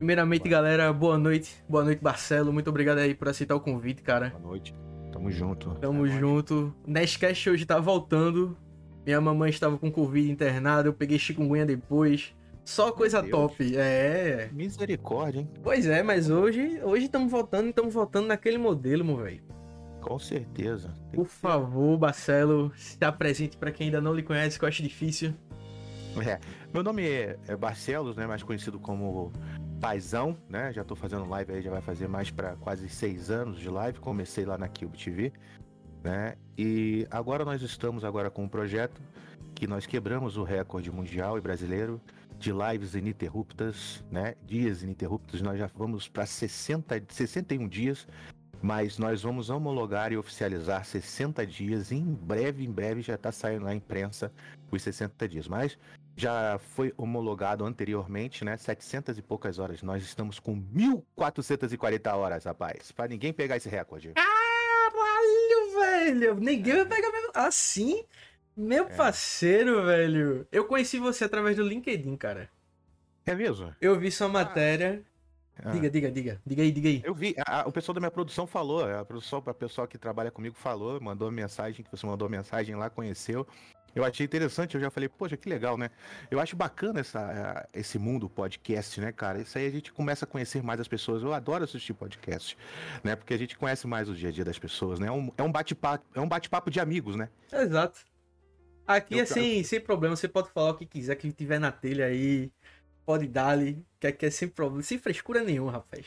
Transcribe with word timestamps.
Primeiramente, 0.00 0.48
galera, 0.48 0.90
boa 0.94 1.18
noite. 1.18 1.62
Boa 1.68 1.84
noite, 1.84 2.02
Marcelo. 2.02 2.50
Muito 2.54 2.70
obrigado 2.70 2.96
aí 2.96 3.14
por 3.14 3.28
aceitar 3.28 3.54
o 3.54 3.60
convite, 3.60 4.00
cara. 4.00 4.30
Boa 4.30 4.52
noite. 4.52 4.74
Tamo 5.12 5.30
junto. 5.30 5.74
Tamo 5.74 6.06
É 6.06 6.08
nóis. 6.08 6.18
junto. 6.18 6.74
Nestcast 6.86 7.50
hoje 7.50 7.66
tá 7.66 7.78
voltando. 7.78 8.56
Minha 9.04 9.20
mamãe 9.20 9.50
estava 9.50 9.76
com 9.76 9.92
Covid 9.92 10.30
internada, 10.30 10.88
eu 10.88 10.94
peguei 10.94 11.18
chikungunya 11.18 11.66
depois. 11.66 12.34
Só 12.64 12.90
coisa 12.92 13.22
top. 13.22 13.76
É. 13.76 14.48
Misericórdia, 14.54 15.40
hein? 15.40 15.50
Pois 15.62 15.84
é, 15.86 16.02
mas 16.02 16.30
hoje 16.30 16.80
hoje 16.82 17.04
estamos 17.04 17.30
voltando 17.30 17.66
e 17.66 17.68
estamos 17.70 17.92
voltando 17.92 18.26
naquele 18.26 18.56
modelo, 18.56 19.04
meu 19.04 19.18
velho. 19.18 19.42
Com 20.00 20.18
certeza. 20.18 20.94
Tem 21.10 21.20
Por 21.20 21.26
favor, 21.26 22.00
Marcelo, 22.00 22.72
se 22.74 22.96
apresente 23.04 23.58
pra 23.58 23.70
quem 23.70 23.88
ainda 23.88 24.00
não 24.00 24.14
lhe 24.14 24.22
conhece, 24.22 24.58
que 24.58 24.64
eu 24.64 24.68
acho 24.70 24.82
difícil. 24.82 25.34
É. 26.26 26.40
Meu 26.72 26.82
nome 26.82 27.06
é, 27.06 27.38
é 27.46 27.54
Barcelos, 27.54 28.16
né? 28.16 28.26
Mais 28.26 28.42
conhecido 28.42 28.78
como 28.80 29.30
Paizão, 29.80 30.36
né? 30.48 30.72
Já 30.72 30.84
tô 30.84 30.94
fazendo 30.94 31.26
live 31.26 31.54
aí, 31.54 31.62
já 31.62 31.70
vai 31.70 31.80
fazer 31.80 32.06
mais 32.06 32.30
pra 32.30 32.54
quase 32.56 32.88
seis 32.88 33.30
anos 33.30 33.58
de 33.58 33.68
live. 33.68 33.98
Comecei 33.98 34.44
lá 34.44 34.58
na 34.58 34.68
Cube 34.68 34.98
TV, 34.98 35.32
né? 36.04 36.36
E 36.56 37.06
agora 37.10 37.44
nós 37.46 37.62
estamos 37.62 38.04
agora 38.04 38.30
com 38.30 38.44
um 38.44 38.48
projeto 38.48 39.00
que 39.54 39.66
nós 39.66 39.86
quebramos 39.86 40.36
o 40.36 40.42
recorde 40.42 40.90
mundial 40.90 41.38
e 41.38 41.40
brasileiro 41.40 42.00
de 42.38 42.52
lives 42.52 42.94
ininterruptas, 42.94 44.04
né? 44.10 44.34
Dias 44.46 44.82
ininterruptos. 44.82 45.40
Nós 45.40 45.58
já 45.58 45.70
vamos 45.74 46.08
para 46.08 46.26
60, 46.26 47.02
61 47.08 47.66
dias, 47.66 48.06
mas 48.60 48.98
nós 48.98 49.22
vamos 49.22 49.48
homologar 49.48 50.12
e 50.12 50.16
oficializar 50.18 50.84
60 50.84 51.46
dias. 51.46 51.90
E 51.90 51.96
em 51.96 52.14
breve, 52.14 52.64
em 52.64 52.70
breve 52.70 53.00
já 53.00 53.16
tá 53.16 53.32
saindo 53.32 53.64
na 53.64 53.74
imprensa 53.74 54.30
os 54.70 54.82
60 54.82 55.26
dias. 55.26 55.48
Mas 55.48 55.78
já 56.20 56.58
foi 56.58 56.92
homologado 56.96 57.64
anteriormente, 57.64 58.44
né? 58.44 58.56
700 58.56 59.16
e 59.16 59.22
poucas 59.22 59.58
horas. 59.58 59.82
Nós 59.82 60.02
estamos 60.02 60.38
com 60.38 60.54
1440 60.54 62.14
horas, 62.14 62.44
rapaz. 62.44 62.92
Pra 62.92 63.08
ninguém 63.08 63.32
pegar 63.32 63.56
esse 63.56 63.68
recorde. 63.68 64.12
Caralho, 64.12 65.78
velho! 65.80 66.34
Ninguém 66.36 66.74
vai 66.76 66.86
pegar 66.86 67.10
mesmo. 67.10 67.30
Assim? 67.34 68.04
Meu 68.56 68.84
É. 68.84 68.94
parceiro, 68.94 69.84
velho. 69.86 70.46
Eu 70.52 70.66
conheci 70.66 70.98
você 70.98 71.24
através 71.24 71.56
do 71.56 71.62
LinkedIn, 71.62 72.16
cara. 72.16 72.50
É 73.24 73.34
mesmo? 73.34 73.74
Eu 73.80 73.98
vi 73.98 74.10
sua 74.10 74.28
matéria. 74.28 75.02
Ah. 75.62 75.70
Diga, 75.70 75.90
diga, 75.90 76.10
diga. 76.10 76.40
Diga 76.44 76.62
aí, 76.62 76.72
diga 76.72 76.88
aí. 76.88 77.02
Eu 77.04 77.14
vi, 77.14 77.34
a- 77.46 77.60
a- 77.62 77.68
o 77.68 77.72
pessoal 77.72 77.94
da 77.94 78.00
minha 78.00 78.10
produção 78.10 78.46
falou, 78.46 78.82
a 78.84 79.04
produção, 79.04 79.42
a 79.44 79.54
pessoa 79.54 79.86
que 79.86 79.98
trabalha 79.98 80.30
comigo 80.30 80.56
falou, 80.56 80.98
mandou 81.00 81.30
mensagem, 81.30 81.84
que 81.84 81.90
você 81.90 82.06
mandou 82.06 82.28
mensagem 82.30 82.74
lá, 82.76 82.88
conheceu. 82.88 83.46
Eu 83.94 84.04
achei 84.04 84.24
interessante, 84.24 84.74
eu 84.74 84.80
já 84.80 84.90
falei, 84.90 85.08
poxa, 85.08 85.36
que 85.36 85.48
legal, 85.48 85.76
né? 85.76 85.90
Eu 86.30 86.38
acho 86.38 86.54
bacana 86.56 87.00
essa, 87.00 87.68
esse 87.74 87.98
mundo 87.98 88.28
podcast, 88.30 89.00
né, 89.00 89.10
cara? 89.12 89.40
Isso 89.40 89.58
aí 89.58 89.66
a 89.66 89.70
gente 89.70 89.92
começa 89.92 90.24
a 90.24 90.28
conhecer 90.28 90.62
mais 90.62 90.78
as 90.80 90.86
pessoas. 90.88 91.22
Eu 91.22 91.32
adoro 91.32 91.64
assistir 91.64 91.92
podcast, 91.94 92.56
né? 93.02 93.16
Porque 93.16 93.34
a 93.34 93.38
gente 93.38 93.58
conhece 93.58 93.86
mais 93.86 94.08
o 94.08 94.14
dia 94.14 94.28
a 94.28 94.32
dia 94.32 94.44
das 94.44 94.58
pessoas, 94.58 94.98
né? 95.00 95.08
É 95.08 95.12
um, 95.12 95.30
é 95.36 95.42
um 95.42 95.50
bate-papo, 95.50 96.04
é 96.14 96.20
um 96.20 96.28
bate-papo 96.28 96.70
de 96.70 96.78
amigos, 96.78 97.16
né? 97.16 97.28
Exato. 97.52 98.00
Aqui 98.86 99.14
Eu- 99.14 99.22
é 99.22 99.26
sem, 99.26 99.62
sem 99.64 99.80
problema, 99.80 100.14
você 100.16 100.28
pode 100.28 100.50
falar 100.50 100.70
o 100.70 100.74
que 100.76 100.86
quiser, 100.86 101.14
que 101.16 101.30
tiver 101.32 101.58
na 101.58 101.72
telha 101.72 102.06
aí. 102.06 102.50
Pode 103.04 103.26
dar-lhe, 103.26 103.84
que 103.98 104.06
aqui 104.06 104.26
é 104.26 104.30
sem 104.30 104.46
problema, 104.48 104.82
sem 104.82 104.98
frescura 104.98 105.42
nenhuma, 105.42 105.72
rapaz. 105.72 106.06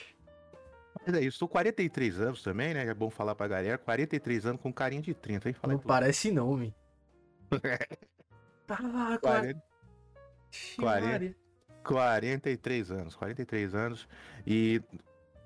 Mas 1.05 1.15
é 1.15 1.21
isso, 1.21 1.39
tô 1.39 1.47
43 1.49 2.21
anos 2.21 2.41
também, 2.41 2.73
né? 2.73 2.85
É 2.85 2.93
bom 2.93 3.09
falar 3.09 3.35
pra 3.35 3.47
galera. 3.47 3.77
43 3.77 4.45
anos 4.45 4.61
com 4.61 4.71
carinha 4.71 5.01
de 5.01 5.13
30, 5.13 5.49
hein? 5.49 5.53
Fala 5.53 5.73
Não 5.73 5.79
tudo. 5.79 5.87
parece 5.87 6.31
nome. 6.31 6.73
Ah, 8.69 9.17
40, 9.19 9.19
40. 9.21 9.63
40. 10.77 11.43
43 11.83 12.91
anos, 12.91 13.15
43 13.15 13.75
anos 13.75 14.07
e 14.47 14.81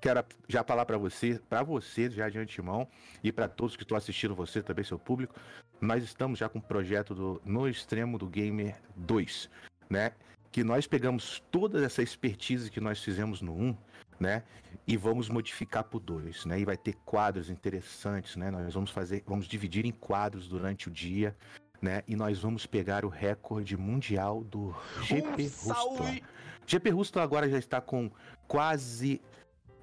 quero 0.00 0.24
já 0.48 0.62
falar 0.62 0.86
pra 0.86 0.96
você, 0.96 1.40
para 1.48 1.62
você 1.62 2.08
já 2.10 2.28
de 2.28 2.38
antemão 2.38 2.88
e 3.22 3.32
pra 3.32 3.48
todos 3.48 3.76
que 3.76 3.82
estão 3.82 3.96
assistindo 3.96 4.34
você 4.34 4.62
também 4.62 4.84
seu 4.84 4.98
público, 4.98 5.34
nós 5.80 6.02
estamos 6.02 6.38
já 6.38 6.48
com 6.48 6.58
o 6.58 6.62
projeto 6.62 7.14
do 7.14 7.42
No 7.44 7.68
Extremo 7.68 8.18
do 8.18 8.28
Gamer 8.28 8.76
2, 8.96 9.50
né? 9.90 10.12
Que 10.50 10.64
nós 10.64 10.86
pegamos 10.86 11.42
toda 11.50 11.84
essa 11.84 12.02
expertise 12.02 12.70
que 12.70 12.80
nós 12.80 13.02
fizemos 13.02 13.42
no 13.42 13.52
1, 13.54 13.76
né? 14.18 14.42
E 14.86 14.96
vamos 14.96 15.28
modificar 15.28 15.84
pro 15.84 16.00
2, 16.00 16.46
né? 16.46 16.60
E 16.60 16.64
vai 16.64 16.76
ter 16.76 16.94
quadros 17.04 17.50
interessantes, 17.50 18.36
né? 18.36 18.50
Nós 18.50 18.74
vamos 18.74 18.90
fazer, 18.90 19.22
vamos 19.26 19.46
dividir 19.46 19.84
em 19.84 19.92
quadros 19.92 20.48
durante 20.48 20.88
o 20.88 20.90
dia, 20.90 21.36
né? 21.80 22.02
E 22.06 22.16
nós 22.16 22.40
vamos 22.40 22.66
pegar 22.66 23.04
o 23.04 23.08
recorde 23.08 23.76
mundial 23.76 24.42
do 24.44 24.74
GP 25.02 25.44
Ruston. 25.44 26.20
GP 26.66 26.90
Ruston 26.90 27.20
agora 27.20 27.48
já 27.48 27.58
está 27.58 27.80
com 27.80 28.10
quase 28.46 29.20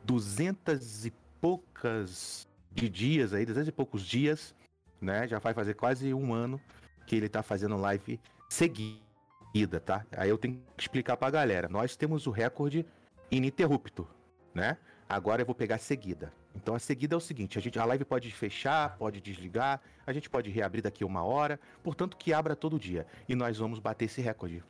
200 0.03 1.05
e 1.05 1.13
poucas 1.41 2.47
de 2.71 2.89
dias 2.89 3.33
aí, 3.33 3.45
200 3.45 3.69
e 3.69 3.71
poucos 3.71 4.03
dias, 4.03 4.53
né? 5.01 5.27
Já 5.27 5.39
vai 5.39 5.53
fazer 5.53 5.73
quase 5.75 6.13
um 6.13 6.33
ano 6.33 6.59
que 7.07 7.15
ele 7.15 7.29
tá 7.29 7.41
fazendo 7.41 7.77
live 7.77 8.19
seguida, 8.49 9.79
tá? 9.79 10.05
Aí 10.11 10.29
eu 10.29 10.37
tenho 10.37 10.61
que 10.75 10.83
explicar 10.83 11.17
pra 11.17 11.29
galera. 11.29 11.69
Nós 11.69 11.95
temos 11.95 12.27
o 12.27 12.31
recorde 12.31 12.85
ininterrupto, 13.31 14.07
né? 14.53 14.77
Agora 15.07 15.41
eu 15.41 15.45
vou 15.45 15.55
pegar 15.55 15.75
a 15.75 15.79
seguida. 15.79 16.33
Então 16.55 16.73
a 16.73 16.79
seguida 16.79 17.13
é 17.15 17.17
o 17.17 17.21
seguinte, 17.21 17.57
a, 17.57 17.61
gente, 17.61 17.77
a 17.77 17.85
live 17.85 18.05
pode 18.05 18.31
fechar, 18.31 18.97
pode 18.97 19.19
desligar, 19.21 19.81
a 20.07 20.13
gente 20.13 20.29
pode 20.29 20.49
reabrir 20.49 20.81
daqui 20.81 21.03
a 21.03 21.07
uma 21.07 21.23
hora, 21.23 21.59
portanto 21.83 22.15
que 22.17 22.33
abra 22.33 22.55
todo 22.55 22.79
dia. 22.79 23.05
E 23.27 23.35
nós 23.35 23.57
vamos 23.57 23.79
bater 23.79 24.05
esse 24.05 24.21
recorde. 24.21 24.63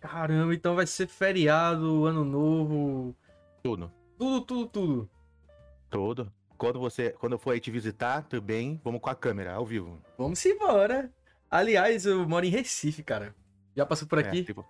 Caramba, 0.00 0.54
então 0.54 0.76
vai 0.76 0.86
ser 0.86 1.06
feriado, 1.08 2.04
ano 2.04 2.24
novo. 2.24 3.16
Tudo. 3.62 3.90
Tudo, 4.18 4.40
tudo, 4.44 4.66
tudo. 4.68 5.10
Todo. 5.90 6.32
Quando 6.56 6.78
você, 6.78 7.10
quando 7.10 7.32
eu 7.32 7.38
for 7.38 7.52
aí 7.52 7.60
te 7.60 7.70
visitar, 7.70 8.22
também 8.22 8.80
vamos 8.84 9.00
com 9.00 9.10
a 9.10 9.14
câmera 9.14 9.54
ao 9.54 9.66
vivo. 9.66 10.00
Vamos 10.16 10.44
embora. 10.46 11.10
Aliás, 11.50 12.06
eu 12.06 12.26
moro 12.28 12.46
em 12.46 12.50
Recife, 12.50 13.02
cara. 13.02 13.34
Já 13.74 13.84
passou 13.84 14.08
por 14.08 14.18
É, 14.18 14.22
aqui? 14.26 14.42
tipo, 14.44 14.64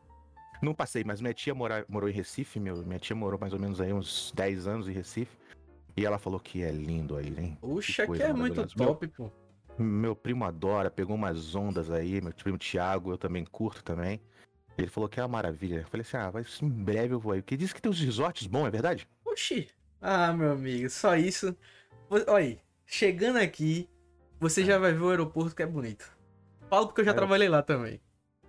não 0.63 0.75
passei, 0.75 1.05
mas 1.05 1.21
minha 1.21 1.33
tia 1.35 1.55
mora, 1.55 1.85
morou 1.89 2.09
em 2.09 2.13
Recife, 2.13 2.59
meu, 2.59 2.77
minha 2.79 2.99
tia 2.99 3.15
morou 3.15 3.39
mais 3.39 3.53
ou 3.53 3.59
menos 3.59 3.81
aí 3.81 3.93
uns 3.93 4.33
10 4.35 4.67
anos 4.67 4.89
em 4.89 4.93
Recife. 4.93 5.37
E 5.97 6.05
ela 6.05 6.19
falou 6.19 6.39
que 6.39 6.63
é 6.63 6.71
lindo 6.71 7.17
aí, 7.17 7.35
hein? 7.39 7.59
Puxa, 7.61 8.03
que 8.03 8.07
coisa 8.09 8.25
é 8.25 8.33
muito 8.33 8.67
top, 8.67 9.09
pô. 9.09 9.31
Meu 9.79 10.15
primo 10.15 10.45
adora, 10.45 10.91
pegou 10.91 11.17
umas 11.17 11.55
ondas 11.55 11.91
aí, 11.91 12.21
meu 12.21 12.33
primo 12.33 12.59
Thiago, 12.59 13.13
eu 13.13 13.19
também 13.19 13.45
curto 13.45 13.83
também. 13.83 14.21
Ele 14.77 14.89
falou 14.89 15.09
que 15.09 15.19
é 15.19 15.23
uma 15.23 15.29
maravilha. 15.29 15.77
Eu 15.81 15.87
falei 15.87 16.03
assim, 16.03 16.17
ah, 16.17 16.31
mas 16.33 16.61
em 16.63 16.69
breve 16.69 17.15
eu 17.15 17.21
vou 17.21 17.33
aí. 17.33 17.41
Porque 17.43 17.57
diz 17.57 17.73
que 17.73 17.81
tem 17.81 17.91
uns 17.91 18.01
resorts 18.01 18.47
bons, 18.47 18.67
é 18.67 18.71
verdade? 18.71 19.09
Oxi. 19.25 19.69
Ah, 20.01 20.33
meu 20.33 20.53
amigo, 20.53 20.89
só 20.91 21.17
isso. 21.17 21.57
Olha 22.11 22.25
aí, 22.35 22.59
chegando 22.85 23.39
aqui, 23.39 23.89
você 24.39 24.65
já 24.65 24.79
vai 24.79 24.93
ver 24.93 25.01
o 25.03 25.09
aeroporto 25.11 25.55
que 25.57 25.63
é 25.63 25.67
bonito. 25.67 26.11
Falo 26.69 26.87
porque 26.89 27.01
eu 27.01 27.05
já 27.07 27.13
Aero- 27.13 27.21
trabalhei 27.21 27.49
lá 27.49 27.63
também. 27.63 28.01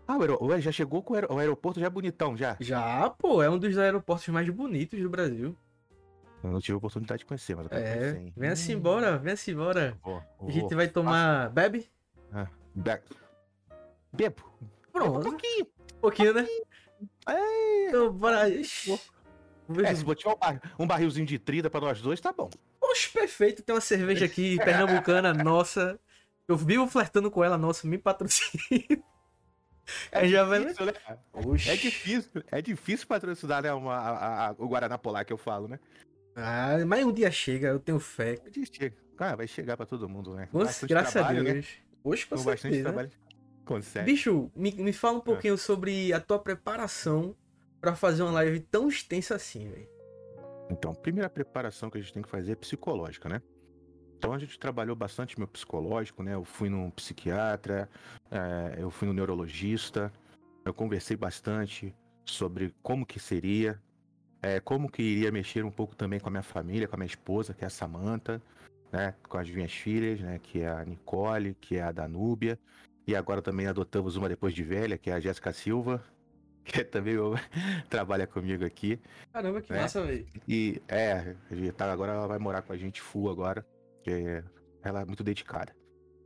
Ah, 0.06 0.18
o, 0.18 0.46
ué, 0.48 0.62
já 0.62 0.72
chegou 0.72 1.02
com 1.02 1.14
o, 1.14 1.16
aero- 1.16 1.34
o 1.34 1.38
aeroporto 1.38 1.80
já 1.80 1.88
é 1.88 1.90
bonitão, 1.90 2.36
já. 2.36 2.56
Já, 2.60 3.10
pô, 3.10 3.42
é 3.42 3.50
um 3.50 3.58
dos 3.58 3.78
aeroportos 3.78 4.28
mais 4.30 4.50
bonitos 4.50 5.00
do 5.02 5.10
Brasil. 5.10 5.58
Eu 6.44 6.52
não 6.52 6.60
tive 6.60 6.74
a 6.74 6.78
oportunidade 6.78 7.20
de 7.20 7.26
conhecer, 7.26 7.56
mas 7.56 7.66
eu 7.66 7.70
quero 7.70 7.84
É, 7.84 7.98
conhecer, 7.98 8.18
hein? 8.20 8.34
venha-se 8.38 8.74
Hum, 8.74 8.78
embora, 8.78 9.18
venha-se 9.18 9.52
embora. 9.52 9.98
vou, 10.04 10.18
A 10.48 10.52
gente 10.52 10.62
vou. 10.70 10.76
vai 10.78 10.88
tomar. 10.88 11.50
Bebe? 11.50 11.90
Ah, 12.32 12.48
be- 12.76 13.02
Bebo. 14.14 14.44
Um 14.62 14.68
Pronto. 14.92 15.30
pouquinho. 15.30 15.66
Um 15.96 16.00
pouquinho, 16.00 16.34
né? 16.34 16.48
É, 17.28 17.88
Então, 17.90 18.12
bora. 18.14 18.50
É, 18.50 18.64
se 18.64 20.04
botar 20.06 20.30
um, 20.30 20.36
bar- 20.38 20.62
um 20.80 20.88
barrilzinho 20.88 21.26
de 21.26 21.38
trida 21.38 21.70
pra 21.70 21.82
nós 21.82 22.02
dois, 22.02 22.22
tá 22.22 22.32
bom. 22.32 22.50
Oxe, 22.82 23.10
perfeito. 23.12 23.62
Tem 23.64 23.76
uma 23.76 23.82
cerveja 23.82 24.26
aqui, 24.26 24.58
pernambucana, 24.64 25.34
nossa. 25.34 26.00
Eu 26.48 26.56
vivo 26.56 26.88
flertando 26.88 27.30
com 27.30 27.44
ela, 27.44 27.58
nossa, 27.58 27.86
me 27.88 27.98
patrocina. 27.98 28.64
Aí 30.12 30.30
já 30.30 30.44
vai- 30.44 30.60
difícil, 30.62 30.86
né? 30.86 30.94
É 31.66 31.76
difícil, 31.76 32.32
é 32.52 32.62
difícil 32.62 33.08
patrocinar 33.08 33.64
né, 33.64 33.74
uma, 33.74 33.96
a- 33.96 34.48
a- 34.50 34.56
o 34.58 34.68
Guaraná 34.68 34.98
Polar 34.98 35.26
que 35.26 35.32
eu 35.34 35.38
falo, 35.38 35.68
né? 35.68 35.80
Ah, 36.40 36.78
mas 36.86 37.04
um 37.04 37.12
dia 37.12 37.32
chega, 37.32 37.70
eu 37.70 37.80
tenho 37.80 38.00
fé. 38.00 38.38
Diz, 38.52 38.70
chega. 38.72 38.96
Ah, 39.18 39.36
vai 39.36 39.48
chegar 39.48 39.76
pra 39.76 39.88
todo 39.88 40.08
mundo, 40.08 40.36
né? 40.36 40.48
Nossa, 40.54 40.86
graças 40.86 41.14
trabalho, 41.14 41.40
a 41.40 41.44
né? 41.44 41.54
Deus. 41.54 41.68
Oxe, 42.04 42.28
com 42.28 42.36
Com 42.36 42.44
bastante 42.44 42.82
trabalho. 42.84 43.10
Consegue. 43.66 44.06
Bicho, 44.06 44.52
me, 44.56 44.72
me 44.72 44.94
fala 44.94 45.18
um 45.18 45.22
pouquinho 45.22 45.58
sobre 45.58 46.14
a 46.14 46.20
tua 46.20 46.38
preparação 46.38 47.36
pra 47.82 47.96
fazer 47.96 48.22
uma 48.22 48.32
live 48.32 48.60
tão 48.60 48.88
extensa 48.88 49.36
assim, 49.36 49.68
velho. 49.68 49.90
Então, 50.70 50.92
a 50.92 50.96
primeira 50.96 51.30
preparação 51.30 51.90
que 51.90 51.98
a 51.98 52.02
gente 52.02 52.14
tem 52.14 52.22
que 52.22 52.30
fazer 52.30 52.52
é 52.52 52.56
psicológica, 52.56 53.28
né? 53.28 53.42
Então 54.18 54.34
a 54.34 54.40
gente 54.40 54.58
trabalhou 54.58 54.96
bastante 54.96 55.38
meu 55.38 55.48
psicológico, 55.48 56.24
né? 56.24 56.34
Eu 56.34 56.44
fui 56.44 56.70
num 56.70 56.90
psiquiatra, 56.90 57.90
eh, 58.32 58.76
eu 58.80 58.90
fui 58.90 59.08
no 59.08 59.14
neurologista, 59.14 60.12
eu 60.66 60.74
conversei 60.74 61.16
bastante 61.16 61.96
sobre 62.26 62.74
como 62.82 63.06
que 63.06 63.20
seria, 63.20 63.80
eh, 64.42 64.60
como 64.60 64.90
que 64.90 65.02
iria 65.02 65.32
mexer 65.32 65.66
um 65.66 65.72
pouco 65.72 65.96
também 65.96 66.20
com 66.20 66.28
a 66.28 66.32
minha 66.32 66.44
família, 66.44 66.88
com 66.88 66.96
a 66.96 67.00
minha 67.00 67.08
esposa, 67.08 67.54
que 67.54 67.64
é 67.64 67.68
a 67.68 67.70
Samantha, 67.70 68.42
né? 68.92 69.16
Com 69.28 69.38
as 69.38 69.50
minhas 69.50 69.74
filhas, 69.74 70.20
né? 70.22 70.40
Que 70.40 70.62
é 70.62 70.70
a 70.70 70.86
Nicole, 70.86 71.56
que 71.56 71.78
é 71.78 71.82
a 71.82 71.92
Danúbia, 71.92 72.60
e 73.06 73.16
agora 73.16 73.42
também 73.42 73.68
adotamos 73.68 74.16
uma 74.16 74.30
depois 74.30 74.54
de 74.54 74.64
velha, 74.64 74.98
que 74.98 75.10
é 75.10 75.14
a 75.14 75.20
Jéssica 75.20 75.52
Silva, 75.54 76.04
que 76.64 76.84
também 76.84 77.16
trabalha 77.90 78.28
comigo 78.28 78.66
aqui. 78.66 79.00
Caramba, 79.32 79.62
que 79.62 79.72
né? 79.72 79.82
massa, 79.82 80.04
velho. 80.04 80.28
E 80.48 80.82
é, 80.88 81.36
tá, 81.76 81.92
agora 81.92 82.14
ela 82.14 82.28
vai 82.28 82.38
morar 82.38 82.62
com 82.62 82.74
a 82.74 82.78
gente 82.78 83.02
full 83.02 83.30
agora, 83.30 83.66
porque 83.96 84.44
ela 84.84 85.02
é 85.02 85.06
muito 85.06 85.24
dedicada. 85.24 85.76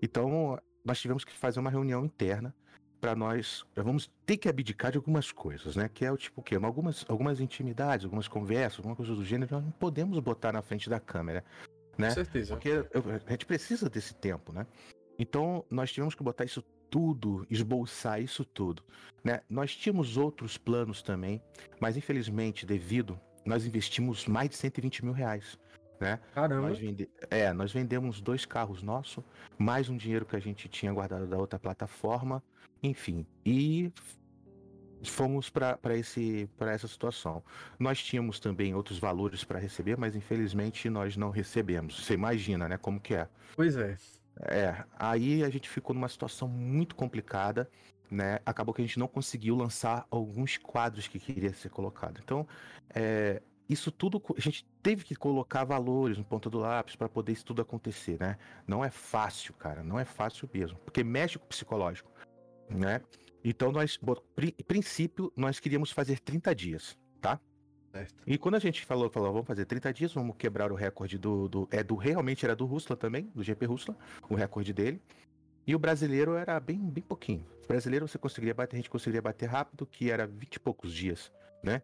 Então, 0.01 0.59
nós 0.83 0.99
tivemos 0.99 1.23
que 1.23 1.31
fazer 1.31 1.59
uma 1.59 1.69
reunião 1.69 2.03
interna 2.03 2.53
para 3.01 3.15
nós, 3.15 3.65
vamos 3.75 4.09
ter 4.25 4.37
que 4.37 4.47
abdicar 4.47 4.91
de 4.91 4.97
algumas 4.97 5.31
coisas, 5.31 5.75
né? 5.75 5.89
Que 5.91 6.05
é 6.05 6.11
o 6.11 6.15
tipo 6.15 6.39
o 6.39 6.43
quê? 6.43 6.55
Algumas, 6.55 7.03
algumas 7.09 7.41
intimidades, 7.41 8.05
algumas 8.05 8.27
conversas, 8.27 8.77
alguma 8.77 8.95
coisa 8.95 9.15
do 9.15 9.25
gênero, 9.25 9.55
nós 9.55 9.63
não 9.63 9.71
podemos 9.71 10.19
botar 10.19 10.53
na 10.53 10.61
frente 10.61 10.87
da 10.87 10.99
câmera, 10.99 11.43
né? 11.97 12.09
Com 12.09 12.13
certeza. 12.13 12.53
Porque 12.53 12.71
a 13.27 13.31
gente 13.31 13.45
precisa 13.47 13.89
desse 13.89 14.13
tempo, 14.13 14.53
né? 14.53 14.67
Então, 15.17 15.65
nós 15.69 15.91
tivemos 15.91 16.13
que 16.13 16.23
botar 16.23 16.45
isso 16.45 16.63
tudo, 16.91 17.45
esboçar 17.49 18.21
isso 18.21 18.45
tudo, 18.45 18.83
né? 19.23 19.41
Nós 19.49 19.75
tínhamos 19.75 20.15
outros 20.15 20.57
planos 20.57 21.01
também, 21.01 21.41
mas 21.79 21.97
infelizmente, 21.97 22.65
devido, 22.65 23.19
nós 23.43 23.65
investimos 23.65 24.27
mais 24.27 24.49
de 24.49 24.57
120 24.57 25.03
mil 25.03 25.13
reais 25.13 25.57
né? 26.01 26.19
Caramba. 26.33 26.69
Nós 26.69 26.79
vende... 26.79 27.09
É, 27.29 27.53
nós 27.53 27.71
vendemos 27.71 28.19
dois 28.19 28.45
carros 28.45 28.81
nossos, 28.81 29.23
mais 29.57 29.87
um 29.87 29.95
dinheiro 29.95 30.25
que 30.25 30.35
a 30.35 30.39
gente 30.39 30.67
tinha 30.67 30.91
guardado 30.91 31.27
da 31.27 31.37
outra 31.37 31.59
plataforma, 31.59 32.43
enfim. 32.81 33.25
E 33.45 33.93
fomos 35.03 35.49
para 35.49 35.77
essa 35.95 36.87
situação. 36.87 37.43
Nós 37.79 38.03
tínhamos 38.03 38.39
também 38.39 38.73
outros 38.73 38.99
valores 38.99 39.43
para 39.43 39.59
receber, 39.59 39.97
mas 39.97 40.15
infelizmente 40.15 40.89
nós 40.89 41.15
não 41.15 41.29
recebemos. 41.29 42.03
Você 42.03 42.15
imagina, 42.15 42.67
né, 42.67 42.77
como 42.77 42.99
que 42.99 43.15
é? 43.15 43.29
Pois 43.55 43.77
é. 43.77 43.97
É, 44.43 44.83
aí 44.97 45.43
a 45.43 45.49
gente 45.49 45.69
ficou 45.69 45.93
numa 45.93 46.09
situação 46.09 46.47
muito 46.47 46.95
complicada, 46.95 47.69
né? 48.09 48.39
Acabou 48.45 48.73
que 48.73 48.81
a 48.81 48.85
gente 48.85 48.97
não 48.97 49.07
conseguiu 49.07 49.55
lançar 49.55 50.05
alguns 50.09 50.57
quadros 50.57 51.07
que 51.07 51.19
queria 51.19 51.53
ser 51.53 51.69
colocado. 51.69 52.19
Então, 52.23 52.47
é, 52.93 53.41
isso 53.71 53.91
tudo 53.91 54.21
a 54.35 54.41
gente 54.41 54.65
teve 54.83 55.03
que 55.05 55.15
colocar 55.15 55.63
valores 55.63 56.17
no 56.17 56.25
ponto 56.25 56.49
do 56.49 56.59
lápis 56.59 56.95
para 56.95 57.07
poder 57.07 57.31
isso 57.31 57.45
tudo 57.45 57.61
acontecer, 57.61 58.19
né? 58.19 58.37
Não 58.67 58.83
é 58.83 58.91
fácil, 58.91 59.53
cara, 59.53 59.83
não 59.83 59.97
é 59.97 60.03
fácil 60.03 60.49
mesmo, 60.53 60.77
porque 60.79 61.03
mexe 61.03 61.39
com 61.39 61.45
o 61.45 61.47
psicológico, 61.47 62.11
né? 62.69 63.01
Então 63.43 63.71
nós, 63.71 63.99
princípio, 64.67 65.31
nós 65.35 65.59
queríamos 65.59 65.91
fazer 65.91 66.19
30 66.19 66.53
dias, 66.53 66.97
tá? 67.21 67.39
Certo. 67.91 68.23
E 68.25 68.37
quando 68.37 68.55
a 68.55 68.59
gente 68.59 68.85
falou, 68.85 69.09
falou, 69.09 69.31
vamos 69.31 69.47
fazer 69.47 69.65
30 69.65 69.93
dias, 69.93 70.13
vamos 70.13 70.35
quebrar 70.37 70.71
o 70.71 70.75
recorde 70.75 71.17
do, 71.17 71.47
do 71.47 71.67
é 71.71 71.83
do 71.83 71.95
realmente 71.95 72.45
era 72.45 72.55
do 72.55 72.65
Rusla 72.65 72.95
também, 72.95 73.31
do 73.33 73.43
GP 73.43 73.65
Rusla, 73.65 73.97
o 74.29 74.35
recorde 74.35 74.73
dele. 74.73 75.01
E 75.65 75.75
o 75.75 75.79
brasileiro 75.79 76.35
era 76.35 76.59
bem, 76.59 76.77
bem 76.77 77.03
pouquinho. 77.03 77.45
O 77.63 77.67
brasileiro 77.67 78.07
você 78.07 78.17
conseguiria 78.17 78.53
bater, 78.53 78.75
a 78.75 78.79
gente 78.79 78.89
conseguiria 78.89 79.21
bater 79.21 79.47
rápido, 79.47 79.85
que 79.85 80.09
era 80.09 80.25
20 80.25 80.55
e 80.55 80.59
poucos 80.59 80.93
dias, 80.93 81.31
né? 81.63 81.81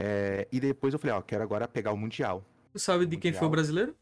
É, 0.00 0.46
e 0.52 0.60
depois 0.60 0.94
eu 0.94 0.98
falei, 1.00 1.16
ó, 1.16 1.20
quero 1.20 1.42
agora 1.42 1.66
pegar 1.66 1.92
o 1.92 1.96
Mundial. 1.96 2.44
Tu 2.72 2.78
sabe 2.78 3.04
de 3.04 3.16
quem 3.16 3.32
foi 3.32 3.48
o 3.48 3.50
brasileiro? 3.50 3.96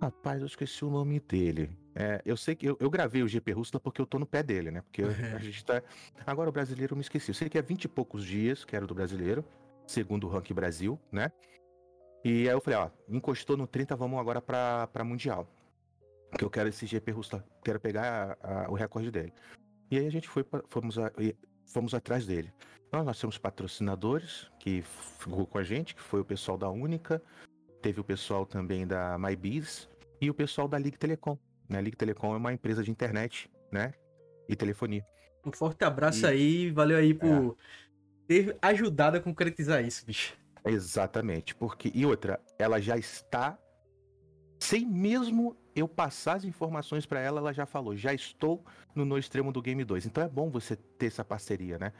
Rapaz, 0.00 0.40
eu 0.40 0.46
esqueci 0.46 0.82
o 0.82 0.88
nome 0.88 1.20
dele. 1.20 1.76
É, 1.94 2.22
eu 2.24 2.38
sei 2.38 2.54
que 2.54 2.64
eu, 2.64 2.78
eu, 2.80 2.88
gravei 2.88 3.22
o 3.22 3.28
GP 3.28 3.52
Rússula 3.52 3.78
porque 3.78 4.00
eu 4.00 4.06
tô 4.06 4.18
no 4.18 4.24
pé 4.24 4.42
dele, 4.42 4.70
né? 4.70 4.80
Porque 4.80 5.02
a 5.36 5.38
gente 5.38 5.62
tá. 5.62 5.82
Agora 6.26 6.48
o 6.48 6.52
brasileiro 6.52 6.94
eu 6.94 6.96
me 6.96 7.02
esqueci. 7.02 7.28
Eu 7.28 7.34
sei 7.34 7.50
que 7.50 7.58
é 7.58 7.62
20 7.62 7.84
e 7.84 7.88
poucos 7.88 8.24
dias, 8.24 8.64
que 8.64 8.74
era 8.74 8.86
do 8.86 8.94
brasileiro, 8.94 9.44
segundo 9.86 10.26
o 10.26 10.30
Rank 10.30 10.50
Brasil, 10.52 10.98
né? 11.12 11.30
E 12.24 12.48
aí 12.48 12.54
eu 12.54 12.60
falei, 12.62 12.78
ó, 12.78 12.88
encostou 13.10 13.58
no 13.58 13.66
30, 13.66 13.94
vamos 13.94 14.18
agora 14.18 14.40
pra, 14.40 14.86
pra 14.86 15.04
Mundial. 15.04 15.46
Que 16.38 16.46
eu 16.46 16.48
quero 16.48 16.70
esse 16.70 16.86
GP 16.86 17.12
Rússula, 17.12 17.44
quero 17.62 17.78
pegar 17.78 18.38
a, 18.40 18.64
a, 18.64 18.70
o 18.70 18.74
recorde 18.74 19.10
dele. 19.10 19.34
E 19.90 19.98
aí 19.98 20.06
a 20.06 20.10
gente 20.10 20.28
foi, 20.28 20.46
fomos, 20.70 20.98
a, 20.98 21.12
fomos 21.66 21.92
atrás 21.92 22.24
dele. 22.24 22.50
Nós, 22.92 23.06
nós 23.06 23.18
temos 23.18 23.38
patrocinadores 23.38 24.50
que 24.58 24.82
ficou 25.18 25.46
com 25.46 25.56
a 25.56 25.64
gente, 25.64 25.94
que 25.94 26.02
foi 26.02 26.20
o 26.20 26.24
pessoal 26.24 26.58
da 26.58 26.68
Única, 26.68 27.22
teve 27.80 27.98
o 28.00 28.04
pessoal 28.04 28.44
também 28.44 28.86
da 28.86 29.18
MyBiz 29.18 29.88
e 30.20 30.28
o 30.28 30.34
pessoal 30.34 30.68
da 30.68 30.78
Ligue 30.78 30.98
Telecom. 30.98 31.38
Né? 31.66 31.78
A 31.78 31.80
Ligue 31.80 31.96
Telecom 31.96 32.34
é 32.34 32.36
uma 32.36 32.52
empresa 32.52 32.82
de 32.82 32.90
internet, 32.90 33.50
né? 33.72 33.94
E 34.46 34.54
telefonia. 34.54 35.04
Um 35.44 35.50
forte 35.50 35.82
abraço 35.84 36.26
e... 36.26 36.28
aí, 36.28 36.70
valeu 36.70 36.98
aí 36.98 37.14
por 37.14 37.56
é. 37.58 38.28
ter 38.28 38.58
ajudado 38.60 39.16
a 39.16 39.20
concretizar 39.20 39.82
isso, 39.82 40.04
bicho. 40.04 40.36
Exatamente, 40.64 41.54
porque 41.54 41.90
e 41.94 42.04
outra, 42.04 42.38
ela 42.58 42.78
já 42.78 42.96
está 42.98 43.58
sem 44.60 44.86
mesmo 44.86 45.56
eu 45.74 45.88
passar 45.88 46.36
as 46.36 46.44
informações 46.44 47.06
para 47.06 47.18
ela, 47.18 47.40
ela 47.40 47.52
já 47.52 47.66
falou, 47.66 47.96
já 47.96 48.12
estou 48.12 48.64
no 48.94 49.04
No 49.04 49.18
Extremo 49.18 49.50
do 49.50 49.62
Game 49.62 49.82
2. 49.82 50.06
Então 50.06 50.22
é 50.22 50.28
bom 50.28 50.50
você 50.50 50.76
ter 50.76 51.06
essa 51.06 51.24
parceria, 51.24 51.78
né? 51.78 51.92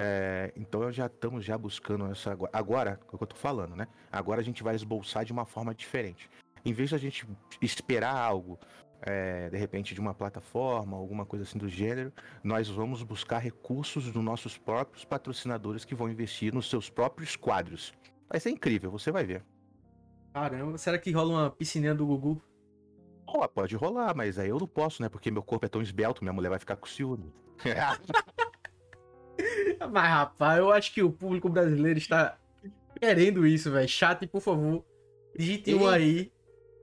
É, 0.00 0.52
então 0.56 0.90
já 0.90 1.06
estamos 1.06 1.44
já 1.44 1.58
buscando 1.58 2.06
essa 2.06 2.32
agora, 2.32 2.50
agora 2.52 2.90
é 2.90 3.14
o 3.14 3.18
que 3.18 3.22
eu 3.22 3.26
tô 3.26 3.36
falando, 3.36 3.76
né? 3.76 3.86
Agora 4.10 4.40
a 4.40 4.44
gente 4.44 4.62
vai 4.62 4.74
esboçar 4.74 5.24
de 5.24 5.32
uma 5.32 5.44
forma 5.44 5.74
diferente. 5.74 6.30
Em 6.64 6.72
vez 6.72 6.88
de 6.88 6.94
a 6.94 6.98
gente 6.98 7.26
esperar 7.60 8.16
algo, 8.16 8.58
é, 9.02 9.50
de 9.50 9.56
repente 9.56 9.94
de 9.94 10.00
uma 10.00 10.14
plataforma, 10.14 10.96
alguma 10.96 11.26
coisa 11.26 11.44
assim 11.44 11.58
do 11.58 11.68
gênero, 11.68 12.12
nós 12.42 12.68
vamos 12.68 13.02
buscar 13.02 13.38
recursos 13.38 14.10
dos 14.10 14.24
nossos 14.24 14.56
próprios 14.56 15.04
patrocinadores 15.04 15.84
que 15.84 15.94
vão 15.94 16.08
investir 16.08 16.52
nos 16.54 16.68
seus 16.68 16.88
próprios 16.88 17.36
quadros. 17.36 17.92
Vai 18.28 18.40
ser 18.40 18.50
incrível, 18.50 18.90
você 18.90 19.10
vai 19.10 19.24
ver. 19.24 19.44
Caramba, 20.32 20.78
será 20.78 20.98
que 20.98 21.10
rola 21.10 21.30
uma 21.30 21.50
piscininha 21.50 21.94
do 21.94 22.06
Gugu? 22.06 22.42
Oh, 23.26 23.46
pode 23.48 23.76
rolar, 23.76 24.14
mas 24.14 24.38
aí 24.38 24.48
eu 24.48 24.58
não 24.58 24.66
posso, 24.66 25.02
né? 25.02 25.08
Porque 25.08 25.30
meu 25.30 25.42
corpo 25.42 25.66
é 25.66 25.68
tão 25.68 25.82
esbelto, 25.82 26.22
minha 26.22 26.32
mulher 26.32 26.48
vai 26.48 26.58
ficar 26.58 26.76
com 26.76 26.86
ciúme. 26.86 27.32
Mas, 29.90 30.10
rapaz, 30.10 30.58
eu 30.58 30.70
acho 30.72 30.92
que 30.92 31.02
o 31.02 31.10
público 31.10 31.48
brasileiro 31.48 31.98
está 31.98 32.38
querendo 32.98 33.46
isso, 33.46 33.70
velho. 33.70 33.88
Chat, 33.88 34.26
por 34.26 34.40
favor. 34.40 34.84
Digite 35.36 35.74
um 35.74 35.88
aí 35.88 36.32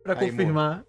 pra 0.03 0.19
aí, 0.19 0.31
confirmar. 0.31 0.71
Amor. 0.73 0.87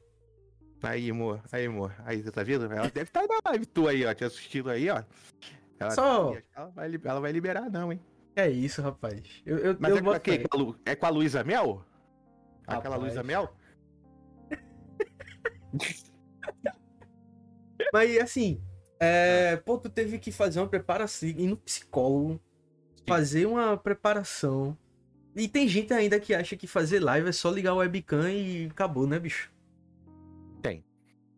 Aí, 0.82 1.11
amor. 1.11 1.43
Aí, 1.50 1.67
amor. 1.67 1.94
Aí, 2.05 2.23
você 2.23 2.31
tá 2.31 2.43
vendo? 2.43 2.65
Ela 2.67 2.88
deve 2.88 3.03
estar 3.03 3.26
tá 3.26 3.41
na 3.44 3.50
live 3.50 3.67
tua 3.67 3.91
aí, 3.91 4.05
ó. 4.05 4.15
Te 4.15 4.25
assistindo 4.25 4.70
aí, 4.70 4.88
ó. 4.88 5.03
Ela, 5.79 5.91
Só... 5.91 6.37
ela, 6.56 6.69
vai, 6.70 7.00
ela 7.05 7.20
vai 7.20 7.32
liberar, 7.32 7.71
não, 7.71 7.93
hein? 7.93 8.00
É 8.35 8.49
isso, 8.49 8.81
rapaz. 8.81 9.43
Eu, 9.44 9.59
eu, 9.59 9.76
Mas 9.81 9.91
eu 9.91 9.99
é, 9.99 10.03
com 10.03 10.11
a, 10.12 10.21
é 10.87 10.94
com 10.94 11.06
a 11.06 11.09
Luísa 11.09 11.43
Mel? 11.43 11.85
Aquela 12.67 12.97
Luísa 12.97 13.23
Mel? 13.23 13.53
Mas 17.93 18.19
assim, 18.19 18.62
é, 19.00 19.56
pô, 19.56 19.79
tu 19.79 19.89
teve 19.89 20.19
que 20.19 20.33
fazer 20.33 20.61
uma 20.61 20.69
preparação, 20.69 21.29
ir 21.29 21.47
no 21.47 21.56
psicólogo, 21.56 22.41
Sim. 22.97 23.05
fazer 23.06 23.47
uma 23.47 23.77
preparação. 23.77 24.77
E 25.37 25.47
tem 25.47 25.69
gente 25.69 25.93
ainda 25.93 26.19
que 26.19 26.35
acha 26.35 26.56
que 26.56 26.67
fazer 26.67 27.00
live 27.00 27.29
é 27.29 27.33
só 27.33 27.50
ligar 27.50 27.75
o 27.75 27.76
webcam 27.76 28.28
e 28.28 28.67
acabou, 28.67 29.07
né, 29.07 29.19
bicho? 29.19 29.52
Tem. 30.61 30.85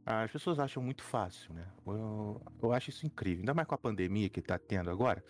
As 0.06 0.30
pessoas 0.30 0.58
acham 0.58 0.82
muito 0.82 1.02
fácil, 1.02 1.52
né? 1.52 1.66
Eu, 1.86 2.40
eu 2.62 2.72
acho 2.72 2.90
isso 2.90 3.04
incrível. 3.04 3.40
Ainda 3.40 3.52
mais 3.52 3.68
com 3.68 3.74
a 3.74 3.78
pandemia 3.78 4.28
que 4.30 4.40
tá 4.40 4.58
tendo 4.58 4.90
agora. 4.90 5.22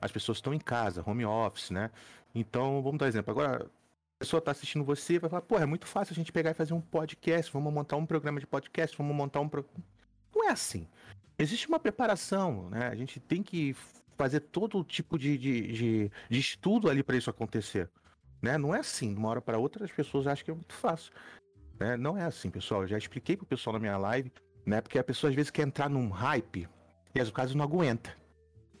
As 0.00 0.10
pessoas 0.10 0.38
estão 0.38 0.54
em 0.54 0.58
casa, 0.58 1.04
home 1.06 1.24
office, 1.24 1.70
né? 1.70 1.90
Então, 2.34 2.82
vamos 2.82 2.98
dar 2.98 3.08
exemplo. 3.08 3.30
Agora, 3.30 3.66
a 3.66 4.18
pessoa 4.18 4.40
tá 4.40 4.50
assistindo 4.52 4.84
você 4.84 5.18
vai 5.18 5.28
falar, 5.28 5.42
pô, 5.42 5.58
é 5.58 5.66
muito 5.66 5.86
fácil 5.86 6.12
a 6.12 6.16
gente 6.16 6.32
pegar 6.32 6.50
e 6.50 6.54
fazer 6.54 6.72
um 6.72 6.80
podcast, 6.80 7.52
vamos 7.52 7.72
montar 7.72 7.96
um 7.96 8.06
programa 8.06 8.40
de 8.40 8.46
podcast, 8.46 8.96
vamos 8.96 9.14
montar 9.14 9.40
um 9.40 9.48
programa. 9.48 9.84
Não 10.34 10.48
é 10.48 10.52
assim. 10.52 10.88
Existe 11.38 11.68
uma 11.68 11.80
preparação, 11.80 12.68
né? 12.70 12.88
A 12.88 12.94
gente 12.94 13.18
tem 13.18 13.42
que 13.42 13.74
fazer 14.16 14.40
todo 14.40 14.84
tipo 14.84 15.18
de, 15.18 15.36
de, 15.36 15.72
de, 15.72 16.10
de 16.30 16.38
estudo 16.38 16.88
ali 16.88 17.02
para 17.02 17.16
isso 17.16 17.30
acontecer. 17.30 17.90
Né? 18.40 18.58
Não 18.58 18.74
é 18.74 18.80
assim, 18.80 19.12
de 19.12 19.18
uma 19.18 19.28
hora 19.28 19.40
para 19.40 19.58
outra 19.58 19.84
as 19.84 19.90
pessoas 19.90 20.26
acham 20.26 20.44
que 20.44 20.50
é 20.50 20.54
muito 20.54 20.74
fácil. 20.74 21.12
Né? 21.78 21.96
Não 21.96 22.16
é 22.16 22.24
assim, 22.24 22.50
pessoal. 22.50 22.82
Eu 22.82 22.88
já 22.88 22.98
expliquei 22.98 23.36
pro 23.36 23.46
pessoal 23.46 23.74
na 23.74 23.80
minha 23.80 23.96
live, 23.96 24.30
né? 24.64 24.80
Porque 24.80 24.98
a 24.98 25.04
pessoa 25.04 25.30
às 25.30 25.34
vezes 25.34 25.50
quer 25.50 25.62
entrar 25.62 25.88
num 25.88 26.08
hype 26.10 26.68
e 27.14 27.20
às 27.20 27.30
vezes 27.30 27.54
não 27.54 27.64
aguenta. 27.64 28.14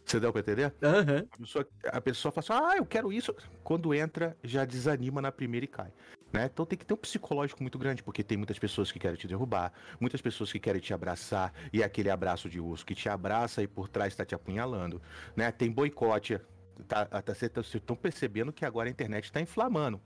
Você 0.04 0.20
deu 0.20 0.30
pra 0.32 0.40
entender? 0.40 0.74
Uhum. 0.82 1.26
A, 1.32 1.38
pessoa, 1.38 1.68
a 1.86 2.00
pessoa 2.00 2.32
fala 2.32 2.60
assim, 2.60 2.74
ah, 2.74 2.76
eu 2.76 2.84
quero 2.84 3.12
isso. 3.12 3.34
Quando 3.62 3.94
entra, 3.94 4.36
já 4.44 4.64
desanima 4.64 5.22
na 5.22 5.32
primeira 5.32 5.64
e 5.64 5.68
cai. 5.68 5.92
Né? 6.34 6.50
Então 6.52 6.66
tem 6.66 6.76
que 6.76 6.84
ter 6.84 6.92
um 6.92 6.96
psicológico 6.96 7.62
muito 7.62 7.78
grande, 7.78 8.02
porque 8.02 8.24
tem 8.24 8.36
muitas 8.36 8.58
pessoas 8.58 8.90
que 8.90 8.98
querem 8.98 9.16
te 9.16 9.28
derrubar, 9.28 9.72
muitas 10.00 10.20
pessoas 10.20 10.50
que 10.50 10.58
querem 10.58 10.80
te 10.80 10.92
abraçar, 10.92 11.54
e 11.72 11.80
é 11.80 11.84
aquele 11.84 12.10
abraço 12.10 12.50
de 12.50 12.58
urso 12.58 12.84
que 12.84 12.92
te 12.92 13.08
abraça 13.08 13.62
e 13.62 13.68
por 13.68 13.88
trás 13.88 14.12
está 14.12 14.24
te 14.24 14.34
apunhalando. 14.34 15.00
Né? 15.36 15.52
Tem 15.52 15.70
boicote. 15.70 16.40
Tá, 16.88 17.06
tá, 17.06 17.32
vocês 17.32 17.52
estão 17.72 17.94
percebendo 17.94 18.52
que 18.52 18.64
agora 18.64 18.88
a 18.88 18.90
internet 18.90 19.26
está 19.26 19.40
inflamando, 19.40 20.00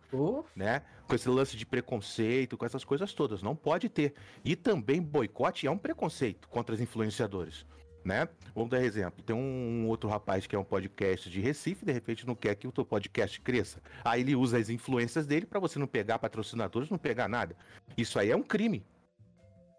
né? 0.55 0.83
Com 1.07 1.15
esse 1.15 1.27
lance 1.27 1.57
de 1.57 1.65
preconceito, 1.65 2.59
com 2.59 2.67
essas 2.67 2.85
coisas 2.85 3.15
todas. 3.15 3.43
Não 3.43 3.57
pode 3.57 3.89
ter. 3.89 4.13
E 4.45 4.55
também 4.55 5.01
boicote 5.01 5.67
é 5.67 5.71
um 5.71 5.79
preconceito 5.79 6.47
contra 6.47 6.75
os 6.75 6.81
influenciadores 6.83 7.65
né? 8.09 8.27
Vamos 8.55 8.71
dar 8.71 8.83
exemplo. 8.83 9.23
Tem 9.23 9.37
um, 9.37 9.87
outro 9.87 10.09
rapaz 10.09 10.47
que 10.47 10.57
é 10.57 10.59
um 10.59 10.65
podcast 10.65 11.29
de 11.29 11.41
Recife, 11.41 11.85
de 11.85 11.93
repente 11.93 12.27
não 12.27 12.35
quer 12.35 12.55
que 12.55 12.67
o 12.67 12.73
teu 12.73 12.85
podcast 12.85 13.39
cresça. 13.41 13.81
Aí 14.03 14.23
ele 14.23 14.35
usa 14.35 14.59
as 14.59 14.71
influências 14.71 15.27
dele 15.27 15.45
para 15.45 15.61
você 15.61 15.79
não 15.79 15.87
pegar 15.87 16.19
patrocinadores, 16.19 16.89
não 16.89 16.97
pegar 16.97 17.29
nada. 17.29 17.55
Isso 17.97 18.19
aí 18.19 18.31
é 18.31 18.37
um 18.37 18.43
crime. 18.43 18.85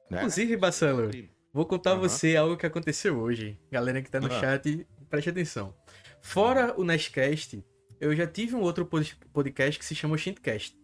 Né? 0.10 0.20
Inclusive, 0.20 0.56
Bassalo, 0.56 1.04
é 1.04 1.08
um 1.08 1.28
vou 1.52 1.66
contar 1.66 1.96
uhum. 1.96 2.02
você 2.02 2.38
algo 2.38 2.56
que 2.56 2.66
aconteceu 2.66 3.20
hoje. 3.20 3.60
Galera 3.72 4.02
que 4.02 4.12
tá 4.12 4.20
no 4.20 4.32
uhum. 4.32 4.40
chat, 4.40 4.88
preste 5.10 5.32
atenção. 5.32 5.74
Fora 6.22 6.80
o 6.80 6.84
Nestcast, 6.84 7.64
eu 8.00 8.16
já 8.16 8.28
tive 8.28 8.56
um 8.56 8.62
outro 8.62 8.86
pod- 8.86 9.18
podcast 9.34 9.80
que 9.80 9.86
se 9.86 9.96
chama 9.96 10.14
Oshintcast. 10.14 10.79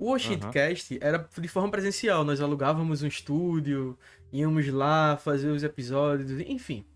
O 0.00 0.12
Oshintcast 0.12 0.98
era 1.02 1.28
de 1.38 1.46
forma 1.46 1.70
presencial, 1.70 2.24
nós 2.24 2.40
alugávamos 2.40 3.02
um 3.02 3.06
estúdio, 3.06 3.98
íamos 4.32 4.66
lá 4.68 5.18
fazer 5.18 5.50
os 5.50 5.62
episódios, 5.62 6.40
enfim. 6.48 6.86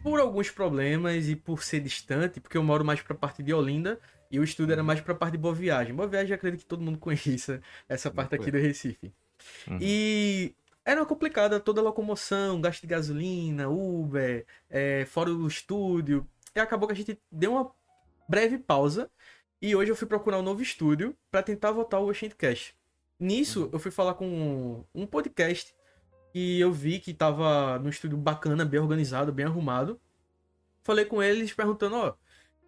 Por 0.00 0.20
alguns 0.20 0.48
problemas 0.48 1.28
e 1.28 1.34
por 1.34 1.64
ser 1.64 1.80
distante, 1.80 2.38
porque 2.38 2.56
eu 2.56 2.62
moro 2.62 2.84
mais 2.84 3.00
pra 3.00 3.16
parte 3.16 3.42
de 3.42 3.52
Olinda 3.52 3.98
e 4.30 4.38
o 4.38 4.44
estúdio 4.44 4.72
era 4.72 4.82
mais 4.84 5.00
pra 5.00 5.12
parte 5.12 5.32
de 5.32 5.38
Boa 5.38 5.52
Viagem. 5.52 5.92
Boa 5.92 6.06
Viagem, 6.06 6.32
acredito 6.32 6.60
que 6.60 6.66
todo 6.66 6.84
mundo 6.84 6.98
conheça 7.00 7.60
essa 7.88 8.12
parte 8.12 8.36
aqui 8.36 8.48
do 8.48 8.58
Recife. 8.58 9.12
Uhum. 9.66 9.78
E 9.80 10.54
era 10.84 11.04
complicada 11.04 11.58
toda 11.58 11.80
a 11.80 11.84
locomoção, 11.84 12.60
gasto 12.60 12.82
de 12.82 12.86
gasolina, 12.86 13.68
Uber, 13.68 14.46
é, 14.70 15.04
fora 15.06 15.30
o 15.30 15.48
estúdio. 15.48 16.24
E 16.54 16.60
acabou 16.60 16.86
que 16.86 16.94
a 16.94 16.96
gente 16.96 17.20
deu 17.30 17.54
uma 17.54 17.72
breve 18.28 18.56
pausa. 18.56 19.10
E 19.60 19.74
hoje 19.74 19.90
eu 19.90 19.96
fui 19.96 20.06
procurar 20.06 20.38
um 20.38 20.42
novo 20.42 20.60
estúdio 20.60 21.16
pra 21.30 21.42
tentar 21.42 21.72
voltar 21.72 21.98
o 21.98 22.06
Oshintcast. 22.06 22.76
Nisso, 23.18 23.70
eu 23.72 23.78
fui 23.78 23.90
falar 23.90 24.14
com 24.14 24.84
um 24.94 25.06
podcast 25.06 25.74
que 26.30 26.60
eu 26.60 26.70
vi 26.70 27.00
que 27.00 27.14
tava 27.14 27.78
num 27.78 27.88
estúdio 27.88 28.18
bacana, 28.18 28.66
bem 28.66 28.78
organizado, 28.78 29.32
bem 29.32 29.46
arrumado. 29.46 29.98
Falei 30.82 31.06
com 31.06 31.22
eles 31.22 31.54
perguntando, 31.54 31.96
ó, 31.96 32.14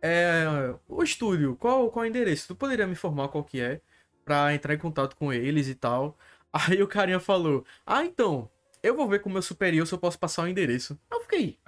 é, 0.01 0.75
o 0.89 1.03
estúdio, 1.03 1.57
qual, 1.57 1.91
qual 1.91 2.05
é 2.05 2.09
o 2.09 2.11
endereço? 2.11 2.49
Tu 2.49 2.57
poderia 2.57 2.87
me 2.87 2.93
informar 2.93 3.29
qual 3.29 3.45
que 3.45 3.61
é? 3.61 3.83
Pra 4.25 4.55
entrar 4.55 4.73
em 4.73 4.79
contato 4.79 5.15
com 5.15 5.31
eles 5.31 5.69
e 5.69 5.75
tal. 5.75 6.17
Aí 6.51 6.83
o 6.83 6.89
carinha 6.89 7.21
falou, 7.21 7.67
ah, 7.85 8.03
então, 8.03 8.51
eu 8.83 8.97
vou 8.97 9.07
ver 9.07 9.21
com 9.21 9.29
o 9.29 9.33
meu 9.33 9.43
superior 9.43 9.87
se 9.87 9.93
eu 9.93 9.99
posso 9.99 10.19
passar 10.19 10.45
o 10.45 10.49
endereço. 10.49 10.99
Eu 11.11 11.21
fiquei, 11.21 11.59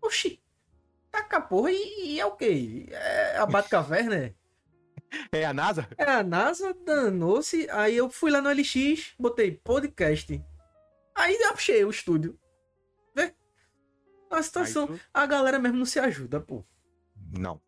oxi, 0.00 0.40
taca 1.10 1.42
porra 1.42 1.70
e, 1.70 2.14
e 2.14 2.20
é 2.20 2.24
o 2.24 2.32
quê? 2.32 2.86
É 2.90 3.36
a 3.36 3.44
Batcaverna, 3.44 4.16
né? 4.16 4.24
É 4.26 4.45
a 5.44 5.52
NASA? 5.52 5.88
É, 5.98 6.04
a 6.10 6.22
NASA 6.22 6.74
danou-se. 6.84 7.68
Aí 7.70 7.96
eu 7.96 8.08
fui 8.10 8.30
lá 8.30 8.40
no 8.40 8.50
LX, 8.50 9.14
botei 9.18 9.52
podcast. 9.52 10.42
Aí 11.14 11.36
eu 11.40 11.50
achei 11.52 11.84
o 11.84 11.90
estúdio. 11.90 12.38
Vê? 13.14 13.34
A 14.30 14.42
situação. 14.42 14.86
Tu- 14.88 15.00
A 15.14 15.26
galera 15.26 15.58
mesmo 15.58 15.78
não 15.78 15.86
se 15.86 15.98
ajuda, 15.98 16.40
pô. 16.40 16.64
Não. 17.38 17.60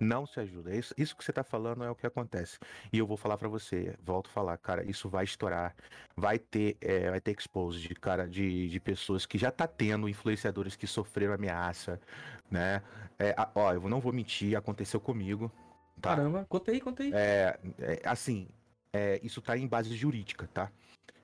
Não 0.00 0.26
se 0.26 0.40
ajuda. 0.40 0.74
Isso, 0.74 0.92
isso 0.98 1.16
que 1.16 1.24
você 1.24 1.32
tá 1.32 1.44
falando 1.44 1.84
é 1.84 1.90
o 1.90 1.94
que 1.94 2.06
acontece. 2.06 2.58
E 2.92 2.98
eu 2.98 3.06
vou 3.06 3.16
falar 3.16 3.38
pra 3.38 3.48
você, 3.48 3.94
volto 4.02 4.26
a 4.28 4.30
falar, 4.32 4.58
cara, 4.58 4.84
isso 4.84 5.08
vai 5.08 5.24
estourar. 5.24 5.74
Vai 6.16 6.38
ter, 6.38 6.76
é, 6.80 7.10
vai 7.10 7.20
ter 7.20 7.34
expose 7.38 7.80
de 7.80 7.94
cara 7.94 8.26
de, 8.28 8.68
de 8.68 8.80
pessoas 8.80 9.24
que 9.24 9.38
já 9.38 9.50
tá 9.50 9.66
tendo 9.68 10.08
influenciadores 10.08 10.74
que 10.74 10.86
sofreram 10.86 11.32
ameaça, 11.34 12.00
né? 12.50 12.82
É, 13.18 13.34
ó, 13.54 13.72
eu 13.72 13.88
não 13.88 14.00
vou 14.00 14.12
mentir, 14.12 14.56
aconteceu 14.56 15.00
comigo. 15.00 15.50
Caramba, 16.04 16.46
conta 16.48 16.70
aí, 16.70 16.80
conta 16.80 17.02
aí. 17.02 17.10
É, 17.12 17.58
é, 17.78 18.02
assim, 18.04 18.48
é, 18.92 19.20
isso 19.22 19.40
tá 19.40 19.56
em 19.56 19.66
base 19.66 19.94
jurídica, 19.94 20.48
tá? 20.52 20.70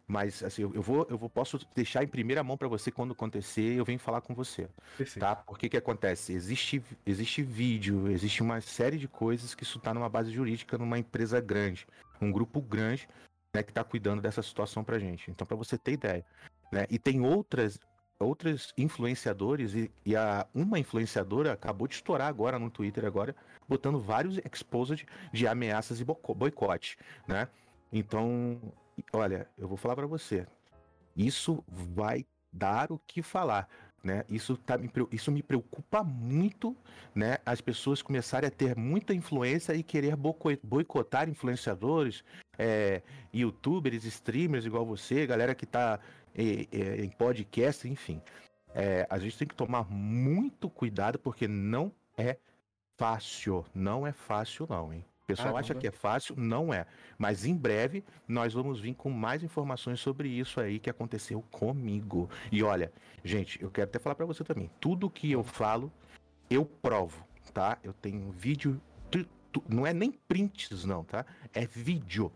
Mas 0.06 0.42
assim, 0.42 0.62
eu, 0.62 0.75
eu 0.75 0.82
vou, 0.82 1.06
eu 1.08 1.16
vou, 1.16 1.30
posso 1.30 1.56
deixar 1.72 2.02
em 2.02 2.08
primeira 2.08 2.42
mão 2.42 2.56
pra 2.56 2.66
você 2.66 2.90
quando 2.90 3.12
acontecer, 3.12 3.78
eu 3.78 3.84
venho 3.84 3.99
falar 3.99 4.20
com 4.20 4.34
você 4.34 4.68
Perfeito. 4.99 5.20
tá? 5.20 5.37
Porque 5.37 5.68
que 5.68 5.76
acontece? 5.76 6.32
Existe, 6.32 6.82
existe 7.06 7.42
vídeo, 7.42 8.10
existe 8.10 8.42
uma 8.42 8.60
série 8.60 8.99
de 8.99 9.06
coisas 9.06 9.54
que 9.54 9.62
isso 9.62 9.78
tá 9.78 9.94
numa 9.94 10.08
base 10.08 10.32
jurídica 10.32 10.76
numa 10.76 10.99
empresa 10.99 11.40
grande, 11.40 11.87
um 12.20 12.32
grupo 12.32 12.60
grande, 12.60 13.08
né, 13.54 13.62
que 13.62 13.72
tá 13.72 13.84
cuidando 13.84 14.20
dessa 14.20 14.42
situação 14.42 14.82
pra 14.82 14.99
gente. 14.99 15.30
Então, 15.30 15.46
pra 15.46 15.56
você 15.56 15.78
ter 15.78 15.92
ideia, 15.92 16.26
né? 16.72 16.87
E 16.90 16.99
tem 16.99 17.20
outras 17.20 17.78
outras 18.20 18.72
influenciadores 18.76 19.74
e, 19.74 19.90
e 20.04 20.14
a 20.14 20.46
uma 20.54 20.78
influenciadora 20.78 21.52
acabou 21.52 21.88
de 21.88 21.94
estourar 21.94 22.28
agora 22.28 22.58
no 22.58 22.70
Twitter 22.70 23.04
agora, 23.04 23.34
botando 23.68 23.98
vários 23.98 24.38
exposed 24.38 25.06
de 25.32 25.46
ameaças 25.46 26.00
e 26.00 26.04
boicote, 26.04 26.98
né? 27.26 27.48
Então, 27.92 28.60
olha, 29.12 29.48
eu 29.58 29.66
vou 29.66 29.76
falar 29.76 29.96
pra 29.96 30.06
você, 30.06 30.46
isso 31.16 31.64
vai 31.68 32.24
dar 32.52 32.92
o 32.92 33.00
que 33.06 33.22
falar 33.22 33.68
né? 34.02 34.24
Isso, 34.28 34.56
tá, 34.56 34.78
isso 35.12 35.30
me 35.30 35.42
preocupa 35.42 36.02
muito, 36.02 36.76
né? 37.14 37.38
As 37.44 37.60
pessoas 37.60 38.00
começarem 38.00 38.48
a 38.48 38.50
ter 38.50 38.74
muita 38.76 39.14
influência 39.14 39.74
e 39.74 39.82
querer 39.82 40.16
boicotar 40.62 41.28
influenciadores, 41.28 42.24
é, 42.58 43.02
youtubers, 43.32 44.04
streamers 44.04 44.64
igual 44.64 44.86
você, 44.86 45.26
galera 45.26 45.54
que 45.54 45.66
tá 45.66 46.00
é, 46.40 46.66
é, 46.73 47.04
em 47.04 47.11
podcast, 47.11 47.88
enfim. 47.88 48.20
É, 48.75 49.06
a 49.11 49.18
gente 49.18 49.37
tem 49.37 49.49
que 49.49 49.54
tomar 49.54 49.90
muito 49.90 50.70
cuidado 50.70 51.18
porque 51.18 51.49
não 51.49 51.92
é 52.16 52.37
fácil, 52.97 53.64
não 53.75 54.06
é 54.06 54.12
fácil 54.12 54.66
não, 54.68 54.92
hein? 54.92 55.04
O 55.23 55.26
pessoal 55.30 55.56
acha 55.56 55.76
que 55.76 55.87
é 55.87 55.92
fácil, 55.92 56.35
não 56.37 56.75
é. 56.75 56.87
Mas 57.16 57.44
em 57.44 57.54
breve 57.54 58.04
nós 58.26 58.52
vamos 58.52 58.80
vir 58.80 58.94
com 58.94 59.11
mais 59.11 59.44
informações 59.44 60.00
sobre 60.00 60.28
isso 60.28 60.61
aí 60.61 60.80
que 60.80 60.90
aconteceu 60.90 61.40
comigo. 61.52 62.28
E 62.50 62.64
olha, 62.64 62.92
Gente, 63.23 63.62
eu 63.62 63.70
quero 63.70 63.88
até 63.88 63.99
falar 63.99 64.14
pra 64.14 64.26
você 64.26 64.42
também. 64.42 64.70
Tudo 64.80 65.11
que 65.11 65.30
eu 65.30 65.44
falo, 65.44 65.92
eu 66.49 66.64
provo, 66.64 67.26
tá? 67.52 67.78
Eu 67.82 67.92
tenho 67.92 68.30
vídeo, 68.30 68.80
não 69.68 69.87
é 69.87 69.92
nem 69.92 70.11
prints 70.11 70.85
não, 70.85 71.04
tá? 71.04 71.26
É 71.52 71.66
vídeo. 71.66 72.32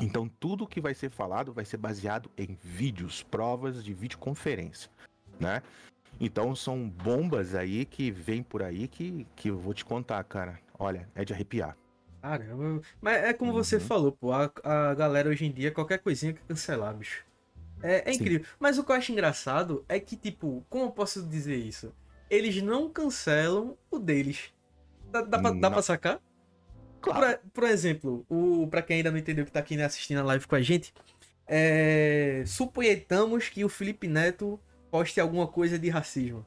Então 0.00 0.28
tudo 0.28 0.66
que 0.66 0.80
vai 0.80 0.94
ser 0.94 1.10
falado 1.10 1.52
vai 1.52 1.64
ser 1.64 1.76
baseado 1.76 2.30
em 2.36 2.58
vídeos, 2.62 3.22
provas 3.22 3.82
de 3.82 3.94
videoconferência, 3.94 4.90
né? 5.38 5.62
Então 6.20 6.54
são 6.54 6.88
bombas 6.88 7.54
aí 7.54 7.84
que 7.84 8.10
vem 8.10 8.42
por 8.42 8.62
aí 8.62 8.86
que, 8.88 9.26
que 9.34 9.48
eu 9.50 9.58
vou 9.58 9.74
te 9.74 9.84
contar, 9.84 10.22
cara. 10.24 10.60
Olha, 10.78 11.08
é 11.14 11.24
de 11.24 11.32
arrepiar. 11.32 11.76
Caramba. 12.22 12.80
Mas 13.00 13.22
é 13.22 13.32
como 13.32 13.52
você 13.52 13.76
Uhum. 13.76 13.80
falou, 13.82 14.12
pô. 14.12 14.32
A, 14.32 14.50
a 14.64 14.94
galera 14.94 15.28
hoje 15.28 15.44
em 15.44 15.52
dia, 15.52 15.70
qualquer 15.70 15.98
coisinha 15.98 16.32
quer 16.32 16.42
cancelar, 16.46 16.94
bicho. 16.94 17.24
É, 17.82 18.10
é 18.10 18.14
incrível. 18.14 18.46
Mas 18.58 18.78
o 18.78 18.84
que 18.84 18.90
eu 18.92 18.96
acho 18.96 19.12
engraçado 19.12 19.84
é 19.88 20.00
que, 20.00 20.16
tipo, 20.16 20.64
como 20.70 20.84
eu 20.86 20.90
posso 20.90 21.22
dizer 21.22 21.56
isso? 21.56 21.92
Eles 22.30 22.62
não 22.62 22.88
cancelam 22.88 23.76
o 23.90 23.98
deles. 23.98 24.54
Dá, 25.10 25.20
dá, 25.20 25.38
pra, 25.38 25.50
dá 25.50 25.70
pra 25.70 25.82
sacar? 25.82 26.20
Por, 27.04 27.12
Claro. 27.14 27.38
por 27.52 27.64
exemplo, 27.64 28.24
o, 28.28 28.66
pra 28.68 28.82
quem 28.82 28.98
ainda 28.98 29.10
não 29.10 29.18
entendeu 29.18 29.44
que 29.44 29.52
tá 29.52 29.60
aqui 29.60 29.80
assistindo 29.80 30.18
a 30.18 30.22
live 30.24 30.46
com 30.46 30.54
a 30.54 30.62
gente, 30.62 30.92
é, 31.46 32.42
suponhamos 32.46 33.48
que 33.48 33.64
o 33.64 33.68
Felipe 33.68 34.08
Neto 34.08 34.58
poste 34.90 35.20
alguma 35.20 35.46
coisa 35.46 35.78
de 35.78 35.90
racismo. 35.90 36.44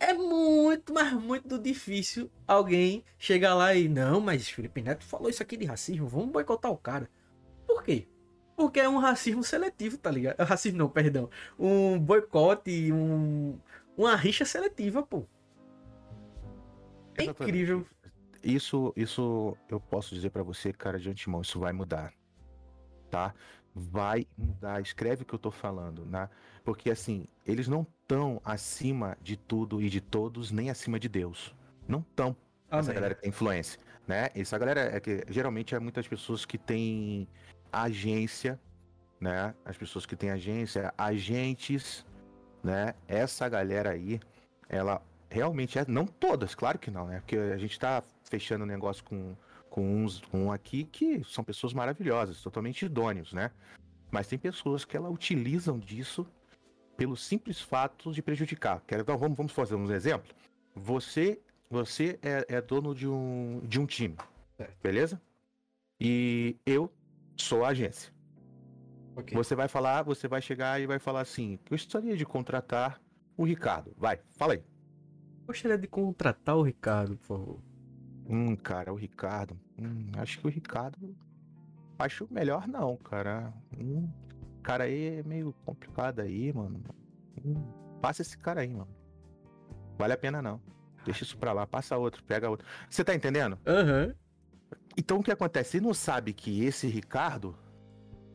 É 0.00 0.12
muito, 0.14 0.94
mas 0.94 1.12
muito 1.12 1.58
difícil 1.58 2.30
alguém 2.46 3.04
chegar 3.18 3.54
lá 3.54 3.74
e 3.74 3.88
não, 3.88 4.20
mas 4.20 4.48
Felipe 4.48 4.80
Neto 4.80 5.04
falou 5.04 5.28
isso 5.28 5.42
aqui 5.42 5.56
de 5.56 5.64
racismo, 5.64 6.06
vamos 6.06 6.30
boicotar 6.30 6.70
o 6.70 6.76
cara. 6.78 7.10
Por 7.66 7.82
quê? 7.82 8.06
Porque 8.56 8.80
é 8.80 8.88
um 8.88 8.98
racismo 8.98 9.42
seletivo, 9.44 9.98
tá 9.98 10.10
ligado? 10.10 10.36
Racismo 10.42 10.78
não, 10.78 10.88
perdão. 10.88 11.28
Um 11.58 11.98
boicote, 11.98 12.92
um, 12.92 13.58
uma 13.96 14.16
rixa 14.16 14.44
seletiva, 14.44 15.02
pô. 15.02 15.24
É 17.16 17.24
incrível. 17.24 17.86
Isso, 18.42 18.92
isso 18.96 19.56
eu 19.68 19.80
posso 19.80 20.14
dizer 20.14 20.30
pra 20.30 20.42
você, 20.42 20.72
cara, 20.72 20.98
de 20.98 21.10
antemão, 21.10 21.40
isso 21.40 21.58
vai 21.58 21.72
mudar. 21.72 22.12
Tá? 23.10 23.34
Vai 23.74 24.26
mudar. 24.36 24.80
Escreve 24.80 25.22
o 25.22 25.26
que 25.26 25.34
eu 25.34 25.38
tô 25.38 25.50
falando, 25.50 26.04
né? 26.06 26.28
Porque 26.64 26.90
assim, 26.90 27.26
eles 27.46 27.68
não 27.68 27.86
estão 28.02 28.40
acima 28.44 29.16
de 29.20 29.36
tudo 29.36 29.82
e 29.82 29.88
de 29.88 30.00
todos, 30.00 30.50
nem 30.50 30.70
acima 30.70 30.98
de 30.98 31.08
Deus. 31.08 31.54
Não 31.86 32.00
estão. 32.00 32.36
Essa 32.70 32.92
galera 32.92 33.14
que 33.14 33.22
tem 33.22 33.30
influência, 33.30 33.80
né? 34.06 34.28
Essa 34.34 34.58
galera 34.58 34.80
é 34.94 35.00
que 35.00 35.24
geralmente 35.28 35.74
é 35.74 35.80
muitas 35.80 36.06
pessoas 36.06 36.44
que 36.44 36.58
têm 36.58 37.26
agência, 37.72 38.60
né? 39.18 39.54
As 39.64 39.76
pessoas 39.76 40.04
que 40.04 40.14
têm 40.14 40.30
agência, 40.30 40.92
agentes, 40.96 42.04
né? 42.62 42.94
Essa 43.06 43.48
galera 43.48 43.90
aí, 43.90 44.20
ela 44.68 45.02
realmente 45.30 45.78
é, 45.78 45.84
não 45.86 46.06
todas, 46.06 46.54
claro 46.54 46.78
que 46.78 46.90
não, 46.90 47.06
né? 47.06 47.20
Porque 47.20 47.36
a 47.36 47.56
gente 47.56 47.78
tá 47.78 48.02
fechando 48.28 48.64
um 48.64 48.66
negócio 48.66 49.02
com, 49.04 49.34
com 49.70 50.02
uns 50.04 50.20
com 50.20 50.44
um 50.46 50.52
aqui 50.52 50.84
que 50.84 51.22
são 51.24 51.42
pessoas 51.44 51.72
maravilhosas, 51.72 52.40
totalmente 52.42 52.84
idôneos, 52.86 53.32
né? 53.32 53.50
Mas 54.10 54.26
tem 54.26 54.38
pessoas 54.38 54.84
que 54.84 54.96
ela 54.96 55.10
utilizam 55.10 55.78
disso 55.78 56.26
pelo 56.96 57.16
simples 57.16 57.60
fato 57.60 58.10
de 58.12 58.22
prejudicar. 58.22 58.80
Quer- 58.86 59.00
Então, 59.00 59.16
vamos, 59.18 59.36
vamos 59.36 59.52
fazer 59.52 59.74
um 59.74 59.90
exemplo. 59.92 60.34
Você, 60.74 61.40
você 61.70 62.18
é, 62.22 62.44
é 62.56 62.60
dono 62.60 62.94
de 62.94 63.06
um, 63.08 63.60
de 63.64 63.78
um 63.80 63.86
time, 63.86 64.16
beleza? 64.82 65.20
E 66.00 66.56
eu 66.64 66.92
sou 67.36 67.64
a 67.64 67.68
agência. 67.68 68.12
Ok. 69.16 69.36
Você 69.36 69.54
vai 69.54 69.68
falar, 69.68 70.02
você 70.02 70.28
vai 70.28 70.40
chegar 70.40 70.80
e 70.80 70.86
vai 70.86 70.98
falar 70.98 71.20
assim: 71.20 71.58
gostaria 71.68 72.16
de 72.16 72.24
contratar 72.24 73.00
o 73.36 73.44
Ricardo. 73.44 73.92
Vai, 73.96 74.20
fala 74.36 74.54
aí. 74.54 74.62
Gostaria 75.46 75.76
de 75.78 75.86
contratar 75.88 76.56
o 76.56 76.62
Ricardo, 76.62 77.16
por 77.16 77.26
favor. 77.26 77.58
Hum, 78.28 78.54
cara, 78.56 78.92
o 78.92 78.96
Ricardo. 78.96 79.58
Hum, 79.78 80.10
acho 80.18 80.38
que 80.38 80.46
o 80.46 80.50
Ricardo. 80.50 81.16
Acho 81.98 82.28
melhor 82.30 82.68
não, 82.68 82.96
cara. 82.96 83.52
Hum, 83.76 84.08
cara 84.62 84.84
aí 84.84 85.18
é 85.18 85.22
meio 85.22 85.52
complicado 85.64 86.20
aí, 86.20 86.52
mano. 86.52 86.82
Hum, 87.44 87.54
passa 88.00 88.22
esse 88.22 88.36
cara 88.36 88.60
aí, 88.60 88.68
mano. 88.68 88.88
Vale 89.96 90.12
a 90.12 90.18
pena 90.18 90.42
não. 90.42 90.60
deixa 91.04 91.24
isso 91.24 91.38
pra 91.38 91.52
lá, 91.52 91.66
passa 91.66 91.96
outro, 91.96 92.22
pega 92.22 92.50
outro. 92.50 92.66
Você 92.88 93.02
tá 93.02 93.14
entendendo? 93.14 93.58
Aham. 93.66 94.14
Então 94.96 95.18
o 95.18 95.22
que 95.22 95.32
acontece? 95.32 95.78
Ele 95.78 95.86
não 95.86 95.94
sabe 95.94 96.32
que 96.32 96.64
esse 96.64 96.86
Ricardo 96.86 97.56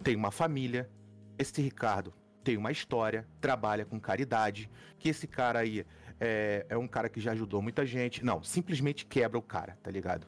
tem 0.04 0.16
uma 0.16 0.32
família, 0.32 0.90
esse 1.38 1.62
Ricardo 1.62 2.14
tem 2.44 2.58
uma 2.58 2.72
história, 2.72 3.28
trabalha 3.40 3.86
com 3.86 4.00
caridade, 4.00 4.70
que 5.00 5.10
esse 5.10 5.28
cara 5.28 5.60
aí 5.60 5.86
é, 6.20 6.66
é 6.70 6.78
um 6.78 6.88
cara 6.88 7.10
que 7.10 7.20
já 7.20 7.32
ajudou 7.32 7.62
muita 7.62 7.86
gente. 7.86 8.24
Não, 8.24 8.44
simplesmente 8.44 9.06
quebra 9.06 9.38
o 9.38 9.42
cara, 9.42 9.78
tá 9.82 9.92
ligado? 9.92 10.28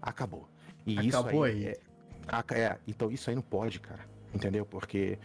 Acabou. 0.00 0.48
E 0.86 1.08
Acabou 1.08 1.46
isso 1.46 1.58
aí. 1.58 1.68
aí. 1.68 1.76
É, 2.54 2.60
é, 2.60 2.78
então 2.86 3.10
isso 3.10 3.30
aí 3.30 3.36
não 3.36 3.42
pode, 3.42 3.80
cara. 3.80 4.04
Entendeu? 4.34 4.66
Porque 4.66 5.18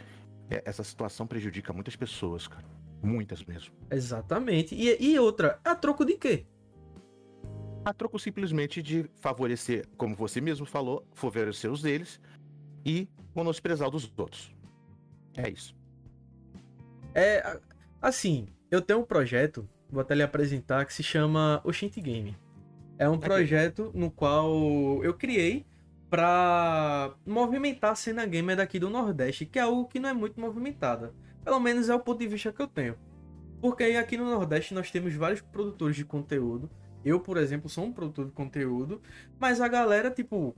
é, 0.49 0.61
essa 0.65 0.83
situação 0.83 1.27
prejudica 1.27 1.73
muitas 1.73 1.95
pessoas, 1.95 2.47
cara. 2.47 2.65
Muitas 3.01 3.43
mesmo. 3.43 3.73
Exatamente. 3.91 4.75
E, 4.75 5.11
e 5.11 5.19
outra, 5.19 5.59
a 5.63 5.75
troco 5.75 6.05
de 6.05 6.15
quê? 6.15 6.45
A 7.83 7.93
troco 7.93 8.17
simplesmente 8.17 8.81
de 8.81 9.09
favorecer, 9.19 9.85
como 9.97 10.15
você 10.15 10.39
mesmo 10.39 10.65
falou, 10.65 11.05
favorecer 11.13 11.69
os 11.69 11.81
deles 11.81 12.19
e 12.85 13.09
menosprezar 13.35 13.89
dos 13.91 14.11
outros. 14.17 14.55
É 15.35 15.49
isso. 15.49 15.75
É, 17.13 17.59
assim, 18.01 18.47
eu 18.71 18.81
tenho 18.81 18.99
um 18.99 19.05
projeto, 19.05 19.67
vou 19.93 20.01
até 20.01 20.15
lhe 20.15 20.23
apresentar, 20.23 20.85
que 20.85 20.93
se 20.93 21.03
chama 21.03 21.61
Oshint 21.63 21.95
Game. 22.01 22.35
É 22.97 23.07
um 23.07 23.17
projeto 23.17 23.91
no 23.93 24.09
qual 24.09 25.03
eu 25.03 25.13
criei 25.13 25.65
pra 26.09 27.13
movimentar 27.25 27.91
a 27.91 27.95
cena 27.95 28.25
gamer 28.25 28.57
daqui 28.57 28.79
do 28.79 28.89
Nordeste, 28.89 29.45
que 29.45 29.59
é 29.59 29.61
algo 29.61 29.85
que 29.85 29.99
não 29.99 30.09
é 30.09 30.13
muito 30.13 30.39
movimentada. 30.39 31.13
Pelo 31.43 31.59
menos 31.59 31.89
é 31.89 31.95
o 31.95 31.99
ponto 31.99 32.19
de 32.19 32.27
vista 32.27 32.51
que 32.51 32.61
eu 32.61 32.67
tenho. 32.67 32.95
Porque 33.61 33.83
aqui 33.83 34.17
no 34.17 34.25
Nordeste 34.25 34.73
nós 34.73 34.91
temos 34.91 35.13
vários 35.13 35.41
produtores 35.41 35.95
de 35.95 36.05
conteúdo. 36.05 36.69
Eu, 37.03 37.19
por 37.19 37.37
exemplo, 37.37 37.69
sou 37.69 37.85
um 37.85 37.93
produtor 37.93 38.25
de 38.25 38.31
conteúdo, 38.31 39.01
mas 39.39 39.59
a 39.59 39.67
galera, 39.67 40.09
tipo, 40.09 40.55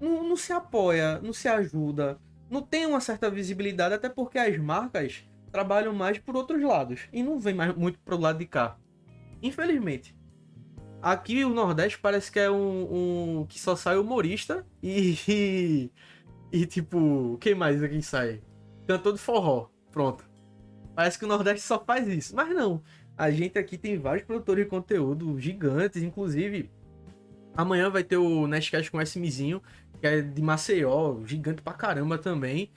não, 0.00 0.28
não 0.28 0.36
se 0.36 0.52
apoia, 0.52 1.20
não 1.20 1.32
se 1.32 1.48
ajuda, 1.48 2.18
não 2.50 2.60
tem 2.60 2.84
uma 2.84 3.00
certa 3.00 3.30
visibilidade, 3.30 3.94
até 3.94 4.08
porque 4.08 4.38
as 4.38 4.58
marcas 4.58 5.24
trabalham 5.52 5.92
mais 5.94 6.18
por 6.18 6.34
outros 6.34 6.62
lados 6.62 7.02
e 7.12 7.22
não 7.22 7.38
vem 7.38 7.54
mais 7.54 7.74
muito 7.76 8.00
pro 8.00 8.18
lado 8.18 8.38
de 8.38 8.46
cá. 8.46 8.76
Infelizmente. 9.42 10.16
Aqui 11.00 11.44
o 11.44 11.48
Nordeste 11.50 11.98
parece 11.98 12.30
que 12.30 12.38
é 12.38 12.50
um, 12.50 13.40
um- 13.40 13.46
que 13.46 13.58
só 13.58 13.74
sai 13.76 13.96
humorista 13.98 14.64
e, 14.82 15.16
e 15.28 15.90
e, 16.52 16.66
tipo, 16.66 17.38
quem 17.40 17.54
mais 17.54 17.82
aqui 17.82 18.02
sai? 18.02 18.42
Cantor 18.86 19.14
de 19.14 19.18
forró. 19.18 19.68
Pronto. 19.90 20.28
Parece 20.94 21.18
que 21.18 21.24
o 21.24 21.28
Nordeste 21.28 21.62
só 21.66 21.82
faz 21.82 22.06
isso, 22.06 22.36
mas 22.36 22.50
não. 22.54 22.82
A 23.16 23.30
gente 23.30 23.58
aqui 23.58 23.78
tem 23.78 23.98
vários 23.98 24.26
produtores 24.26 24.64
de 24.64 24.70
conteúdo 24.70 25.40
gigantes, 25.40 26.02
inclusive 26.02 26.70
amanhã 27.56 27.88
vai 27.88 28.04
ter 28.04 28.18
o 28.18 28.46
Nestcast 28.46 28.90
com 28.90 28.98
o 28.98 29.02
SMzinho, 29.02 29.62
que 29.98 30.06
é 30.06 30.20
de 30.20 30.42
Maceió, 30.42 31.18
gigante 31.24 31.62
pra 31.62 31.72
caramba 31.72 32.18
também. 32.18 32.70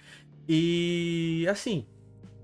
E 0.47 1.45
assim, 1.49 1.85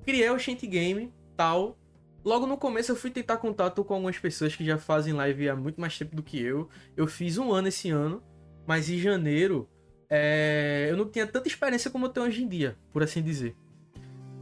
criei 0.03 0.29
o 0.29 0.39
Shanty 0.39 0.67
Game, 0.67 1.13
tal. 1.36 1.77
Logo 2.24 2.46
no 2.46 2.58
começo 2.58 2.91
eu 2.91 2.96
fui 2.96 3.10
tentar 3.10 3.38
contato 3.38 3.84
com 3.84 3.96
algumas 3.96 4.17
pessoas 4.17 4.55
que 4.55 4.63
já 4.63 4.77
fazem 4.77 5.13
live 5.13 5.50
há 5.50 5.55
muito 5.55 5.81
mais 5.81 5.98
tempo 5.98 6.15
do 6.15 6.22
que 6.22 6.39
eu. 6.39 6.70
Eu 6.96 7.08
fiz 7.08 7.38
um 7.38 7.51
ano 7.51 7.67
esse 7.70 7.89
ano, 7.89 8.22
mas 8.67 8.89
em 8.89 9.00
janeiro 9.00 9.67
é, 10.08 10.88
eu 10.89 10.98
não 10.98 11.10
tinha 11.10 11.25
tanta 11.25 11.48
experiência 11.48 11.89
como 11.89 12.05
eu 12.05 12.10
tenho 12.10 12.25
hoje 12.25 12.43
em 12.43 12.48
dia, 12.48 12.77
por 12.91 13.01
assim 13.01 13.22
dizer. 13.22 13.55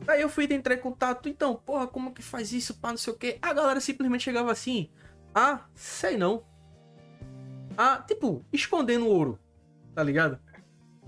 Aí 0.08 0.22
eu 0.22 0.30
fui 0.30 0.52
entrar 0.52 0.74
em 0.74 0.80
contato, 0.80 1.30
então, 1.30 1.54
porra, 1.56 1.86
como 1.88 2.12
que 2.12 2.24
faz 2.24 2.52
isso, 2.52 2.74
pá, 2.80 2.90
não 2.90 2.98
sei 2.98 3.14
o 3.14 3.16
que. 3.16 3.38
A 3.42 3.54
galera 3.54 3.80
simplesmente 3.80 4.24
chegava 4.24 4.52
assim, 4.52 4.90
ah, 5.34 5.66
sei 5.76 6.18
não. 6.18 6.44
Ah, 7.78 8.04
tipo, 8.06 8.44
escondendo 8.52 9.08
ouro, 9.08 9.40
tá 9.94 10.02
ligado? 10.04 10.40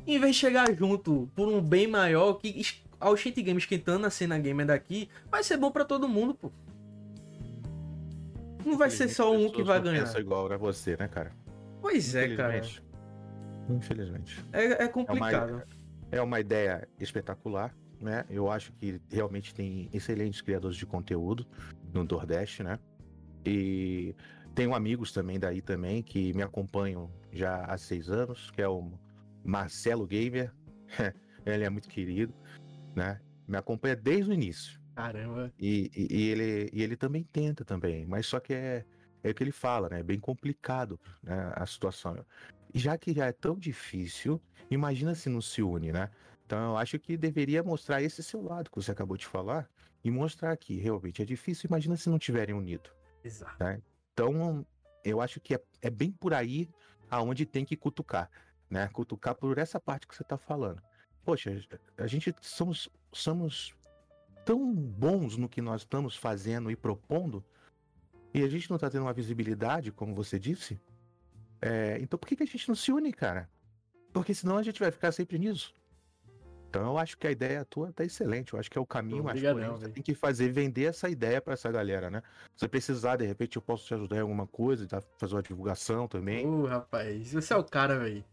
Em 0.05 0.19
vez 0.19 0.35
de 0.35 0.41
chegar 0.41 0.73
junto 0.75 1.29
por 1.35 1.47
um 1.47 1.59
bem 1.59 1.87
maior, 1.87 2.35
que 2.35 2.61
ao 3.01 3.17
Shit 3.17 3.41
Game 3.41 3.57
esquentando 3.57 4.05
a 4.05 4.09
cena 4.09 4.37
gamer 4.37 4.67
daqui, 4.67 5.09
vai 5.29 5.43
ser 5.43 5.57
bom 5.57 5.71
pra 5.71 5.83
todo 5.83 6.07
mundo, 6.07 6.35
pô. 6.35 6.51
Não 8.63 8.77
vai 8.77 8.91
ser 8.91 9.09
só 9.09 9.35
um 9.35 9.49
que 9.51 9.63
vai 9.63 9.81
ganhar. 9.81 10.03
pensam 10.03 10.21
igual 10.21 10.51
a 10.51 10.55
você, 10.55 10.95
né, 10.95 11.07
cara? 11.07 11.31
Pois 11.81 12.13
é, 12.13 12.35
cara. 12.35 12.61
Infelizmente. 13.67 14.45
É, 14.53 14.83
é 14.83 14.87
complicado. 14.87 15.63
É 16.11 16.21
uma 16.21 16.39
ideia 16.39 16.87
espetacular, 16.99 17.75
né? 17.99 18.23
Eu 18.29 18.51
acho 18.51 18.71
que 18.73 19.01
realmente 19.11 19.53
tem 19.53 19.89
excelentes 19.91 20.41
criadores 20.41 20.77
de 20.77 20.85
conteúdo 20.85 21.47
no 21.91 22.03
Nordeste, 22.03 22.61
né? 22.61 22.77
E 23.43 24.15
tenho 24.53 24.75
amigos 24.75 25.11
também 25.11 25.39
daí 25.39 25.61
também 25.61 26.03
que 26.03 26.33
me 26.33 26.43
acompanham 26.43 27.09
já 27.31 27.63
há 27.65 27.77
seis 27.77 28.09
anos, 28.09 28.51
que 28.51 28.61
é 28.61 28.67
o 28.67 28.91
Marcelo 29.43 30.05
Gamer. 30.05 30.53
ele 31.45 31.63
é 31.63 31.69
muito 31.69 31.89
querido, 31.89 32.33
né? 32.95 33.19
Me 33.47 33.57
acompanha 33.57 33.95
desde 33.95 34.31
o 34.31 34.33
início. 34.33 34.79
Caramba. 34.95 35.51
E, 35.59 35.89
e- 35.95 36.07
e 36.17 36.29
ele, 36.29 36.69
e 36.73 36.83
ele 36.83 36.95
também 36.95 37.23
tenta 37.23 37.63
também, 37.65 38.05
mas 38.05 38.25
só 38.27 38.39
que 38.39 38.53
é, 38.53 38.85
é 39.23 39.29
o 39.29 39.33
que 39.33 39.43
ele 39.43 39.51
fala, 39.51 39.89
né? 39.89 39.99
É 39.99 40.03
bem 40.03 40.19
complicado 40.19 40.99
né, 41.23 41.51
a 41.55 41.65
situação. 41.65 42.25
E 42.73 42.79
já 42.79 42.97
que 42.97 43.13
já 43.13 43.25
é 43.27 43.31
tão 43.31 43.57
difícil, 43.57 44.41
imagina 44.69 45.15
se 45.15 45.29
não 45.29 45.41
se 45.41 45.61
une, 45.61 45.91
né? 45.91 46.09
Então 46.45 46.71
eu 46.71 46.77
acho 46.77 46.99
que 46.99 47.15
deveria 47.17 47.63
mostrar 47.63 48.01
esse 48.01 48.21
seu 48.21 48.41
lado 48.41 48.69
que 48.69 48.75
você 48.75 48.91
acabou 48.91 49.15
de 49.17 49.25
falar 49.25 49.69
e 50.03 50.11
mostrar 50.11 50.55
que 50.57 50.77
realmente 50.77 51.21
é 51.21 51.25
difícil. 51.25 51.67
Imagina 51.67 51.95
se 51.95 52.09
não 52.09 52.19
tiverem 52.19 52.53
unido. 52.55 52.89
Exato. 53.23 53.63
Então 54.13 54.65
eu 55.03 55.21
acho 55.21 55.39
que 55.39 55.55
é, 55.55 55.61
é 55.81 55.89
bem 55.89 56.11
por 56.11 56.33
aí 56.33 56.69
aonde 57.09 57.45
tem 57.45 57.63
que 57.65 57.75
cutucar, 57.77 58.29
né? 58.69 58.87
Cutucar 58.89 59.35
por 59.35 59.57
essa 59.57 59.79
parte 59.79 60.07
que 60.07 60.15
você 60.15 60.23
tá 60.23 60.37
falando. 60.37 60.81
Poxa, 61.23 61.61
a 61.97 62.07
gente 62.07 62.33
somos, 62.41 62.89
somos 63.11 63.75
tão 64.43 64.73
bons 64.73 65.37
no 65.37 65.47
que 65.47 65.61
nós 65.61 65.81
estamos 65.81 66.15
fazendo 66.15 66.71
e 66.71 66.75
propondo 66.75 67.43
e 68.33 68.43
a 68.43 68.47
gente 68.47 68.69
não 68.69 68.77
tá 68.77 68.89
tendo 68.89 69.03
uma 69.03 69.13
visibilidade, 69.13 69.91
como 69.91 70.15
você 70.15 70.39
disse. 70.39 70.79
É, 71.61 71.97
então 72.01 72.17
por 72.17 72.27
que, 72.27 72.35
que 72.35 72.43
a 72.43 72.45
gente 72.45 72.67
não 72.67 72.75
se 72.75 72.91
une, 72.91 73.11
cara? 73.11 73.49
Porque 74.11 74.33
senão 74.33 74.57
a 74.57 74.63
gente 74.63 74.79
vai 74.79 74.91
ficar 74.91 75.11
sempre 75.11 75.37
nisso. 75.37 75.73
Então 76.69 76.83
eu 76.85 76.97
acho 76.97 77.17
que 77.17 77.27
a 77.27 77.31
ideia 77.31 77.65
tua 77.65 77.91
tá 77.91 78.03
excelente. 78.05 78.53
Eu 78.53 78.59
acho 78.59 78.71
que 78.71 78.77
é 78.77 78.81
o 78.81 78.85
caminho, 78.85 79.19
Obrigadão, 79.19 79.55
porém, 79.55 79.69
você 79.71 79.81
velho. 79.81 79.93
tem 79.93 80.03
que 80.03 80.15
fazer 80.15 80.49
vender 80.53 80.85
essa 80.85 81.09
ideia 81.09 81.41
pra 81.41 81.53
essa 81.53 81.69
galera, 81.69 82.09
né? 82.09 82.23
Se 82.55 82.61
você 82.61 82.67
precisar, 82.69 83.17
de 83.17 83.25
repente, 83.25 83.57
eu 83.57 83.61
posso 83.61 83.85
te 83.85 83.93
ajudar 83.93 84.15
em 84.15 84.21
alguma 84.21 84.47
coisa, 84.47 84.87
tá? 84.87 85.01
fazer 85.17 85.35
uma 85.35 85.43
divulgação 85.43 86.07
também. 86.07 86.47
Ô, 86.47 86.65
rapaz, 86.65 87.33
você 87.33 87.53
é 87.53 87.57
o 87.57 87.63
cara, 87.63 87.99
velho. 87.99 88.23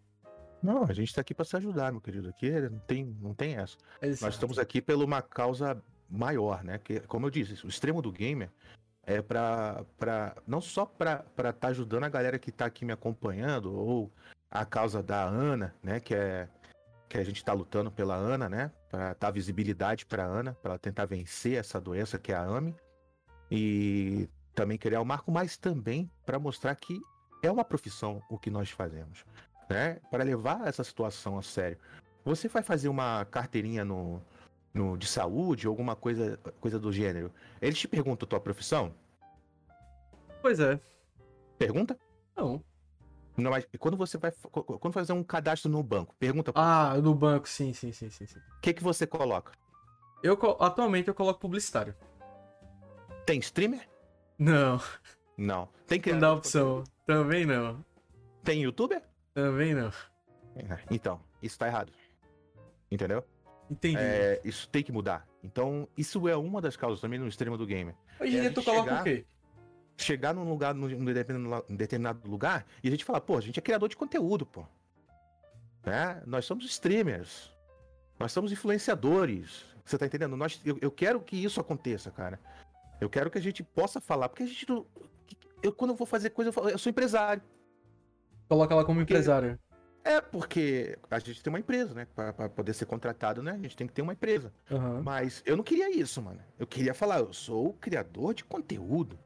Não, 0.62 0.84
a 0.84 0.92
gente 0.92 1.14
tá 1.14 1.20
aqui 1.20 1.34
pra 1.34 1.44
se 1.44 1.56
ajudar, 1.56 1.92
meu 1.92 2.00
querido. 2.00 2.28
Aqui 2.28 2.50
não 2.50 2.78
tem, 2.80 3.04
não 3.20 3.34
tem 3.34 3.56
essa. 3.56 3.76
Nós 4.02 4.10
Exato. 4.10 4.32
estamos 4.32 4.58
aqui 4.58 4.80
por 4.80 4.94
uma 4.96 5.22
causa 5.22 5.82
maior, 6.10 6.64
né? 6.64 6.78
Que, 6.78 7.00
como 7.00 7.26
eu 7.26 7.30
disse, 7.30 7.64
o 7.64 7.68
extremo 7.68 8.02
do 8.02 8.10
gamer 8.10 8.50
é 9.04 9.22
pra, 9.22 9.84
pra 9.96 10.36
não 10.46 10.60
só 10.60 10.84
pra 10.84 11.24
estar 11.30 11.52
tá 11.52 11.68
ajudando 11.68 12.04
a 12.04 12.08
galera 12.08 12.38
que 12.38 12.50
tá 12.50 12.66
aqui 12.66 12.84
me 12.84 12.92
acompanhando, 12.92 13.72
ou 13.72 14.12
a 14.50 14.64
causa 14.64 15.02
da 15.02 15.22
Ana, 15.22 15.74
né? 15.82 16.00
Que 16.00 16.14
é 16.14 16.48
que 17.08 17.16
a 17.16 17.24
gente 17.24 17.42
tá 17.42 17.52
lutando 17.52 17.90
pela 17.90 18.14
Ana, 18.14 18.48
né? 18.48 18.70
Pra 18.90 19.14
dar 19.14 19.30
visibilidade 19.30 20.04
pra 20.04 20.24
Ana, 20.24 20.54
pra 20.54 20.72
ela 20.72 20.78
tentar 20.78 21.06
vencer 21.06 21.54
essa 21.54 21.80
doença 21.80 22.18
que 22.18 22.32
é 22.32 22.36
a 22.36 22.42
AME. 22.42 22.76
E 23.50 24.28
também 24.54 24.76
criar 24.76 25.00
o 25.00 25.04
marco, 25.04 25.32
mas 25.32 25.56
também 25.56 26.10
para 26.26 26.38
mostrar 26.38 26.74
que 26.74 27.00
é 27.42 27.50
uma 27.50 27.64
profissão 27.64 28.22
o 28.28 28.38
que 28.38 28.50
nós 28.50 28.70
fazemos, 28.70 29.24
né? 29.68 29.98
Para 30.10 30.24
levar 30.24 30.66
essa 30.66 30.82
situação 30.82 31.38
a 31.38 31.42
sério. 31.42 31.78
Você 32.24 32.48
vai 32.48 32.62
fazer 32.62 32.88
uma 32.88 33.24
carteirinha 33.26 33.84
no, 33.84 34.20
no 34.72 34.96
de 34.96 35.06
saúde, 35.06 35.66
alguma 35.66 35.96
coisa, 35.96 36.38
coisa 36.60 36.78
do 36.78 36.92
gênero. 36.92 37.32
Eles 37.60 37.78
te 37.78 37.88
perguntam 37.88 38.26
a 38.26 38.28
tua 38.28 38.40
profissão? 38.40 38.94
Pois 40.42 40.60
é. 40.60 40.80
Pergunta? 41.58 41.98
Não. 42.36 42.62
Não, 43.36 43.50
mas 43.52 43.66
quando 43.78 43.96
você 43.96 44.18
vai 44.18 44.32
quando 44.50 44.92
fazer 44.92 45.12
um 45.12 45.22
cadastro 45.22 45.70
no 45.70 45.80
banco, 45.82 46.14
pergunta 46.18 46.50
Ah, 46.56 46.96
no 47.00 47.14
banco, 47.14 47.48
sim, 47.48 47.72
sim, 47.72 47.92
sim, 47.92 48.10
sim. 48.10 48.24
o 48.24 48.60
que 48.60 48.74
que 48.74 48.82
você 48.82 49.06
coloca? 49.06 49.52
Eu, 50.22 50.36
atualmente 50.60 51.06
eu 51.06 51.14
coloco 51.14 51.38
publicitário. 51.38 51.94
Tem 53.24 53.38
streamer? 53.38 53.88
Não, 54.38 54.80
Não. 55.36 55.68
Tem 55.86 55.98
não 55.98 56.02
criador 56.02 56.20
dá 56.20 56.32
opção. 56.34 56.84
Também 57.06 57.46
não. 57.46 57.84
Tem 58.42 58.62
youtuber? 58.62 59.02
Também 59.38 59.72
não. 59.72 59.92
É, 60.56 60.78
Então, 60.90 61.20
isso 61.40 61.56
tá 61.56 61.68
errado. 61.68 61.92
Entendeu? 62.90 63.24
Entendi. 63.70 63.96
É, 63.96 64.40
isso 64.42 64.68
tem 64.68 64.82
que 64.82 64.90
mudar. 64.90 65.28
Então, 65.44 65.86
isso 65.96 66.26
é 66.28 66.34
uma 66.36 66.60
das 66.60 66.76
causas 66.76 67.00
também 67.00 67.20
no 67.20 67.28
extremo 67.28 67.56
do 67.56 67.64
gamer. 67.64 67.94
Hoje 68.18 68.34
em 68.34 68.38
é 68.38 68.40
dia 68.40 68.52
tu 68.52 68.64
coloca 68.64 68.88
chegar- 68.88 69.00
o 69.00 69.04
quê? 69.04 69.24
chegar 69.96 70.34
num 70.34 70.48
lugar, 70.48 70.74
num 70.74 71.04
determinado, 71.76 72.28
lugar, 72.28 72.66
e 72.82 72.88
a 72.88 72.90
gente 72.90 73.04
falar, 73.04 73.20
pô, 73.20 73.36
a 73.36 73.40
gente 73.40 73.58
é 73.58 73.62
criador 73.62 73.88
de 73.88 73.96
conteúdo, 73.96 74.44
pô. 74.44 74.64
Né? 75.86 76.20
Nós 76.26 76.44
somos 76.44 76.64
streamers. 76.64 77.52
Nós 78.18 78.32
somos 78.32 78.50
influenciadores. 78.50 79.64
Você 79.84 79.96
tá 79.96 80.06
entendendo? 80.06 80.36
Nós, 80.36 80.60
eu, 80.64 80.76
eu 80.80 80.90
quero 80.90 81.20
que 81.20 81.36
isso 81.36 81.60
aconteça, 81.60 82.10
cara. 82.10 82.40
Eu 83.00 83.08
quero 83.08 83.30
que 83.30 83.38
a 83.38 83.42
gente 83.42 83.62
possa 83.62 84.00
falar, 84.00 84.28
porque 84.28 84.42
a 84.42 84.46
gente 84.46 84.66
eu 85.62 85.72
quando 85.72 85.90
eu 85.90 85.96
vou 85.96 86.06
fazer 86.06 86.30
coisa, 86.30 86.48
eu, 86.48 86.52
falo, 86.52 86.70
eu 86.70 86.78
sou 86.78 86.90
empresário. 86.90 87.42
Coloca 88.48 88.72
ela 88.74 88.84
como 88.84 89.00
Porque- 89.00 89.12
empresária. 89.12 89.58
É, 90.04 90.20
porque 90.22 90.96
a 91.10 91.18
gente 91.18 91.42
tem 91.42 91.50
uma 91.52 91.58
empresa, 91.58 91.92
né? 91.92 92.06
Pra, 92.14 92.32
pra 92.32 92.48
poder 92.48 92.72
ser 92.72 92.86
contratado, 92.86 93.42
né? 93.42 93.52
A 93.52 93.58
gente 93.58 93.76
tem 93.76 93.86
que 93.86 93.92
ter 93.92 94.00
uma 94.00 94.14
empresa. 94.14 94.52
Aham. 94.70 95.02
Mas 95.04 95.42
eu 95.44 95.54
não 95.56 95.62
queria 95.64 95.90
isso, 95.94 96.22
mano. 96.22 96.40
Eu 96.58 96.66
queria 96.66 96.94
falar, 96.94 97.18
eu 97.18 97.32
sou 97.32 97.68
o 97.68 97.72
criador 97.74 98.32
de 98.32 98.42
conteúdo. 98.44 99.18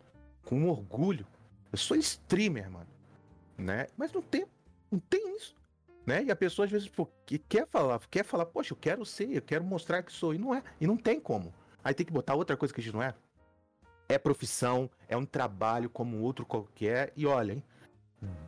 Com 0.45 0.69
orgulho. 0.69 1.25
Eu 1.71 1.79
sou 1.79 1.97
streamer, 1.97 2.69
mano. 2.69 2.89
Né? 3.57 3.87
Mas 3.97 4.13
não 4.13 4.21
tem, 4.21 4.45
não 4.91 4.99
tem 4.99 5.37
isso. 5.37 5.55
Né? 6.05 6.25
E 6.25 6.31
a 6.33 6.37
pessoa 6.37 6.67
às 6.67 6.73
vezes 6.73 6.89
pô, 6.89 7.07
que 7.25 7.39
quer 7.39 7.65
falar, 7.69 8.01
quer 8.11 8.25
falar, 8.25 8.47
poxa, 8.47 8.73
eu 8.73 8.77
quero 8.77 9.05
ser, 9.07 9.31
eu 9.31 9.43
quero 9.43 9.63
mostrar 9.63 10.03
que 10.03 10.11
sou. 10.13 10.35
E 10.35 10.39
não 10.39 10.53
é. 10.53 10.65
E 10.81 10.87
não 10.87 10.97
tem 10.97 11.21
como. 11.21 11.55
Aí 11.85 11.95
tem 11.95 12.05
que 12.05 12.13
botar 12.13 12.35
outra 12.35 12.57
coisa 12.57 12.75
que 12.75 12.81
a 12.81 12.83
gente 12.83 12.95
não 12.95 13.03
é. 13.03 13.15
É 14.09 14.19
profissão, 14.19 14.91
é 15.07 15.17
um 15.17 15.25
trabalho 15.25 15.89
como 15.89 16.21
outro 16.23 16.45
qualquer. 16.45 17.13
E 17.17 17.25
olha, 17.25 17.53
hein? 17.53 17.63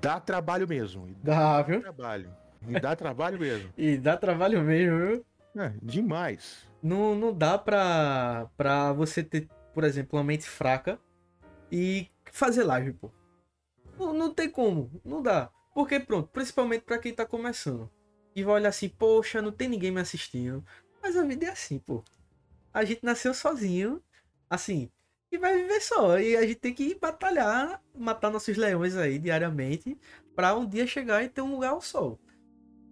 Dá 0.00 0.20
trabalho 0.20 0.68
mesmo. 0.68 1.08
E 1.08 1.14
dá 1.14 1.34
Dá, 1.34 1.62
viu? 1.62 1.80
trabalho. 1.80 2.36
E 2.68 2.80
dá 2.80 2.96
trabalho 2.96 3.38
mesmo. 3.38 3.72
E 3.76 3.96
dá 3.98 4.16
trabalho 4.16 4.62
mesmo, 4.62 4.98
viu? 4.98 5.26
É, 5.56 5.72
demais. 5.82 6.66
Não, 6.82 7.14
não 7.14 7.32
dá 7.32 7.58
pra, 7.58 8.50
pra 8.56 8.92
você 8.92 9.22
ter, 9.22 9.48
por 9.72 9.84
exemplo, 9.84 10.18
uma 10.18 10.24
mente 10.24 10.44
fraca 10.48 10.98
e 11.70 12.08
fazer 12.30 12.64
live, 12.64 12.92
pô. 12.92 13.10
Não, 13.98 14.12
não 14.12 14.34
tem 14.34 14.50
como, 14.50 14.90
não 15.04 15.22
dá. 15.22 15.50
Porque, 15.74 15.98
pronto, 15.98 16.28
principalmente 16.28 16.82
pra 16.82 16.98
quem 16.98 17.12
tá 17.14 17.24
começando. 17.26 17.90
E 18.34 18.42
vai 18.42 18.54
olhar 18.56 18.68
assim, 18.68 18.88
poxa, 18.88 19.40
não 19.40 19.52
tem 19.52 19.68
ninguém 19.68 19.90
me 19.90 20.00
assistindo. 20.00 20.64
Mas 21.02 21.16
a 21.16 21.24
vida 21.24 21.46
é 21.46 21.50
assim, 21.50 21.78
pô. 21.78 22.02
A 22.72 22.84
gente 22.84 23.04
nasceu 23.04 23.32
sozinho, 23.32 24.02
assim, 24.50 24.90
e 25.34 25.38
vai 25.38 25.56
viver 25.56 25.80
só. 25.80 26.18
E 26.18 26.36
a 26.36 26.42
gente 26.42 26.56
tem 26.56 26.74
que 26.74 26.98
batalhar, 26.98 27.82
matar 27.94 28.30
nossos 28.30 28.56
leões 28.56 28.96
aí 28.96 29.18
diariamente, 29.18 29.98
pra 30.34 30.54
um 30.54 30.66
dia 30.66 30.86
chegar 30.86 31.22
e 31.22 31.28
ter 31.28 31.40
um 31.42 31.52
lugar 31.52 31.70
ao 31.70 31.80
sol. 31.80 32.18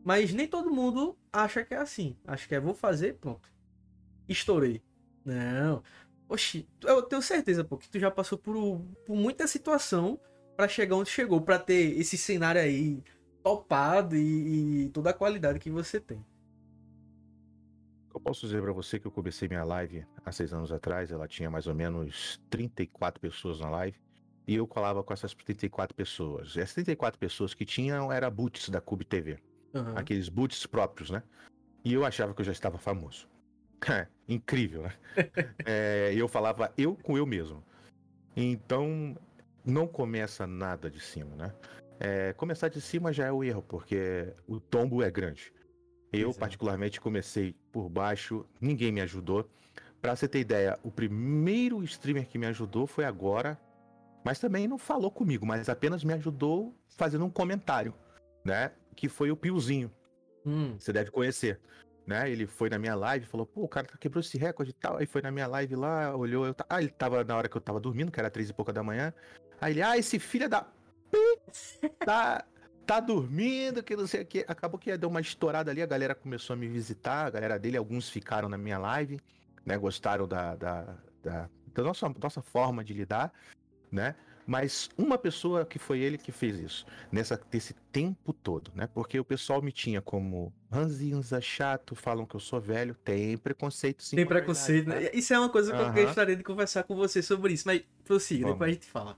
Mas 0.04 0.32
nem 0.32 0.48
todo 0.48 0.70
mundo 0.70 1.16
acha 1.32 1.64
que 1.64 1.74
é 1.74 1.78
assim. 1.78 2.16
Acha 2.26 2.46
que 2.46 2.54
é 2.54 2.60
vou 2.60 2.74
fazer, 2.74 3.14
pronto. 3.14 3.48
Estourei. 4.28 4.82
Não. 5.24 5.82
Oxi, 6.28 6.68
eu 6.82 7.02
tenho 7.02 7.22
certeza, 7.22 7.62
pô, 7.62 7.76
que 7.76 7.88
tu 7.88 7.98
já 7.98 8.10
passou 8.10 8.38
por, 8.38 8.80
por 9.06 9.14
muita 9.14 9.46
situação 9.46 10.18
pra 10.56 10.66
chegar 10.66 10.96
onde 10.96 11.10
chegou, 11.10 11.40
pra 11.40 11.58
ter 11.58 11.98
esse 11.98 12.16
cenário 12.16 12.60
aí 12.60 13.02
topado 13.42 14.16
e, 14.16 14.84
e 14.84 14.88
toda 14.90 15.10
a 15.10 15.14
qualidade 15.14 15.58
que 15.58 15.70
você 15.70 16.00
tem. 16.00 16.24
Posso 18.24 18.46
dizer 18.46 18.62
pra 18.62 18.72
você 18.72 19.00
que 19.00 19.06
eu 19.06 19.10
comecei 19.10 19.48
minha 19.48 19.64
live 19.64 20.06
há 20.24 20.30
seis 20.30 20.52
anos 20.52 20.70
atrás, 20.70 21.10
ela 21.10 21.26
tinha 21.26 21.50
mais 21.50 21.66
ou 21.66 21.74
menos 21.74 22.38
34 22.48 23.20
pessoas 23.20 23.58
na 23.58 23.68
live, 23.68 23.98
e 24.46 24.54
eu 24.54 24.66
colava 24.66 25.02
com 25.02 25.12
essas 25.12 25.34
34 25.34 25.94
pessoas. 25.94 26.54
E 26.54 26.60
as 26.60 26.72
34 26.72 27.18
pessoas 27.18 27.52
que 27.52 27.64
tinham 27.64 28.12
era 28.12 28.30
boots 28.30 28.68
da 28.68 28.80
Cube 28.80 29.04
TV, 29.04 29.38
Aham. 29.74 29.94
aqueles 29.96 30.28
boots 30.28 30.66
próprios, 30.66 31.10
né? 31.10 31.22
E 31.84 31.92
eu 31.92 32.04
achava 32.04 32.32
que 32.32 32.40
eu 32.40 32.44
já 32.44 32.52
estava 32.52 32.78
famoso. 32.78 33.28
Incrível, 34.28 34.82
né? 34.82 34.92
É, 35.64 36.12
E 36.14 36.18
eu 36.18 36.28
falava 36.28 36.72
eu 36.76 36.96
com 36.96 37.16
eu 37.16 37.26
mesmo. 37.26 37.64
Então, 38.36 39.16
não 39.64 39.86
começa 39.86 40.46
nada 40.46 40.90
de 40.90 41.00
cima, 41.00 41.36
né? 41.36 41.54
É, 42.00 42.32
começar 42.32 42.68
de 42.68 42.80
cima 42.80 43.12
já 43.12 43.26
é 43.26 43.32
o 43.32 43.44
erro, 43.44 43.62
porque 43.62 44.34
o 44.46 44.58
tombo 44.58 45.02
é 45.02 45.10
grande. 45.10 45.52
Eu, 46.12 46.30
é. 46.30 46.34
particularmente, 46.34 47.00
comecei 47.00 47.54
por 47.70 47.88
baixo, 47.88 48.44
ninguém 48.60 48.92
me 48.92 49.00
ajudou. 49.00 49.48
Pra 50.00 50.14
você 50.14 50.28
ter 50.28 50.40
ideia, 50.40 50.78
o 50.82 50.90
primeiro 50.90 51.82
streamer 51.84 52.28
que 52.28 52.36
me 52.36 52.46
ajudou 52.46 52.86
foi 52.86 53.04
agora, 53.04 53.58
mas 54.24 54.38
também 54.38 54.66
não 54.68 54.76
falou 54.78 55.10
comigo, 55.10 55.46
mas 55.46 55.68
apenas 55.68 56.04
me 56.04 56.12
ajudou 56.14 56.76
fazendo 56.96 57.24
um 57.24 57.30
comentário, 57.30 57.94
né? 58.44 58.72
Que 58.94 59.08
foi 59.08 59.30
o 59.30 59.36
Piozinho, 59.36 59.90
Hum, 60.44 60.76
você 60.78 60.92
deve 60.92 61.10
conhecer. 61.10 61.60
Né? 62.04 62.28
Ele 62.30 62.46
foi 62.48 62.68
na 62.68 62.78
minha 62.78 62.96
live 62.96 63.24
e 63.24 63.28
falou, 63.28 63.46
pô, 63.46 63.62
o 63.62 63.68
cara 63.68 63.86
quebrou 63.86 64.20
esse 64.20 64.36
recorde 64.36 64.72
e 64.72 64.74
tal. 64.74 64.96
Aí 64.96 65.06
foi 65.06 65.22
na 65.22 65.30
minha 65.30 65.46
live 65.46 65.76
lá, 65.76 66.16
olhou, 66.16 66.44
eu 66.44 66.52
ta- 66.52 66.66
ah, 66.68 66.82
ele 66.82 66.90
tava 66.90 67.22
na 67.22 67.36
hora 67.36 67.48
que 67.48 67.56
eu 67.56 67.60
tava 67.60 67.78
dormindo, 67.78 68.10
que 68.10 68.18
era 68.18 68.28
três 68.28 68.50
e 68.50 68.52
pouca 68.52 68.72
da 68.72 68.82
manhã. 68.82 69.14
Aí 69.60 69.72
ele, 69.72 69.82
ah, 69.82 69.96
esse 69.96 70.18
filho 70.18 70.48
da 70.48 70.66
tá, 72.04 72.44
tá 72.86 73.00
dormindo, 73.00 73.82
que 73.82 73.96
não 73.96 74.06
sei 74.06 74.22
o 74.22 74.26
que. 74.26 74.44
Acabou 74.48 74.78
que 74.78 74.96
deu 74.96 75.08
uma 75.08 75.20
estourada 75.20 75.70
ali, 75.70 75.82
a 75.82 75.86
galera 75.86 76.14
começou 76.14 76.54
a 76.54 76.56
me 76.56 76.68
visitar, 76.68 77.26
a 77.26 77.30
galera 77.30 77.58
dele, 77.58 77.76
alguns 77.76 78.08
ficaram 78.08 78.48
na 78.48 78.58
minha 78.58 78.78
live, 78.78 79.20
né? 79.64 79.76
Gostaram 79.78 80.26
da, 80.26 80.54
da, 80.56 80.96
da, 81.22 81.48
da 81.74 81.82
nossa, 81.82 82.08
nossa 82.20 82.42
forma 82.42 82.84
de 82.84 82.92
lidar, 82.92 83.32
né? 83.90 84.14
Mas 84.46 84.90
uma 84.98 85.16
pessoa 85.16 85.64
que 85.64 85.78
foi 85.78 86.00
ele 86.00 86.18
que 86.18 86.32
fez 86.32 86.58
isso, 86.58 86.84
nessa, 87.12 87.40
nesse 87.52 87.74
tempo 87.92 88.32
todo, 88.32 88.72
né? 88.74 88.88
Porque 88.92 89.18
o 89.18 89.24
pessoal 89.24 89.62
me 89.62 89.70
tinha 89.70 90.02
como 90.02 90.52
ranzinza, 90.70 91.40
chato, 91.40 91.94
falam 91.94 92.26
que 92.26 92.34
eu 92.34 92.40
sou 92.40 92.60
velho, 92.60 92.94
tem 92.94 93.36
preconceito 93.36 94.02
sim. 94.02 94.16
tem 94.16 94.26
preconceito, 94.26 94.86
verdade, 94.86 95.04
né? 95.04 95.10
Isso 95.14 95.32
é 95.32 95.38
uma 95.38 95.48
coisa 95.48 95.72
que 95.72 96.00
eu 96.00 96.06
gostaria 96.06 96.34
de 96.34 96.42
conversar 96.42 96.82
com 96.82 96.96
você 96.96 97.22
sobre 97.22 97.52
isso, 97.52 97.64
mas 97.66 97.82
prossiga, 98.04 98.42
Vamos. 98.42 98.54
depois 98.54 98.70
a 98.70 98.72
gente 98.74 98.86
fala. 98.86 99.16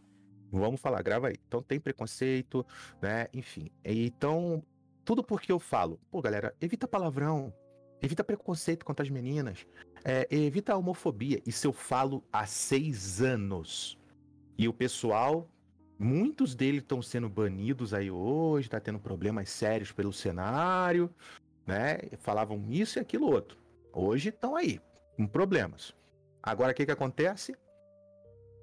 Vamos 0.58 0.80
falar, 0.80 1.02
grava 1.02 1.28
aí. 1.28 1.36
Então 1.48 1.60
tem 1.60 1.80
preconceito, 1.80 2.64
né? 3.02 3.26
Enfim. 3.34 3.70
Então, 3.84 4.62
tudo 5.04 5.22
porque 5.24 5.50
eu 5.50 5.58
falo, 5.58 5.98
pô, 6.10 6.22
galera, 6.22 6.54
evita 6.60 6.86
palavrão, 6.86 7.52
evita 8.00 8.22
preconceito 8.22 8.84
contra 8.84 9.02
as 9.02 9.10
meninas, 9.10 9.66
é, 10.04 10.26
evita 10.30 10.72
a 10.72 10.76
homofobia. 10.76 11.42
Isso 11.44 11.66
eu 11.66 11.72
falo 11.72 12.22
há 12.32 12.46
seis 12.46 13.20
anos. 13.20 13.98
E 14.56 14.68
o 14.68 14.72
pessoal, 14.72 15.50
muitos 15.98 16.54
deles 16.54 16.82
estão 16.82 17.02
sendo 17.02 17.28
banidos 17.28 17.92
aí 17.92 18.08
hoje, 18.08 18.70
tá 18.70 18.78
tendo 18.78 19.00
problemas 19.00 19.50
sérios 19.50 19.90
pelo 19.90 20.12
cenário, 20.12 21.10
né? 21.66 21.98
Falavam 22.18 22.64
isso 22.70 22.98
e 22.98 23.00
aquilo 23.00 23.26
outro. 23.26 23.58
Hoje 23.92 24.28
estão 24.28 24.54
aí, 24.54 24.80
com 25.16 25.26
problemas. 25.26 25.92
Agora 26.40 26.70
o 26.70 26.74
que 26.74 26.86
que 26.86 26.92
acontece? 26.92 27.56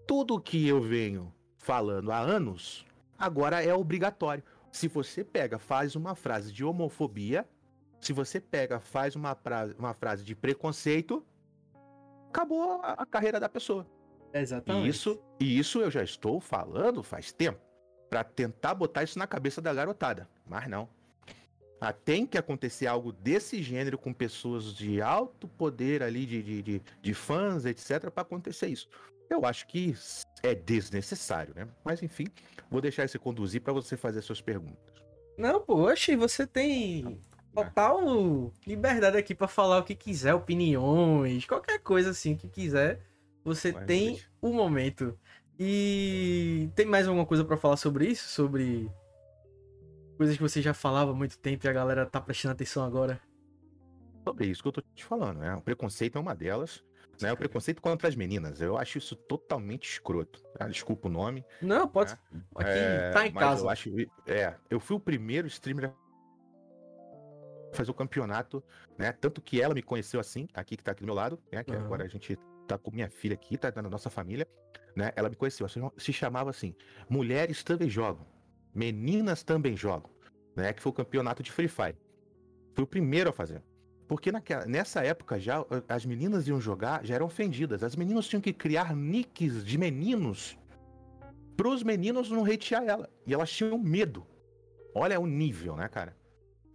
Tudo 0.08 0.40
que 0.40 0.66
eu 0.66 0.82
venho 0.82 1.34
falando 1.62 2.12
há 2.12 2.18
anos, 2.20 2.86
agora 3.18 3.64
é 3.64 3.74
obrigatório. 3.74 4.44
Se 4.72 4.88
você 4.88 5.24
pega, 5.24 5.60
faz 5.60 5.96
uma 5.96 6.16
frase 6.16 6.52
de 6.52 6.64
homofobia, 6.64 7.48
se 8.00 8.14
você 8.14 8.40
pega, 8.40 8.80
faz 8.80 9.16
uma, 9.16 9.36
pra- 9.36 9.70
uma 9.78 9.94
frase 9.94 10.24
de 10.24 10.34
preconceito, 10.36 11.24
acabou 12.30 12.82
a, 12.82 12.94
a 12.94 13.06
carreira 13.06 13.40
da 13.40 13.48
pessoa. 13.48 13.86
Exatamente. 14.34 14.86
E 14.88 14.90
isso, 14.90 15.22
e 15.40 15.60
isso 15.60 15.80
eu 15.82 15.92
já 15.92 16.02
estou 16.04 16.40
falando 16.40 17.04
faz 17.04 17.32
tempo 17.32 17.60
para 18.10 18.24
tentar 18.24 18.74
botar 18.74 19.04
isso 19.04 19.20
na 19.20 19.28
cabeça 19.28 19.62
da 19.62 19.74
garotada, 19.74 20.28
mas 20.46 20.68
não. 20.68 20.90
Ah, 21.80 21.92
tem 21.94 22.26
que 22.28 22.38
acontecer 22.38 22.86
algo 22.88 23.12
desse 23.12 23.62
gênero 23.62 23.98
com 23.98 24.14
pessoas 24.14 24.74
de 24.74 25.02
alto 25.02 25.48
poder 25.48 26.04
ali, 26.04 26.26
de, 26.26 26.42
de, 26.44 26.62
de, 26.62 26.82
de 27.02 27.14
fãs, 27.14 27.66
etc, 27.66 28.10
para 28.12 28.22
acontecer 28.22 28.68
isso. 28.68 28.88
Eu 29.32 29.46
acho 29.46 29.66
que 29.66 29.96
é 30.44 30.54
desnecessário, 30.54 31.54
né? 31.56 31.66
Mas 31.86 32.04
enfim, 32.04 32.26
vou 32.70 32.82
deixar 32.82 33.08
você 33.08 33.18
conduzir 33.18 33.62
para 33.62 33.72
você 33.72 33.96
fazer 33.96 34.22
suas 34.22 34.42
perguntas. 34.42 34.94
Não, 35.38 35.62
pô, 35.62 35.90
oxe, 35.90 36.18
você 36.18 36.46
tem 36.46 37.18
total 37.54 38.52
liberdade 38.68 39.18
aqui 39.18 39.34
pra 39.34 39.48
falar 39.48 39.80
o 39.80 39.84
que 39.84 39.96
quiser, 39.96 40.34
opiniões, 40.34 41.46
qualquer 41.46 41.80
coisa 41.80 42.10
assim 42.10 42.36
que 42.36 42.50
quiser. 42.50 43.00
Você 43.44 43.72
Vai, 43.72 43.86
tem 43.86 44.20
o 44.42 44.52
momento. 44.52 45.18
E 45.58 46.70
tem 46.76 46.86
mais 46.86 47.08
alguma 47.08 47.26
coisa 47.26 47.46
pra 47.46 47.56
falar 47.56 47.78
sobre 47.78 48.08
isso? 48.08 48.28
Sobre 48.28 48.92
coisas 50.18 50.36
que 50.36 50.44
você 50.44 50.62
já 50.62 50.74
falava 50.74 51.12
há 51.12 51.16
muito 51.16 51.40
tempo 51.40 51.66
e 51.66 51.70
a 51.70 51.74
galera 51.74 52.06
tá 52.06 52.20
prestando 52.20 52.52
atenção 52.52 52.84
agora? 52.84 53.20
Sobre 54.28 54.48
isso 54.48 54.62
que 54.62 54.68
eu 54.68 54.74
tô 54.74 54.82
te 54.94 55.06
falando, 55.06 55.40
né? 55.40 55.56
O 55.56 55.62
preconceito 55.62 56.18
é 56.18 56.22
uma 56.22 56.36
delas. 56.36 56.84
Né? 57.22 57.32
O 57.34 57.38
preconceito 57.38 57.82
contra 57.82 58.08
as 58.08 58.16
meninas. 58.16 58.60
Eu 58.62 58.78
acho 58.78 58.98
isso 58.98 59.16
totalmente 59.16 59.90
escroto. 59.90 60.42
tá? 60.58 60.68
Desculpa 60.68 61.08
o 61.08 61.12
nome. 61.12 61.46
Não, 61.62 61.88
pode. 61.88 62.14
É. 62.14 62.18
Aqui 62.56 62.70
É, 62.80 63.12
tá 63.12 63.28
em 63.28 63.32
casa. 63.34 63.64
Eu 63.66 63.70
acho, 63.70 63.90
é, 64.28 64.56
eu 64.70 64.80
fui 64.80 64.96
o 64.96 65.00
primeiro 65.00 65.48
streamer 65.48 65.92
a 65.92 67.76
fazer 67.76 67.92
o 67.92 67.94
campeonato, 67.94 68.64
né? 68.98 69.12
Tanto 69.14 69.42
que 69.42 69.62
ela 69.62 69.74
me 69.74 69.82
conheceu 69.82 70.20
assim, 70.20 70.48
aqui 70.54 70.76
que 70.76 70.84
tá 70.84 70.92
aqui 70.92 71.02
do 71.02 71.06
meu 71.06 71.16
lado, 71.16 71.40
né? 71.52 71.64
Que 71.64 71.72
Aham. 71.74 71.86
agora 71.86 72.04
a 72.04 72.08
gente 72.08 72.38
tá 72.68 72.78
com 72.78 72.92
minha 72.92 73.10
filha 73.10 73.34
aqui, 73.34 73.58
tá 73.58 73.72
na 73.82 73.90
nossa 73.90 74.10
família, 74.10 74.48
né? 74.96 75.12
Ela 75.16 75.30
me 75.30 75.36
conheceu, 75.36 75.68
se- 75.70 75.80
se 75.98 76.12
chamava 76.14 76.50
assim: 76.50 76.76
Mulheres 77.10 77.64
também 77.64 77.90
jogam, 77.90 78.26
meninas 78.74 79.44
também 79.44 79.76
jogam, 79.78 80.10
né? 80.56 80.74
Que 80.74 80.82
foi 80.82 80.90
o 80.92 80.94
campeonato 80.96 81.42
de 81.42 81.52
Free 81.52 81.68
Fire. 81.70 81.98
Fui 82.76 82.84
o 82.84 82.88
primeiro 82.88 83.30
a 83.30 83.34
fazer. 83.34 83.62
Porque 84.12 84.30
naquela, 84.30 84.66
nessa 84.66 85.02
época 85.06 85.40
já 85.40 85.66
as 85.88 86.06
meninas 86.06 86.46
iam 86.46 86.60
jogar, 86.60 87.06
já 87.06 87.16
eram 87.16 87.28
ofendidas. 87.28 87.82
As 87.82 87.96
meninas 87.96 88.28
tinham 88.28 88.42
que 88.42 88.52
criar 88.52 88.94
nicks 88.94 89.64
de 89.64 89.78
meninos 89.78 90.58
pros 91.56 91.82
meninos 91.82 92.30
não 92.30 92.44
hatear 92.44 92.84
ela. 92.84 93.10
E 93.26 93.34
elas 93.34 93.50
tinham 93.50 93.78
medo. 93.78 94.28
Olha 94.94 95.18
o 95.18 95.26
nível, 95.26 95.78
né, 95.78 95.88
cara? 95.88 96.14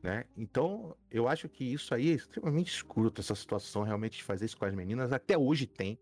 Né? 0.03 0.25
Então, 0.35 0.97
eu 1.11 1.29
acho 1.29 1.47
que 1.47 1.63
isso 1.63 1.95
aí 1.95 2.13
é 2.13 2.15
extremamente 2.15 2.73
escroto, 2.73 3.21
essa 3.21 3.35
situação 3.35 3.83
realmente 3.83 4.17
de 4.17 4.23
fazer 4.23 4.47
isso 4.47 4.57
com 4.57 4.65
as 4.65 4.75
meninas. 4.75 5.13
Até 5.13 5.37
hoje 5.37 5.67
tem, 5.67 5.99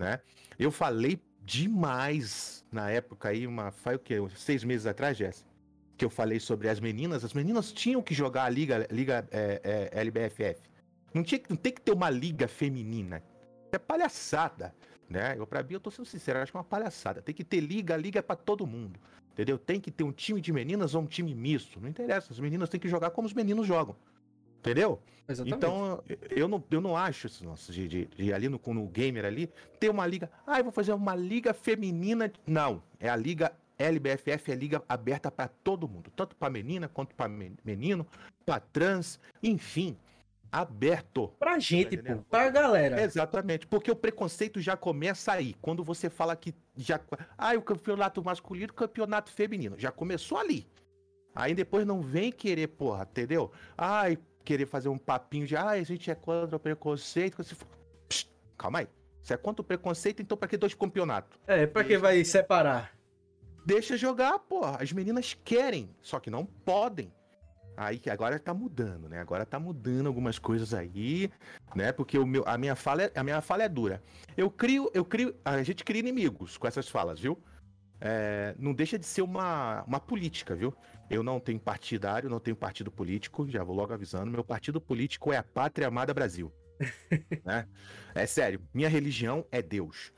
né? 0.00 0.18
Eu 0.58 0.72
falei 0.72 1.22
demais 1.44 2.66
na 2.72 2.90
época 2.90 3.28
aí, 3.28 3.46
uma, 3.46 3.70
faz 3.70 3.98
o 3.98 4.00
quê? 4.00 4.16
Seis 4.34 4.64
meses 4.64 4.84
atrás, 4.84 5.16
Jess? 5.16 5.46
Que 5.96 6.04
eu 6.04 6.10
falei 6.10 6.40
sobre 6.40 6.68
as 6.68 6.80
meninas. 6.80 7.24
As 7.24 7.34
meninas 7.34 7.70
tinham 7.70 8.02
que 8.02 8.12
jogar 8.12 8.46
a 8.46 8.48
liga, 8.48 8.84
liga 8.90 9.28
é, 9.30 9.88
é, 9.92 10.00
LBFF. 10.00 10.71
Não, 11.12 11.22
tinha, 11.22 11.40
não 11.48 11.56
tem 11.56 11.72
que 11.72 11.80
ter 11.80 11.92
uma 11.92 12.10
liga 12.10 12.48
feminina. 12.48 13.22
É 13.70 13.78
palhaçada, 13.78 14.74
né? 15.08 15.34
Eu, 15.36 15.46
pra 15.46 15.62
mim, 15.62 15.74
eu 15.74 15.80
tô 15.80 15.90
sendo 15.90 16.06
sincero, 16.06 16.38
acho 16.40 16.52
que 16.52 16.56
é 16.56 16.60
uma 16.60 16.64
palhaçada. 16.64 17.22
Tem 17.22 17.34
que 17.34 17.44
ter 17.44 17.60
liga, 17.60 17.96
liga 17.96 18.18
é 18.18 18.22
pra 18.22 18.36
todo 18.36 18.66
mundo. 18.66 18.98
Entendeu? 19.32 19.58
Tem 19.58 19.80
que 19.80 19.90
ter 19.90 20.04
um 20.04 20.12
time 20.12 20.40
de 20.40 20.52
meninas 20.52 20.94
ou 20.94 21.02
um 21.02 21.06
time 21.06 21.34
misto. 21.34 21.80
Não 21.80 21.88
interessa, 21.88 22.32
as 22.32 22.38
meninas 22.38 22.68
têm 22.68 22.78
que 22.78 22.88
jogar 22.88 23.10
como 23.10 23.26
os 23.26 23.32
meninos 23.32 23.66
jogam. 23.66 23.96
Entendeu? 24.60 25.00
Exatamente. 25.28 25.56
Então, 25.56 26.04
eu 26.30 26.46
não, 26.46 26.62
eu 26.70 26.80
não 26.80 26.96
acho 26.96 27.26
isso, 27.26 27.44
nossa, 27.44 27.72
de, 27.72 27.88
de, 27.88 28.04
de, 28.06 28.32
ali 28.32 28.48
no, 28.48 28.60
no 28.64 28.86
gamer 28.86 29.24
ali, 29.24 29.50
ter 29.80 29.88
uma 29.88 30.06
liga. 30.06 30.30
Ah, 30.46 30.60
eu 30.60 30.64
vou 30.64 30.72
fazer 30.72 30.92
uma 30.92 31.16
liga 31.16 31.52
feminina. 31.52 32.30
Não, 32.46 32.82
é 33.00 33.08
a 33.08 33.16
liga 33.16 33.52
LBFF, 33.78 34.50
é 34.50 34.54
a 34.54 34.56
liga 34.56 34.82
aberta 34.88 35.30
para 35.30 35.48
todo 35.48 35.88
mundo, 35.88 36.12
tanto 36.14 36.36
para 36.36 36.50
menina 36.50 36.88
quanto 36.88 37.14
para 37.14 37.28
menino, 37.28 38.06
para 38.46 38.60
trans, 38.60 39.18
enfim, 39.42 39.96
aberto. 40.52 41.28
Pra 41.38 41.58
gente, 41.58 41.96
tá 41.96 42.14
pô, 42.14 42.22
pra 42.30 42.50
galera. 42.50 43.00
Exatamente, 43.02 43.66
porque 43.66 43.90
o 43.90 43.96
preconceito 43.96 44.60
já 44.60 44.76
começa 44.76 45.32
aí, 45.32 45.54
quando 45.62 45.82
você 45.82 46.10
fala 46.10 46.36
que 46.36 46.54
já. 46.76 47.00
Ah, 47.38 47.54
o 47.54 47.62
campeonato 47.62 48.22
masculino, 48.22 48.70
o 48.70 48.76
campeonato 48.76 49.32
feminino, 49.32 49.76
já 49.78 49.90
começou 49.90 50.36
ali. 50.36 50.68
Aí 51.34 51.54
depois 51.54 51.86
não 51.86 52.02
vem 52.02 52.30
querer, 52.30 52.68
porra, 52.68 53.08
entendeu? 53.10 53.50
Ai, 53.76 54.18
querer 54.44 54.66
fazer 54.66 54.90
um 54.90 54.98
papinho 54.98 55.46
de, 55.46 55.56
ah, 55.56 55.70
a 55.70 55.82
gente 55.82 56.10
é 56.10 56.14
contra 56.14 56.56
o 56.56 56.60
preconceito. 56.60 57.42
Você... 57.42 57.56
Psst, 58.06 58.28
calma 58.58 58.80
aí. 58.80 58.88
Você 59.22 59.32
é 59.32 59.36
contra 59.36 59.62
o 59.62 59.64
preconceito, 59.64 60.20
então 60.20 60.36
pra 60.36 60.48
que 60.48 60.58
dois 60.58 60.74
campeonatos? 60.74 61.38
É, 61.46 61.66
pra 61.66 61.84
que 61.84 61.96
vai 61.96 62.22
separar? 62.24 62.92
Deixa 63.64 63.96
jogar, 63.96 64.38
porra. 64.40 64.82
As 64.82 64.92
meninas 64.92 65.32
querem, 65.44 65.94
só 66.02 66.20
que 66.20 66.28
não 66.28 66.44
podem. 66.44 67.10
Aí 67.76 67.98
que 67.98 68.10
agora 68.10 68.38
tá 68.38 68.52
mudando, 68.52 69.08
né? 69.08 69.20
Agora 69.20 69.46
tá 69.46 69.58
mudando 69.58 70.06
algumas 70.06 70.38
coisas 70.38 70.74
aí, 70.74 71.30
né? 71.74 71.92
Porque 71.92 72.18
o 72.18 72.26
meu, 72.26 72.44
a 72.46 72.58
minha 72.58 72.76
fala 72.76 73.04
é, 73.04 73.12
a 73.14 73.22
minha 73.22 73.40
fala 73.40 73.62
é 73.62 73.68
dura. 73.68 74.02
Eu 74.36 74.50
crio, 74.50 74.90
eu 74.94 75.04
crio, 75.04 75.34
a 75.44 75.62
gente 75.62 75.84
cria 75.84 76.00
inimigos 76.00 76.56
com 76.58 76.66
essas 76.66 76.88
falas, 76.88 77.18
viu? 77.18 77.42
É, 78.00 78.54
não 78.58 78.74
deixa 78.74 78.98
de 78.98 79.06
ser 79.06 79.22
uma, 79.22 79.84
uma 79.84 80.00
política, 80.00 80.56
viu? 80.56 80.74
Eu 81.08 81.22
não 81.22 81.38
tenho 81.38 81.60
partidário, 81.60 82.28
não 82.28 82.40
tenho 82.40 82.56
partido 82.56 82.90
político, 82.90 83.48
já 83.48 83.62
vou 83.62 83.76
logo 83.76 83.92
avisando. 83.92 84.30
Meu 84.30 84.44
partido 84.44 84.80
político 84.80 85.32
é 85.32 85.36
a 85.36 85.42
Pátria 85.42 85.88
Amada 85.88 86.12
Brasil. 86.12 86.52
né? 87.44 87.66
É 88.14 88.26
sério, 88.26 88.60
minha 88.74 88.88
religião 88.88 89.46
é 89.50 89.62
Deus. 89.62 90.12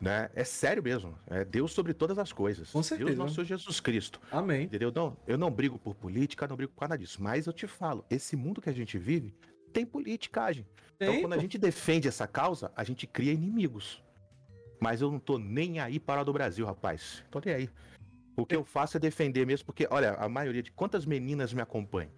Né? 0.00 0.30
É 0.34 0.44
sério 0.44 0.82
mesmo. 0.82 1.18
É 1.26 1.44
Deus 1.44 1.72
sobre 1.72 1.92
todas 1.92 2.18
as 2.18 2.32
coisas. 2.32 2.70
Com 2.70 2.82
certeza. 2.82 3.08
Deus 3.08 3.18
nosso 3.18 3.44
Jesus 3.44 3.80
Cristo. 3.80 4.18
Amém. 4.32 4.64
Entendeu? 4.64 4.90
Não, 4.94 5.16
eu 5.26 5.36
não 5.36 5.50
brigo 5.50 5.78
por 5.78 5.94
política, 5.94 6.48
não 6.48 6.56
brigo 6.56 6.72
por 6.72 6.82
nada 6.82 6.96
disso. 6.96 7.22
Mas 7.22 7.46
eu 7.46 7.52
te 7.52 7.66
falo, 7.66 8.04
esse 8.08 8.34
mundo 8.34 8.62
que 8.62 8.70
a 8.70 8.72
gente 8.72 8.96
vive 8.98 9.34
tem 9.72 9.84
politicagem. 9.84 10.66
Tem, 10.98 11.08
então, 11.08 11.20
quando 11.20 11.34
a 11.34 11.38
gente 11.38 11.58
defende 11.58 12.08
essa 12.08 12.26
causa, 12.26 12.72
a 12.74 12.82
gente 12.82 13.06
cria 13.06 13.32
inimigos. 13.32 14.02
Mas 14.80 15.02
eu 15.02 15.10
não 15.10 15.18
tô 15.18 15.38
nem 15.38 15.78
aí 15.78 16.00
para 16.00 16.22
o 16.22 16.24
do 16.24 16.32
Brasil, 16.32 16.64
rapaz. 16.64 17.22
Tô 17.30 17.40
nem 17.44 17.54
aí. 17.54 17.70
O 18.36 18.46
que 18.46 18.56
eu 18.56 18.64
faço 18.64 18.96
é 18.96 19.00
defender 19.00 19.46
mesmo, 19.46 19.66
porque, 19.66 19.86
olha, 19.90 20.14
a 20.14 20.28
maioria 20.28 20.62
de 20.62 20.72
quantas 20.72 21.04
meninas 21.04 21.52
me 21.52 21.60
acompanham 21.60 22.10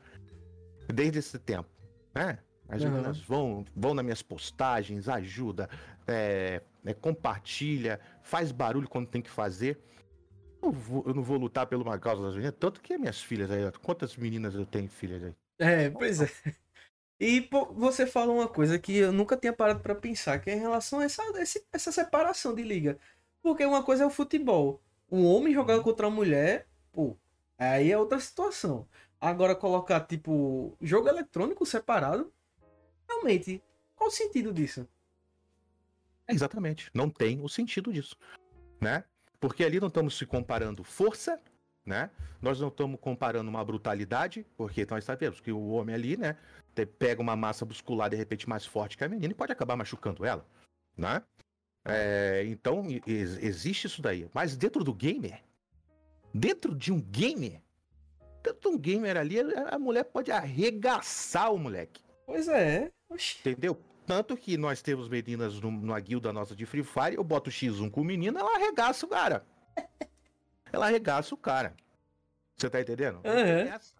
desde 0.86 1.18
esse 1.18 1.38
tempo, 1.38 1.68
né? 2.14 2.38
As 2.68 2.82
uhum. 2.82 2.90
meninas 2.90 3.18
vão, 3.20 3.64
vão 3.74 3.94
nas 3.94 4.04
minhas 4.04 4.22
postagens, 4.22 5.08
ajuda, 5.08 5.68
é, 6.06 6.62
é, 6.84 6.94
compartilha, 6.94 8.00
faz 8.22 8.50
barulho 8.52 8.88
quando 8.88 9.08
tem 9.08 9.20
que 9.20 9.30
fazer. 9.30 9.78
Eu, 10.62 10.70
vou, 10.70 11.02
eu, 11.06 11.14
não 11.14 11.22
vou 11.22 11.36
lutar 11.36 11.66
por 11.66 11.76
uma 11.76 11.98
causa 11.98 12.22
das 12.22 12.34
meninas, 12.34 12.54
tanto 12.58 12.80
que 12.80 12.96
minhas 12.96 13.20
filhas 13.20 13.50
aí, 13.50 13.70
quantas 13.82 14.16
meninas 14.16 14.54
eu 14.54 14.64
tenho 14.64 14.88
filhas 14.88 15.24
aí? 15.24 15.34
É, 15.58 15.90
pois 15.90 16.20
é. 16.22 16.30
E 17.20 17.40
pô, 17.40 17.66
você 17.66 18.04
falou 18.04 18.38
uma 18.38 18.48
coisa 18.48 18.78
que 18.80 18.96
eu 18.96 19.12
nunca 19.12 19.36
tinha 19.36 19.52
parado 19.52 19.78
para 19.78 19.94
pensar, 19.94 20.40
que 20.40 20.50
é 20.50 20.56
em 20.56 20.58
relação 20.58 20.98
a 20.98 21.04
essa, 21.04 21.22
essa 21.72 21.92
separação 21.92 22.52
de 22.52 22.62
liga. 22.64 22.98
Porque 23.40 23.64
uma 23.64 23.82
coisa 23.82 24.02
é 24.02 24.06
o 24.06 24.10
futebol, 24.10 24.82
um 25.10 25.24
homem 25.26 25.54
jogar 25.54 25.76
uhum. 25.76 25.82
contra 25.82 26.08
uma 26.08 26.16
mulher, 26.16 26.66
pô, 26.90 27.16
aí 27.58 27.92
é 27.92 27.98
outra 27.98 28.18
situação. 28.18 28.88
Agora 29.20 29.54
colocar, 29.54 30.00
tipo, 30.00 30.76
jogo 30.80 31.08
eletrônico 31.08 31.64
separado, 31.64 32.32
realmente, 33.12 33.62
qual 33.94 34.08
o 34.08 34.12
sentido 34.12 34.52
disso? 34.52 34.86
Exatamente, 36.28 36.90
não 36.94 37.10
tem 37.10 37.40
o 37.42 37.48
sentido 37.48 37.92
disso, 37.92 38.16
né? 38.80 39.04
Porque 39.40 39.64
ali 39.64 39.80
não 39.80 39.88
estamos 39.88 40.16
se 40.16 40.24
comparando 40.24 40.84
força, 40.84 41.40
né? 41.84 42.10
Nós 42.40 42.60
não 42.60 42.68
estamos 42.68 42.98
comparando 43.00 43.50
uma 43.50 43.64
brutalidade, 43.64 44.46
porque 44.56 44.86
nós 44.88 45.04
sabemos 45.04 45.40
que 45.40 45.50
o 45.50 45.70
homem 45.70 45.94
ali, 45.94 46.16
né, 46.16 46.36
pega 46.98 47.20
uma 47.20 47.34
massa 47.34 47.64
muscular 47.64 48.08
de 48.08 48.16
repente 48.16 48.48
mais 48.48 48.64
forte 48.64 48.96
que 48.96 49.04
a 49.04 49.08
menina 49.08 49.32
e 49.32 49.36
pode 49.36 49.52
acabar 49.52 49.76
machucando 49.76 50.24
ela, 50.24 50.46
né? 50.96 51.22
É, 51.84 52.44
então, 52.46 52.86
existe 53.06 53.88
isso 53.88 54.00
daí. 54.00 54.30
Mas 54.32 54.56
dentro 54.56 54.84
do 54.84 54.94
gamer, 54.94 55.42
dentro 56.32 56.76
de 56.76 56.92
um 56.92 57.00
gamer, 57.00 57.60
dentro 58.42 58.60
de 58.60 58.68
um 58.68 58.78
gamer 58.78 59.16
ali, 59.16 59.40
a 59.40 59.78
mulher 59.78 60.04
pode 60.04 60.30
arregaçar 60.30 61.52
o 61.52 61.58
moleque. 61.58 62.00
Pois 62.32 62.48
é. 62.48 62.90
Oxi. 63.10 63.36
Entendeu? 63.40 63.78
Tanto 64.06 64.34
que 64.38 64.56
nós 64.56 64.80
temos 64.80 65.06
meninas 65.06 65.60
no, 65.60 65.70
numa 65.70 66.00
guilda 66.00 66.32
nossa 66.32 66.56
de 66.56 66.64
Free 66.64 66.82
Fire, 66.82 67.14
eu 67.14 67.22
boto 67.22 67.50
X1 67.50 67.90
com 67.90 68.02
menina, 68.02 68.40
ela 68.40 68.56
arregaça 68.56 69.04
o 69.04 69.08
cara. 69.10 69.44
ela 70.72 70.86
arregaça 70.86 71.34
o 71.34 71.36
cara. 71.36 71.76
Você 72.56 72.70
tá 72.70 72.80
entendendo? 72.80 73.16
Uhum. 73.16 73.90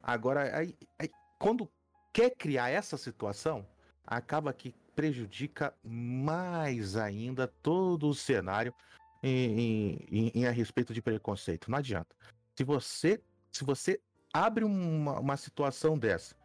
Agora, 0.00 0.56
aí, 0.56 0.78
aí, 1.00 1.10
quando 1.36 1.68
quer 2.12 2.30
criar 2.30 2.70
essa 2.70 2.96
situação, 2.96 3.66
acaba 4.06 4.52
que 4.52 4.72
prejudica 4.94 5.74
mais 5.82 6.96
ainda 6.96 7.48
todo 7.48 8.08
o 8.08 8.14
cenário 8.14 8.72
em, 9.20 10.06
em, 10.08 10.32
em, 10.32 10.46
a 10.46 10.52
respeito 10.52 10.94
de 10.94 11.02
preconceito. 11.02 11.68
Não 11.68 11.78
adianta. 11.78 12.14
Se 12.54 12.62
você, 12.62 13.20
se 13.50 13.64
você 13.64 14.00
abre 14.32 14.62
uma, 14.64 15.18
uma 15.18 15.36
situação 15.36 15.98
dessa, 15.98 16.36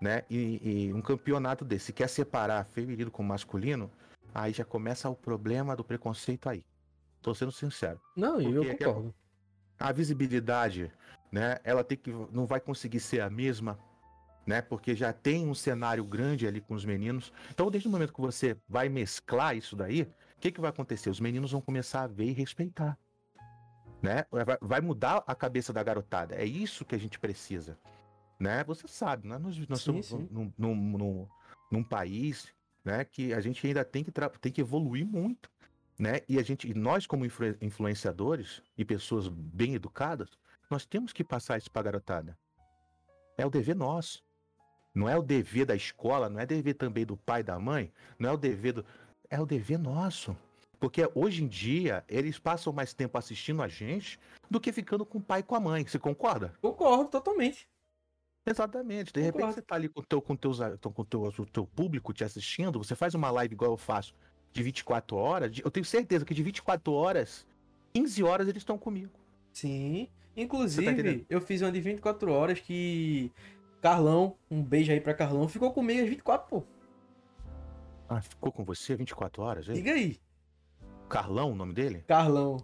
né, 0.00 0.22
e, 0.30 0.86
e, 0.88 0.94
um 0.94 1.02
campeonato 1.02 1.64
desse 1.64 1.92
quer 1.92 2.08
separar 2.08 2.64
feminino 2.64 3.10
com 3.10 3.22
masculino, 3.22 3.90
aí 4.34 4.52
já 4.52 4.64
começa 4.64 5.08
o 5.08 5.14
problema 5.14 5.76
do 5.76 5.84
preconceito 5.84 6.48
aí. 6.48 6.64
Tô 7.20 7.34
sendo 7.34 7.52
sincero. 7.52 8.00
Não, 8.16 8.40
eu 8.40 8.64
concordo. 8.64 9.14
A 9.78 9.92
visibilidade, 9.92 10.90
né, 11.30 11.58
ela 11.64 11.84
tem 11.84 11.98
que 11.98 12.10
não 12.32 12.46
vai 12.46 12.60
conseguir 12.60 13.00
ser 13.00 13.20
a 13.20 13.30
mesma 13.30 13.78
né? 14.46 14.60
Porque 14.60 14.94
já 14.94 15.12
tem 15.12 15.46
um 15.46 15.54
cenário 15.54 16.04
grande 16.04 16.46
ali 16.46 16.60
com 16.60 16.74
os 16.74 16.84
meninos. 16.84 17.32
Então, 17.50 17.70
desde 17.70 17.88
o 17.88 17.90
momento 17.90 18.12
que 18.12 18.20
você 18.20 18.56
vai 18.68 18.88
mesclar 18.88 19.56
isso 19.56 19.76
daí, 19.76 20.02
o 20.02 20.40
que, 20.40 20.50
que 20.50 20.60
vai 20.60 20.70
acontecer? 20.70 21.10
Os 21.10 21.20
meninos 21.20 21.52
vão 21.52 21.60
começar 21.60 22.02
a 22.02 22.06
ver 22.06 22.24
e 22.24 22.32
respeitar. 22.32 22.98
Né? 24.02 24.24
Vai 24.60 24.80
mudar 24.80 25.22
a 25.26 25.34
cabeça 25.34 25.72
da 25.72 25.82
garotada. 25.82 26.34
É 26.34 26.44
isso 26.44 26.84
que 26.84 26.94
a 26.94 26.98
gente 26.98 27.18
precisa. 27.18 27.78
Né? 28.40 28.64
Você 28.64 28.88
sabe, 28.88 29.28
né? 29.28 29.36
nós, 29.36 29.58
nós 29.68 29.82
sim, 29.82 29.98
estamos 29.98 30.30
Num, 30.30 30.50
num, 30.56 30.74
num, 30.74 31.28
num, 31.70 31.84
país 31.84 32.48
né, 32.82 33.04
que 33.04 33.34
a 33.34 33.40
gente 33.40 33.64
ainda 33.66 33.84
tem 33.84 34.02
que, 34.02 34.10
tem 34.40 34.50
que 34.50 34.62
evoluir 34.62 35.06
muito. 35.06 35.50
Né? 35.98 36.22
E 36.26 36.38
a 36.38 36.42
gente, 36.42 36.66
e 36.66 36.72
nós, 36.72 37.06
como 37.06 37.26
influ 37.26 37.54
influenciadores 37.60 38.62
e 38.78 38.82
pessoas 38.82 39.28
bem 39.28 39.74
educadas, 39.74 40.30
nós 40.70 40.86
temos 40.86 41.12
que 41.12 41.22
passar 41.22 41.58
isso 41.58 41.70
para 41.70 41.80
a 41.80 41.84
garotada. 41.84 42.38
É 43.36 43.44
o 43.44 43.50
dever 43.50 43.76
nosso. 43.76 44.24
Não 44.94 45.06
é 45.06 45.16
o 45.18 45.22
dever 45.22 45.66
da 45.66 45.76
escola, 45.76 46.30
não 46.30 46.40
é 46.40 46.46
dever 46.46 46.74
também 46.74 47.04
do 47.04 47.18
pai 47.18 47.40
e 47.40 47.44
da 47.44 47.58
mãe, 47.60 47.92
não 48.18 48.30
é 48.30 48.32
o 48.32 48.36
dever 48.36 48.72
do. 48.72 48.86
É 49.28 49.38
o 49.38 49.46
dever 49.46 49.78
nosso. 49.78 50.34
Porque 50.80 51.08
hoje 51.14 51.44
em 51.44 51.46
dia, 51.46 52.02
eles 52.08 52.38
passam 52.38 52.72
mais 52.72 52.94
tempo 52.94 53.18
assistindo 53.18 53.62
a 53.62 53.68
gente 53.68 54.18
do 54.50 54.58
que 54.58 54.72
ficando 54.72 55.04
com 55.04 55.18
o 55.18 55.22
pai 55.22 55.40
e 55.40 55.42
com 55.42 55.54
a 55.54 55.60
mãe. 55.60 55.86
Você 55.86 55.98
concorda? 55.98 56.54
Concordo, 56.62 57.10
totalmente. 57.10 57.68
Exatamente. 58.46 59.12
De 59.12 59.20
Concordo. 59.20 59.38
repente 59.38 59.54
você 59.54 59.62
tá 59.62 59.74
ali 59.74 59.88
com, 59.88 60.02
teu, 60.02 60.20
com, 60.22 60.36
teus, 60.36 60.58
com 60.82 61.04
teu, 61.04 61.22
o 61.22 61.46
teu 61.46 61.66
público 61.66 62.12
te 62.12 62.24
assistindo, 62.24 62.78
você 62.78 62.94
faz 62.94 63.14
uma 63.14 63.30
live 63.30 63.54
igual 63.54 63.72
eu 63.72 63.76
faço, 63.76 64.14
de 64.52 64.62
24 64.62 65.16
horas. 65.16 65.58
Eu 65.62 65.70
tenho 65.70 65.84
certeza 65.84 66.24
que 66.24 66.34
de 66.34 66.42
24 66.42 66.92
horas, 66.92 67.46
15 67.94 68.22
horas 68.22 68.48
eles 68.48 68.62
estão 68.62 68.78
comigo. 68.78 69.12
Sim. 69.52 70.08
Tá 70.34 70.42
Inclusive, 70.42 71.18
tá 71.18 71.24
eu 71.28 71.40
fiz 71.40 71.60
uma 71.60 71.72
de 71.72 71.80
24 71.80 72.32
horas 72.32 72.60
que 72.60 73.30
Carlão, 73.80 74.36
um 74.50 74.62
beijo 74.62 74.92
aí 74.92 75.00
pra 75.00 75.14
Carlão. 75.14 75.48
Ficou 75.48 75.72
comigo 75.72 76.02
às 76.02 76.08
24, 76.08 76.48
pô. 76.48 76.62
Ah, 78.08 78.20
ficou 78.20 78.52
com 78.52 78.64
você 78.64 78.96
24 78.96 79.42
horas, 79.42 79.68
hein? 79.68 79.74
Diga 79.74 79.92
aí. 79.92 80.18
Carlão, 81.08 81.52
o 81.52 81.54
nome 81.54 81.72
dele? 81.72 82.04
Carlão. 82.06 82.58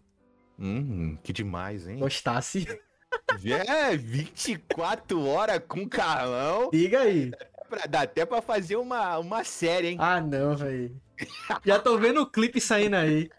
Hum, 0.59 1.17
que 1.23 1.33
demais, 1.33 1.87
hein? 1.87 1.99
Gostasse. 1.99 2.67
É, 3.45 3.97
24 3.97 5.25
horas 5.27 5.61
com 5.69 5.89
Carlão. 5.89 6.71
Diga 6.73 7.01
aí. 7.01 7.31
Pra, 7.69 7.87
dá 7.87 8.03
até 8.03 8.25
pra 8.25 8.41
fazer 8.41 8.77
uma, 8.77 9.19
uma 9.19 9.45
série, 9.45 9.89
hein? 9.89 9.97
Ah, 10.01 10.21
não, 10.21 10.57
velho. 10.57 11.01
Já 11.65 11.79
tô 11.79 11.97
vendo 11.99 12.21
o 12.21 12.27
clipe 12.27 12.61
saindo 12.61 12.97
aí. 12.97 13.31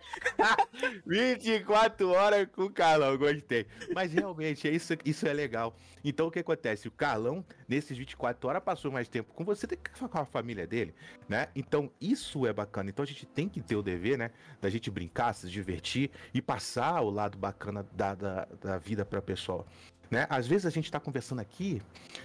24 1.05 2.09
horas 2.09 2.47
com 2.51 2.63
o 2.63 2.69
Carlão, 2.71 3.17
gostei. 3.17 3.67
Mas 3.93 4.11
realmente, 4.11 4.67
é 4.67 4.71
isso, 4.71 4.93
isso 5.05 5.27
é 5.27 5.33
legal. 5.33 5.75
Então 6.03 6.27
o 6.27 6.31
que 6.31 6.39
acontece? 6.39 6.87
O 6.87 6.91
Carlão, 6.91 7.45
nesses 7.67 7.97
24 7.97 8.49
horas, 8.49 8.63
passou 8.63 8.91
mais 8.91 9.07
tempo 9.07 9.33
com 9.33 9.43
você 9.43 9.67
do 9.67 9.77
que 9.77 9.91
com 9.91 10.17
a 10.17 10.25
família 10.25 10.65
dele, 10.65 10.95
né? 11.27 11.49
Então 11.55 11.91
isso 12.01 12.47
é 12.47 12.53
bacana. 12.53 12.89
Então 12.89 13.03
a 13.03 13.07
gente 13.07 13.25
tem 13.25 13.47
que 13.47 13.61
ter 13.61 13.75
o 13.75 13.83
dever, 13.83 14.17
né? 14.17 14.31
Da 14.59 14.69
gente 14.69 14.89
brincar, 14.89 15.33
se 15.33 15.49
divertir 15.49 16.09
e 16.33 16.41
passar 16.41 17.01
o 17.01 17.09
lado 17.09 17.37
bacana 17.37 17.85
da, 17.91 18.15
da, 18.15 18.47
da 18.59 18.77
vida 18.77 19.05
pra 19.05 19.21
pessoa. 19.21 19.65
Né? 20.09 20.25
Às 20.29 20.47
vezes 20.47 20.65
a 20.65 20.69
gente 20.69 20.85
está 20.85 20.99
conversando 20.99 21.39
aqui 21.39 21.81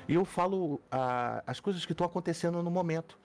e 0.08 0.14
eu 0.14 0.24
falo 0.24 0.80
ah, 0.90 1.42
as 1.46 1.60
coisas 1.60 1.84
que 1.84 1.92
estão 1.92 2.06
acontecendo 2.06 2.62
no 2.62 2.70
momento. 2.70 3.18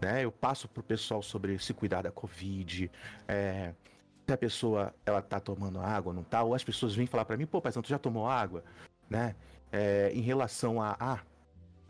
Né? 0.00 0.24
Eu 0.24 0.32
passo 0.32 0.68
pro 0.68 0.82
pessoal 0.82 1.22
sobre 1.22 1.58
se 1.58 1.74
cuidar 1.74 2.02
da 2.02 2.10
Covid, 2.10 2.90
é, 3.28 3.74
se 4.26 4.32
a 4.32 4.38
pessoa 4.38 4.94
ela 5.04 5.20
tá 5.20 5.38
tomando 5.38 5.80
água, 5.80 6.12
não 6.12 6.24
tá, 6.24 6.42
ou 6.42 6.54
as 6.54 6.64
pessoas 6.64 6.94
vêm 6.94 7.06
falar 7.06 7.24
para 7.24 7.36
mim, 7.36 7.46
pô, 7.46 7.60
paizão, 7.60 7.82
tu 7.82 7.88
já 7.88 7.98
tomou 7.98 8.26
água? 8.26 8.64
Né? 9.08 9.34
É, 9.70 10.10
em 10.14 10.20
relação 10.20 10.80
a, 10.80 10.96
a, 10.98 11.18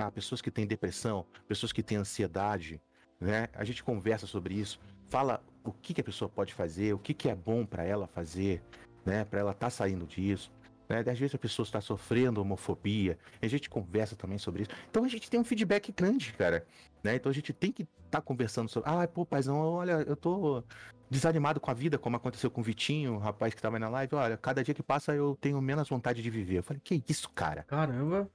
a 0.06 0.10
pessoas 0.10 0.40
que 0.40 0.50
têm 0.50 0.66
depressão, 0.66 1.24
pessoas 1.46 1.72
que 1.72 1.82
têm 1.82 1.98
ansiedade, 1.98 2.80
né? 3.20 3.48
A 3.52 3.64
gente 3.64 3.84
conversa 3.84 4.26
sobre 4.26 4.54
isso, 4.54 4.80
fala 5.08 5.42
o 5.62 5.72
que, 5.72 5.92
que 5.92 6.00
a 6.00 6.04
pessoa 6.04 6.28
pode 6.28 6.54
fazer, 6.54 6.94
o 6.94 6.98
que, 6.98 7.12
que 7.12 7.28
é 7.28 7.34
bom 7.34 7.66
para 7.66 7.84
ela 7.84 8.06
fazer, 8.06 8.62
né? 9.04 9.24
Para 9.24 9.40
ela 9.40 9.50
estar 9.50 9.66
tá 9.66 9.70
saindo 9.70 10.06
disso. 10.06 10.50
Né? 10.90 11.04
Às 11.06 11.18
vezes 11.18 11.36
a 11.36 11.38
pessoa 11.38 11.64
está 11.64 11.80
sofrendo 11.80 12.40
homofobia, 12.40 13.16
a 13.40 13.46
gente 13.46 13.70
conversa 13.70 14.16
também 14.16 14.38
sobre 14.38 14.62
isso. 14.62 14.72
Então 14.90 15.04
a 15.04 15.08
gente 15.08 15.30
tem 15.30 15.38
um 15.38 15.44
feedback 15.44 15.92
grande, 15.92 16.32
cara. 16.32 16.66
Né? 17.02 17.14
Então 17.14 17.30
a 17.30 17.32
gente 17.32 17.52
tem 17.52 17.70
que 17.70 17.82
estar 17.82 18.18
tá 18.18 18.20
conversando 18.20 18.68
sobre. 18.68 18.90
Ah, 18.90 19.06
pô, 19.06 19.24
paizão, 19.24 19.56
olha, 19.56 20.04
eu 20.06 20.16
tô 20.16 20.64
desanimado 21.08 21.60
com 21.60 21.70
a 21.70 21.74
vida, 21.74 21.96
como 21.96 22.16
aconteceu 22.16 22.50
com 22.50 22.60
o 22.60 22.64
Vitinho, 22.64 23.14
o 23.14 23.18
rapaz 23.18 23.54
que 23.54 23.62
tava 23.62 23.78
na 23.78 23.88
live. 23.88 24.16
Olha, 24.16 24.36
cada 24.36 24.64
dia 24.64 24.74
que 24.74 24.82
passa 24.82 25.14
eu 25.14 25.38
tenho 25.40 25.60
menos 25.62 25.88
vontade 25.88 26.20
de 26.20 26.28
viver. 26.28 26.58
Eu 26.58 26.62
falei, 26.64 26.80
que 26.82 27.00
isso, 27.08 27.30
cara? 27.30 27.62
Caramba. 27.62 28.28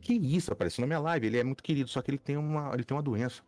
Que 0.00 0.14
isso, 0.14 0.50
apareceu 0.50 0.80
na 0.80 0.86
minha 0.86 1.00
live. 1.00 1.26
Ele 1.26 1.38
é 1.38 1.44
muito 1.44 1.62
querido, 1.62 1.90
só 1.90 2.00
que 2.00 2.10
ele 2.10 2.18
tem 2.18 2.38
uma, 2.38 2.72
ele 2.72 2.84
tem 2.84 2.96
uma 2.96 3.02
doença 3.02 3.42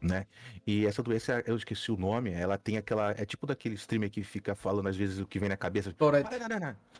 né? 0.00 0.26
E 0.66 0.86
essa 0.86 1.02
doença, 1.02 1.42
eu 1.46 1.56
esqueci 1.56 1.92
o 1.92 1.96
nome, 1.96 2.32
ela 2.32 2.56
tem 2.56 2.76
aquela. 2.76 3.10
É 3.12 3.24
tipo 3.24 3.46
daquele 3.46 3.74
streamer 3.74 4.10
que 4.10 4.22
fica 4.22 4.54
falando 4.54 4.88
às 4.88 4.96
vezes 4.96 5.18
o 5.18 5.26
que 5.26 5.38
vem 5.38 5.48
na 5.48 5.56
cabeça. 5.56 5.92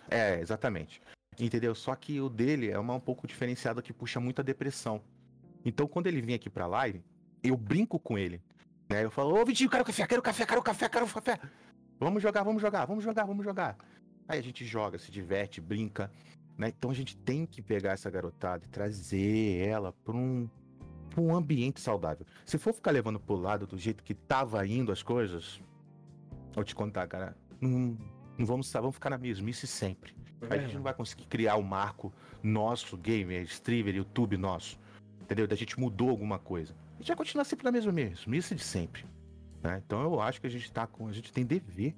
É, 0.09 0.41
exatamente. 0.41 1.01
Entendeu? 1.39 1.75
Só 1.75 1.95
que 1.95 2.21
o 2.21 2.29
dele 2.29 2.71
é 2.71 2.79
uma 2.79 2.95
um 2.95 3.01
pouco 3.01 3.27
diferenciado 3.27 3.83
que 3.83 3.93
puxa 3.93 4.21
muita 4.21 4.43
depressão. 4.43 5.01
Então, 5.65 5.87
quando 5.87 6.07
ele 6.07 6.21
vem 6.21 6.35
aqui 6.35 6.51
pra 6.51 6.67
live, 6.67 7.03
eu 7.43 7.57
brinco 7.57 7.99
com 7.99 8.19
ele. 8.19 8.43
Né? 8.89 9.05
Eu 9.05 9.11
falo, 9.11 9.41
ô 9.41 9.45
Vitinho, 9.45 9.71
quero 9.71 9.85
café, 9.85 10.07
quero 10.07 10.23
café, 10.23 10.45
quero 10.47 10.63
café, 10.63 10.89
quero 10.89 11.07
café. 11.07 11.39
Vamos 11.99 12.23
jogar, 12.23 12.43
vamos 12.43 12.61
jogar, 12.61 12.85
vamos 12.87 13.05
jogar, 13.05 13.25
vamos 13.25 13.45
jogar. 13.45 13.77
Aí 14.27 14.39
a 14.39 14.43
gente 14.43 14.65
joga, 14.65 14.99
se 14.99 15.11
diverte, 15.11 15.61
brinca. 15.61 16.11
Né? 16.57 16.69
Então 16.69 16.91
a 16.91 16.95
gente 16.95 17.17
tem 17.17 17.47
que 17.47 17.63
pegar 17.63 17.93
essa 17.93 18.11
garotada 18.11 18.65
e 18.65 18.69
trazer 18.69 19.67
ela 19.67 19.93
para 19.93 20.17
um, 20.17 20.49
um 21.19 21.35
ambiente 21.35 21.81
saudável. 21.81 22.27
Se 22.45 22.59
for 22.59 22.73
ficar 22.73 22.91
levando 22.91 23.19
pro 23.19 23.37
lado 23.37 23.67
do 23.67 23.79
jeito 23.79 24.05
que 24.05 24.15
tava 24.15 24.67
indo 24.67 24.93
as 24.93 25.03
coisas, 25.03 25.61
vou 26.53 26.65
te 26.65 26.75
contar, 26.75 27.07
cara, 27.09 27.37
não, 27.61 27.97
não 28.39 28.47
vamos, 28.47 28.73
vamos 28.73 28.95
ficar 28.95 29.11
na 29.11 29.19
mesmice 29.19 29.67
sempre. 29.67 30.15
É. 30.43 30.55
A 30.55 30.59
gente 30.59 30.75
não 30.75 30.83
vai 30.83 30.95
conseguir 30.95 31.27
criar 31.27 31.57
o 31.57 31.61
um 31.61 31.63
marco 31.63 32.13
nosso, 32.43 32.97
gamer, 32.97 33.43
streamer, 33.43 33.95
YouTube 33.95 34.37
nosso. 34.37 34.79
Entendeu? 35.21 35.47
Da 35.47 35.57
gente 35.57 35.79
mudou 35.79 36.11
alguma 36.11 36.39
coisa. 36.39 36.75
A 36.95 36.99
gente 36.99 37.09
vai 37.09 37.17
continuar 37.17 37.45
sempre 37.45 37.65
na 37.65 37.73
mesma 37.73 37.93
mesmice 37.93 38.55
de 38.55 38.63
sempre. 38.63 39.05
Né? 39.63 39.83
Então 39.85 40.03
eu 40.03 40.21
acho 40.21 40.41
que 40.41 40.47
a 40.47 40.51
gente 40.51 40.71
tá 40.73 40.87
com. 40.87 41.09
A 41.09 41.13
gente 41.13 41.33
tem 41.33 41.45
dever, 41.45 41.95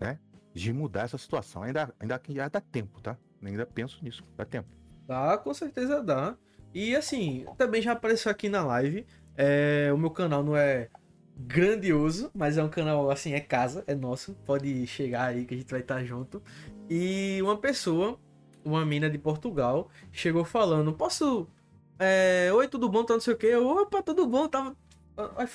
né? 0.00 0.18
De 0.52 0.72
mudar 0.72 1.02
essa 1.02 1.18
situação. 1.18 1.62
Ainda, 1.62 1.94
ainda, 2.00 2.20
ainda 2.28 2.48
dá 2.48 2.60
tempo, 2.60 3.00
tá? 3.00 3.16
Ainda 3.42 3.64
penso 3.64 4.02
nisso. 4.02 4.24
Dá 4.36 4.44
tempo. 4.44 4.68
Dá, 5.06 5.38
com 5.38 5.54
certeza 5.54 6.02
dá. 6.02 6.36
E 6.76 6.94
assim, 6.94 7.46
também 7.56 7.80
já 7.80 7.92
apareceu 7.92 8.30
aqui 8.30 8.50
na 8.50 8.62
live. 8.62 9.06
É, 9.34 9.90
o 9.94 9.96
meu 9.96 10.10
canal 10.10 10.44
não 10.44 10.54
é 10.54 10.90
grandioso, 11.34 12.30
mas 12.34 12.58
é 12.58 12.62
um 12.62 12.68
canal 12.68 13.10
assim, 13.10 13.32
é 13.32 13.40
casa, 13.40 13.82
é 13.86 13.94
nosso. 13.94 14.34
Pode 14.44 14.86
chegar 14.86 15.28
aí 15.28 15.46
que 15.46 15.54
a 15.54 15.56
gente 15.56 15.70
vai 15.70 15.80
estar 15.80 16.04
junto. 16.04 16.42
E 16.90 17.40
uma 17.40 17.56
pessoa, 17.56 18.20
uma 18.62 18.84
mina 18.84 19.08
de 19.08 19.16
Portugal, 19.16 19.88
chegou 20.12 20.44
falando: 20.44 20.92
Posso. 20.92 21.48
É, 21.98 22.50
Oi, 22.52 22.68
tudo 22.68 22.90
bom? 22.90 23.04
Tá 23.04 23.14
não 23.14 23.22
sei 23.22 23.32
o 23.32 23.38
que. 23.38 23.56
Opa, 23.56 24.02
tudo 24.02 24.26
bom? 24.26 24.46
Tava. 24.46 24.76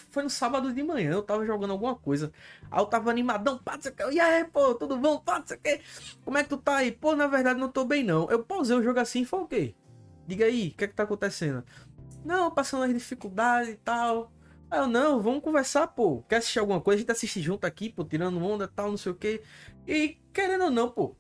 Foi 0.10 0.24
no 0.24 0.30
sábado 0.30 0.74
de 0.74 0.82
manhã, 0.82 1.12
eu 1.12 1.22
tava 1.22 1.46
jogando 1.46 1.70
alguma 1.70 1.96
coisa. 1.96 2.34
Aí 2.72 2.82
eu 2.82 2.88
tava 2.88 3.12
animadão, 3.12 3.60
pá, 3.60 3.76
não 3.76 3.82
sei 3.84 3.92
o 3.92 3.96
que. 3.96 4.12
E 4.16 4.20
aí, 4.20 4.44
pô, 4.46 4.74
tudo 4.74 4.98
bom? 4.98 5.20
Pá, 5.20 5.38
não 5.38 5.46
sei 5.46 5.58
o 5.58 5.60
que. 5.60 5.82
Como 6.26 6.36
é 6.40 6.44
que 6.44 6.50
tu 6.50 6.58
tá 6.58 6.78
aí? 6.78 6.92
Pô, 6.92 7.16
na 7.16 7.28
verdade 7.28 7.60
não 7.60 7.70
tô 7.70 7.86
bem 7.86 8.04
não. 8.04 8.28
Eu 8.32 8.44
pausei 8.44 8.76
o 8.76 8.82
jogo 8.82 9.00
assim 9.00 9.22
e 9.22 9.26
falei? 9.26 9.76
Diga 10.32 10.46
aí, 10.46 10.70
o 10.70 10.78
que 10.78 10.86
é 10.86 10.88
que 10.88 10.94
tá 10.94 11.04
acontecendo? 11.04 11.62
Não, 12.24 12.50
passando 12.50 12.84
as 12.84 12.94
dificuldades 12.94 13.74
e 13.74 13.76
tal. 13.76 14.32
Aí 14.70 14.80
eu, 14.80 14.88
não, 14.88 15.22
vamos 15.22 15.44
conversar, 15.44 15.88
pô. 15.88 16.22
Quer 16.22 16.38
assistir 16.38 16.60
alguma 16.60 16.80
coisa? 16.80 17.00
A 17.00 17.02
gente 17.02 17.12
assiste 17.12 17.42
junto 17.42 17.66
aqui, 17.66 17.90
pô, 17.90 18.06
tirando 18.06 18.42
onda 18.42 18.64
e 18.64 18.68
tal, 18.70 18.90
não 18.90 18.96
sei 18.96 19.12
o 19.12 19.16
quê. 19.16 19.42
E 19.86 20.22
querendo 20.32 20.64
ou 20.64 20.72
não, 20.72 20.90
pô. 20.90 21.18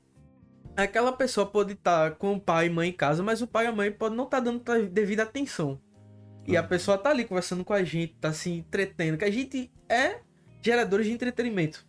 Aquela 0.78 1.12
pessoa 1.12 1.45
pode 1.45 1.74
estar 1.74 2.12
tá 2.12 2.15
com 2.15 2.36
o 2.36 2.39
pai 2.39 2.67
e 2.67 2.69
mãe 2.69 2.88
em 2.88 2.93
casa, 2.93 3.21
mas 3.21 3.41
o 3.41 3.47
pai 3.47 3.65
e 3.65 3.67
a 3.67 3.74
mãe 3.74 3.91
pode 3.91 4.15
não 4.15 4.24
estar 4.24 4.38
tá 4.38 4.43
dando 4.45 4.63
devida 4.89 5.24
atenção. 5.24 5.78
E 6.47 6.56
a 6.56 6.62
uhum. 6.62 6.67
pessoa 6.69 6.97
tá 6.97 7.10
ali 7.10 7.26
conversando 7.26 7.65
com 7.65 7.74
a 7.74 7.84
gente, 7.84 8.15
tá 8.15 8.32
se 8.32 8.50
entretendo. 8.50 9.17
Que 9.17 9.26
a 9.26 9.32
gente 9.32 9.69
é 9.89 10.21
geradores 10.62 11.06
de 11.06 11.12
entretenimento. 11.12 11.86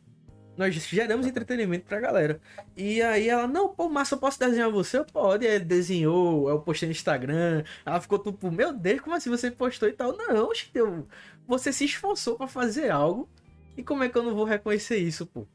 Nós 0.57 0.75
geramos 0.75 1.27
entretenimento 1.27 1.87
pra 1.87 1.99
galera. 1.99 2.41
E 2.77 3.01
aí 3.01 3.29
ela, 3.29 3.47
não, 3.47 3.69
pô, 3.69 3.89
massa, 3.89 4.15
eu 4.15 4.19
posso 4.19 4.39
desenhar 4.39 4.71
você? 4.71 5.03
Pode. 5.05 5.47
Aí 5.47 5.59
desenhou, 5.59 6.49
eu 6.49 6.61
postei 6.61 6.87
no 6.87 6.93
Instagram. 6.93 7.65
Ela 7.87 8.01
ficou 8.01 8.19
tipo, 8.19 8.51
meu 8.51 8.73
Deus, 8.73 9.01
como 9.01 9.17
assim 9.17 9.31
você 9.31 9.51
postou 9.51 9.89
e 9.89 9.93
tal? 9.93 10.17
Não, 10.17 10.51
eu, 10.75 11.07
você 11.47 11.73
se 11.73 11.85
esforçou 11.85 12.37
para 12.37 12.47
fazer 12.47 12.91
algo. 12.91 13.29
E 13.77 13.83
como 13.83 14.05
é 14.05 14.09
que 14.09 14.17
eu 14.17 14.23
não 14.23 14.35
vou 14.35 14.45
reconhecer 14.45 14.99
isso, 14.99 15.27
pô? 15.27 15.47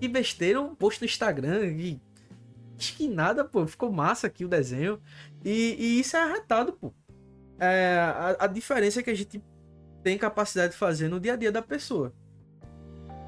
Que 0.00 0.08
besteira, 0.08 0.60
um 0.60 0.74
post 0.74 1.00
no 1.00 1.04
Instagram 1.04 1.66
e. 1.66 2.00
Acho 2.78 2.96
que 2.96 3.06
nada, 3.06 3.44
pô. 3.44 3.66
Ficou 3.66 3.92
massa 3.92 4.26
aqui 4.26 4.44
o 4.44 4.48
desenho. 4.48 5.00
E, 5.44 5.76
e 5.78 6.00
isso 6.00 6.16
é 6.16 6.20
arretado, 6.20 6.72
pô. 6.72 6.92
É, 7.60 7.98
a, 7.98 8.36
a 8.40 8.46
diferença 8.46 9.00
é 9.00 9.02
que 9.02 9.10
a 9.10 9.14
gente 9.14 9.42
tem 10.02 10.18
capacidade 10.18 10.72
de 10.72 10.78
fazer 10.78 11.08
no 11.08 11.20
dia 11.20 11.34
a 11.34 11.36
dia 11.36 11.52
da 11.52 11.62
pessoa. 11.62 12.12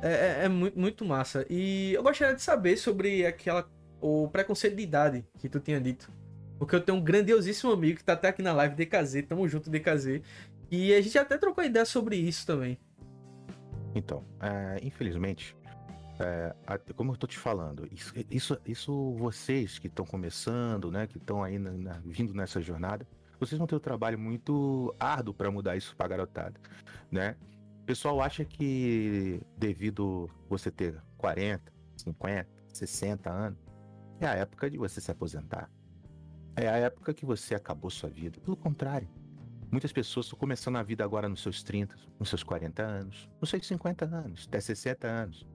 É, 0.05 0.43
é, 0.43 0.45
é 0.45 0.49
muito, 0.51 0.79
muito 0.79 1.03
massa. 1.03 1.47
E 1.49 1.95
eu 1.95 2.03
gostaria 2.03 2.35
de 2.35 2.43
saber 2.43 2.77
sobre 2.77 3.25
aquela. 3.25 3.67
O 4.03 4.29
preconceito 4.29 4.77
de 4.77 4.83
idade 4.83 5.25
que 5.39 5.49
tu 5.49 5.59
tinha 5.59 5.81
dito. 5.81 6.13
Porque 6.59 6.77
eu 6.77 6.81
tenho 6.81 6.99
um 6.99 7.01
grandiosíssimo 7.01 7.73
amigo 7.73 7.97
que 7.97 8.05
tá 8.05 8.13
até 8.13 8.29
aqui 8.29 8.43
na 8.43 8.53
live, 8.53 8.75
DKZ, 8.75 9.23
tamo 9.27 9.49
junto, 9.49 9.71
DKZ. 9.71 10.21
E 10.71 10.93
a 10.93 11.01
gente 11.01 11.17
até 11.17 11.39
trocou 11.39 11.65
ideia 11.65 11.87
sobre 11.87 12.17
isso 12.17 12.47
também. 12.47 12.79
Então, 13.95 14.23
é, 14.41 14.79
infelizmente, 14.83 15.57
é, 16.21 16.55
como 16.95 17.13
eu 17.13 17.17
tô 17.17 17.27
te 17.27 17.39
falando, 17.39 17.89
isso, 17.91 18.13
isso, 18.31 18.59
isso 18.67 19.13
vocês 19.15 19.79
que 19.79 19.87
estão 19.87 20.05
começando, 20.05 20.91
né, 20.91 21.07
que 21.07 21.17
estão 21.17 21.43
aí 21.43 21.59
na, 21.59 21.71
na, 21.71 22.01
vindo 22.05 22.35
nessa 22.35 22.61
jornada, 22.61 23.07
vocês 23.41 23.59
vão 23.59 23.67
ter 23.67 23.77
um 23.77 23.81
trabalho 23.81 24.19
muito 24.19 24.95
árduo 25.01 25.33
para 25.33 25.51
mudar 25.51 25.77
isso 25.77 25.97
pra 25.97 26.09
garotada, 26.09 26.55
né? 27.11 27.37
O 27.85 27.87
pessoal 27.87 28.23
acha 28.23 28.47
que 28.47 29.43
devido 29.59 30.31
você 30.49 30.71
ter 30.71 30.99
40, 31.19 31.71
50, 31.99 32.49
60 32.73 33.31
anos, 33.31 33.59
é 34.19 34.27
a 34.27 34.33
época 34.33 34.71
de 34.71 34.79
você 34.79 35.03
se 35.03 35.11
aposentar. 35.11 35.71
É 36.57 36.67
a 36.67 36.79
época 36.79 37.13
que 37.13 37.27
você 37.27 37.55
acabou 37.55 37.91
sua 37.91 38.09
vida. 38.09 38.41
Pelo 38.41 38.57
contrário, 38.57 39.07
muitas 39.71 39.93
pessoas 39.93 40.25
estão 40.25 40.39
começando 40.39 40.77
a 40.77 40.83
vida 40.83 41.05
agora 41.05 41.29
nos 41.29 41.43
seus 41.43 41.63
30, 41.63 41.95
nos 42.19 42.31
seus 42.31 42.43
40 42.43 42.83
anos, 42.83 43.29
nos 43.39 43.51
seus 43.51 43.67
50 43.67 44.07
anos, 44.07 44.47
até 44.49 44.61
60 44.61 45.07
anos. 45.07 45.47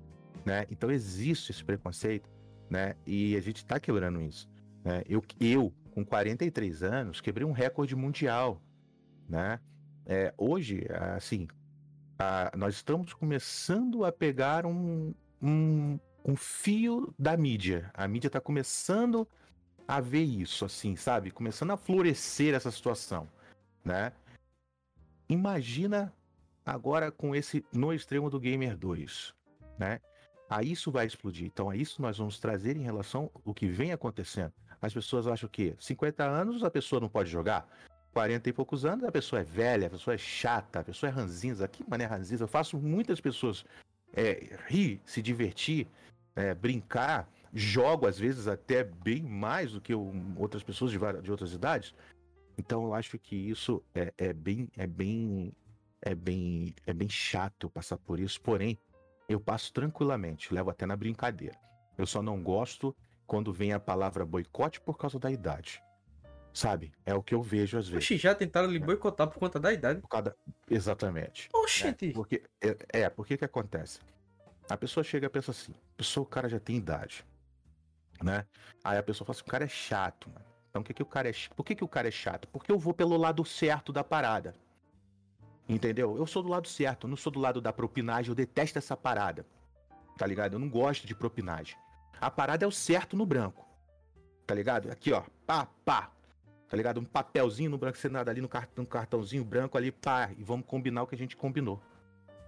Né? 0.45 0.67
Então 0.69 0.91
existe 0.91 1.51
esse 1.51 1.63
preconceito, 1.63 2.29
né? 2.69 2.95
E 3.07 3.35
a 3.37 3.41
gente 3.41 3.57
está 3.57 3.79
quebrando 3.79 4.21
isso. 4.21 4.47
Né? 4.85 5.01
Eu, 5.09 5.23
eu, 5.39 5.73
com 5.89 6.05
43 6.05 6.83
anos, 6.83 7.21
quebrei 7.21 7.47
um 7.47 7.53
recorde 7.53 7.95
mundial, 7.95 8.61
né? 9.27 9.59
É, 10.05 10.31
hoje, 10.37 10.85
assim, 11.15 11.47
a, 12.19 12.51
nós 12.55 12.75
estamos 12.75 13.13
começando 13.13 14.03
a 14.03 14.11
pegar 14.11 14.65
um, 14.65 15.13
um, 15.41 15.97
um 16.25 16.35
fio 16.35 17.13
da 17.17 17.37
mídia. 17.37 17.89
A 17.93 18.07
mídia 18.07 18.27
está 18.27 18.41
começando 18.41 19.27
a 19.87 20.01
ver 20.01 20.23
isso, 20.23 20.65
assim, 20.65 20.95
sabe? 20.95 21.31
Começando 21.31 21.71
a 21.71 21.77
florescer 21.77 22.53
essa 22.53 22.69
situação, 22.69 23.27
né? 23.83 24.11
Imagina 25.29 26.13
agora 26.65 27.11
com 27.11 27.35
esse 27.35 27.65
no 27.71 27.93
extremo 27.93 28.29
do 28.29 28.39
Gamer 28.39 28.77
2, 28.77 29.33
né? 29.77 30.01
Aí 30.49 30.71
isso 30.71 30.91
vai 30.91 31.05
explodir. 31.05 31.45
Então, 31.45 31.71
é 31.71 31.77
isso 31.77 32.01
nós 32.01 32.17
vamos 32.17 32.39
trazer 32.39 32.75
em 32.75 32.83
relação 32.83 33.31
ao 33.45 33.53
que 33.53 33.67
vem 33.67 33.93
acontecendo. 33.93 34.51
As 34.81 34.93
pessoas 34.93 35.27
acham 35.27 35.47
que 35.47 35.75
50 35.79 36.23
anos 36.23 36.63
a 36.63 36.71
pessoa 36.71 36.99
não 36.99 37.09
pode 37.09 37.29
jogar. 37.29 37.67
40 38.13 38.49
e 38.49 38.53
poucos 38.53 38.85
anos, 38.85 39.05
a 39.05 39.11
pessoa 39.11 39.41
é 39.41 39.43
velha, 39.43 39.87
a 39.87 39.89
pessoa 39.89 40.13
é 40.13 40.17
chata, 40.17 40.79
a 40.79 40.83
pessoa 40.83 41.09
é 41.09 41.13
ranzinza. 41.13 41.67
Que 41.67 41.87
mané 41.87 42.05
ranzinza? 42.05 42.43
Eu 42.43 42.47
faço 42.47 42.77
muitas 42.77 43.21
pessoas 43.21 43.65
é, 44.13 44.57
rir, 44.67 45.01
se 45.05 45.21
divertir, 45.21 45.87
é, 46.35 46.53
brincar, 46.53 47.29
jogo 47.53 48.07
às 48.07 48.17
vezes 48.17 48.47
até 48.47 48.83
bem 48.83 49.21
mais 49.23 49.73
do 49.73 49.81
que 49.81 49.93
outras 49.93 50.63
pessoas 50.63 50.91
de, 50.91 50.97
várias, 50.97 51.23
de 51.23 51.31
outras 51.31 51.53
idades. 51.53 51.93
Então 52.57 52.83
eu 52.83 52.93
acho 52.93 53.17
que 53.17 53.35
isso 53.35 53.81
é, 53.93 54.13
é 54.17 54.33
bem, 54.33 54.69
é 54.75 54.87
bem, 54.87 55.53
é 56.01 56.15
bem, 56.15 56.75
é 56.85 56.93
bem 56.93 57.09
chato 57.09 57.69
passar 57.69 57.97
por 57.97 58.19
isso. 58.19 58.41
Porém, 58.41 58.77
eu 59.27 59.39
passo 59.39 59.71
tranquilamente, 59.71 60.53
levo 60.53 60.69
até 60.69 60.85
na 60.85 60.95
brincadeira. 60.95 61.57
Eu 61.97 62.05
só 62.05 62.21
não 62.21 62.41
gosto 62.41 62.95
quando 63.27 63.53
vem 63.53 63.73
a 63.73 63.79
palavra 63.79 64.25
boicote 64.25 64.81
por 64.81 64.97
causa 64.97 65.19
da 65.19 65.31
idade. 65.31 65.81
Sabe? 66.53 66.91
É 67.05 67.13
o 67.13 67.21
que 67.21 67.33
eu 67.33 67.41
vejo 67.41 67.77
às 67.77 67.87
vezes. 67.87 68.03
Oxi, 68.03 68.17
já 68.17 68.33
tentaram 68.33 68.69
lhe 68.69 68.79
boicotar 68.79 69.27
por 69.27 69.39
conta 69.39 69.59
da 69.59 69.71
idade? 69.71 70.01
Exatamente. 70.69 71.49
Oxi. 71.53 71.87
É, 71.87 72.11
porque, 72.11 72.43
é, 72.61 72.77
é, 72.89 73.09
porque 73.09 73.37
que 73.37 73.45
acontece? 73.45 73.99
A 74.69 74.77
pessoa 74.77 75.03
chega 75.03 75.27
e 75.27 75.29
pensa 75.29 75.51
assim, 75.51 75.71
a 75.71 75.97
pessoa, 75.97 76.23
o 76.23 76.27
cara 76.27 76.47
já 76.47 76.59
tem 76.59 76.75
idade, 76.75 77.25
né? 78.21 78.45
Aí 78.83 78.97
a 78.97 79.03
pessoa 79.03 79.25
fala 79.25 79.35
assim, 79.35 79.47
o 79.47 79.51
cara 79.51 79.65
é 79.65 79.67
chato, 79.67 80.29
mano. 80.29 80.45
Então, 80.69 80.83
que 80.83 80.93
que 80.93 81.01
o 81.01 81.05
cara 81.05 81.29
é, 81.29 81.33
por 81.55 81.63
que, 81.63 81.75
que 81.75 81.83
o 81.83 81.87
cara 81.87 82.07
é 82.07 82.11
chato? 82.11 82.47
Porque 82.49 82.71
eu 82.71 82.77
vou 82.77 82.93
pelo 82.93 83.17
lado 83.17 83.43
certo 83.43 83.91
da 83.91 84.03
parada. 84.03 84.53
Entendeu? 85.67 86.17
Eu 86.17 86.25
sou 86.27 86.43
do 86.43 86.49
lado 86.49 86.67
certo, 86.67 87.05
eu 87.05 87.09
não 87.09 87.17
sou 87.17 87.31
do 87.31 87.39
lado 87.39 87.59
da 87.59 87.73
propinagem, 87.73 88.29
eu 88.29 88.35
detesto 88.35 88.77
essa 88.77 88.95
parada. 88.95 89.45
Tá 90.17 90.25
ligado? 90.27 90.53
Eu 90.53 90.59
não 90.59 90.69
gosto 90.69 91.07
de 91.07 91.15
propinagem. 91.15 91.77
A 92.19 92.29
parada 92.29 92.65
é 92.65 92.67
o 92.67 92.71
certo 92.71 93.15
no 93.15 93.25
branco. 93.25 93.67
Tá 94.45 94.53
ligado? 94.53 94.91
Aqui, 94.91 95.11
ó. 95.11 95.23
Pá, 95.45 95.67
pá. 95.85 96.11
Tá 96.69 96.77
ligado? 96.77 96.99
Um 96.99 97.05
papelzinho 97.05 97.71
no 97.71 97.77
branco, 97.77 97.97
nada 98.09 98.29
ali 98.31 98.41
no, 98.41 98.47
cartãozinho 98.85 99.43
branco 99.43 99.77
ali, 99.77 99.91
pá. 99.91 100.29
E 100.37 100.43
vamos 100.43 100.65
combinar 100.65 101.03
o 101.03 101.07
que 101.07 101.15
a 101.15 101.17
gente 101.17 101.35
combinou. 101.35 101.81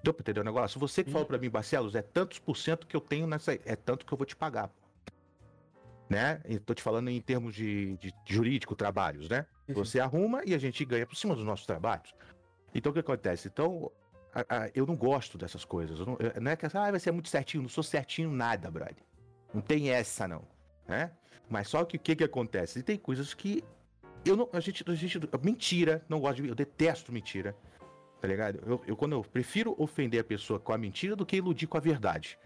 Deu 0.04 0.14
pra 0.14 0.22
entender 0.22 0.40
o 0.40 0.44
negócio? 0.44 0.80
Você 0.80 1.04
que 1.04 1.10
hum. 1.10 1.14
falou 1.14 1.28
pra 1.28 1.38
mim, 1.38 1.50
Barcelos, 1.50 1.96
é 1.96 2.02
tantos 2.02 2.40
por 2.40 2.56
cento 2.56 2.86
que 2.86 2.96
eu 2.96 3.02
tenho 3.02 3.26
nessa. 3.26 3.54
É 3.66 3.76
tanto 3.76 4.06
que 4.06 4.14
eu 4.14 4.18
vou 4.18 4.26
te 4.26 4.36
pagar 4.36 4.72
né? 6.12 6.42
Estou 6.44 6.76
te 6.76 6.84
falando 6.84 7.10
em 7.10 7.22
termos 7.22 7.56
de, 7.56 7.96
de 7.96 8.14
jurídico, 8.26 8.76
trabalhos, 8.76 9.30
né? 9.30 9.46
Uhum. 9.70 9.76
Você 9.76 9.98
arruma 9.98 10.42
e 10.46 10.54
a 10.54 10.58
gente 10.58 10.84
ganha 10.84 11.08
por 11.08 11.16
cima 11.16 11.34
dos 11.34 11.46
nossos 11.46 11.66
trabalhos. 11.66 12.14
Então 12.76 12.90
o 12.90 12.94
que 12.94 13.00
acontece? 13.00 13.48
Então, 13.48 13.90
a, 14.36 14.42
a, 14.42 14.70
eu 14.76 14.86
não 14.86 14.96
gosto 14.98 15.38
dessas 15.38 15.64
coisas. 15.64 15.98
Não, 16.00 16.18
não, 16.42 16.52
é 16.52 16.56
que 16.58 16.66
ah, 16.66 16.92
vai 16.92 17.00
ser 17.00 17.14
muito 17.14 17.30
certinho, 17.30 17.64
não 17.64 17.70
sou 17.70 17.82
certinho 17.82 18.30
nada, 18.30 18.70
brother. 18.70 19.06
Não 19.54 19.62
tem 19.62 19.90
essa, 19.90 20.28
não. 20.28 20.44
Né? 20.86 21.10
Mas 21.50 21.70
só 21.70 21.86
que 21.86 21.96
o 21.96 22.00
que, 22.00 22.14
que 22.18 22.26
acontece? 22.26 22.80
E 22.80 22.84
tem 22.84 22.98
coisas 22.98 23.34
que 23.34 23.64
eu 24.26 24.36
não. 24.36 24.50
A 24.54 24.60
gente, 24.60 24.84
a 24.88 24.96
gente. 24.96 25.20
Mentira, 25.42 26.04
não 26.08 26.20
gosto 26.20 26.42
de. 26.42 26.50
Eu 26.50 26.56
detesto 26.56 27.12
mentira. 27.12 27.56
Tá 28.20 28.28
ligado? 28.28 28.62
Eu, 28.66 28.82
eu, 28.86 28.96
quando 28.96 29.14
eu 29.14 29.24
prefiro 29.24 29.76
ofender 29.78 30.22
a 30.22 30.24
pessoa 30.24 30.60
com 30.60 30.72
a 30.72 30.78
mentira 30.78 31.16
do 31.16 31.26
que 31.26 31.38
iludir 31.38 31.68
com 31.68 31.78
a 31.78 31.82
verdade. 31.82 32.38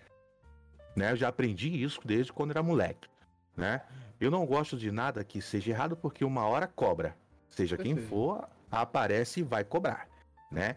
Né? 0.95 1.11
Eu 1.11 1.15
já 1.17 1.28
aprendi 1.28 1.84
isso 1.84 1.99
desde 2.05 2.32
quando 2.32 2.51
era 2.51 2.63
moleque 2.63 3.09
né? 3.55 3.82
Eu 4.19 4.32
não 4.32 4.45
gosto 4.45 4.78
de 4.78 4.91
nada 4.91 5.23
que 5.23 5.41
seja 5.41 5.71
errado 5.71 5.95
porque 5.95 6.23
uma 6.23 6.45
hora 6.45 6.67
cobra. 6.67 7.15
Seja 7.49 7.78
quem 7.78 7.95
for, 7.95 8.47
aparece 8.69 9.39
e 9.39 9.43
vai 9.43 9.63
cobrar, 9.63 10.07
né? 10.51 10.76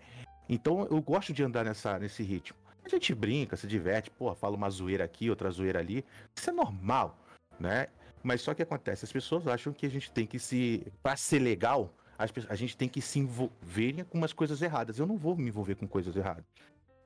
Então 0.48 0.86
eu 0.90 1.00
gosto 1.02 1.32
de 1.32 1.42
andar 1.42 1.64
nessa, 1.64 1.98
nesse 1.98 2.22
ritmo. 2.22 2.58
A 2.84 2.88
gente 2.88 3.14
brinca, 3.14 3.56
se 3.56 3.66
diverte, 3.66 4.10
pô, 4.10 4.34
fala 4.34 4.56
uma 4.56 4.70
zoeira 4.70 5.04
aqui, 5.04 5.28
outra 5.28 5.50
zoeira 5.50 5.80
ali. 5.80 6.04
Isso 6.34 6.50
é 6.50 6.52
normal, 6.52 7.18
né? 7.58 7.88
Mas 8.22 8.40
só 8.40 8.54
que 8.54 8.62
acontece, 8.62 9.04
as 9.04 9.12
pessoas 9.12 9.46
acham 9.46 9.72
que 9.72 9.86
a 9.86 9.90
gente 9.90 10.10
tem 10.10 10.26
que 10.26 10.38
se. 10.38 10.86
Pra 11.02 11.16
ser 11.16 11.38
legal, 11.38 11.94
a 12.48 12.54
gente 12.56 12.76
tem 12.76 12.88
que 12.88 13.00
se 13.00 13.20
envolver 13.20 14.04
com 14.04 14.18
umas 14.18 14.32
coisas 14.32 14.60
erradas. 14.60 14.98
Eu 14.98 15.06
não 15.06 15.16
vou 15.16 15.36
me 15.36 15.48
envolver 15.48 15.76
com 15.76 15.86
coisas 15.86 16.16
erradas. 16.16 16.44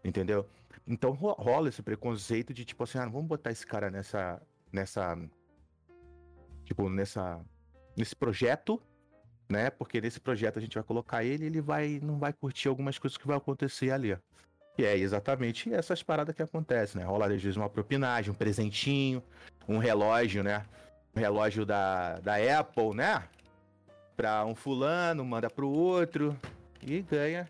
Entendeu? 0.03 0.49
Então 0.87 1.13
rola 1.13 1.69
esse 1.69 1.83
preconceito 1.83 2.53
de 2.53 2.65
tipo 2.65 2.83
assim, 2.83 2.99
ah, 2.99 3.07
vamos 3.07 3.27
botar 3.27 3.51
esse 3.51 3.67
cara 3.67 3.91
nessa. 3.91 4.41
nessa 4.73 5.17
tipo, 6.65 6.89
nessa, 6.89 7.45
nesse 7.97 8.17
projeto, 8.17 8.83
né? 9.49 9.71
Porque 9.71 10.01
nesse 10.01 10.19
projeto 10.19 10.59
a 10.59 10.63
gente 10.63 10.75
vai 10.75 10.83
colocar 10.83 11.23
ele, 11.23 11.45
ele 11.45 11.61
vai 11.61 12.01
não 12.03 12.19
vai 12.19 12.33
curtir 12.33 12.69
algumas 12.69 12.99
coisas 12.99 13.19
que 13.19 13.27
vai 13.27 13.37
acontecer 13.37 13.91
ali. 13.91 14.17
E 14.79 14.85
é 14.85 14.97
exatamente 14.97 15.73
essas 15.73 16.03
paradas 16.03 16.35
que 16.35 16.43
acontecem, 16.43 17.01
né? 17.01 17.07
Rola 17.07 17.27
às 17.27 17.43
vezes 17.43 17.57
uma 17.57 17.69
propinagem, 17.69 18.31
um 18.31 18.35
presentinho, 18.35 19.23
um 19.69 19.77
relógio, 19.77 20.43
né? 20.43 20.65
Relógio 21.15 21.65
da, 21.67 22.19
da 22.21 22.37
Apple, 22.59 22.95
né? 22.95 23.23
Pra 24.17 24.45
um 24.45 24.55
fulano, 24.55 25.25
manda 25.25 25.51
pro 25.51 25.69
outro 25.69 26.39
e 26.83 27.01
ganha 27.03 27.49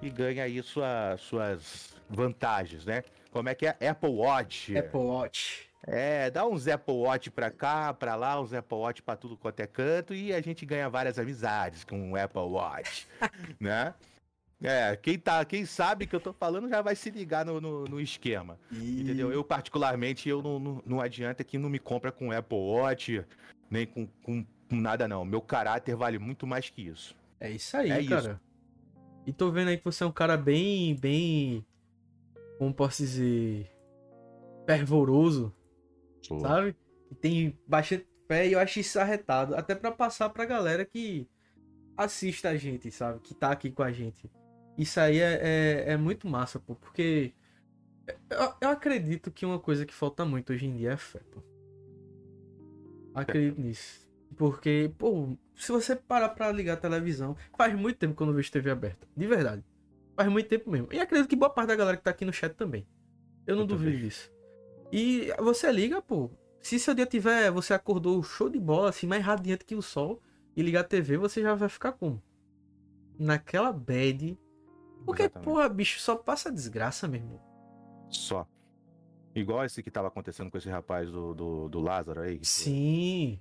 e 0.00 0.10
ganha 0.10 0.44
aí 0.44 0.62
sua, 0.62 1.16
suas 1.16 1.94
vantagens, 2.10 2.84
né? 2.84 3.04
Como 3.30 3.48
é 3.48 3.54
que 3.54 3.66
é? 3.66 3.88
Apple 3.88 4.10
Watch. 4.10 4.76
Apple 4.76 5.00
Watch. 5.00 5.70
É, 5.86 6.30
dá 6.30 6.46
uns 6.46 6.68
Apple 6.68 6.94
Watch 6.94 7.30
pra 7.30 7.50
cá, 7.50 7.92
pra 7.92 8.14
lá, 8.14 8.40
uns 8.40 8.52
Apple 8.52 8.78
Watch 8.78 9.02
pra 9.02 9.16
tudo 9.16 9.36
quanto 9.36 9.60
é 9.60 9.66
canto 9.66 10.14
e 10.14 10.32
a 10.32 10.40
gente 10.40 10.64
ganha 10.64 10.88
várias 10.88 11.18
amizades 11.18 11.84
com 11.84 12.12
o 12.12 12.16
Apple 12.16 12.42
Watch, 12.42 13.08
né? 13.58 13.94
É, 14.62 14.96
quem, 14.96 15.18
tá, 15.18 15.44
quem 15.44 15.66
sabe 15.66 16.06
que 16.06 16.14
eu 16.14 16.20
tô 16.20 16.32
falando 16.32 16.68
já 16.68 16.80
vai 16.80 16.94
se 16.94 17.10
ligar 17.10 17.44
no, 17.44 17.60
no, 17.60 17.84
no 17.84 18.00
esquema, 18.00 18.58
e... 18.70 19.00
entendeu? 19.00 19.32
Eu, 19.32 19.42
particularmente, 19.42 20.28
eu 20.28 20.40
não, 20.40 20.58
não, 20.58 20.82
não, 20.86 21.00
adianta 21.00 21.42
que 21.42 21.58
não 21.58 21.68
me 21.68 21.80
compra 21.80 22.12
com 22.12 22.30
Apple 22.30 22.56
Watch, 22.56 23.24
nem 23.68 23.86
com, 23.86 24.06
com, 24.22 24.46
com, 24.68 24.76
nada 24.76 25.08
não. 25.08 25.24
Meu 25.24 25.40
caráter 25.40 25.96
vale 25.96 26.18
muito 26.18 26.46
mais 26.46 26.70
que 26.70 26.82
isso. 26.82 27.16
É 27.40 27.50
isso 27.50 27.76
aí, 27.76 27.90
é 27.90 28.04
cara. 28.04 28.30
Isso. 28.32 28.40
E 29.26 29.32
tô 29.32 29.50
vendo 29.50 29.68
aí 29.68 29.78
que 29.78 29.84
você 29.84 30.04
é 30.04 30.06
um 30.06 30.12
cara 30.12 30.36
bem, 30.36 30.94
bem... 30.94 31.66
Como 32.58 32.72
posso 32.72 33.02
dizer... 33.02 33.68
Fervoroso 34.64 35.52
Pô. 36.28 36.38
sabe? 36.38 36.76
E 37.10 37.14
tem 37.14 37.58
bastante 37.66 38.06
fé 38.28 38.46
e 38.46 38.52
eu 38.52 38.60
acho 38.60 38.78
isso 38.78 38.98
arretado. 39.00 39.56
Até 39.56 39.74
para 39.74 39.90
passar 39.90 40.28
pra 40.30 40.44
galera 40.44 40.84
que 40.84 41.28
assista 41.96 42.50
a 42.50 42.56
gente, 42.56 42.90
sabe? 42.90 43.20
Que 43.20 43.34
tá 43.34 43.50
aqui 43.50 43.70
com 43.70 43.82
a 43.82 43.90
gente. 43.90 44.30
Isso 44.76 44.98
aí 45.00 45.18
é, 45.18 45.40
é, 45.86 45.92
é 45.92 45.96
muito 45.96 46.26
massa, 46.26 46.58
pô. 46.58 46.74
Porque 46.74 47.34
eu, 48.30 48.54
eu, 48.60 48.68
acredito 48.70 49.30
que 49.30 49.44
uma 49.44 49.58
coisa 49.58 49.86
que 49.86 49.94
falta 49.94 50.24
muito 50.24 50.52
hoje 50.52 50.66
em 50.66 50.76
dia 50.76 50.92
é 50.92 50.96
fé, 50.96 51.20
pô. 51.30 51.42
Acredito 53.14 53.60
é. 53.60 53.62
nisso. 53.62 54.10
Porque, 54.36 54.90
pô, 54.96 55.36
se 55.54 55.70
você 55.70 55.94
parar 55.94 56.30
pra 56.30 56.50
ligar 56.50 56.74
a 56.74 56.78
televisão, 56.78 57.36
faz 57.56 57.74
muito 57.74 57.98
tempo 57.98 58.16
que 58.16 58.22
eu 58.22 58.26
não 58.26 58.34
vejo 58.34 58.50
TV 58.50 58.70
aberta. 58.70 59.06
De 59.16 59.26
verdade. 59.26 59.62
Faz 60.16 60.28
muito 60.30 60.48
tempo 60.48 60.70
mesmo. 60.70 60.88
E 60.90 60.98
acredito 60.98 61.28
que 61.28 61.36
boa 61.36 61.50
parte 61.50 61.68
da 61.68 61.76
galera 61.76 61.96
que 61.96 62.02
tá 62.02 62.10
aqui 62.10 62.24
no 62.24 62.32
chat 62.32 62.54
também. 62.54 62.86
Eu 63.46 63.56
não 63.56 63.62
eu 63.62 63.66
duvido 63.66 63.96
disso. 63.96 64.30
E 64.90 65.32
você 65.38 65.70
liga, 65.70 66.00
pô. 66.00 66.30
Se 66.60 66.78
seu 66.78 66.94
dia 66.94 67.06
tiver, 67.06 67.50
você 67.50 67.74
acordou 67.74 68.22
show 68.22 68.48
de 68.48 68.58
bola, 68.58 68.90
assim, 68.90 69.06
mais 69.06 69.22
radiante 69.24 69.64
que 69.64 69.74
o 69.74 69.82
sol, 69.82 70.22
e 70.56 70.62
ligar 70.62 70.80
a 70.80 70.84
TV, 70.84 71.16
você 71.16 71.42
já 71.42 71.54
vai 71.54 71.68
ficar 71.68 71.92
como? 71.92 72.22
Naquela 73.18 73.72
bad. 73.72 74.38
Porque, 75.04 75.22
Exatamente. 75.22 75.44
porra, 75.44 75.68
bicho, 75.68 76.00
só 76.00 76.16
passa 76.16 76.50
desgraça 76.50 77.08
mesmo. 77.08 77.40
Só. 78.08 78.46
Igual 79.34 79.64
esse 79.64 79.82
que 79.82 79.90
tava 79.90 80.08
acontecendo 80.08 80.50
com 80.50 80.58
esse 80.58 80.68
rapaz 80.68 81.10
do, 81.10 81.34
do, 81.34 81.68
do 81.68 81.80
Lázaro 81.80 82.20
aí. 82.20 82.40
Sim. 82.42 83.40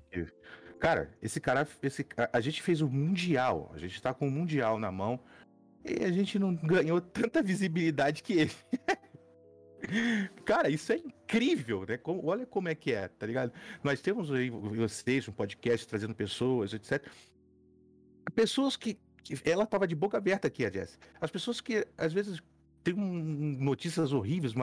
Cara, 0.80 1.12
esse 1.22 1.40
cara. 1.40 1.68
Esse, 1.84 2.08
a, 2.18 2.38
a 2.38 2.42
gente 2.42 2.62
fez 2.62 2.82
o 2.82 2.90
Mundial. 2.90 3.72
A 3.74 3.78
gente 3.78 4.02
tá 4.02 4.14
com 4.14 4.28
o 4.28 4.32
Mundial 4.32 4.80
na 4.80 4.92
mão. 4.92 5.20
E 5.84 6.04
a 6.04 6.12
gente 6.12 6.40
não 6.40 6.56
ganhou 6.56 7.02
tanta 7.02 7.42
visibilidade 7.42 8.24
que 8.24 8.34
ele. 8.34 8.52
Cara, 10.46 10.70
isso 10.70 10.94
é 10.94 10.98
incrível, 10.98 11.86
né? 11.88 11.98
Como, 11.98 12.26
olha 12.26 12.46
como 12.46 12.70
é 12.70 12.76
que 12.76 12.92
é, 12.94 13.08
tá 13.08 13.26
ligado? 13.26 13.52
Nós 13.84 14.00
temos 14.00 14.32
aí 14.32 14.50
vocês, 14.50 15.28
um 15.28 15.32
podcast 15.32 15.88
trazendo 15.88 16.14
pessoas, 16.14 16.74
etc. 16.74 17.06
Pessoas 18.34 18.78
que. 18.78 19.00
Que 19.24 19.38
ela 19.50 19.66
tava 19.66 19.88
de 19.88 19.96
boca 19.96 20.18
aberta 20.18 20.48
aqui, 20.48 20.66
a 20.66 20.72
Jess. 20.72 21.00
As 21.20 21.32
pessoas 21.32 21.62
que 21.62 21.86
às 21.98 22.14
vezes 22.14 22.42
têm 22.84 22.96
notícias 22.96 24.12
horríveis, 24.12 24.54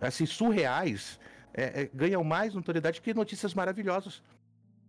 assim, 0.00 0.26
surreais, 0.26 1.18
é, 1.54 1.82
é, 1.82 1.90
ganham 1.92 2.22
mais 2.24 2.54
notoriedade 2.54 3.00
que 3.00 3.12
notícias 3.12 3.54
maravilhosas. 3.54 4.22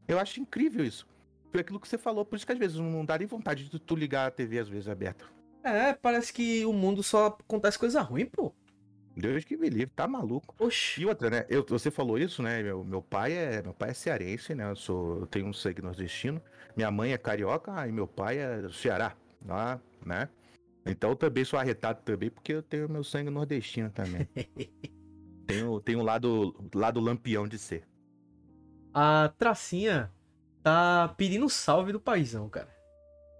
Eu 0.07 0.19
acho 0.19 0.39
incrível 0.39 0.85
isso. 0.85 1.07
Foi 1.51 1.61
aquilo 1.61 1.79
que 1.79 1.87
você 1.87 1.97
falou, 1.97 2.25
por 2.25 2.35
isso 2.35 2.45
que 2.45 2.51
às 2.51 2.57
vezes 2.57 2.77
não 2.77 3.05
dá 3.05 3.17
nem 3.17 3.27
vontade 3.27 3.69
de 3.69 3.79
tu 3.79 3.95
ligar 3.95 4.27
a 4.27 4.31
TV 4.31 4.59
às 4.59 4.67
vezes 4.67 4.87
aberta. 4.87 5.25
É, 5.63 5.93
parece 5.93 6.33
que 6.33 6.65
o 6.65 6.73
mundo 6.73 7.01
só 7.01 7.27
acontece 7.27 7.79
coisa 7.79 8.01
ruim, 8.01 8.25
pô. 8.25 8.53
Deus 9.15 9.45
que 9.45 9.55
me 9.55 9.69
livre, 9.69 9.93
tá 9.95 10.07
maluco. 10.07 10.55
Oxi. 10.59 11.01
E 11.01 11.05
outra, 11.05 11.29
né? 11.29 11.45
Eu, 11.47 11.63
você 11.67 11.91
falou 11.91 12.17
isso, 12.17 12.41
né? 12.41 12.63
Meu, 12.63 12.83
meu 12.83 13.01
pai 13.01 13.33
é 13.33 13.61
meu 13.61 13.73
pai 13.73 13.91
é 13.91 13.93
cearense, 13.93 14.55
né? 14.55 14.69
Eu, 14.69 14.75
sou, 14.75 15.19
eu 15.19 15.27
tenho 15.27 15.45
um 15.45 15.53
sangue 15.53 15.81
nordestino. 15.81 16.41
Minha 16.75 16.91
mãe 16.91 17.13
é 17.13 17.17
carioca 17.17 17.87
e 17.87 17.91
meu 17.91 18.07
pai 18.07 18.37
é 18.39 18.61
do 18.61 18.73
Ceará, 18.73 19.15
lá, 19.45 19.79
né? 20.05 20.29
Então 20.85 21.11
eu 21.11 21.15
também 21.15 21.45
sou 21.45 21.59
arretado 21.59 22.01
também, 22.03 22.29
porque 22.29 22.53
eu 22.53 22.63
tenho 22.63 22.89
meu 22.89 23.03
sangue 23.03 23.29
nordestino 23.29 23.89
também. 23.89 24.27
tenho, 25.47 25.79
tenho 25.81 25.99
um 25.99 26.03
lado, 26.03 26.55
lado 26.73 26.99
lampião 26.99 27.47
de 27.47 27.57
ser. 27.57 27.87
A 28.93 29.29
Tracinha 29.37 30.11
tá 30.61 31.13
pedindo 31.17 31.49
salve 31.49 31.91
do 31.91 31.99
paizão, 31.99 32.49
cara. 32.49 32.69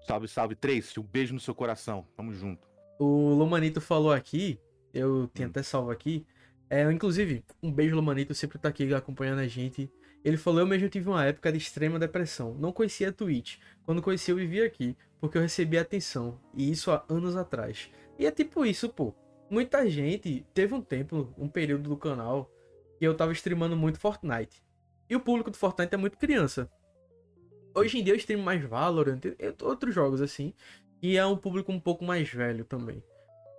Salve, 0.07 0.27
salve, 0.27 0.55
Trace. 0.55 0.99
Um 0.99 1.03
beijo 1.03 1.34
no 1.34 1.39
seu 1.39 1.55
coração. 1.55 2.05
Tamo 2.15 2.34
junto. 2.34 2.67
O 2.99 3.29
Lomanito 3.34 3.81
falou 3.81 4.11
aqui, 4.11 4.59
eu 4.93 5.27
tinha 5.34 5.47
Hum. 5.47 5.51
até 5.51 5.63
salvo 5.63 5.91
aqui. 5.91 6.25
É, 6.69 6.89
inclusive, 6.91 7.43
um 7.61 7.71
beijo, 7.71 7.95
Lomanito, 7.95 8.34
sempre 8.34 8.57
tá 8.57 8.69
aqui 8.69 8.93
acompanhando 8.93 9.39
a 9.39 9.47
gente. 9.47 9.91
Ele 10.24 10.38
falou: 10.38 10.61
Eu 10.61 10.67
mesmo 10.67 10.89
tive 10.89 11.09
uma 11.09 11.26
época 11.26 11.51
de 11.51 11.57
extrema 11.57 11.99
depressão. 11.99 12.53
Não 12.55 12.71
conhecia 12.71 13.09
a 13.09 13.11
Twitch. 13.11 13.57
Quando 13.86 14.01
conheci, 14.01 14.32
eu 14.32 14.38
vivia 14.38 14.65
aqui, 14.65 14.95
porque 15.19 15.38
eu 15.38 15.41
recebi 15.41 15.78
atenção. 15.78 16.39
E 16.53 16.71
isso 16.71 16.91
há 16.91 17.03
anos 17.09 17.36
atrás. 17.36 17.89
E 18.17 18.26
é 18.26 18.32
tipo 18.32 18.65
isso, 18.65 18.89
pô. 18.89 19.13
Muita 19.49 19.88
gente 19.89 20.45
teve 20.53 20.74
um 20.74 20.82
tempo, 20.82 21.34
um 21.38 21.47
período 21.47 21.89
do 21.89 21.97
canal, 21.97 22.49
que 22.97 23.05
eu 23.05 23.15
tava 23.15 23.34
streamando 23.34 23.76
muito 23.76 23.99
Fortnite. 23.99 24.63
E 25.09 25.15
o 25.15 25.19
público 25.19 25.51
do 25.51 25.57
Fortnite 25.57 25.93
é 25.93 25.97
muito 25.97 26.17
criança. 26.17 26.71
Hoje 27.76 27.99
em 27.99 28.03
dia 28.03 28.13
eu 28.13 28.17
streamo 28.17 28.43
mais 28.43 28.63
Valorant, 28.63 29.19
outros 29.61 29.93
jogos 29.93 30.21
assim. 30.21 30.53
E 31.01 31.17
é 31.17 31.26
um 31.26 31.36
público 31.36 31.71
um 31.71 31.80
pouco 31.80 32.05
mais 32.05 32.30
velho 32.30 32.63
também. 32.63 33.03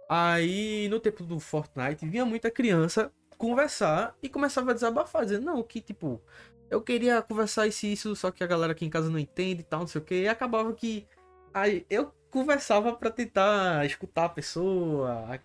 Aí, 0.08 0.88
no 0.88 1.00
tempo 1.00 1.22
do 1.24 1.38
Fortnite, 1.38 2.06
vinha 2.06 2.24
muita 2.24 2.50
criança 2.50 3.12
conversar 3.36 4.16
e 4.22 4.28
começava 4.28 4.70
a 4.70 4.74
desabafar, 4.74 5.24
dizendo, 5.24 5.44
não, 5.44 5.62
que 5.62 5.80
tipo, 5.80 6.22
eu 6.70 6.80
queria 6.82 7.22
conversar 7.22 7.66
isso 7.66 7.86
e 7.86 7.92
isso, 7.92 8.16
só 8.16 8.30
que 8.30 8.42
a 8.42 8.46
galera 8.46 8.72
aqui 8.72 8.84
em 8.84 8.90
casa 8.90 9.10
não 9.10 9.18
entende 9.18 9.60
e 9.60 9.64
tal, 9.64 9.80
não 9.80 9.86
sei 9.86 10.00
o 10.00 10.04
que. 10.04 10.22
E 10.22 10.28
acabava 10.28 10.72
que 10.72 11.06
aí 11.52 11.86
eu 11.88 12.12
conversava 12.30 12.92
pra 12.94 13.10
tentar 13.10 13.86
escutar 13.86 14.24
a 14.24 14.28
pessoa 14.28 15.40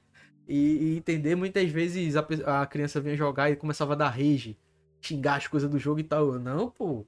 e, 0.47 0.93
e 0.93 0.97
entender. 0.97 1.35
Muitas 1.35 1.69
vezes 1.69 2.15
a, 2.15 2.61
a 2.61 2.65
criança 2.65 2.99
vinha 2.99 3.15
jogar 3.15 3.51
e 3.51 3.55
começava 3.55 3.93
a 3.93 3.95
dar 3.95 4.09
rage, 4.09 4.57
xingar 5.01 5.35
as 5.35 5.47
coisas 5.47 5.69
do 5.69 5.77
jogo 5.77 5.99
e 5.99 6.03
tal. 6.03 6.33
Eu, 6.33 6.39
não, 6.39 6.69
pô, 6.69 7.05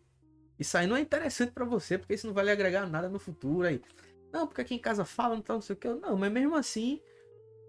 isso 0.59 0.77
aí 0.77 0.85
não 0.85 0.95
é 0.95 1.01
interessante 1.01 1.51
pra 1.51 1.65
você, 1.65 1.97
porque 1.97 2.13
isso 2.13 2.27
não 2.27 2.33
vai 2.33 2.45
lhe 2.45 2.51
agregar 2.51 2.87
nada 2.87 3.09
no 3.09 3.19
futuro 3.19 3.67
aí. 3.67 3.81
Não, 4.31 4.47
porque 4.47 4.61
aqui 4.61 4.75
em 4.75 4.79
casa 4.79 5.03
fala, 5.03 5.35
não, 5.35 5.41
tal, 5.41 5.55
não 5.57 5.61
sei 5.61 5.75
o 5.75 5.79
que. 5.79 5.87
Eu, 5.87 5.99
não, 5.99 6.15
mas 6.15 6.31
mesmo 6.31 6.55
assim, 6.55 7.01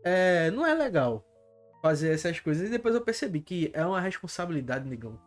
é, 0.05 0.51
não 0.51 0.66
é 0.66 0.74
legal 0.74 1.24
fazer 1.80 2.12
essas 2.12 2.38
coisas. 2.38 2.68
E 2.68 2.70
depois 2.70 2.95
eu 2.95 3.01
percebi 3.01 3.40
que 3.40 3.70
é 3.72 3.84
uma 3.84 4.01
responsabilidade, 4.01 4.88
negão. 4.88 5.18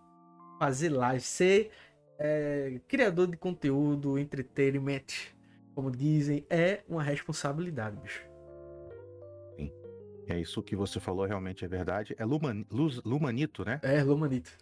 Fazer 0.66 0.90
live, 0.90 1.22
ser 1.22 1.70
é, 2.18 2.82
criador 2.88 3.28
de 3.28 3.38
conteúdo, 3.38 4.18
entretenimento, 4.18 5.14
como 5.76 5.92
dizem, 5.92 6.44
é 6.50 6.82
uma 6.90 7.04
responsabilidade, 7.04 7.96
bicho. 7.98 8.26
É 10.28 10.40
isso 10.40 10.64
que 10.64 10.76
você 10.76 11.00
falou, 11.00 11.28
realmente 11.28 11.64
é 11.64 11.68
verdade. 11.68 12.16
É 12.18 12.26
Luman, 12.26 12.66
Luz- 12.72 13.00
Lumanito, 13.06 13.64
né? 13.64 13.80
É, 13.84 14.02
Lomanito. 14.02 14.58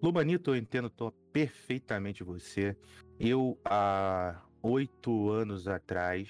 Lumanito, 0.00 0.52
eu 0.52 0.56
entendo 0.56 0.88
tô 0.88 1.10
perfeitamente 1.32 2.22
você. 2.22 2.76
Eu, 3.18 3.58
há 3.64 4.40
oito 4.62 5.28
anos 5.28 5.66
atrás, 5.66 6.28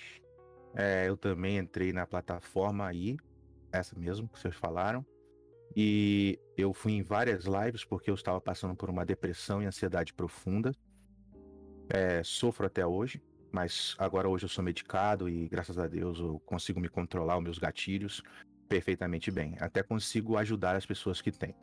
é, 0.74 1.06
eu 1.06 1.18
também 1.18 1.58
entrei 1.58 1.92
na 1.92 2.06
plataforma 2.06 2.86
aí, 2.86 3.18
essa 3.70 3.94
mesmo 3.94 4.26
que 4.26 4.38
vocês 4.40 4.54
falaram. 4.54 5.04
E 5.74 6.38
eu 6.56 6.72
fui 6.72 6.92
em 6.92 7.02
várias 7.02 7.44
lives 7.44 7.84
porque 7.84 8.10
eu 8.10 8.14
estava 8.14 8.40
passando 8.40 8.74
por 8.74 8.90
uma 8.90 9.04
depressão 9.06 9.62
e 9.62 9.66
ansiedade 9.66 10.12
profunda. 10.12 10.74
É, 11.88 12.22
sofro 12.22 12.66
até 12.66 12.86
hoje, 12.86 13.22
mas 13.50 13.94
agora 13.98 14.28
hoje 14.28 14.44
eu 14.44 14.48
sou 14.48 14.64
medicado 14.64 15.28
e 15.28 15.48
graças 15.48 15.78
a 15.78 15.86
Deus 15.86 16.18
eu 16.18 16.40
consigo 16.40 16.80
me 16.80 16.88
controlar 16.88 17.36
os 17.38 17.42
meus 17.44 17.58
gatilhos 17.58 18.22
perfeitamente 18.68 19.30
bem. 19.30 19.56
Até 19.60 19.82
consigo 19.82 20.36
ajudar 20.36 20.76
as 20.76 20.86
pessoas 20.86 21.20
que 21.20 21.30
têm. 21.30 21.54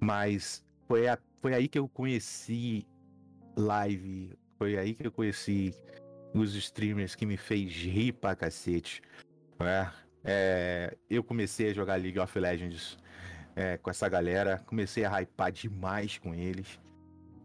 Mas 0.00 0.64
foi, 0.88 1.06
a- 1.08 1.18
foi 1.40 1.54
aí 1.54 1.68
que 1.68 1.78
eu 1.78 1.88
conheci 1.88 2.86
live, 3.56 4.36
foi 4.58 4.76
aí 4.76 4.94
que 4.94 5.06
eu 5.06 5.12
conheci 5.12 5.72
os 6.34 6.54
streamers 6.54 7.14
que 7.14 7.24
me 7.24 7.36
fez 7.36 7.70
rir 7.72 8.12
pra 8.12 8.34
cacete. 8.34 9.00
né? 9.60 9.92
É, 10.24 10.96
eu 11.08 11.22
comecei 11.22 11.70
a 11.70 11.74
jogar 11.74 11.94
League 11.96 12.18
of 12.18 12.38
Legends 12.38 12.98
é, 13.56 13.78
com 13.78 13.90
essa 13.90 14.08
galera, 14.08 14.58
comecei 14.66 15.04
a 15.04 15.20
hypar 15.20 15.52
demais 15.52 16.18
com 16.18 16.34
eles. 16.34 16.80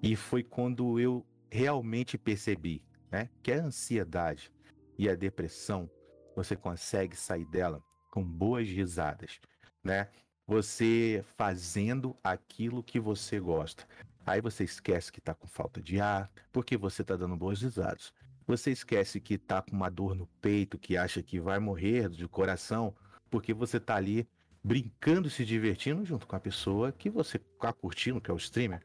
E 0.01 0.15
foi 0.15 0.43
quando 0.43 0.99
eu 0.99 1.25
realmente 1.51 2.17
percebi 2.17 2.81
né, 3.11 3.29
que 3.43 3.51
a 3.51 3.63
ansiedade 3.63 4.51
e 4.97 5.09
a 5.09 5.15
depressão, 5.15 5.89
você 6.35 6.55
consegue 6.55 7.15
sair 7.15 7.45
dela 7.45 7.81
com 8.11 8.23
boas 8.23 8.67
risadas, 8.67 9.39
né? 9.83 10.09
Você 10.47 11.23
fazendo 11.37 12.17
aquilo 12.23 12.83
que 12.83 12.99
você 12.99 13.39
gosta. 13.39 13.87
Aí 14.25 14.41
você 14.41 14.63
esquece 14.63 15.11
que 15.11 15.21
tá 15.21 15.33
com 15.33 15.47
falta 15.47 15.81
de 15.81 15.99
ar, 15.99 16.29
porque 16.51 16.75
você 16.75 17.03
tá 17.03 17.15
dando 17.15 17.35
boas 17.35 17.61
risadas. 17.61 18.11
Você 18.47 18.71
esquece 18.71 19.19
que 19.19 19.37
tá 19.37 19.61
com 19.61 19.75
uma 19.75 19.89
dor 19.89 20.15
no 20.15 20.27
peito, 20.41 20.77
que 20.77 20.97
acha 20.97 21.21
que 21.21 21.39
vai 21.39 21.59
morrer 21.59 22.09
de 22.09 22.27
coração, 22.27 22.95
porque 23.29 23.53
você 23.53 23.79
tá 23.79 23.95
ali 23.95 24.27
brincando 24.63 25.29
se 25.29 25.45
divertindo 25.45 26.05
junto 26.05 26.27
com 26.27 26.35
a 26.35 26.39
pessoa 26.39 26.91
que 26.91 27.09
você 27.09 27.39
tá 27.59 27.71
curtindo, 27.71 28.21
que 28.21 28.29
é 28.29 28.33
o 28.33 28.37
streamer. 28.37 28.81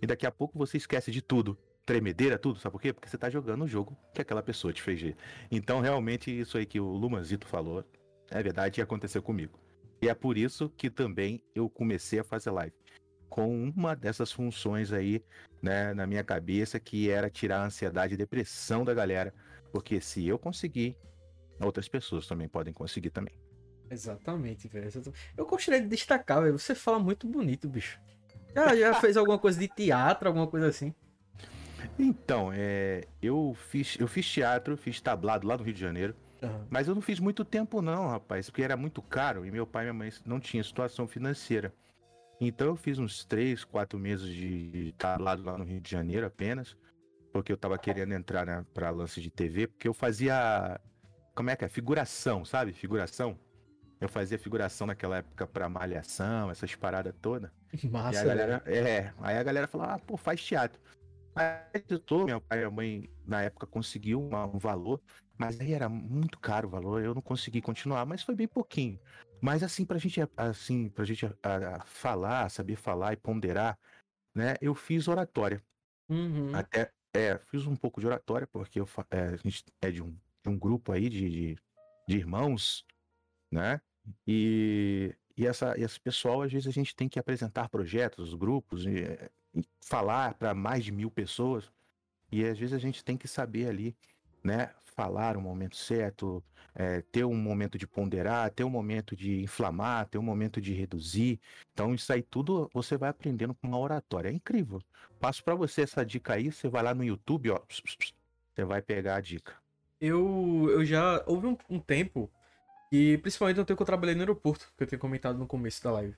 E 0.00 0.06
daqui 0.06 0.26
a 0.26 0.30
pouco 0.30 0.58
você 0.58 0.76
esquece 0.76 1.10
de 1.10 1.22
tudo. 1.22 1.56
Tremedeira, 1.84 2.38
tudo, 2.38 2.58
sabe 2.60 2.72
por 2.72 2.80
quê? 2.80 2.92
Porque 2.92 3.08
você 3.08 3.18
tá 3.18 3.28
jogando 3.28 3.64
o 3.64 3.68
jogo 3.68 3.96
que 4.14 4.20
aquela 4.20 4.42
pessoa 4.42 4.72
te 4.72 4.80
fez. 4.80 5.14
Então, 5.50 5.80
realmente, 5.80 6.30
isso 6.30 6.56
aí 6.56 6.64
que 6.64 6.78
o 6.78 6.86
Lumanzito 6.86 7.46
falou 7.46 7.84
é 8.30 8.42
verdade 8.42 8.80
e 8.80 8.82
aconteceu 8.82 9.22
comigo. 9.22 9.58
E 10.00 10.08
é 10.08 10.14
por 10.14 10.36
isso 10.36 10.68
que 10.70 10.90
também 10.90 11.42
eu 11.54 11.68
comecei 11.68 12.18
a 12.18 12.24
fazer 12.24 12.50
live. 12.50 12.74
Com 13.28 13.64
uma 13.64 13.94
dessas 13.94 14.30
funções 14.30 14.92
aí, 14.92 15.24
né, 15.60 15.94
na 15.94 16.06
minha 16.06 16.22
cabeça, 16.22 16.78
que 16.78 17.08
era 17.08 17.30
tirar 17.30 17.60
a 17.60 17.66
ansiedade 17.66 18.14
e 18.14 18.16
depressão 18.16 18.84
da 18.84 18.94
galera. 18.94 19.32
Porque 19.72 20.00
se 20.00 20.26
eu 20.26 20.38
conseguir, 20.38 20.96
outras 21.60 21.88
pessoas 21.88 22.26
também 22.26 22.48
podem 22.48 22.72
conseguir 22.72 23.10
também. 23.10 23.34
Exatamente, 23.92 24.68
velho. 24.68 24.90
Eu 25.36 25.44
gostaria 25.46 25.80
de 25.82 25.86
destacar, 25.86 26.42
velho. 26.42 26.58
Você 26.58 26.74
fala 26.74 26.98
muito 26.98 27.26
bonito, 27.26 27.68
bicho. 27.68 28.00
Já, 28.54 28.74
já 28.74 28.94
fez 28.94 29.16
alguma 29.18 29.38
coisa 29.38 29.60
de 29.60 29.68
teatro, 29.68 30.28
alguma 30.28 30.46
coisa 30.46 30.68
assim? 30.68 30.94
Então, 31.98 32.50
é, 32.54 33.04
eu 33.20 33.54
fiz, 33.68 33.98
eu 34.00 34.08
fiz 34.08 34.26
teatro, 34.26 34.76
fiz 34.78 35.00
tablado 35.00 35.46
lá 35.46 35.58
no 35.58 35.62
Rio 35.62 35.74
de 35.74 35.80
Janeiro. 35.80 36.16
Aham. 36.42 36.66
Mas 36.70 36.88
eu 36.88 36.94
não 36.94 37.02
fiz 37.02 37.20
muito 37.20 37.44
tempo 37.44 37.82
não, 37.82 38.08
rapaz, 38.08 38.48
porque 38.48 38.62
era 38.62 38.76
muito 38.76 39.02
caro 39.02 39.44
e 39.44 39.50
meu 39.50 39.66
pai 39.66 39.84
e 39.84 39.86
minha 39.86 39.94
mãe 39.94 40.10
não 40.24 40.40
tinham 40.40 40.64
situação 40.64 41.06
financeira. 41.06 41.72
Então 42.40 42.68
eu 42.68 42.76
fiz 42.76 42.98
uns 42.98 43.24
três, 43.24 43.62
quatro 43.62 43.98
meses 43.98 44.26
de 44.26 44.94
tablado 44.96 45.44
lá 45.44 45.56
no 45.58 45.64
Rio 45.64 45.80
de 45.80 45.90
Janeiro 45.90 46.26
apenas, 46.26 46.76
porque 47.30 47.52
eu 47.52 47.56
tava 47.58 47.78
querendo 47.78 48.12
entrar 48.12 48.46
né, 48.46 48.64
pra 48.72 48.90
lance 48.90 49.20
de 49.20 49.30
TV, 49.30 49.66
porque 49.66 49.86
eu 49.86 49.94
fazia, 49.94 50.80
como 51.34 51.50
é 51.50 51.56
que 51.56 51.64
é, 51.64 51.68
figuração, 51.68 52.44
sabe? 52.44 52.72
Figuração. 52.72 53.38
Eu 54.02 54.08
fazia 54.08 54.36
figuração 54.36 54.86
naquela 54.86 55.18
época 55.18 55.46
pra 55.46 55.68
malhação, 55.68 56.50
essas 56.50 56.74
paradas 56.74 57.14
todas. 57.22 57.50
E 57.82 57.88
Massa, 57.88 58.20
a 58.20 58.24
galera, 58.24 58.62
é, 58.66 59.14
aí 59.18 59.38
a 59.38 59.42
galera 59.42 59.66
falou, 59.66 59.86
ah, 59.86 59.98
pô, 59.98 60.16
faz 60.16 60.44
teatro. 60.44 60.78
Aí 61.34 61.82
eu 61.88 61.98
tô, 61.98 62.26
meu 62.26 62.40
pai 62.40 62.58
e 62.58 62.60
minha 62.60 62.70
mãe, 62.70 63.10
na 63.24 63.42
época, 63.42 63.66
conseguiu 63.66 64.20
uma- 64.20 64.44
um 64.44 64.58
valor, 64.58 65.00
mas 65.38 65.58
aí 65.58 65.72
era 65.72 65.88
muito 65.88 66.38
caro 66.38 66.68
o 66.68 66.70
valor, 66.70 67.02
eu 67.02 67.14
não 67.14 67.22
consegui 67.22 67.62
continuar, 67.62 68.04
mas 68.04 68.22
foi 68.22 68.34
bem 68.34 68.46
pouquinho. 68.46 69.00
Mas 69.40 69.62
assim, 69.62 69.86
pra 69.86 69.96
gente, 69.98 70.20
assim, 70.36 70.90
pra 70.90 71.04
gente 71.04 71.24
ah, 71.24 71.32
ah, 71.42 71.84
falar, 71.86 72.50
saber 72.50 72.76
falar 72.76 73.14
e 73.14 73.16
ponderar, 73.16 73.78
né, 74.34 74.56
eu 74.60 74.74
fiz 74.74 75.08
oratória. 75.08 75.62
Uhum. 76.10 76.54
Até, 76.54 76.92
é, 77.14 77.38
fiz 77.38 77.66
um 77.66 77.76
pouco 77.76 78.00
de 78.00 78.06
oratória, 78.06 78.46
porque 78.46 78.78
eu, 78.78 78.88
é, 79.10 79.20
a 79.28 79.36
gente 79.36 79.64
é 79.80 79.90
de 79.90 80.02
um, 80.02 80.10
de 80.42 80.48
um 80.50 80.58
grupo 80.58 80.92
aí 80.92 81.08
de, 81.08 81.30
de, 81.30 81.58
de 82.06 82.16
irmãos, 82.16 82.84
né? 83.50 83.80
E, 84.26 85.14
e, 85.36 85.46
essa, 85.46 85.78
e 85.78 85.82
esse 85.82 86.00
pessoal, 86.00 86.42
às 86.42 86.52
vezes, 86.52 86.68
a 86.68 86.72
gente 86.72 86.94
tem 86.94 87.08
que 87.08 87.18
apresentar 87.18 87.68
projetos, 87.68 88.34
grupos, 88.34 88.86
e, 88.86 89.02
é, 89.02 89.30
e 89.54 89.64
falar 89.80 90.34
para 90.34 90.54
mais 90.54 90.84
de 90.84 90.92
mil 90.92 91.10
pessoas. 91.10 91.70
E 92.30 92.44
às 92.44 92.58
vezes 92.58 92.74
a 92.74 92.78
gente 92.78 93.04
tem 93.04 93.16
que 93.16 93.28
saber 93.28 93.68
ali, 93.68 93.94
né? 94.42 94.70
Falar 94.96 95.36
o 95.36 95.40
momento 95.40 95.76
certo, 95.76 96.42
é, 96.74 97.02
ter 97.02 97.24
um 97.24 97.34
momento 97.34 97.78
de 97.78 97.86
ponderar, 97.86 98.50
ter 98.50 98.64
um 98.64 98.70
momento 98.70 99.14
de 99.14 99.42
inflamar, 99.42 100.06
ter 100.08 100.18
um 100.18 100.22
momento 100.22 100.60
de 100.60 100.72
reduzir. 100.72 101.38
Então, 101.72 101.94
isso 101.94 102.12
aí 102.12 102.22
tudo 102.22 102.70
você 102.72 102.96
vai 102.96 103.10
aprendendo 103.10 103.54
com 103.54 103.66
uma 103.68 103.78
oratória. 103.78 104.28
É 104.28 104.32
incrível. 104.32 104.80
Passo 105.20 105.44
para 105.44 105.54
você 105.54 105.82
essa 105.82 106.04
dica 106.04 106.34
aí, 106.34 106.50
você 106.50 106.68
vai 106.68 106.82
lá 106.82 106.94
no 106.94 107.04
YouTube, 107.04 107.50
ó. 107.50 107.60
Você 108.54 108.66
vai 108.66 108.82
pegar 108.82 109.16
a 109.16 109.20
dica. 109.22 109.54
Eu, 109.98 110.68
eu 110.68 110.84
já. 110.84 111.24
Houve 111.26 111.46
um, 111.46 111.56
um 111.70 111.78
tempo. 111.80 112.30
E 112.92 113.16
principalmente 113.18 113.56
no 113.56 113.64
tempo 113.64 113.78
que 113.78 113.82
eu 113.82 113.86
trabalhei 113.86 114.14
no 114.14 114.20
aeroporto, 114.20 114.70
que 114.76 114.82
eu 114.84 114.86
tinha 114.86 114.98
comentado 114.98 115.38
no 115.38 115.46
começo 115.46 115.82
da 115.82 115.90
live. 115.92 116.14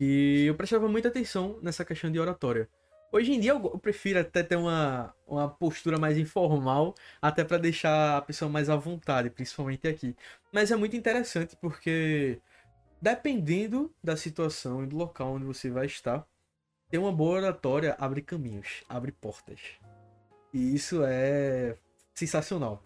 E 0.00 0.44
eu 0.46 0.54
prestava 0.56 0.88
muita 0.88 1.06
atenção 1.06 1.60
nessa 1.62 1.84
questão 1.84 2.10
de 2.10 2.18
oratória. 2.18 2.68
Hoje 3.12 3.32
em 3.32 3.40
dia 3.40 3.52
eu, 3.52 3.78
prefiro 3.78 4.18
até 4.18 4.42
ter 4.42 4.56
uma, 4.56 5.14
uma 5.26 5.48
postura 5.48 5.96
mais 5.96 6.18
informal, 6.18 6.94
até 7.22 7.44
pra 7.44 7.56
deixar 7.56 8.18
a 8.18 8.22
pessoa 8.22 8.50
mais 8.50 8.68
à 8.68 8.74
vontade, 8.74 9.30
principalmente 9.30 9.86
aqui. 9.86 10.16
Mas 10.52 10.72
é 10.72 10.76
muito 10.76 10.96
interessante 10.96 11.56
porque, 11.56 12.40
dependendo 13.00 13.94
da 14.02 14.16
situação 14.16 14.82
e 14.82 14.86
do 14.86 14.96
local 14.96 15.34
onde 15.34 15.44
você 15.44 15.70
vai 15.70 15.86
estar, 15.86 16.26
ter 16.90 16.98
uma 16.98 17.12
boa 17.12 17.36
oratória 17.36 17.96
abre 17.98 18.22
caminhos, 18.22 18.82
abre 18.88 19.12
portas. 19.12 19.60
E 20.52 20.74
isso 20.74 21.02
é 21.04 21.76
sensacional. 22.12 22.82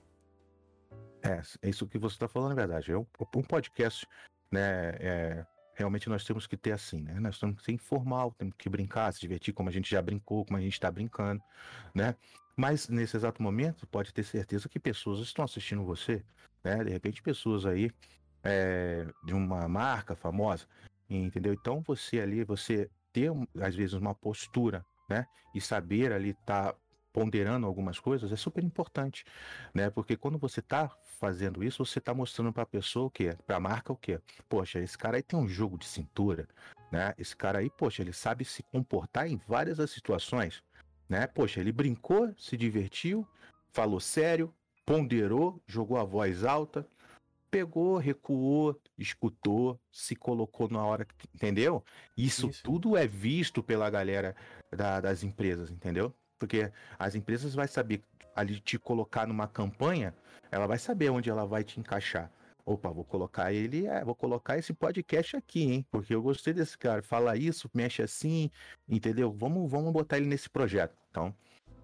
É, 1.23 1.41
é 1.63 1.71
isso 1.71 1.87
que 1.87 1.99
você 1.99 2.17
está 2.17 2.29
falando, 2.29 2.53
é 2.53 2.57
verdade. 2.57 2.93
É 2.93 2.99
um, 2.99 3.07
um 3.37 3.43
podcast, 3.43 4.07
né? 4.51 4.91
É, 4.99 5.47
realmente 5.75 6.09
nós 6.09 6.25
temos 6.25 6.47
que 6.47 6.57
ter 6.57 6.73
assim, 6.73 7.01
né? 7.01 7.19
Nós 7.21 7.39
temos 7.39 7.57
que 7.57 7.65
ser 7.65 7.73
informal, 7.73 8.33
temos 8.33 8.55
que 8.57 8.69
brincar, 8.69 9.13
se 9.13 9.21
divertir 9.21 9.55
como 9.55 9.69
a 9.69 9.73
gente 9.73 9.91
já 9.91 10.03
brincou, 10.03 10.45
como 10.45 10.59
a 10.59 10.61
gente 10.61 10.75
está 10.75 10.91
brincando, 10.91 11.43
né? 11.95 12.17
Mas 12.57 12.89
nesse 12.89 13.17
exato 13.17 13.43
momento, 13.43 13.87
pode 13.87 14.13
ter 14.13 14.25
certeza 14.25 14.69
que 14.69 14.79
pessoas 14.79 15.21
estão 15.21 15.45
assistindo 15.45 15.85
você, 15.85 16.25
né? 16.63 16.85
De 16.85 16.91
repente, 16.91 17.23
pessoas 17.23 17.65
aí 17.65 17.91
é, 18.43 19.07
de 19.25 19.33
uma 19.33 19.69
marca 19.69 20.15
famosa, 20.15 20.67
entendeu? 21.09 21.53
Então 21.53 21.83
você 21.87 22.21
ali, 22.21 22.45
você 22.45 22.91
ter 23.13 23.31
às 23.61 23.75
vezes 23.75 23.95
uma 23.95 24.15
postura, 24.15 24.85
né? 25.09 25.27
E 25.55 25.61
saber 25.61 26.13
ali 26.13 26.31
estar 26.31 26.73
tá 26.73 26.79
ponderando 27.13 27.67
algumas 27.67 27.99
coisas 27.99 28.33
é 28.33 28.37
super 28.37 28.65
importante, 28.65 29.25
né? 29.75 29.91
Porque 29.91 30.17
quando 30.17 30.39
você 30.39 30.61
está 30.61 30.89
fazendo 31.19 31.63
isso, 31.63 31.85
você 31.85 31.99
está 31.99 32.15
mostrando 32.15 32.53
para 32.53 32.63
a 32.63 32.67
pessoa 32.67 33.07
o 33.07 33.11
quê? 33.11 33.37
Para 33.47 33.57
a 33.57 33.61
marca 33.61 33.93
o 33.93 33.97
quê? 33.97 34.21
Poxa, 34.49 34.81
esse 34.81 34.97
cara 34.97 35.17
aí 35.17 35.23
tem 35.23 35.39
um 35.39 35.49
jogo 35.49 35.79
de 35.79 35.87
cintura, 35.87 36.49
né? 36.91 37.15
Esse 37.19 37.37
cara 37.37 37.59
aí, 37.59 37.71
poxa, 37.71 38.03
ele 38.03 38.13
sabe 38.13 38.45
se 38.45 38.63
comportar 38.63 39.29
em 39.29 39.41
várias 39.47 39.79
situações, 39.91 40.63
né? 41.09 41.27
Poxa, 41.27 41.61
ele 41.61 41.73
brincou, 41.73 42.35
se 42.39 42.57
divertiu, 42.57 43.27
falou 43.71 44.01
sério, 44.01 44.53
ponderou, 44.85 45.63
jogou 45.67 45.99
a 45.99 46.05
voz 46.05 46.45
alta, 46.45 46.87
pegou, 47.51 47.99
recuou, 47.99 48.81
escutou, 48.99 49.79
se 49.93 50.17
colocou 50.17 50.71
na 50.71 50.83
hora, 50.85 51.07
entendeu? 51.35 51.85
Isso, 52.17 52.49
Isso. 52.49 52.63
tudo 52.63 52.97
é 52.97 53.07
visto 53.07 53.63
pela 53.63 53.91
galera 53.91 54.35
da, 54.75 55.03
das 55.03 55.23
empresas, 55.23 55.71
entendeu? 55.71 56.15
Porque 56.43 56.73
as 56.99 57.15
empresas 57.15 57.55
vai 57.55 57.69
saber 57.69 58.03
ali 58.35 58.59
te 58.59 58.77
colocar 58.77 59.29
numa 59.29 59.47
campanha, 59.47 60.13
ela 60.51 60.67
vai 60.67 60.77
saber 60.77 61.09
onde 61.09 61.31
ela 61.31 61.47
vai 61.47 61.63
te 61.63 61.79
encaixar. 61.79 62.33
Opa, 62.67 62.91
vou 62.91 63.05
colocar 63.05 63.53
ele, 63.53 63.87
é, 63.87 64.05
vou 64.05 64.17
colocar 64.17 64.59
esse 64.59 64.73
podcast 64.73 65.37
aqui, 65.37 65.63
hein? 65.63 65.87
Porque 65.89 66.13
eu 66.13 66.21
gostei 66.21 66.53
desse 66.53 66.77
cara. 66.77 67.01
Fala 67.01 67.37
isso, 67.37 67.71
mexe 67.73 68.03
assim, 68.03 68.51
entendeu? 68.89 69.31
Vamos, 69.31 69.71
vamos 69.71 69.93
botar 69.93 70.17
ele 70.17 70.27
nesse 70.27 70.51
projeto. 70.51 70.97
Então, 71.13 71.33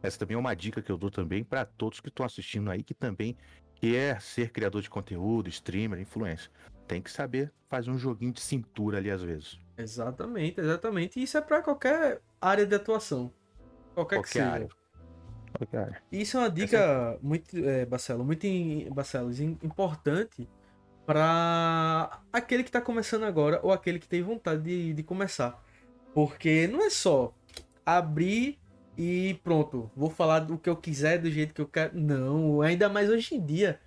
essa 0.03 0.19
também 0.19 0.35
é 0.35 0.39
uma 0.41 0.57
dica 0.57 0.83
que 0.83 0.91
eu 0.91 0.99
dou 0.99 1.09
também 1.11 1.45
para 1.45 1.65
todos 1.65 2.01
que 2.01 2.09
estão 2.09 2.27
assistindo 2.27 2.69
aí, 2.69 2.83
que 2.83 2.95
também 2.95 3.37
quer 3.77 4.21
ser 4.21 4.51
criador 4.51 4.83
de 4.83 4.91
conteúdo, 4.91 5.49
streamer, 5.49 6.01
influencer. 6.01 6.51
Tem 6.89 7.01
que 7.01 7.13
saber 7.13 7.53
fazer 7.69 7.93
um 7.93 7.99
joguinho 7.99 8.33
de 8.33 8.41
cintura 8.41 8.99
ali 8.99 9.09
às 9.09 9.23
vezes. 9.23 9.61
Exatamente, 9.77 10.61
exatamente. 10.61 11.23
Isso 11.23 11.39
é 11.39 11.41
para 11.41 11.63
qualquer 11.63 12.21
área 12.41 12.67
de 12.67 12.75
atuação. 12.75 13.33
Qualquer, 13.99 14.17
Qualquer 14.17 14.23
que 14.23 14.29
seja. 14.29 14.51
Área. 14.51 14.69
Qualquer 15.57 15.79
área. 15.79 16.03
Isso 16.13 16.37
é 16.37 16.41
uma 16.41 16.51
dica 16.51 16.77
Essa... 16.77 17.19
muito, 17.21 17.57
é, 17.57 17.85
Barcelo, 17.85 18.25
muito 18.25 18.47
Barcelos, 18.95 19.41
importante 19.41 20.49
para 21.05 22.21
aquele 22.33 22.63
que 22.63 22.69
está 22.69 22.81
começando 22.81 23.25
agora 23.25 23.59
ou 23.63 23.73
aquele 23.73 23.99
que 23.99 24.07
tem 24.07 24.23
vontade 24.23 24.63
de, 24.63 24.93
de 24.93 25.03
começar. 25.03 25.61
Porque 26.15 26.69
não 26.69 26.85
é 26.85 26.91
só 26.91 27.35
abrir 27.85 28.59
e 28.97 29.41
pronto, 29.43 29.91
vou 29.97 30.11
falar 30.11 30.41
do 30.41 30.59
que 30.59 30.69
eu 30.69 30.77
quiser, 30.77 31.19
do 31.19 31.31
jeito 31.31 31.53
que 31.53 31.61
eu 31.61 31.67
quero. 31.67 31.99
Não, 31.99 32.61
ainda 32.61 32.89
mais 32.89 33.11
hoje 33.11 33.35
em 33.35 33.45
dia. 33.45 33.81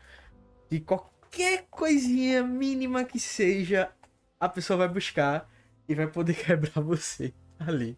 De 0.69 0.79
qualquer 0.81 1.67
coisinha 1.69 2.43
mínima 2.43 3.05
que 3.05 3.19
seja, 3.19 3.91
a 4.39 4.49
pessoa 4.49 4.77
vai 4.77 4.89
buscar 4.89 5.49
e 5.87 5.95
vai 5.95 6.07
poder 6.07 6.33
quebrar 6.43 6.81
você 6.81 7.33
ali. 7.59 7.97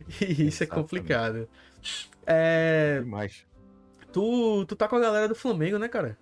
E 0.20 0.48
isso 0.48 0.62
é 0.62 0.66
complicado. 0.66 1.48
É. 2.26 3.00
Demais. 3.00 3.46
Tu, 4.12 4.64
tu 4.66 4.76
tá 4.76 4.88
com 4.88 4.96
a 4.96 5.00
galera 5.00 5.28
do 5.28 5.34
Flamengo, 5.34 5.78
né, 5.78 5.88
cara? 5.88 6.18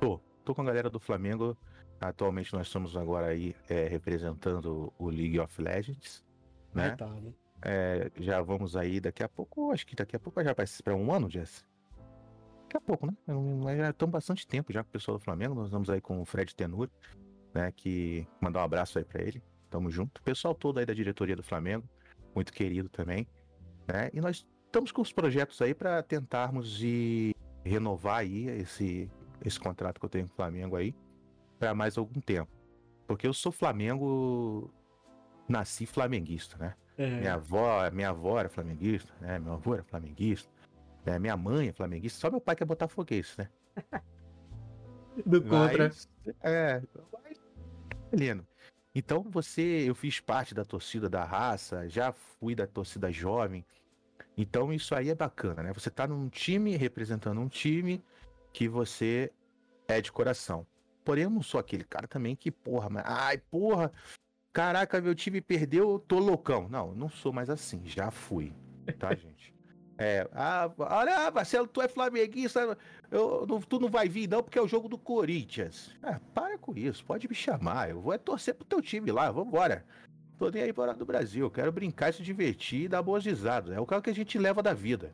Tô. 0.00 0.20
Tô 0.44 0.54
com 0.54 0.62
a 0.62 0.64
galera 0.64 0.90
do 0.90 1.00
Flamengo. 1.00 1.56
Atualmente 2.00 2.52
nós 2.52 2.66
estamos 2.66 2.96
agora 2.96 3.28
aí 3.28 3.54
é, 3.68 3.86
representando 3.88 4.92
o 4.98 5.08
League 5.08 5.38
of 5.38 5.62
Legends. 5.62 6.24
Né? 6.74 6.88
É, 6.88 6.90
tá, 6.96 7.06
né? 7.06 7.32
É, 7.62 8.10
já 8.18 8.42
vamos 8.42 8.76
aí 8.76 9.00
daqui 9.00 9.22
a 9.22 9.28
pouco, 9.28 9.72
acho 9.72 9.86
que 9.86 9.96
daqui 9.96 10.14
a 10.14 10.20
pouco 10.20 10.42
já 10.44 10.52
vai 10.52 10.66
para 10.82 10.94
um 10.94 11.10
ano, 11.10 11.30
Jess. 11.30 11.64
Daqui 12.64 12.76
a 12.76 12.80
pouco, 12.80 13.06
né? 13.06 13.14
Já 13.76 13.90
estamos 13.90 14.12
bastante 14.12 14.46
tempo 14.46 14.72
já 14.72 14.82
com 14.82 14.88
o 14.90 14.92
pessoal 14.92 15.16
do 15.16 15.24
Flamengo. 15.24 15.54
Nós 15.54 15.66
estamos 15.66 15.88
aí 15.88 16.00
com 16.00 16.20
o 16.20 16.24
Fred 16.26 16.54
Tenur, 16.54 16.90
né? 17.54 17.72
Que 17.72 18.26
mandar 18.40 18.60
um 18.60 18.64
abraço 18.64 18.98
aí 18.98 19.04
para 19.04 19.22
ele. 19.22 19.42
Tamo 19.70 19.90
junto. 19.90 20.18
O 20.18 20.22
pessoal 20.22 20.54
todo 20.54 20.78
aí 20.78 20.84
da 20.84 20.92
diretoria 20.92 21.36
do 21.36 21.42
Flamengo 21.42 21.88
muito 22.34 22.52
querido 22.52 22.88
também, 22.88 23.26
né? 23.86 24.10
E 24.12 24.20
nós 24.20 24.46
estamos 24.66 24.90
com 24.90 25.02
os 25.02 25.12
projetos 25.12 25.60
aí 25.62 25.74
para 25.74 26.02
tentarmos 26.02 26.70
de 26.70 27.34
renovar 27.64 28.18
aí 28.18 28.46
esse, 28.48 29.10
esse 29.44 29.58
contrato 29.58 29.98
que 29.98 30.04
eu 30.04 30.10
tenho 30.10 30.26
com 30.26 30.32
o 30.32 30.36
Flamengo 30.36 30.76
aí 30.76 30.94
para 31.58 31.74
mais 31.74 31.96
algum 31.96 32.20
tempo. 32.20 32.50
Porque 33.06 33.26
eu 33.26 33.32
sou 33.32 33.52
Flamengo, 33.52 34.72
nasci 35.48 35.86
flamenguista, 35.86 36.56
né? 36.58 36.74
É. 36.96 37.20
Minha 37.20 37.34
avó, 37.34 37.90
minha 37.90 38.10
avó 38.10 38.38
era 38.38 38.48
flamenguista, 38.48 39.12
né? 39.20 39.38
Meu 39.38 39.54
avô 39.54 39.74
era 39.74 39.82
flamenguista, 39.82 40.50
né? 41.04 41.18
minha 41.18 41.36
mãe 41.36 41.68
é 41.68 41.72
flamenguista, 41.72 42.20
só 42.20 42.30
meu 42.30 42.40
pai 42.40 42.56
que 42.56 42.62
é 42.62 42.66
botafoguense, 42.66 43.38
né? 43.38 43.48
Do 45.26 45.42
contra. 45.42 45.88
Mas, 45.88 46.08
é, 46.42 46.82
mas, 47.12 47.40
Heleno, 48.12 48.46
então 48.94 49.22
você, 49.22 49.62
eu 49.88 49.94
fiz 49.94 50.20
parte 50.20 50.54
da 50.54 50.64
torcida 50.64 51.08
da 51.08 51.24
raça, 51.24 51.88
já 51.88 52.12
fui 52.12 52.54
da 52.54 52.66
torcida 52.66 53.10
jovem. 53.10 53.64
Então 54.36 54.72
isso 54.72 54.94
aí 54.94 55.10
é 55.10 55.14
bacana, 55.14 55.62
né? 55.62 55.72
Você 55.72 55.90
tá 55.90 56.06
num 56.06 56.28
time 56.28 56.76
representando 56.76 57.40
um 57.40 57.48
time 57.48 58.02
que 58.52 58.68
você 58.68 59.32
é 59.88 60.00
de 60.00 60.12
coração. 60.12 60.66
Porém, 61.04 61.24
eu 61.24 61.30
não 61.30 61.42
sou 61.42 61.60
aquele 61.60 61.84
cara 61.84 62.08
também 62.08 62.34
que, 62.34 62.50
porra, 62.50 62.88
mas, 62.88 63.04
ai, 63.06 63.38
porra, 63.38 63.92
caraca, 64.52 65.00
meu 65.00 65.14
time 65.14 65.40
perdeu, 65.40 65.98
tô 65.98 66.18
loucão. 66.18 66.68
Não, 66.68 66.94
não 66.94 67.10
sou 67.10 67.32
mais 67.32 67.50
assim, 67.50 67.82
já 67.84 68.10
fui, 68.10 68.54
tá, 68.98 69.12
gente? 69.14 69.53
É, 69.96 70.28
ah, 70.32 70.70
olha, 70.76 71.30
Marcelo, 71.30 71.68
tu 71.68 71.80
é 71.80 71.86
flamenguista, 71.86 72.76
eu, 73.10 73.46
não, 73.46 73.60
tu 73.60 73.78
não 73.78 73.88
vai 73.88 74.08
vir 74.08 74.28
não 74.28 74.42
porque 74.42 74.58
é 74.58 74.62
o 74.62 74.66
jogo 74.66 74.88
do 74.88 74.98
Corinthians. 74.98 75.92
Ah, 76.02 76.20
para 76.34 76.58
com 76.58 76.76
isso, 76.76 77.04
pode 77.04 77.28
me 77.28 77.34
chamar, 77.34 77.90
eu 77.90 78.00
vou 78.00 78.12
é 78.12 78.18
torcer 78.18 78.54
pro 78.54 78.64
teu 78.64 78.82
time 78.82 79.12
lá, 79.12 79.30
vambora. 79.30 79.84
Tô 80.36 80.50
nem 80.50 80.64
aí 80.64 80.72
fora 80.72 80.92
do 80.94 81.06
Brasil, 81.06 81.48
quero 81.48 81.70
brincar, 81.70 82.12
se 82.12 82.22
divertir 82.22 82.82
e 82.82 82.88
dar 82.88 83.02
boas 83.02 83.24
risadas. 83.24 83.76
É 83.76 83.80
o 83.80 83.86
carro 83.86 84.02
que 84.02 84.10
a 84.10 84.14
gente 84.14 84.36
leva 84.36 84.60
da 84.60 84.74
vida, 84.74 85.12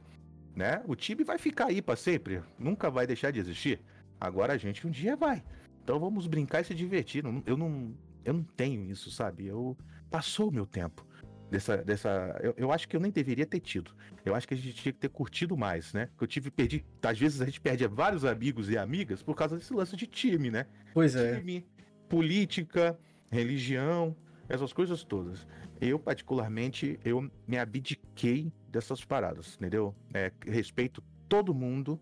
né? 0.56 0.82
O 0.86 0.96
time 0.96 1.24
vai 1.24 1.36
ficar 1.36 1.66
aí 1.66 1.82
para 1.82 1.94
sempre, 1.94 2.42
nunca 2.58 2.90
vai 2.90 3.06
deixar 3.06 3.30
de 3.30 3.38
existir. 3.38 3.82
Agora 4.18 4.54
a 4.54 4.56
gente 4.56 4.86
um 4.86 4.90
dia 4.90 5.14
vai. 5.14 5.42
Então 5.84 6.00
vamos 6.00 6.26
brincar 6.26 6.62
e 6.62 6.64
se 6.64 6.74
divertir. 6.74 7.22
Eu 7.46 7.56
não, 7.56 7.94
eu 8.24 8.32
não 8.32 8.42
tenho 8.42 8.82
isso, 8.90 9.10
sabe? 9.10 9.46
Eu 9.46 9.76
passou 10.10 10.48
o 10.48 10.52
meu 10.52 10.64
tempo 10.64 11.04
dessa. 11.50 11.76
dessa 11.78 12.38
eu, 12.42 12.54
eu, 12.56 12.72
acho 12.72 12.88
que 12.88 12.96
eu 12.96 13.00
nem 13.00 13.10
deveria 13.10 13.46
ter 13.46 13.60
tido. 13.60 13.92
Eu 14.24 14.34
acho 14.34 14.46
que 14.46 14.54
a 14.54 14.56
gente 14.56 14.74
tinha 14.74 14.92
que 14.92 14.98
ter 14.98 15.08
curtido 15.08 15.56
mais, 15.56 15.92
né? 15.92 16.06
Porque 16.06 16.24
eu 16.24 16.28
tive, 16.28 16.50
perdi. 16.50 16.84
Às 17.02 17.18
vezes 17.18 17.40
a 17.40 17.46
gente 17.46 17.60
perde 17.60 17.86
vários 17.86 18.24
amigos 18.24 18.70
e 18.70 18.78
amigas 18.78 19.22
por 19.22 19.34
causa 19.34 19.56
desse 19.56 19.72
lance 19.72 19.96
de 19.96 20.06
time, 20.06 20.50
né? 20.50 20.66
Pois 20.94 21.14
é. 21.16 21.38
Time, 21.38 21.66
política, 22.08 22.98
religião, 23.30 24.16
essas 24.48 24.72
coisas 24.72 25.02
todas. 25.04 25.46
Eu, 25.80 25.98
particularmente, 25.98 26.98
eu 27.04 27.30
me 27.46 27.58
abdiquei 27.58 28.52
dessas 28.68 29.04
paradas, 29.04 29.56
entendeu? 29.56 29.94
É, 30.12 30.30
respeito 30.46 31.02
todo 31.28 31.54
mundo 31.54 31.98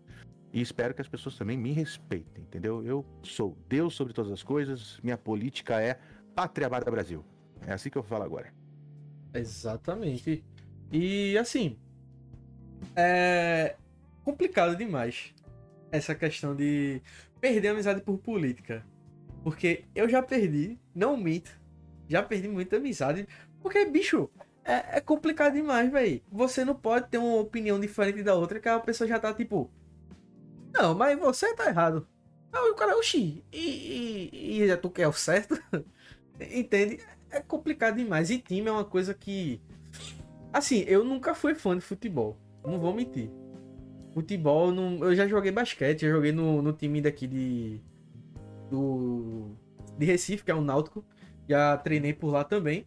e 0.51 0.59
espero 0.61 0.93
que 0.93 1.01
as 1.01 1.07
pessoas 1.07 1.37
também 1.37 1.57
me 1.57 1.71
respeitem, 1.71 2.43
entendeu? 2.43 2.83
Eu 2.83 3.05
sou 3.21 3.57
Deus 3.69 3.93
sobre 3.93 4.13
todas 4.13 4.31
as 4.31 4.43
coisas, 4.43 4.99
minha 5.03 5.17
política 5.17 5.79
é 5.79 5.99
Pátria 6.35 6.67
Amada 6.67 6.89
Brasil. 6.89 7.23
É 7.65 7.73
assim 7.73 7.89
que 7.89 7.97
eu 7.97 8.03
falo 8.03 8.23
agora. 8.23 8.51
Exatamente. 9.33 10.43
E 10.91 11.37
assim, 11.37 11.77
é 12.95 13.75
complicado 14.23 14.75
demais 14.75 15.33
essa 15.91 16.13
questão 16.13 16.55
de 16.55 17.01
perder 17.39 17.69
a 17.69 17.71
amizade 17.71 18.01
por 18.01 18.17
política. 18.17 18.85
Porque 19.43 19.85
eu 19.95 20.09
já 20.09 20.21
perdi, 20.21 20.77
não 20.93 21.15
minto, 21.15 21.51
já 22.07 22.21
perdi 22.21 22.47
muita 22.47 22.77
amizade. 22.77 23.27
Porque, 23.61 23.85
bicho, 23.85 24.29
é, 24.63 24.97
é 24.97 25.01
complicado 25.01 25.53
demais, 25.53 25.91
velho. 25.91 26.21
Você 26.31 26.65
não 26.65 26.75
pode 26.75 27.09
ter 27.09 27.17
uma 27.17 27.37
opinião 27.37 27.79
diferente 27.79 28.21
da 28.21 28.35
outra 28.35 28.59
que 28.59 28.69
a 28.69 28.79
pessoa 28.79 29.07
já 29.07 29.19
tá 29.19 29.33
tipo. 29.33 29.71
Não, 30.73 30.93
mas 30.93 31.17
você 31.17 31.53
tá 31.55 31.67
errado. 31.67 32.07
Não, 32.51 32.71
o 32.71 32.75
cara, 32.75 32.97
oxi, 32.97 33.43
e, 33.51 34.29
e, 34.31 34.63
e 34.63 34.77
tu 34.77 34.89
quer 34.89 35.07
o 35.07 35.13
certo? 35.13 35.61
Entende? 36.39 36.99
É 37.31 37.39
complicado 37.39 37.97
demais. 37.97 38.29
E 38.29 38.39
time 38.39 38.67
é 38.67 38.71
uma 38.71 38.85
coisa 38.85 39.13
que. 39.13 39.61
Assim, 40.51 40.83
eu 40.87 41.03
nunca 41.03 41.33
fui 41.33 41.53
fã 41.53 41.75
de 41.75 41.81
futebol. 41.81 42.37
Não 42.63 42.79
vou 42.79 42.93
mentir. 42.93 43.29
Futebol, 44.13 44.71
não... 44.71 45.03
eu 45.03 45.15
já 45.15 45.27
joguei 45.27 45.51
basquete, 45.51 46.01
já 46.01 46.09
joguei 46.09 46.31
no, 46.31 46.61
no 46.61 46.73
time 46.73 47.01
daqui 47.01 47.27
de. 47.27 47.81
Do. 48.69 49.55
De 49.97 50.05
Recife, 50.05 50.43
que 50.43 50.51
é 50.51 50.55
o 50.55 50.61
Náutico. 50.61 51.05
Já 51.47 51.77
treinei 51.77 52.13
por 52.13 52.31
lá 52.31 52.43
também. 52.43 52.85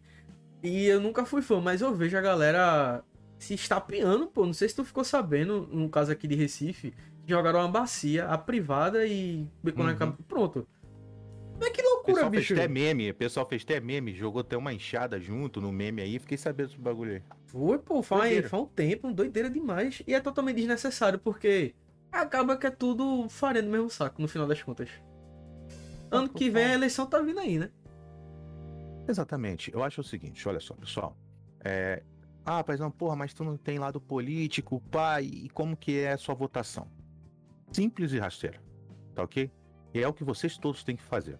E 0.61 0.85
eu 0.85 1.01
nunca 1.01 1.25
fui 1.25 1.41
fã, 1.41 1.59
mas 1.59 1.81
eu 1.81 1.93
vejo 1.93 2.17
a 2.17 2.21
galera 2.21 3.03
se 3.37 3.53
estapeando, 3.53 4.27
pô. 4.27 4.45
Não 4.45 4.53
sei 4.53 4.69
se 4.69 4.75
tu 4.75 4.83
ficou 4.83 5.03
sabendo, 5.03 5.67
no 5.71 5.89
caso 5.89 6.11
aqui 6.11 6.27
de 6.27 6.35
Recife, 6.35 6.93
jogaram 7.27 7.59
uma 7.59 7.67
bacia, 7.67 8.27
a 8.27 8.37
privada 8.37 9.05
e 9.05 9.47
Uhum. 10.05 10.17
Pronto. 10.27 10.67
Mas 11.59 11.69
que 11.69 11.81
loucura, 11.81 12.13
pessoal 12.13 12.29
bicho. 12.29 12.47
fez 12.47 12.59
até 12.59 12.67
meme, 12.67 13.09
o 13.09 13.15
pessoal 13.15 13.45
fez 13.47 13.63
até 13.63 13.79
meme, 13.79 14.13
jogou 14.13 14.41
até 14.41 14.57
uma 14.57 14.73
enxada 14.73 15.19
junto 15.19 15.61
no 15.61 15.71
meme 15.71 16.01
aí, 16.01 16.19
fiquei 16.19 16.37
sabendo 16.37 16.67
desse 16.67 16.79
bagulho 16.79 17.13
aí. 17.13 17.23
Foi, 17.45 17.77
pô, 17.77 18.01
faz, 18.01 18.49
faz 18.49 18.63
um 18.63 18.65
tempo, 18.65 19.13
doideira 19.13 19.49
demais. 19.49 20.01
E 20.07 20.13
é 20.13 20.19
totalmente 20.19 20.57
desnecessário, 20.57 21.19
porque 21.19 21.73
acaba 22.11 22.57
que 22.57 22.67
é 22.67 22.71
tudo 22.71 23.27
farinha 23.29 23.63
do 23.63 23.69
mesmo 23.69 23.89
saco, 23.89 24.21
no 24.21 24.27
final 24.27 24.47
das 24.47 24.61
contas. 24.61 24.89
Ano 26.11 26.29
que 26.29 26.49
vem 26.49 26.65
a 26.65 26.73
eleição 26.73 27.05
tá 27.05 27.19
vindo 27.21 27.39
aí, 27.39 27.57
né? 27.57 27.71
Exatamente. 29.07 29.73
Eu 29.73 29.83
acho 29.83 30.01
o 30.01 30.03
seguinte, 30.03 30.47
olha 30.47 30.59
só, 30.59 30.73
pessoal. 30.75 31.17
É... 31.63 32.03
Ah, 32.45 32.63
paizão, 32.63 32.91
porra, 32.91 33.15
mas 33.15 33.33
tu 33.33 33.43
não 33.43 33.57
tem 33.57 33.79
lado 33.79 34.01
político, 34.01 34.81
pai, 34.91 35.23
e 35.23 35.49
como 35.49 35.77
que 35.77 35.99
é 35.99 36.11
a 36.11 36.17
sua 36.17 36.35
votação? 36.35 36.87
Simples 37.71 38.11
e 38.11 38.19
rasteira, 38.19 38.61
tá 39.15 39.23
ok? 39.23 39.49
E 39.93 40.01
é 40.01 40.07
o 40.07 40.13
que 40.13 40.23
vocês 40.23 40.57
todos 40.57 40.83
têm 40.83 40.95
que 40.95 41.03
fazer. 41.03 41.39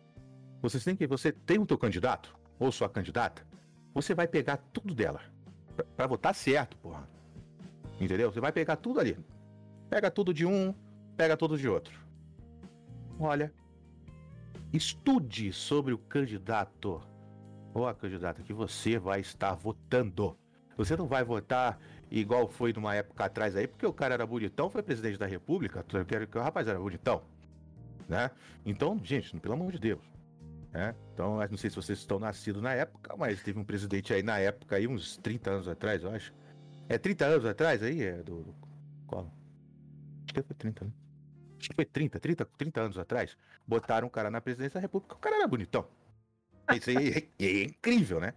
Vocês 0.62 0.84
têm 0.84 0.96
que, 0.96 1.08
você 1.08 1.32
tem 1.32 1.60
o 1.60 1.66
teu 1.66 1.78
candidato, 1.78 2.38
ou 2.60 2.72
sua 2.72 2.88
candidata, 2.88 3.46
você 3.94 4.14
vai 4.14 4.28
pegar 4.28 4.58
tudo 4.72 4.94
dela. 4.94 5.22
Pra 5.96 6.08
votar 6.08 6.36
certo, 6.36 6.78
porra. 6.78 7.08
Entendeu? 8.00 8.32
Você 8.32 8.40
vai 8.40 8.52
pegar 8.52 8.76
tudo 8.76 9.00
ali. 9.00 9.18
Pega 9.90 10.10
tudo 10.10 10.34
de 10.34 10.46
um, 10.46 10.74
pega 11.18 11.36
tudo 11.36 11.58
de 11.58 11.68
outro. 11.68 12.00
Olha, 13.20 13.54
estude 14.72 15.52
sobre 15.52 15.94
o 15.94 15.98
candidato 15.98 17.02
ou 17.74 17.88
a 17.88 17.94
candidata 17.94 18.44
que 18.44 18.54
você 18.54 18.98
vai 18.98 19.20
estar 19.20 19.54
votando. 19.56 20.38
Você 20.78 20.96
não 20.96 21.08
vai 21.08 21.24
votar 21.24 21.80
igual 22.10 22.48
foi 22.48 22.74
numa 22.74 22.96
época 22.96 23.26
atrás 23.26 23.56
aí, 23.56 23.68
porque 23.68 23.86
o 23.86 23.94
cara 23.94 24.14
era 24.14 24.26
bonitão, 24.26 24.70
foi 24.70 24.84
presidente 24.84 25.18
da 25.18 25.26
república, 25.26 25.84
que 25.84 26.38
o 26.38 26.42
rapaz 26.42 26.68
era 26.68 26.80
bonitão, 26.80 27.24
né? 28.08 28.32
Então, 28.66 29.00
gente, 29.04 29.38
pelo 29.40 29.54
amor 29.54 29.72
de 29.72 29.80
Deus, 29.80 30.02
né? 30.72 30.96
Então, 31.14 31.38
não 31.50 31.58
sei 31.58 31.70
se 31.70 31.76
vocês 31.76 32.00
estão 32.00 32.20
nascidos 32.20 32.62
na 32.62 32.74
época, 32.74 33.16
mas 33.18 33.42
teve 33.44 33.60
um 33.60 33.64
presidente 33.64 34.14
aí 34.14 34.24
na 34.24 34.40
época 34.40 34.76
aí, 34.76 34.88
uns 34.88 35.18
30 35.18 35.52
anos 35.52 35.68
atrás, 35.68 36.04
eu 36.04 36.12
acho. 36.12 36.34
É 36.90 36.98
30 36.98 37.26
anos 37.26 37.46
atrás 37.46 37.82
aí? 37.84 38.02
É 38.02 38.18
do... 38.24 38.44
do- 38.44 38.56
Qual? 39.08 39.32
Acho 40.26 40.34
que 40.34 40.42
foi 40.42 40.56
30, 40.56 40.86
né? 40.86 40.92
Acho 41.60 41.70
que 41.70 41.76
foi 41.76 41.86
30, 41.86 42.20
30, 42.20 42.46
30 42.58 42.82
anos 42.82 42.98
atrás. 42.98 43.38
Botaram 43.66 44.08
o 44.08 44.12
cara 44.12 44.30
na 44.30 44.42
presidência 44.42 44.74
da 44.76 44.82
república, 44.82 45.16
o 45.16 45.20
cara 45.20 45.38
era 45.38 45.48
bonitão. 45.48 45.88
Isso 46.76 46.90
aí 46.90 47.30
é, 47.40 47.46
é 47.46 47.64
incrível, 47.64 48.20
né? 48.20 48.34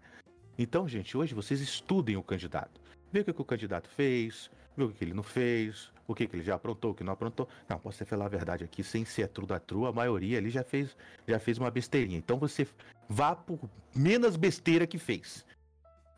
Então, 0.59 0.87
gente, 0.89 1.17
hoje 1.17 1.35
vocês 1.35 1.61
estudem 1.61 2.17
o 2.17 2.23
candidato. 2.23 2.81
Vê 3.13 3.21
o 3.21 3.25
que, 3.25 3.33
que 3.33 3.43
o 3.43 3.45
candidato 3.45 3.89
fez, 3.89 4.51
vê 4.77 4.85
o 4.85 4.89
que, 4.91 4.99
que 4.99 5.05
ele 5.05 5.15
não 5.15 5.23
fez, 5.23 5.93
o 6.07 6.15
que, 6.15 6.27
que 6.27 6.37
ele 6.37 6.45
já 6.45 6.55
aprontou, 6.55 6.93
o 6.93 6.95
que 6.95 7.05
não 7.05 7.13
aprontou. 7.13 7.49
Não, 7.69 7.79
posso 7.79 8.05
falar 8.07 8.27
a 8.27 8.29
verdade 8.29 8.65
aqui, 8.65 8.83
sem 8.83 9.05
ser 9.05 9.29
true 9.29 9.47
da 9.47 9.59
true, 9.59 9.87
a 9.87 9.93
maioria 9.93 10.39
ali 10.39 10.51
já 10.51 10.63
fez, 10.63 10.97
já 11.27 11.39
fez 11.39 11.59
uma 11.59 11.71
besteirinha. 11.71 12.19
Então 12.19 12.39
você 12.39 12.67
vá 13.09 13.35
por 13.35 13.59
menos 13.95 14.37
besteira 14.37 14.87
que 14.87 14.99
fez. 14.99 15.45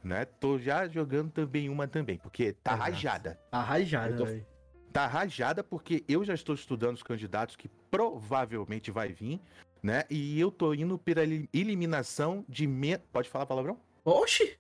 Né? 0.03 0.25
Tô 0.25 0.59
já 0.59 0.87
jogando 0.87 1.31
também 1.31 1.69
uma 1.69 1.89
também, 1.89 2.19
porque 2.19 2.53
tá 2.53 2.73
Exato. 2.75 2.91
rajada. 2.91 3.41
Arrajada, 3.51 4.11
Eu 4.11 4.17
tô-. 4.17 4.59
Tá 4.93 5.07
rajada 5.07 5.63
porque 5.63 6.05
eu 6.09 6.25
já 6.25 6.35
estou 6.35 6.55
estudando 6.55 6.97
os 6.97 7.03
candidatos 7.03 7.57
que 7.57 7.69
provavelmente 7.91 8.91
vai 8.91 9.13
vir, 9.13 9.41
né? 9.83 10.05
E 10.09 10.41
eu 10.41 10.51
tô 10.51 10.73
indo 10.73 10.99
pela 10.99 11.23
eli- 11.23 11.49
eliminação 11.53 12.45
de... 12.49 12.67
Me... 12.67 12.97
Pode 12.97 13.29
falar 13.29 13.45
palavrão? 13.47 13.79
Oxi! 14.05 14.59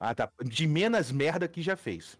Ah, 0.00 0.14
tá. 0.14 0.30
De 0.42 0.66
menos 0.66 1.10
merda 1.12 1.46
que 1.48 1.60
já 1.60 1.76
fez. 1.76 2.18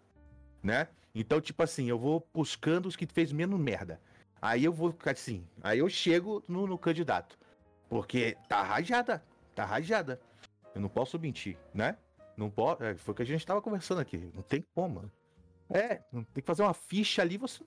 Né? 0.62 0.88
Então, 1.18 1.40
tipo 1.40 1.62
assim, 1.62 1.88
eu 1.88 1.98
vou 1.98 2.28
buscando 2.34 2.84
os 2.84 2.94
que 2.94 3.06
fez 3.06 3.32
menos 3.32 3.58
merda. 3.58 3.98
Aí 4.40 4.62
eu 4.62 4.72
vou 4.72 4.92
ficar 4.92 5.12
assim. 5.12 5.46
Aí 5.62 5.78
eu 5.78 5.88
chego 5.88 6.44
no, 6.46 6.66
no 6.66 6.76
candidato. 6.76 7.38
Porque 7.88 8.36
tá 8.46 8.62
rajada. 8.62 9.24
Tá 9.54 9.64
rajada. 9.64 10.20
Eu 10.74 10.80
não 10.82 10.90
posso 10.90 11.18
mentir, 11.18 11.56
né? 11.72 11.96
Não 12.36 12.50
pode. 12.50 12.84
É, 12.84 12.94
foi 12.96 13.12
o 13.12 13.14
que 13.14 13.22
a 13.22 13.26
gente 13.26 13.46
tava 13.46 13.62
conversando 13.62 13.98
aqui. 13.98 14.30
Não 14.34 14.42
tem 14.42 14.62
como. 14.74 15.10
É, 15.70 16.02
tem 16.12 16.26
que 16.34 16.42
fazer 16.42 16.62
uma 16.62 16.74
ficha 16.74 17.22
ali. 17.22 17.38
Você. 17.38 17.64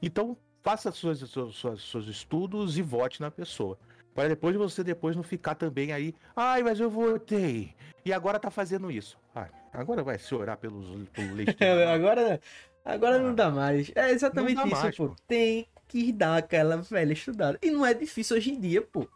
Então, 0.00 0.36
faça 0.62 0.92
suas, 0.92 1.18
seus, 1.18 1.58
seus, 1.58 1.90
seus 1.90 2.06
estudos 2.06 2.78
e 2.78 2.82
vote 2.82 3.20
na 3.20 3.32
pessoa. 3.32 3.76
Para 4.14 4.28
depois 4.28 4.54
você 4.54 4.84
depois 4.84 5.16
não 5.16 5.24
ficar 5.24 5.56
também 5.56 5.92
aí. 5.92 6.14
Ai, 6.36 6.62
mas 6.62 6.78
eu 6.78 6.88
votei. 6.88 7.74
E 8.04 8.12
agora 8.12 8.38
tá 8.38 8.48
fazendo 8.50 8.92
isso. 8.92 9.18
Ai, 9.34 9.50
agora 9.72 10.04
vai 10.04 10.18
se 10.20 10.32
orar 10.36 10.56
pelos, 10.56 11.08
pelo 11.08 11.34
leite. 11.34 11.56
É, 11.58 11.98
mamão. 11.98 12.38
Agora 12.86 13.16
agora 13.16 13.18
não 13.22 13.30
Ah. 13.30 13.34
dá 13.34 13.50
mais. 13.50 13.90
É 13.94 14.10
exatamente 14.10 14.58
isso, 14.58 14.68
mais, 14.68 14.96
pô. 14.96 15.08
pô. 15.08 15.16
Tem 15.26 15.66
que 15.88 16.12
dar 16.12 16.36
aquela 16.38 16.76
velha 16.78 17.12
estudada. 17.12 17.58
E 17.62 17.70
não 17.70 17.84
é 17.84 17.92
difícil 17.92 18.36
hoje 18.36 18.52
em 18.52 18.60
dia, 18.60 18.82
pô. 18.82 19.06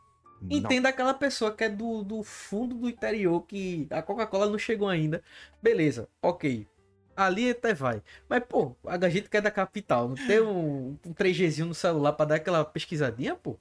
Não. 0.43 0.57
Entenda 0.57 0.89
aquela 0.89 1.13
pessoa 1.15 1.53
que 1.53 1.65
é 1.65 1.69
do, 1.69 2.03
do 2.03 2.23
fundo 2.23 2.75
do 2.75 2.89
interior, 2.89 3.43
que 3.43 3.87
a 3.91 4.01
Coca-Cola 4.01 4.49
não 4.49 4.59
chegou 4.59 4.89
ainda. 4.89 5.23
Beleza, 5.63 6.09
ok. 6.23 6.67
Ali 7.15 7.51
até 7.51 7.75
vai. 7.75 8.03
Mas, 8.29 8.43
pô, 8.49 8.75
a 8.87 9.09
gente 9.11 9.29
que 9.29 9.37
é 9.37 9.41
da 9.41 9.51
capital, 9.51 10.09
não 10.09 10.15
tem 10.15 10.41
um, 10.41 10.97
um 11.05 11.13
3Gzinho 11.13 11.67
no 11.67 11.75
celular 11.75 12.13
pra 12.15 12.25
dar 12.25 12.35
aquela 12.37 12.65
pesquisadinha, 12.65 13.35
pô? 13.37 13.59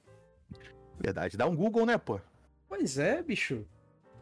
Verdade. 0.98 1.36
Dá 1.36 1.46
um 1.46 1.54
Google, 1.54 1.84
né, 1.84 1.98
pô? 1.98 2.18
Pois 2.68 2.96
é, 2.98 3.22
bicho. 3.22 3.66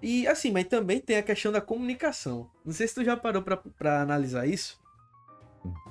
E 0.02 0.26
assim, 0.26 0.50
mas 0.50 0.66
também 0.66 1.00
tem 1.00 1.16
a 1.16 1.22
questão 1.22 1.52
da 1.52 1.60
comunicação. 1.60 2.50
Não 2.64 2.72
sei 2.72 2.88
se 2.88 2.94
tu 2.94 3.04
já 3.04 3.16
parou 3.16 3.42
pra, 3.42 3.56
pra 3.56 4.00
analisar 4.02 4.46
isso. 4.48 4.80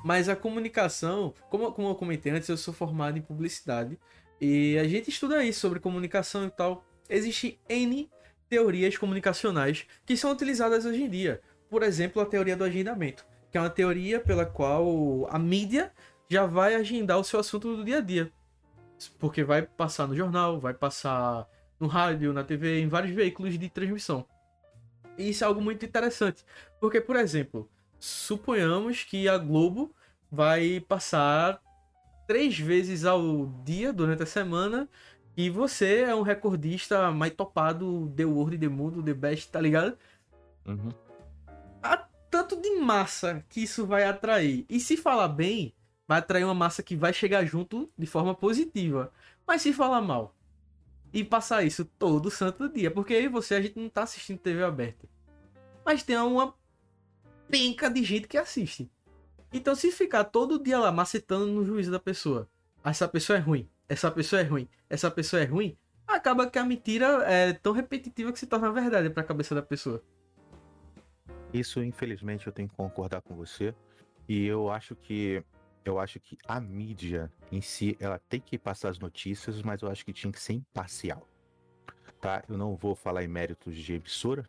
Mas 0.03 0.29
a 0.29 0.35
comunicação, 0.35 1.33
como, 1.49 1.71
como 1.71 1.89
eu 1.89 1.95
comentei 1.95 2.31
antes, 2.31 2.49
eu 2.49 2.57
sou 2.57 2.73
formado 2.73 3.17
em 3.17 3.21
publicidade. 3.21 3.97
E 4.39 4.77
a 4.77 4.87
gente 4.87 5.09
estuda 5.09 5.43
isso 5.43 5.59
sobre 5.59 5.79
comunicação 5.79 6.45
e 6.45 6.49
tal. 6.49 6.85
Existem 7.09 7.59
N 7.67 8.09
teorias 8.49 8.97
comunicacionais 8.97 9.85
que 10.05 10.15
são 10.15 10.31
utilizadas 10.31 10.85
hoje 10.85 11.03
em 11.03 11.09
dia. 11.09 11.41
Por 11.69 11.83
exemplo, 11.83 12.21
a 12.21 12.25
teoria 12.25 12.55
do 12.55 12.63
agendamento, 12.63 13.25
que 13.51 13.57
é 13.57 13.61
uma 13.61 13.69
teoria 13.69 14.19
pela 14.19 14.45
qual 14.45 15.27
a 15.29 15.37
mídia 15.37 15.91
já 16.29 16.45
vai 16.45 16.75
agendar 16.75 17.17
o 17.17 17.23
seu 17.23 17.39
assunto 17.39 17.75
do 17.75 17.83
dia 17.83 17.97
a 17.97 18.01
dia. 18.01 18.31
Porque 19.19 19.43
vai 19.43 19.61
passar 19.61 20.07
no 20.07 20.15
jornal, 20.15 20.59
vai 20.59 20.73
passar 20.73 21.47
no 21.79 21.87
rádio, 21.87 22.33
na 22.33 22.43
TV, 22.43 22.81
em 22.81 22.87
vários 22.87 23.13
veículos 23.13 23.57
de 23.57 23.69
transmissão. 23.69 24.25
E 25.17 25.29
isso 25.29 25.43
é 25.43 25.47
algo 25.47 25.61
muito 25.61 25.85
interessante. 25.85 26.45
Porque, 26.79 27.01
por 27.01 27.15
exemplo, 27.15 27.69
suponhamos 27.99 29.03
que 29.03 29.27
a 29.27 29.37
Globo 29.37 29.93
vai 30.31 30.79
passar 30.79 31.61
três 32.27 32.57
vezes 32.59 33.05
ao 33.05 33.47
dia 33.63 33.93
durante 33.93 34.23
a 34.23 34.25
semana 34.25 34.89
e 35.35 35.49
você 35.49 36.01
é 36.01 36.15
um 36.15 36.23
recordista 36.23 37.11
mais 37.11 37.33
topado 37.33 38.11
The 38.15 38.25
World, 38.25 38.57
The 38.57 38.67
Mundo, 38.67 39.03
The 39.03 39.13
Best, 39.13 39.51
tá 39.51 39.61
ligado? 39.61 39.97
Uhum. 40.65 40.89
Há 41.81 42.07
tanto 42.29 42.59
de 42.59 42.71
massa 42.79 43.45
que 43.47 43.61
isso 43.61 43.85
vai 43.85 44.03
atrair. 44.03 44.65
E 44.67 44.79
se 44.79 44.97
falar 44.97 45.27
bem, 45.27 45.73
vai 46.07 46.17
atrair 46.17 46.43
uma 46.43 46.55
massa 46.55 46.81
que 46.81 46.95
vai 46.95 47.13
chegar 47.13 47.45
junto 47.45 47.87
de 47.95 48.07
forma 48.07 48.33
positiva. 48.33 49.11
Mas 49.45 49.61
se 49.61 49.71
falar 49.71 50.01
mal 50.01 50.35
e 51.13 51.23
passar 51.23 51.63
isso 51.63 51.85
todo 51.85 52.31
santo 52.31 52.67
dia, 52.67 52.91
porque 52.91 53.13
eu 53.13 53.21
e 53.21 53.27
você 53.27 53.55
a 53.55 53.61
gente 53.61 53.79
não 53.79 53.89
tá 53.89 54.03
assistindo 54.03 54.39
TV 54.39 54.63
aberta. 54.63 55.07
Mas 55.85 56.03
tem 56.03 56.17
uma 56.17 56.53
penca 57.49 57.89
de 57.89 58.03
gente 58.03 58.27
que 58.27 58.37
assiste. 58.37 58.89
Então 59.51 59.75
se 59.75 59.91
ficar 59.91 60.25
todo 60.25 60.61
dia 60.61 60.79
lá 60.79 60.91
macetando 60.91 61.47
no 61.47 61.65
juízo 61.65 61.91
da 61.91 61.99
pessoa, 61.99 62.49
essa 62.83 63.07
pessoa 63.07 63.37
é 63.37 63.39
ruim, 63.39 63.69
essa 63.87 64.11
pessoa 64.11 64.41
é 64.41 64.43
ruim, 64.43 64.67
essa 64.89 65.09
pessoa 65.09 65.41
é 65.41 65.45
ruim, 65.45 65.77
acaba 66.07 66.49
que 66.49 66.57
a 66.57 66.63
mentira 66.63 67.23
é 67.25 67.53
tão 67.53 67.73
repetitiva 67.73 68.31
que 68.31 68.39
se 68.39 68.47
torna 68.47 68.71
verdade 68.71 69.09
pra 69.09 69.23
cabeça 69.23 69.53
da 69.53 69.61
pessoa. 69.61 70.03
Isso, 71.53 71.81
infelizmente, 71.83 72.47
eu 72.47 72.53
tenho 72.53 72.67
que 72.67 72.75
concordar 72.75 73.21
com 73.21 73.35
você. 73.35 73.73
E 74.27 74.45
eu 74.45 74.69
acho 74.69 74.95
que 74.95 75.43
eu 75.85 75.99
acho 75.99 76.19
que 76.19 76.37
a 76.45 76.59
mídia 76.59 77.31
em 77.49 77.61
si, 77.61 77.95
ela 77.99 78.19
tem 78.19 78.41
que 78.41 78.57
passar 78.57 78.89
as 78.89 78.99
notícias, 78.99 79.61
mas 79.61 79.81
eu 79.81 79.89
acho 79.89 80.03
que 80.03 80.11
tinha 80.11 80.31
que 80.31 80.39
ser 80.39 80.53
imparcial. 80.53 81.25
Tá? 82.19 82.43
Eu 82.49 82.57
não 82.57 82.75
vou 82.75 82.93
falar 82.93 83.23
em 83.23 83.27
méritos 83.27 83.75
de 83.75 83.93
emissora, 83.93 84.45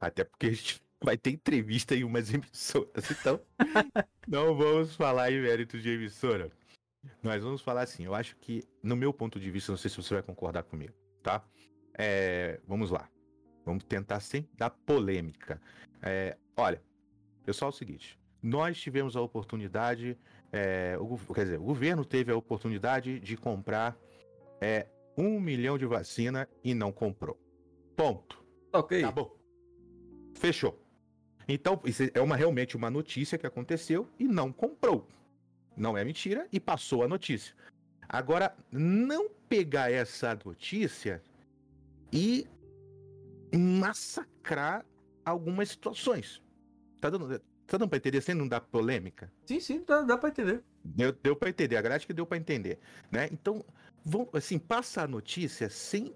até 0.00 0.22
porque 0.22 0.46
a 0.46 0.50
gente 0.50 0.80
vai 1.02 1.16
ter 1.16 1.30
entrevista 1.30 1.94
em 1.94 2.04
umas 2.04 2.32
emissoras, 2.34 3.10
então 3.10 3.40
não 4.26 4.54
vamos 4.56 4.94
falar 4.94 5.30
em 5.32 5.40
méritos 5.40 5.82
de 5.82 5.90
emissora. 5.90 6.50
Nós 7.22 7.42
vamos 7.42 7.60
falar 7.60 7.82
assim, 7.82 8.04
eu 8.04 8.14
acho 8.14 8.36
que, 8.36 8.62
no 8.82 8.96
meu 8.96 9.12
ponto 9.12 9.38
de 9.38 9.50
vista, 9.50 9.72
não 9.72 9.76
sei 9.76 9.90
se 9.90 9.96
você 9.96 10.14
vai 10.14 10.22
concordar 10.22 10.64
comigo, 10.64 10.94
tá? 11.22 11.44
É, 11.96 12.60
vamos 12.66 12.90
lá. 12.90 13.08
Vamos 13.64 13.84
tentar 13.84 14.20
sem 14.20 14.48
dar 14.56 14.70
polêmica. 14.70 15.60
É, 16.02 16.36
olha, 16.56 16.82
pessoal, 17.44 17.70
é 17.70 17.74
o 17.74 17.76
seguinte: 17.76 18.18
nós 18.42 18.80
tivemos 18.80 19.16
a 19.16 19.20
oportunidade, 19.20 20.16
é, 20.52 20.96
o, 20.98 21.18
quer 21.34 21.44
dizer, 21.44 21.58
o 21.58 21.64
governo 21.64 22.04
teve 22.04 22.32
a 22.32 22.36
oportunidade 22.36 23.20
de 23.20 23.36
comprar 23.36 23.96
é, 24.60 24.86
um 25.16 25.40
milhão 25.40 25.76
de 25.76 25.86
vacina 25.86 26.48
e 26.62 26.72
não 26.74 26.92
comprou. 26.92 27.38
Ponto. 27.96 28.42
Ok. 28.72 29.02
Acabou. 29.02 29.38
Fechou. 30.34 30.87
Então, 31.48 31.80
isso 31.84 32.02
é 32.12 32.20
uma, 32.20 32.36
realmente 32.36 32.76
uma 32.76 32.90
notícia 32.90 33.38
que 33.38 33.46
aconteceu 33.46 34.06
e 34.18 34.28
não 34.28 34.52
comprou. 34.52 35.08
não 35.76 35.96
é 35.96 36.04
mentira 36.04 36.46
e 36.52 36.60
passou 36.60 37.02
a 37.02 37.08
notícia. 37.08 37.54
Agora, 38.08 38.54
não 38.70 39.28
pegar 39.48 39.90
essa 39.90 40.38
notícia 40.44 41.22
e 42.12 42.46
massacrar 43.54 44.84
algumas 45.24 45.70
situações. 45.70 46.42
Tá 47.00 47.08
dando, 47.10 47.38
tá 47.66 47.78
dando 47.78 47.88
pra 47.88 47.98
entender 47.98 48.20
sem 48.20 48.34
não 48.34 48.48
dar 48.48 48.60
polêmica? 48.60 49.30
Sim, 49.46 49.60
sim, 49.60 49.84
dá, 49.86 50.02
dá 50.02 50.18
pra 50.18 50.30
entender. 50.30 50.62
Deu, 50.84 51.12
deu 51.12 51.36
pra 51.36 51.50
entender, 51.50 51.76
a 51.76 51.82
grade 51.82 52.06
que 52.06 52.12
deu 52.12 52.26
pra 52.26 52.36
entender, 52.38 52.78
né? 53.10 53.28
Então, 53.30 53.64
vão, 54.04 54.28
assim, 54.32 54.58
passa 54.58 55.02
a 55.02 55.08
notícia 55.08 55.68
sem 55.68 56.14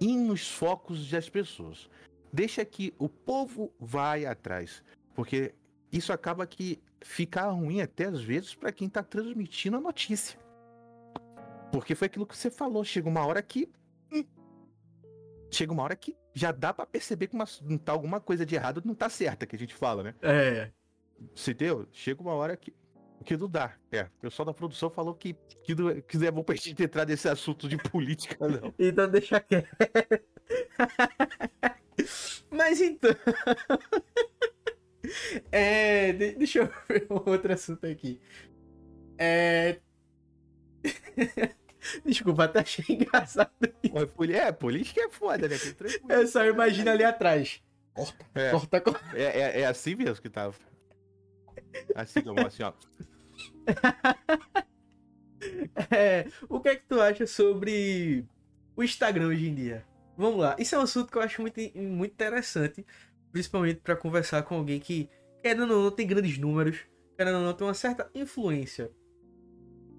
ir 0.00 0.16
nos 0.16 0.48
focos 0.50 1.10
das 1.10 1.28
pessoas. 1.28 1.90
Deixa 2.32 2.64
que 2.64 2.94
o 2.98 3.08
povo 3.08 3.72
vai 3.78 4.26
atrás, 4.26 4.82
porque 5.14 5.54
isso 5.90 6.12
acaba 6.12 6.46
que 6.46 6.80
fica 7.00 7.48
ruim 7.48 7.80
até 7.80 8.06
às 8.06 8.22
vezes 8.22 8.54
para 8.54 8.72
quem 8.72 8.88
tá 8.88 9.02
transmitindo 9.02 9.76
a 9.76 9.80
notícia. 9.80 10.38
Porque 11.72 11.94
foi 11.94 12.06
aquilo 12.06 12.26
que 12.26 12.36
você 12.36 12.50
falou, 12.50 12.84
chega 12.84 13.08
uma 13.08 13.24
hora 13.24 13.42
que 13.42 13.70
hum, 14.12 14.24
chega 15.50 15.72
uma 15.72 15.82
hora 15.82 15.96
que 15.96 16.16
já 16.34 16.52
dá 16.52 16.72
para 16.72 16.86
perceber 16.86 17.28
que 17.28 17.34
uma, 17.34 17.46
tá 17.84 17.92
alguma 17.92 18.20
coisa 18.20 18.44
de 18.44 18.54
errado 18.54 18.82
não 18.84 18.94
tá 18.94 19.08
certa 19.08 19.46
que 19.46 19.56
a 19.56 19.58
gente 19.58 19.74
fala, 19.74 20.02
né? 20.02 20.14
É. 20.22 20.70
Se 21.34 21.52
deu, 21.52 21.86
chega 21.92 22.22
uma 22.22 22.34
hora 22.34 22.56
que 22.56 22.72
que 23.24 23.36
não 23.36 23.48
dá. 23.48 23.74
É, 23.90 24.02
o 24.02 24.20
pessoal 24.20 24.46
da 24.46 24.54
produção 24.54 24.88
falou 24.88 25.14
que, 25.14 25.34
que, 25.62 25.74
não, 25.74 26.00
que 26.00 26.16
não 26.16 26.26
é 26.26 26.30
bom 26.30 26.42
pra 26.42 26.54
gente 26.54 26.82
entrar 26.82 27.06
nesse 27.06 27.28
assunto 27.28 27.68
de 27.68 27.76
política, 27.90 28.48
não. 28.48 28.72
então 28.78 29.08
deixa 29.08 29.40
quieto. 29.40 29.68
Mas 32.50 32.80
então. 32.80 33.10
é, 35.52 36.12
deixa 36.12 36.60
eu 36.60 36.72
ver 36.88 37.06
um 37.10 37.30
outro 37.30 37.52
assunto 37.52 37.86
aqui. 37.86 38.20
É. 39.18 39.80
Desculpa, 42.04 42.44
até 42.44 42.60
achei 42.60 42.84
engraçado. 42.88 43.50
É, 44.32 44.52
política 44.52 45.02
é 45.02 45.08
foda, 45.08 45.48
né? 45.48 45.56
Eu 46.08 46.26
só 46.26 46.44
imagino 46.44 46.90
ali 46.90 47.04
atrás. 47.04 47.62
Corta, 47.94 48.26
é. 48.34 48.50
corta, 48.50 48.80
corta. 48.80 49.18
É, 49.18 49.22
é, 49.22 49.60
é, 49.60 49.66
assim 49.66 49.94
mesmo 49.94 50.22
que 50.22 50.28
tava. 50.28 50.54
Assim, 51.94 52.20
como 52.20 52.46
assim, 52.46 52.62
ó. 52.62 52.72
é, 55.90 56.26
o 56.48 56.60
que 56.60 56.68
é 56.68 56.76
que 56.76 56.86
tu 56.86 57.00
acha 57.00 57.26
sobre 57.26 58.24
o 58.76 58.82
Instagram 58.82 59.28
hoje 59.28 59.48
em 59.48 59.54
dia? 59.54 59.84
Vamos 60.18 60.40
lá. 60.40 60.56
Isso 60.58 60.74
é 60.74 60.78
um 60.78 60.82
assunto 60.82 61.12
que 61.12 61.16
eu 61.16 61.22
acho 61.22 61.40
muito, 61.40 61.60
muito 61.76 62.12
interessante, 62.12 62.84
principalmente 63.30 63.80
para 63.80 63.94
conversar 63.94 64.42
com 64.42 64.56
alguém 64.56 64.80
que, 64.80 65.08
querendo 65.40 65.72
ou 65.72 65.84
não, 65.84 65.90
tem 65.92 66.08
grandes 66.08 66.36
números, 66.36 66.80
querendo 67.16 67.36
ou 67.36 67.44
não, 67.44 67.54
tem 67.54 67.64
uma 67.64 67.72
certa 67.72 68.10
influência. 68.12 68.90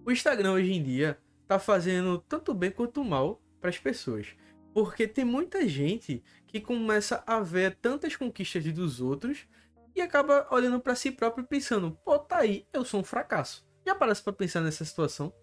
O 0.05 0.11
Instagram 0.11 0.51
hoje 0.51 0.74
em 0.74 0.84
dia 0.84 1.17
tá 1.47 1.57
fazendo 1.57 2.20
tanto 2.28 2.53
bem 2.53 2.70
quanto 2.70 3.01
mal 3.01 3.41
para 3.61 3.70
as 3.70 3.78
pessoas. 3.78 4.36
Porque 4.74 5.07
tem 5.07 5.24
muita 5.24 5.65
gente 5.70 6.22
que 6.45 6.59
começa 6.59 7.24
a 7.26 7.39
ver 7.39 7.78
tantas 7.78 8.17
conquistas 8.17 8.65
dos 8.74 8.99
outros 8.99 9.47
e 9.95 10.01
acaba 10.01 10.45
olhando 10.51 10.82
para 10.82 10.95
si 10.95 11.11
próprio 11.11 11.45
e 11.45 11.47
pensando: 11.47 11.97
pô, 12.03 12.20
tá 12.20 12.39
aí, 12.39 12.67
eu 12.74 12.84
sou 12.84 12.99
um 12.99 13.05
fracasso. 13.05 13.65
Já 13.88 13.95
parece 13.95 14.22
para 14.22 14.34
pensar 14.34 14.59
nessa 14.59 14.84
situação? 14.84 15.34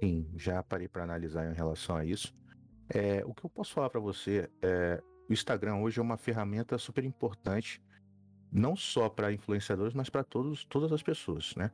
Sim, 0.00 0.30
já 0.36 0.62
parei 0.62 0.86
para 0.86 1.02
analisar 1.02 1.50
em 1.50 1.54
relação 1.54 1.96
a 1.96 2.04
isso. 2.04 2.32
É, 2.90 3.22
o 3.24 3.34
que 3.34 3.44
eu 3.44 3.50
posso 3.50 3.72
falar 3.72 3.90
para 3.90 4.00
você 4.00 4.50
é 4.62 5.02
o 5.28 5.32
Instagram 5.32 5.76
hoje 5.76 5.98
é 5.98 6.02
uma 6.02 6.16
ferramenta 6.16 6.78
super 6.78 7.04
importante, 7.04 7.82
não 8.50 8.74
só 8.74 9.10
para 9.10 9.30
influenciadores, 9.30 9.92
mas 9.92 10.08
para 10.08 10.24
todos 10.24 10.64
todas 10.64 10.90
as 10.90 11.02
pessoas, 11.02 11.54
né? 11.54 11.70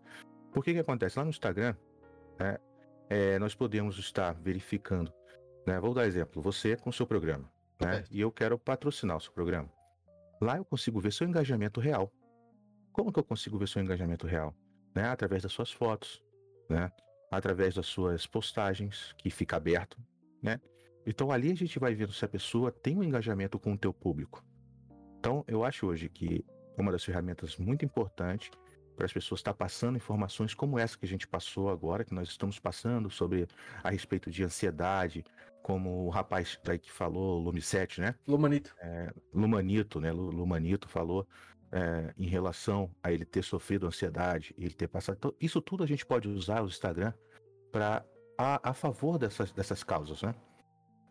Por 0.53 0.65
que 0.65 0.73
que 0.73 0.81
acontece 0.81 1.19
lá 1.19 1.25
no 1.25 1.31
Instagram? 1.31 1.77
Né, 2.39 2.59
é, 3.09 3.39
nós 3.39 3.55
podemos 3.55 3.97
estar 3.99 4.33
verificando, 4.35 5.13
né? 5.65 5.79
Vou 5.79 5.95
dar 5.95 6.07
exemplo, 6.07 6.43
você 6.43 6.77
com 6.77 6.91
seu 6.91 7.07
programa, 7.07 7.49
né? 7.81 8.05
E 8.11 8.21
eu 8.21 8.33
quero 8.33 8.59
patrocinar 8.59 9.17
o 9.17 9.21
seu 9.21 9.33
programa. 9.33 9.71
Lá 10.41 10.57
eu 10.57 10.65
consigo 10.65 10.99
ver 10.99 11.13
seu 11.13 11.27
engajamento 11.27 11.81
real. 11.81 12.13
Como 12.93 13.13
que 13.13 13.19
eu 13.19 13.25
consigo 13.25 13.57
ver 13.57 13.69
seu 13.69 13.81
engajamento 13.81 14.27
real? 14.27 14.55
Né? 14.95 15.09
Através 15.09 15.43
das 15.43 15.53
suas 15.53 15.71
fotos, 15.71 16.23
né? 16.69 16.91
Através 17.31 17.75
das 17.75 17.87
suas 17.87 18.27
postagens, 18.27 19.13
que 19.17 19.31
fica 19.31 19.57
aberto, 19.57 19.97
né? 20.43 20.61
Então 21.07 21.31
ali 21.31 21.51
a 21.51 21.55
gente 21.55 21.79
vai 21.79 21.95
vendo 21.95 22.13
se 22.13 22.25
a 22.25 22.29
pessoa 22.29 22.71
tem 22.71 22.97
um 22.97 23.03
engajamento 23.03 23.59
com 23.59 23.73
o 23.73 23.79
teu 23.79 23.93
público. 23.93 24.45
Então 25.19 25.45
eu 25.47 25.65
acho 25.65 25.87
hoje 25.87 26.09
que 26.09 26.45
uma 26.77 26.91
das 26.91 27.05
ferramentas 27.05 27.57
muito 27.57 27.85
importantes 27.85 28.51
para 28.97 29.07
as 29.07 29.13
pessoas 29.13 29.41
estar 29.41 29.55
passando 29.55 29.97
informações 29.97 30.55
como 30.55 30.79
essa 30.79 30.97
que 30.97 31.05
a 31.05 31.09
gente 31.09 31.27
passou 31.27 31.69
agora, 31.69 32.05
que 32.05 32.15
nós 32.15 32.29
estamos 32.29 32.59
passando 32.59 33.11
sobre 33.11 33.47
a 33.83 33.91
respeito 33.91 34.31
de 34.31 34.45
ansiedade, 34.45 35.25
como 35.63 36.07
o 36.07 36.11
rapaz 36.11 36.59
daí 36.63 36.79
que 36.79 36.93
falou, 36.93 37.41
Lumisete, 37.41 38.01
né? 38.01 38.15
Lumanito. 38.27 38.75
É, 38.79 39.13
Lumanito, 39.33 40.01
né? 40.01 40.13
Lumanito 40.13 40.89
falou 40.89 41.27
é, 41.73 42.13
em 42.17 42.27
relação 42.27 42.91
a 43.03 43.11
ele 43.11 43.25
ter 43.25 43.43
sofrido 43.43 43.87
ansiedade, 43.87 44.55
ele 44.59 44.75
ter 44.75 44.89
passado. 44.89 45.17
Então, 45.17 45.35
isso 45.41 45.61
tudo 45.61 45.83
a 45.83 45.87
gente 45.87 46.05
pode 46.07 46.29
usar 46.29 46.63
o 46.63 46.67
Instagram 46.67 47.13
para 47.73 48.05
a, 48.39 48.71
a, 48.71 48.75
favor 48.75 49.19
dessas, 49.19 49.53
dessas 49.53 49.83
causas, 49.83 50.23
né? 50.23 50.35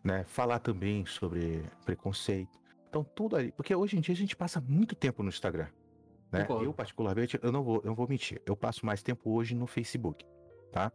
Né? 0.04 0.24
Falar 0.24 0.58
também 0.58 1.06
sobre 1.06 1.64
preconceito. 1.84 2.60
Então, 2.88 3.02
tudo 3.02 3.36
aí. 3.36 3.50
Porque 3.50 3.74
hoje 3.74 3.96
em 3.96 4.00
dia 4.00 4.12
a 4.12 4.16
gente 4.16 4.36
passa 4.36 4.60
muito 4.60 4.94
tempo 4.94 5.22
no 5.22 5.28
Instagram. 5.30 5.66
Né? 6.30 6.46
Eu, 6.48 6.72
particularmente, 6.72 7.38
eu 7.42 7.50
não 7.50 7.62
vou, 7.64 7.76
eu 7.76 7.86
não 7.86 7.94
vou 7.94 8.06
mentir. 8.06 8.40
Eu 8.44 8.56
passo 8.56 8.84
mais 8.84 9.02
tempo 9.02 9.30
hoje 9.30 9.54
no 9.54 9.66
Facebook, 9.66 10.24
tá? 10.70 10.92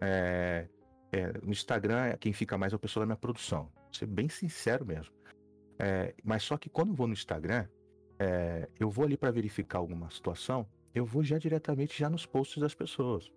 É, 0.00 0.68
é, 1.12 1.32
no 1.42 1.50
Instagram, 1.50 2.16
quem 2.18 2.32
fica 2.32 2.56
mais 2.56 2.72
é 2.72 2.76
o 2.76 2.78
pessoal 2.78 3.02
da 3.02 3.06
minha 3.06 3.16
produção. 3.16 3.70
Vou 3.74 3.94
ser 3.94 4.06
bem 4.06 4.28
sincero 4.28 4.86
mesmo. 4.86 5.12
É, 5.78 6.14
mas 6.24 6.42
só 6.42 6.56
que 6.56 6.68
quando 6.68 6.88
eu 6.90 6.94
vou 6.94 7.06
no 7.06 7.12
Instagram, 7.12 7.66
é, 8.18 8.68
eu 8.78 8.90
vou 8.90 9.04
ali 9.04 9.16
para 9.16 9.30
verificar 9.30 9.78
alguma 9.78 10.10
situação, 10.10 10.66
eu 10.94 11.04
vou 11.04 11.22
já 11.22 11.38
diretamente 11.38 11.98
já 11.98 12.10
nos 12.10 12.26
posts 12.26 12.58
das 12.60 12.74
pessoas, 12.74 13.30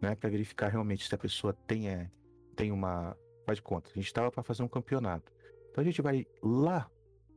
né? 0.00 0.14
Para 0.14 0.30
verificar 0.30 0.68
realmente 0.68 1.06
se 1.08 1.14
a 1.14 1.18
pessoa 1.18 1.52
tem, 1.52 1.88
é, 1.88 2.10
tem 2.54 2.70
uma. 2.70 3.16
Faz 3.44 3.58
de 3.58 3.62
conta, 3.62 3.90
a 3.90 3.94
gente 3.94 4.06
estava 4.06 4.30
para 4.30 4.42
fazer 4.42 4.62
um 4.62 4.68
campeonato. 4.68 5.32
Então 5.70 5.82
a 5.82 5.84
gente 5.84 6.00
vai 6.00 6.26
lá 6.42 6.88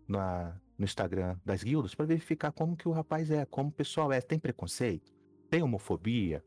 na, 0.08 0.60
no 0.78 0.86
Instagram 0.86 1.38
das 1.44 1.64
guildas 1.64 1.94
para 1.96 2.06
verificar 2.06 2.52
como 2.52 2.78
que 2.78 2.88
o 2.88 2.92
rapaz 2.92 3.30
é, 3.32 3.46
como 3.46 3.70
o 3.70 3.74
pessoal 3.74 4.12
é. 4.12 4.22
Tem 4.22 4.40
preconceito? 4.40 5.14
Tem 5.50 5.62
homofobia? 5.62 6.44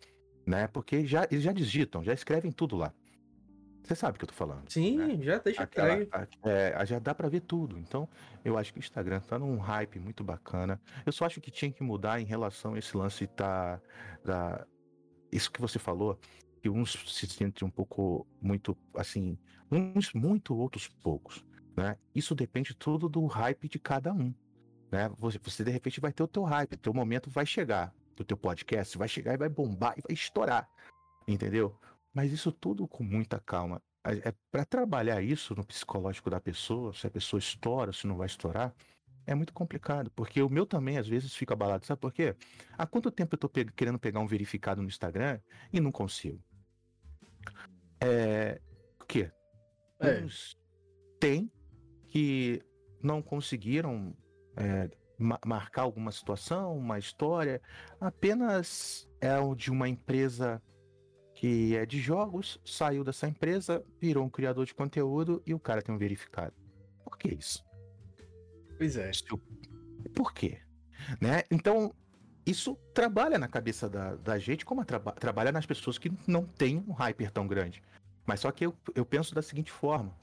Né? 0.46 0.66
Porque 0.68 1.06
já, 1.06 1.26
eles 1.30 1.42
já 1.42 1.52
digitam, 1.52 2.02
já 2.02 2.14
escrevem 2.14 2.50
tudo 2.50 2.76
lá. 2.76 2.92
Você 3.82 3.94
sabe 3.96 4.16
o 4.16 4.18
que 4.18 4.24
eu 4.24 4.28
tô 4.28 4.34
falando. 4.34 4.70
Sim, 4.70 4.98
né? 4.98 5.18
já 5.22 5.38
deixa 5.38 5.62
Aquela, 5.62 6.06
é, 6.44 6.86
já 6.86 6.98
dá 6.98 7.14
para 7.14 7.28
ver 7.28 7.40
tudo. 7.40 7.78
Então, 7.78 8.08
eu 8.44 8.56
acho 8.56 8.72
que 8.72 8.78
o 8.78 8.80
Instagram 8.80 9.20
tá 9.20 9.38
num 9.38 9.58
hype 9.58 9.98
muito 9.98 10.22
bacana. 10.22 10.80
Eu 11.04 11.12
só 11.12 11.24
acho 11.24 11.40
que 11.40 11.50
tinha 11.50 11.72
que 11.72 11.82
mudar 11.82 12.20
em 12.20 12.24
relação 12.24 12.74
a 12.74 12.78
esse 12.78 12.96
lance 12.96 13.26
tá, 13.26 13.80
da. 14.24 14.66
Isso 15.32 15.50
que 15.50 15.61
você 15.61 15.78
falou, 15.78 16.18
que 16.61 16.68
uns 16.68 16.92
se 16.92 17.26
sentem 17.26 17.66
um 17.66 17.70
pouco 17.70 18.26
muito 18.40 18.76
assim, 18.94 19.38
uns 19.70 20.12
muito, 20.12 20.54
outros 20.54 20.88
poucos. 20.88 21.44
Né? 21.76 21.96
Isso 22.14 22.34
depende 22.34 22.74
tudo 22.74 23.08
do 23.08 23.24
hype 23.26 23.68
de 23.68 23.78
cada 23.78 24.12
um. 24.12 24.34
Né? 24.90 25.08
Você, 25.16 25.38
você 25.38 25.64
de 25.64 25.70
repente 25.70 26.00
vai 26.00 26.12
ter 26.12 26.22
o 26.22 26.28
teu 26.28 26.42
hype, 26.42 26.76
teu 26.76 26.92
momento 26.92 27.30
vai 27.30 27.46
chegar. 27.46 27.94
O 28.18 28.24
teu 28.24 28.36
podcast 28.36 28.98
vai 28.98 29.08
chegar 29.08 29.34
e 29.34 29.38
vai 29.38 29.48
bombar 29.48 29.94
e 29.96 30.02
vai 30.02 30.12
estourar. 30.12 30.68
Entendeu? 31.26 31.78
Mas 32.12 32.32
isso 32.32 32.52
tudo 32.52 32.86
com 32.86 33.02
muita 33.02 33.40
calma. 33.40 33.80
É 34.04 34.34
para 34.50 34.64
trabalhar 34.64 35.22
isso 35.22 35.54
no 35.54 35.64
psicológico 35.64 36.30
da 36.30 36.40
pessoa, 36.40 36.92
se 36.92 37.06
a 37.06 37.11
pessoa 37.11 37.38
estoura, 37.38 37.92
se 37.92 38.06
não 38.06 38.16
vai 38.16 38.26
estourar, 38.26 38.74
é 39.26 39.34
muito 39.34 39.52
complicado, 39.52 40.11
porque 40.11 40.42
o 40.42 40.48
meu 40.48 40.66
também 40.66 40.98
às 40.98 41.06
vezes 41.06 41.34
fica 41.34 41.54
abalado, 41.54 41.84
sabe 41.84 42.00
por 42.00 42.12
quê? 42.12 42.34
Há 42.76 42.86
quanto 42.86 43.11
tempo 43.11 43.34
eu 43.34 43.38
tô 43.38 43.48
pe 43.48 43.64
querendo 43.66 43.98
pegar 43.98 44.20
um 44.20 44.26
verificado 44.26 44.82
no 44.82 44.88
Instagram 44.88 45.38
e 45.72 45.78
não 45.78 45.92
consigo? 45.92 46.42
É, 48.01 48.61
o 49.01 49.05
quê? 49.05 49.30
É. 50.01 50.26
Tem 51.18 51.51
que 52.09 52.62
não 53.03 53.22
conseguiram 53.22 54.14
é, 54.57 54.91
ma 55.18 55.38
marcar 55.45 55.82
alguma 55.82 56.11
situação, 56.11 56.76
uma 56.76 56.99
história, 56.99 57.61
apenas 58.01 59.09
é 59.20 59.34
de 59.55 59.70
uma 59.70 59.88
empresa 59.88 60.62
que 61.34 61.76
é 61.76 61.86
de 61.86 62.01
jogos, 62.01 62.61
saiu 62.64 63.05
dessa 63.05 63.26
empresa, 63.26 63.84
virou 64.01 64.24
um 64.24 64.30
criador 64.30 64.66
de 64.66 64.74
conteúdo 64.74 65.43
e 65.47 65.55
o 65.55 65.61
cara 65.61 65.80
tem 65.80 65.95
um 65.95 65.99
verificado. 65.99 66.55
Por 67.05 67.16
que 67.16 67.28
isso? 67.28 67.64
Pois 68.76 68.97
é. 68.97 69.11
Por 70.14 70.32
quê? 70.32 70.61
Né? 71.20 71.43
Então, 71.51 71.95
isso 72.51 72.76
trabalha 72.92 73.38
na 73.38 73.48
cabeça 73.48 73.88
da, 73.88 74.16
da 74.16 74.38
gente, 74.38 74.64
como 74.64 74.84
traba 74.84 75.12
trabalha 75.12 75.53
nas 75.53 75.66
pessoas 75.66 75.98
que 75.98 76.12
não 76.26 76.44
têm 76.44 76.84
um 76.86 76.92
hyper 76.92 77.30
tão 77.30 77.46
grande. 77.46 77.82
Mas 78.26 78.40
só 78.40 78.51
que 78.51 78.66
eu, 78.66 78.76
eu 78.94 79.05
penso 79.05 79.34
da 79.34 79.42
seguinte 79.42 79.70
forma. 79.70 80.14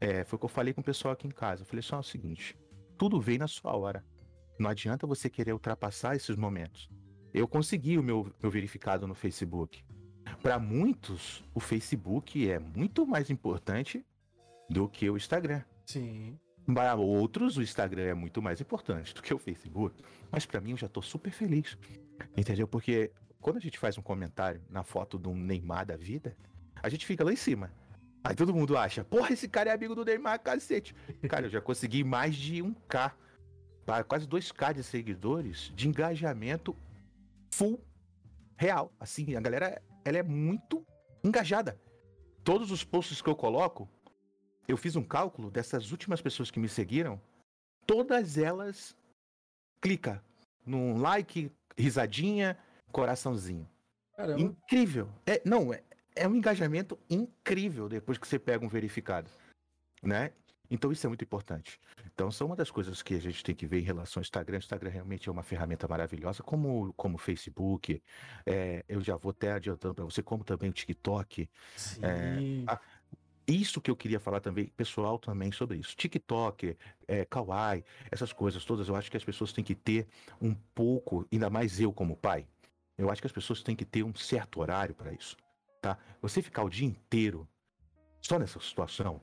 É, 0.00 0.24
foi 0.24 0.36
o 0.36 0.40
que 0.40 0.44
eu 0.44 0.50
falei 0.50 0.72
com 0.72 0.80
o 0.80 0.84
pessoal 0.84 1.12
aqui 1.12 1.26
em 1.26 1.30
casa. 1.30 1.62
Eu 1.62 1.66
falei 1.66 1.82
só 1.82 1.98
o 1.98 2.02
seguinte: 2.02 2.56
tudo 2.96 3.20
vem 3.20 3.38
na 3.38 3.48
sua 3.48 3.76
hora. 3.76 4.04
Não 4.58 4.68
adianta 4.68 5.06
você 5.06 5.30
querer 5.30 5.52
ultrapassar 5.52 6.16
esses 6.16 6.36
momentos. 6.36 6.90
eu 7.32 7.46
consegui 7.46 7.98
o 7.98 8.02
meu, 8.02 8.32
meu 8.42 8.50
verificado 8.50 9.06
no 9.06 9.14
Facebook. 9.14 9.84
Para 10.42 10.58
muitos, 10.58 11.44
o 11.54 11.60
Facebook 11.60 12.50
é 12.50 12.58
muito 12.58 13.06
mais 13.06 13.30
importante 13.30 14.04
do 14.68 14.88
que 14.88 15.08
o 15.08 15.16
Instagram. 15.16 15.62
Sim. 15.86 16.38
Para 16.74 16.94
outros, 16.96 17.56
o 17.56 17.62
Instagram 17.62 18.02
é 18.02 18.14
muito 18.14 18.42
mais 18.42 18.60
importante 18.60 19.14
do 19.14 19.22
que 19.22 19.32
o 19.32 19.38
Facebook. 19.38 20.02
Mas 20.30 20.44
para 20.44 20.60
mim, 20.60 20.72
eu 20.72 20.76
já 20.76 20.88
tô 20.88 21.00
super 21.00 21.30
feliz. 21.30 21.78
Entendeu? 22.36 22.68
Porque 22.68 23.10
quando 23.40 23.56
a 23.56 23.60
gente 23.60 23.78
faz 23.78 23.96
um 23.96 24.02
comentário 24.02 24.60
na 24.68 24.82
foto 24.82 25.18
de 25.18 25.28
um 25.28 25.34
Neymar 25.34 25.86
da 25.86 25.96
vida, 25.96 26.36
a 26.82 26.88
gente 26.88 27.06
fica 27.06 27.24
lá 27.24 27.32
em 27.32 27.36
cima. 27.36 27.72
Aí 28.22 28.34
todo 28.34 28.52
mundo 28.52 28.76
acha, 28.76 29.02
porra, 29.04 29.32
esse 29.32 29.48
cara 29.48 29.70
é 29.70 29.72
amigo 29.72 29.94
do 29.94 30.04
Neymar, 30.04 30.40
cacete. 30.40 30.94
Cara, 31.28 31.46
eu 31.46 31.50
já 31.50 31.60
consegui 31.60 32.04
mais 32.04 32.34
de 32.36 32.62
1K, 32.62 33.14
quase 34.06 34.26
2K 34.26 34.74
de 34.74 34.82
seguidores 34.82 35.72
de 35.74 35.88
engajamento 35.88 36.76
full 37.54 37.80
real. 38.56 38.92
Assim, 39.00 39.36
a 39.36 39.40
galera, 39.40 39.80
ela 40.04 40.18
é 40.18 40.22
muito 40.22 40.84
engajada. 41.24 41.80
Todos 42.44 42.70
os 42.70 42.84
posts 42.84 43.22
que 43.22 43.30
eu 43.30 43.36
coloco, 43.36 43.88
eu 44.68 44.76
fiz 44.76 44.94
um 44.94 45.02
cálculo 45.02 45.50
dessas 45.50 45.90
últimas 45.90 46.20
pessoas 46.20 46.50
que 46.50 46.60
me 46.60 46.68
seguiram, 46.68 47.20
todas 47.86 48.36
elas 48.36 48.94
clica 49.80 50.22
num 50.64 50.98
like, 50.98 51.50
risadinha, 51.76 52.58
coraçãozinho. 52.92 53.68
Caramba. 54.14 54.40
Incrível. 54.40 55.08
É, 55.24 55.40
não, 55.44 55.72
é, 55.72 55.82
é 56.14 56.28
um 56.28 56.34
engajamento 56.34 56.98
incrível 57.08 57.88
depois 57.88 58.18
que 58.18 58.28
você 58.28 58.38
pega 58.38 58.64
um 58.64 58.68
verificado, 58.68 59.30
né? 60.02 60.32
Então 60.70 60.92
isso 60.92 61.06
é 61.06 61.08
muito 61.08 61.24
importante. 61.24 61.80
Então 62.12 62.30
são 62.30 62.48
uma 62.48 62.56
das 62.56 62.70
coisas 62.70 63.02
que 63.02 63.14
a 63.14 63.20
gente 63.20 63.42
tem 63.42 63.54
que 63.54 63.66
ver 63.66 63.80
em 63.80 63.84
relação 63.84 64.20
ao 64.20 64.22
Instagram. 64.22 64.56
O 64.56 64.58
Instagram 64.58 64.90
realmente 64.90 65.28
é 65.28 65.32
uma 65.32 65.42
ferramenta 65.42 65.88
maravilhosa, 65.88 66.42
como 66.42 66.92
como 66.94 67.14
o 67.14 67.18
Facebook. 67.18 68.02
É, 68.44 68.84
eu 68.88 69.00
já 69.00 69.16
vou 69.16 69.30
até 69.30 69.52
adiantando 69.52 69.94
para 69.94 70.04
você, 70.04 70.22
como 70.22 70.44
também 70.44 70.68
o 70.68 70.72
TikTok. 70.72 71.48
Sim. 71.76 72.00
É, 72.02 72.70
a, 72.70 72.80
isso 73.48 73.80
que 73.80 73.90
eu 73.90 73.96
queria 73.96 74.20
falar 74.20 74.40
também, 74.40 74.66
pessoal, 74.76 75.18
também 75.18 75.50
sobre 75.50 75.78
isso. 75.78 75.96
TikTok, 75.96 76.76
é, 77.06 77.24
Kawaii, 77.24 77.84
essas 78.10 78.32
coisas 78.32 78.64
todas, 78.64 78.88
eu 78.88 78.94
acho 78.94 79.10
que 79.10 79.16
as 79.16 79.24
pessoas 79.24 79.52
têm 79.52 79.64
que 79.64 79.74
ter 79.74 80.06
um 80.40 80.54
pouco, 80.74 81.26
ainda 81.32 81.48
mais 81.48 81.80
eu 81.80 81.92
como 81.92 82.16
pai, 82.16 82.46
eu 82.96 83.10
acho 83.10 83.20
que 83.20 83.26
as 83.26 83.32
pessoas 83.32 83.62
têm 83.62 83.74
que 83.74 83.84
ter 83.84 84.02
um 84.02 84.14
certo 84.14 84.60
horário 84.60 84.94
para 84.94 85.12
isso 85.12 85.36
tá? 85.80 85.98
Você 86.20 86.42
ficar 86.42 86.62
o 86.62 86.68
dia 86.68 86.86
inteiro 86.86 87.48
só 88.20 88.38
nessa 88.38 88.60
situação, 88.60 89.20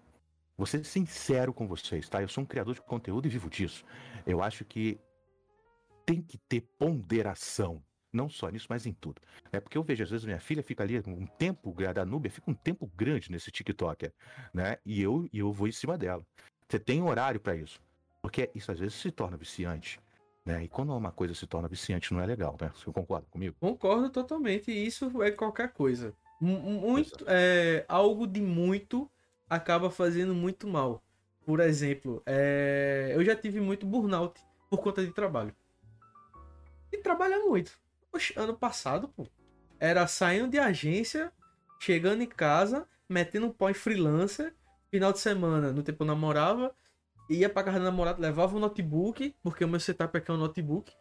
vou 0.58 0.66
ser 0.66 0.84
sincero 0.86 1.54
com 1.54 1.68
vocês, 1.68 2.08
tá? 2.10 2.22
Eu 2.22 2.30
sou 2.30 2.44
um 2.44 2.48
criador 2.48 2.74
de 2.74 2.82
conteúdo 2.82 3.26
e 3.26 3.30
vivo 3.30 3.50
disso. 3.50 3.84
Eu 4.26 4.42
acho 4.42 4.64
que 4.66 5.00
tem 6.06 6.22
que 6.22 6.38
ter 6.38 6.62
ponderação. 6.78 7.84
Não 8.16 8.30
só 8.30 8.50
nisso, 8.50 8.68
mas 8.70 8.86
em 8.86 8.94
tudo. 8.94 9.22
É 9.52 9.60
porque 9.60 9.78
eu 9.78 9.84
vejo, 9.84 10.04
às 10.04 10.10
vezes, 10.10 10.26
minha 10.26 10.40
filha 10.40 10.64
fica 10.64 10.84
ali 10.84 10.98
um 11.06 11.26
tempo, 11.26 11.76
da 11.94 12.06
Núbia 12.06 12.32
fica 12.32 12.50
um 12.50 12.54
tempo 12.54 12.90
grande 12.96 13.30
nesse 13.30 13.52
TikTok, 13.52 14.10
né? 14.54 14.78
E 14.86 15.02
eu, 15.02 15.28
e 15.34 15.40
eu 15.40 15.52
vou 15.52 15.68
em 15.68 15.72
cima 15.72 15.98
dela. 15.98 16.26
Você 16.68 16.80
tem 16.80 17.04
horário 17.04 17.40
para 17.40 17.56
isso. 17.56 17.80
Porque 18.22 18.50
isso 18.56 18.72
às 18.72 18.80
vezes 18.80 18.96
se 18.96 19.12
torna 19.12 19.36
viciante. 19.36 20.00
Né? 20.46 20.64
E 20.64 20.68
quando 20.70 20.96
uma 20.96 21.12
coisa 21.12 21.34
se 21.34 21.46
torna 21.46 21.68
viciante, 21.68 22.14
não 22.14 22.22
é 22.22 22.26
legal, 22.26 22.56
né? 22.60 22.72
Você 22.74 22.92
concorda 22.92 23.28
comigo? 23.30 23.56
Concordo 23.60 24.10
totalmente. 24.10 24.72
E 24.72 24.86
isso 24.86 25.22
é 25.22 25.32
qualquer 25.32 25.74
coisa. 25.74 26.14
Muito, 26.40 27.26
é, 27.28 27.86
algo 27.88 28.26
de 28.26 28.42
muito 28.42 29.10
acaba 29.50 29.90
fazendo 29.90 30.34
muito 30.34 30.68
mal. 30.68 31.04
Por 31.46 31.60
exemplo, 31.60 32.22
é, 32.26 33.12
eu 33.14 33.24
já 33.24 33.36
tive 33.36 33.60
muito 33.60 33.86
burnout 33.86 34.42
por 34.70 34.80
conta 34.80 35.06
de 35.06 35.12
trabalho. 35.12 35.56
E 36.92 36.98
trabalha 36.98 37.40
muito. 37.40 37.78
Ano 38.36 38.56
passado, 38.56 39.08
pô, 39.10 39.28
era 39.80 40.08
saindo 40.08 40.50
de 40.50 40.60
agência, 40.60 41.32
chegando 41.80 42.22
em 42.22 42.28
casa, 42.28 42.88
metendo 43.08 43.48
um 43.48 43.52
pó 43.52 43.70
em 43.70 43.74
freelancer. 43.74 44.54
Final 44.90 45.12
de 45.12 45.20
semana, 45.20 45.74
no 45.74 45.84
tempo 45.84 46.04
eu 46.04 46.08
namorava, 46.08 46.74
ia 47.30 47.50
pra 47.50 47.64
casa 47.64 47.80
do 47.80 47.86
namorado, 47.86 48.22
levava 48.22 48.56
o 48.56 48.60
notebook, 48.60 49.36
porque 49.44 49.66
o 49.66 49.68
meu 49.68 49.80
setup 49.80 50.18
aqui 50.18 50.32
é 50.32 50.34
um 50.34 50.38
notebook. 50.38 50.94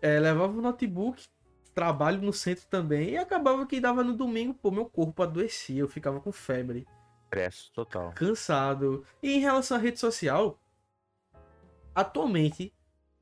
É, 0.00 0.18
levava 0.18 0.58
o 0.58 0.62
notebook, 0.62 1.28
trabalho 1.74 2.20
no 2.22 2.32
centro 2.32 2.66
também. 2.66 3.10
E 3.10 3.16
acabava 3.18 3.66
que 3.66 3.80
dava 3.80 4.02
no 4.02 4.14
domingo, 4.14 4.54
pô, 4.54 4.70
meu 4.70 4.86
corpo 4.86 5.22
adoecia, 5.22 5.80
eu 5.80 5.88
ficava 5.88 6.20
com 6.20 6.32
febre. 6.32 6.86
Total. 7.72 8.12
Cansado. 8.12 9.04
E 9.22 9.34
em 9.34 9.38
relação 9.38 9.76
à 9.76 9.80
rede 9.80 10.00
social, 10.00 10.58
atualmente, 11.94 12.74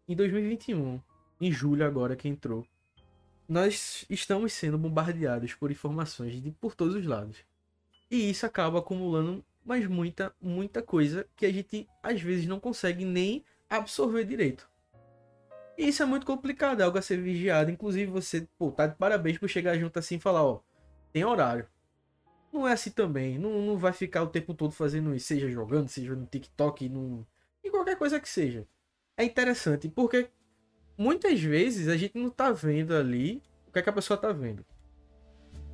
em 0.09 0.17
2021, 0.17 1.01
em 1.41 1.53
julho 1.53 1.85
agora 1.85 2.17
que 2.17 2.29
entrou, 2.29 2.67
nós 3.49 4.05
estamos 4.11 4.53
sendo 4.53 4.77
bombardeados 4.77 5.55
por 5.55 5.71
informações 5.71 6.41
de 6.41 6.51
por 6.53 6.75
todos 6.75 6.95
os 6.95 7.07
lados. 7.07 7.39
E 8.11 8.31
isso 8.31 8.47
acaba 8.47 8.79
acumulando 8.79 9.45
mas 9.69 9.87
muita, 9.87 10.35
muita 10.41 10.83
coisa 10.83 11.29
que 11.37 11.45
a 11.45 11.53
gente 11.53 11.87
às 12.03 12.23
vezes 12.23 12.47
não 12.47 12.59
consegue 12.59 13.05
nem 13.05 13.45
absorver 13.69 14.25
direito. 14.25 14.67
E 15.77 15.89
isso 15.89 16.03
é 16.03 16.07
muito 16.07 16.25
complicado, 16.25 16.81
é 16.81 16.85
algo 16.85 16.97
a 16.97 17.03
ser 17.03 17.21
vigiado. 17.21 17.71
Inclusive, 17.71 18.11
você, 18.11 18.49
pô, 18.59 18.73
tá 18.73 18.87
de 18.87 18.97
parabéns 18.97 19.37
por 19.37 19.47
chegar 19.47 19.77
junto 19.79 19.99
assim 19.99 20.17
e 20.17 20.21
falar, 20.21 20.43
ó, 20.43 20.61
tem 21.13 21.23
horário. 21.23 21.69
Não 22.51 22.67
é 22.67 22.73
assim 22.73 22.91
também. 22.91 23.39
Não, 23.39 23.61
não 23.61 23.77
vai 23.77 23.93
ficar 23.93 24.23
o 24.23 24.29
tempo 24.29 24.55
todo 24.55 24.73
fazendo 24.73 25.15
isso, 25.15 25.27
seja 25.27 25.51
jogando, 25.51 25.89
seja 25.89 26.17
no 26.17 26.25
TikTok, 26.25 26.89
no... 26.89 27.27
em 27.63 27.71
qualquer 27.71 27.99
coisa 27.99 28.19
que 28.19 28.29
seja. 28.29 28.67
É 29.19 29.23
interessante, 29.23 29.87
porque 29.87 30.31
muitas 30.99 31.41
vezes 31.41 31.89
a 31.89 31.97
gente 31.97 32.19
não 32.19 32.29
tá 32.29 32.51
vendo 32.51 32.95
ali 32.95 33.41
o 33.69 33.73
que, 33.73 33.79
é 33.79 33.83
que 33.83 33.89
a 33.89 33.93
pessoa 33.93 34.19
tá 34.19 34.33
vendo. 34.33 34.67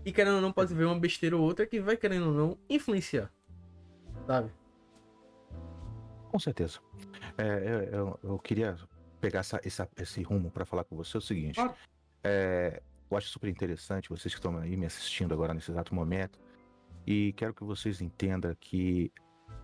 E 0.04 0.12
querendo 0.12 0.36
ou 0.36 0.40
não, 0.42 0.52
pode 0.52 0.74
ver 0.74 0.84
uma 0.84 0.98
besteira 0.98 1.34
ou 1.34 1.42
outra 1.42 1.66
que 1.66 1.80
vai, 1.80 1.96
querendo 1.96 2.26
ou 2.26 2.34
não, 2.34 2.58
influenciar. 2.68 3.32
Sabe? 4.26 4.50
Com 6.30 6.38
certeza. 6.38 6.78
É, 7.38 7.88
eu, 7.92 8.20
eu, 8.22 8.38
queria 8.38 8.76
pegar 9.20 9.40
essa, 9.40 9.60
essa, 9.64 9.88
esse 9.96 10.22
rumo 10.22 10.50
para 10.50 10.66
falar 10.66 10.84
com 10.84 10.94
você 10.94 11.16
é 11.16 11.18
o 11.18 11.22
seguinte. 11.22 11.58
Ah. 11.58 11.74
É, 12.22 12.82
eu 13.10 13.16
acho 13.16 13.28
super 13.28 13.48
interessante 13.48 14.10
vocês 14.10 14.34
que 14.34 14.38
estão 14.38 14.58
aí 14.58 14.76
me 14.76 14.84
assistindo 14.84 15.32
agora 15.32 15.54
nesse 15.54 15.70
exato 15.70 15.94
momento. 15.94 16.38
E 17.06 17.32
quero 17.34 17.54
que 17.54 17.64
vocês 17.64 18.00
entendam 18.00 18.54
que 18.60 19.10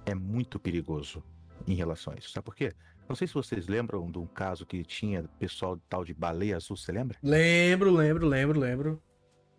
é 0.07 0.15
muito 0.15 0.59
perigoso 0.59 1.23
em 1.67 1.75
relação 1.75 2.13
a 2.13 2.17
isso. 2.17 2.31
Sabe 2.31 2.45
por 2.45 2.55
quê? 2.55 2.73
Não 3.11 3.17
sei 3.17 3.27
se 3.27 3.35
vocês 3.35 3.67
lembram 3.67 4.09
de 4.09 4.19
um 4.21 4.27
caso 4.27 4.65
que 4.65 4.85
tinha 4.85 5.25
pessoal 5.37 5.77
tal 5.89 6.05
de 6.05 6.15
baleia 6.15 6.55
azul, 6.55 6.77
você 6.77 6.93
lembra? 6.93 7.19
Lembro, 7.21 7.91
lembro, 7.91 8.25
lembro, 8.25 8.61
lembro. 8.61 9.03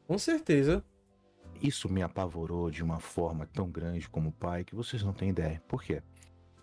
Com 0.07 0.17
certeza. 0.17 0.81
Isso 1.61 1.89
me 1.89 2.01
apavorou 2.01 2.71
de 2.71 2.81
uma 2.81 3.01
forma 3.01 3.45
tão 3.45 3.69
grande 3.69 4.09
como 4.09 4.31
pai 4.31 4.63
que 4.63 4.73
vocês 4.73 5.03
não 5.03 5.11
têm 5.11 5.31
ideia. 5.31 5.61
Por 5.67 5.83
quê? 5.83 6.01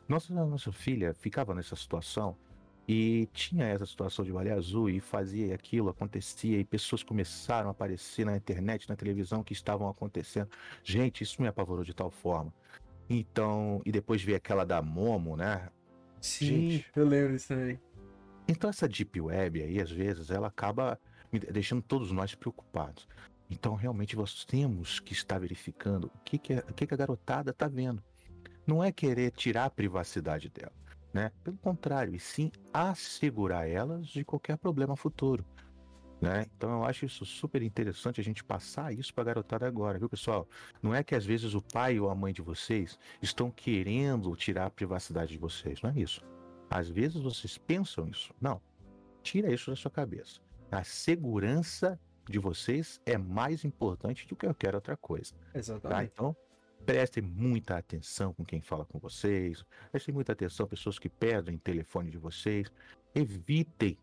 Nossa, 0.09 0.33
nossa 0.33 0.73
filha 0.73 1.13
ficava 1.13 1.55
nessa 1.55 1.77
situação 1.77 2.35
e 2.89 3.29
tinha 3.35 3.67
essa 3.67 3.85
situação 3.85 4.25
de 4.25 4.33
baleia 4.33 4.57
azul 4.57 4.89
e 4.89 4.99
fazia 4.99 5.55
aquilo, 5.55 5.91
acontecia, 5.91 6.59
e 6.59 6.65
pessoas 6.65 7.03
começaram 7.03 7.69
a 7.69 7.73
aparecer 7.73 8.25
na 8.25 8.35
internet, 8.35 8.89
na 8.89 8.97
televisão 8.97 9.45
que 9.45 9.53
estavam 9.53 9.91
acontecendo. 9.91 10.49
Gente, 10.83 11.23
isso 11.23 11.43
me 11.43 11.49
apavorou 11.49 11.85
de 11.85 11.93
tal 11.93 12.11
forma. 12.11 12.51
Então, 13.11 13.83
e 13.85 13.93
depois 13.93 14.23
veio 14.23 14.39
aquela 14.39 14.65
da 14.65 14.81
Momo, 14.81 15.37
né? 15.37 15.69
Sim, 16.21 16.71
Gente, 16.71 16.87
eu 16.95 17.07
lembro 17.07 17.35
disso 17.35 17.53
aí. 17.53 17.79
Então 18.47 18.71
essa 18.71 18.89
Deep 18.89 19.21
Web 19.21 19.63
aí, 19.63 19.81
às 19.81 19.91
vezes, 19.91 20.31
ela 20.31 20.49
acaba 20.49 20.99
deixando 21.53 21.83
todos 21.83 22.11
nós 22.11 22.35
preocupados. 22.35 23.07
Então, 23.51 23.75
realmente, 23.75 24.17
nós 24.17 24.45
temos 24.45 25.01
que 25.01 25.13
estar 25.13 25.39
verificando 25.39 26.11
o 26.15 26.19
que, 26.25 26.39
que, 26.39 26.55
a, 26.55 26.59
o 26.59 26.75
que, 26.75 26.87
que 26.87 26.95
a 26.95 26.97
garotada 26.97 27.51
está 27.51 27.67
vendo. 27.67 28.03
Não 28.67 28.85
é 28.85 28.93
querer 28.93 29.31
tirar 29.31 29.65
a 29.65 29.71
privacidade 29.71 30.51
dela 30.51 30.73
né? 31.13 31.33
Pelo 31.43 31.57
contrário, 31.59 32.15
e 32.15 32.21
sim 32.21 32.51
assegurar 32.73 33.69
elas 33.69 34.07
de 34.07 34.25
qualquer 34.25 34.57
problema 34.57 34.97
futuro. 34.97 35.45
Né? 36.21 36.47
Então 36.57 36.71
eu 36.71 36.85
acho 36.85 37.07
isso 37.07 37.25
super 37.25 37.63
interessante 37.63 38.21
a 38.21 38.25
gente 38.25 38.43
passar 38.43 38.93
isso 38.93 39.15
para 39.15 39.23
a 39.23 39.27
garotada 39.27 39.67
agora, 39.67 39.99
viu 39.99 40.09
pessoal? 40.09 40.49
Não 40.83 40.95
é 40.95 41.05
que 41.05 41.15
às 41.15 41.25
vezes 41.25 41.55
o 41.55 41.63
pai 41.63 42.01
ou 42.01 42.11
a 42.11 42.15
mãe 42.15 42.33
de 42.33 42.43
vocês 42.43 42.99
estão 43.23 43.51
querendo 43.51 44.35
tirar 44.35 44.67
a 44.67 44.71
privacidade 44.71 45.33
de 45.33 45.39
vocês, 45.39 45.81
não 45.81 45.91
é 45.91 46.01
isso. 46.01 46.25
Às 46.69 46.89
vezes 46.89 47.23
vocês 47.23 47.57
pensam 47.57 48.09
isso. 48.09 48.35
Não. 48.41 48.61
Tira 49.23 49.53
isso 49.53 49.71
da 49.71 49.77
sua 49.77 49.91
cabeça. 49.91 50.41
A 50.71 50.83
segurança 50.85 51.99
de 52.29 52.39
vocês 52.39 53.01
é 53.07 53.17
mais 53.17 53.65
importante 53.65 54.27
do 54.27 54.37
que 54.37 54.47
qualquer 54.47 54.75
outra 54.75 54.97
coisa. 54.97 55.33
Tá? 55.35 55.59
Exatamente. 55.59 55.97
Tá? 55.97 56.05
Então, 56.05 56.37
Prestem 56.89 57.23
muita 57.23 57.77
atenção 57.77 58.33
com 58.33 58.45
quem 58.45 58.63
fala 58.63 58.87
com 58.87 58.99
vocês. 58.99 59.63
Prestem 59.91 60.15
muita 60.15 60.33
atenção 60.33 60.67
pessoas 60.67 60.99
que 60.99 61.09
perdem 61.09 61.57
o 61.57 61.59
telefone 61.59 62.11
de 62.11 62.17
vocês. 62.17 62.73
Evitem 63.15 63.99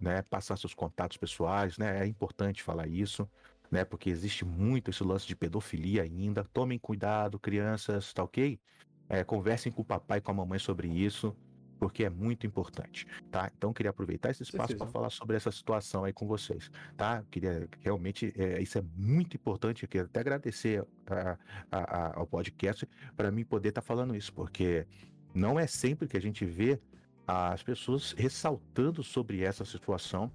né, 0.00 0.22
passar 0.22 0.56
seus 0.56 0.74
contatos 0.74 1.16
pessoais, 1.16 1.76
né? 1.78 2.04
É 2.04 2.06
importante 2.06 2.62
falar 2.62 2.86
isso, 2.86 3.28
né? 3.70 3.84
Porque 3.84 4.10
existe 4.10 4.44
muito 4.44 4.90
esse 4.90 5.02
lance 5.02 5.26
de 5.26 5.34
pedofilia 5.36 6.02
ainda. 6.02 6.44
Tomem 6.44 6.78
cuidado, 6.78 7.38
crianças, 7.38 8.12
tá 8.12 8.22
ok? 8.22 8.60
É, 9.08 9.24
conversem 9.24 9.72
com 9.72 9.82
o 9.82 9.84
papai 9.84 10.18
e 10.18 10.20
com 10.20 10.30
a 10.30 10.34
mamãe 10.34 10.58
sobre 10.58 10.88
isso. 10.88 11.34
porque 11.78 12.04
é 12.04 12.10
muito 12.10 12.46
importante, 12.46 13.06
tá? 13.30 13.50
Então 13.56 13.72
queria 13.72 13.90
aproveitar 13.90 14.30
esse 14.30 14.42
espaço 14.42 14.76
para 14.76 14.86
falar 14.88 15.10
sobre 15.10 15.36
essa 15.36 15.50
situação 15.52 16.04
aí 16.04 16.12
com 16.12 16.26
vocês, 16.26 16.70
tá? 16.96 17.22
Queria 17.30 17.68
realmente 17.80 18.32
é, 18.36 18.60
isso 18.60 18.78
é 18.78 18.82
muito 18.96 19.36
importante, 19.36 19.84
eu 19.84 19.88
quero 19.88 20.06
até 20.06 20.20
agradecer 20.20 20.84
a, 21.06 21.38
a, 21.70 21.78
a, 21.78 22.18
ao 22.18 22.26
podcast 22.26 22.86
para 23.16 23.30
mim 23.30 23.44
poder 23.44 23.68
estar 23.70 23.80
tá 23.80 23.86
falando 23.86 24.16
isso, 24.16 24.32
porque 24.32 24.86
não 25.34 25.58
é 25.58 25.66
sempre 25.66 26.08
que 26.08 26.16
a 26.16 26.20
gente 26.20 26.44
vê 26.44 26.80
as 27.28 27.62
pessoas 27.62 28.14
ressaltando 28.16 29.02
sobre 29.04 29.42
essa 29.42 29.62
situação, 29.62 30.32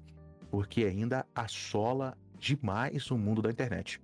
porque 0.51 0.85
ainda 0.85 1.25
assola 1.33 2.15
demais 2.37 3.09
o 3.09 3.17
mundo 3.17 3.41
da 3.41 3.49
internet. 3.49 3.99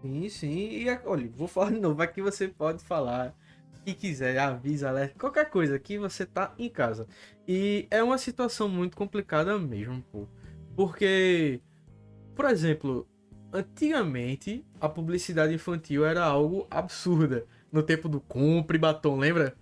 Sim, 0.00 0.28
sim. 0.28 0.68
E 0.70 0.88
olha, 1.04 1.28
vou 1.34 1.48
falar 1.48 1.72
de 1.72 1.80
novo, 1.80 2.00
aqui 2.00 2.22
você 2.22 2.46
pode 2.46 2.84
falar 2.84 3.34
que 3.84 3.92
quiser, 3.92 4.38
avisa, 4.38 4.88
alerta, 4.88 5.18
qualquer 5.18 5.50
coisa 5.50 5.78
que 5.78 5.98
você 5.98 6.24
tá 6.24 6.54
em 6.56 6.68
casa. 6.68 7.08
E 7.46 7.88
é 7.90 8.02
uma 8.02 8.18
situação 8.18 8.68
muito 8.68 8.96
complicada 8.96 9.58
mesmo, 9.58 10.02
pô. 10.12 10.28
Porque, 10.76 11.60
por 12.34 12.44
exemplo, 12.46 13.08
antigamente 13.52 14.64
a 14.80 14.88
publicidade 14.88 15.54
infantil 15.54 16.04
era 16.04 16.24
algo 16.24 16.66
absurda. 16.70 17.46
No 17.72 17.82
tempo 17.82 18.08
do 18.08 18.20
compre 18.20 18.78
batom, 18.78 19.18
lembra? 19.18 19.56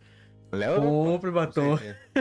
Léo, 0.55 0.81
compre 0.81 1.31
batom. 1.31 1.79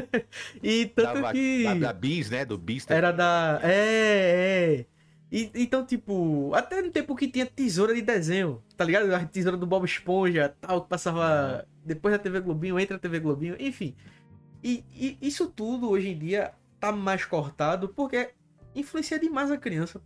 e 0.61 0.85
tanto 0.87 1.21
da, 1.21 1.31
que. 1.31 1.63
Da, 1.63 1.73
da 1.75 1.93
Bis, 1.93 2.29
né? 2.29 2.43
Do 2.43 2.57
Bis. 2.57 2.85
Era 2.89 3.11
da. 3.11 3.59
É, 3.63 4.85
é. 4.85 4.85
E, 5.31 5.49
então, 5.55 5.83
tipo, 5.83 6.53
até 6.53 6.81
no 6.81 6.91
tempo 6.91 7.15
que 7.15 7.27
tinha 7.27 7.45
tesoura 7.45 7.95
de 7.95 8.01
desenho, 8.01 8.61
tá 8.77 8.85
ligado? 8.85 9.11
A 9.15 9.25
tesoura 9.25 9.57
do 9.57 9.65
Bob 9.65 9.83
Esponja, 9.83 10.55
tal, 10.61 10.83
que 10.83 10.89
passava 10.89 11.67
depois 11.83 12.13
da 12.13 12.19
TV 12.19 12.39
Globinho, 12.39 12.79
entra 12.79 12.97
a 12.97 12.99
TV 12.99 13.19
Globinho, 13.19 13.55
enfim. 13.59 13.95
E, 14.63 14.83
e, 14.93 15.17
isso 15.21 15.47
tudo 15.47 15.89
hoje 15.89 16.09
em 16.09 16.17
dia 16.17 16.53
tá 16.79 16.91
mais 16.91 17.25
cortado 17.25 17.89
porque 17.89 18.29
influencia 18.75 19.19
demais 19.19 19.49
a 19.49 19.57
criança. 19.57 20.01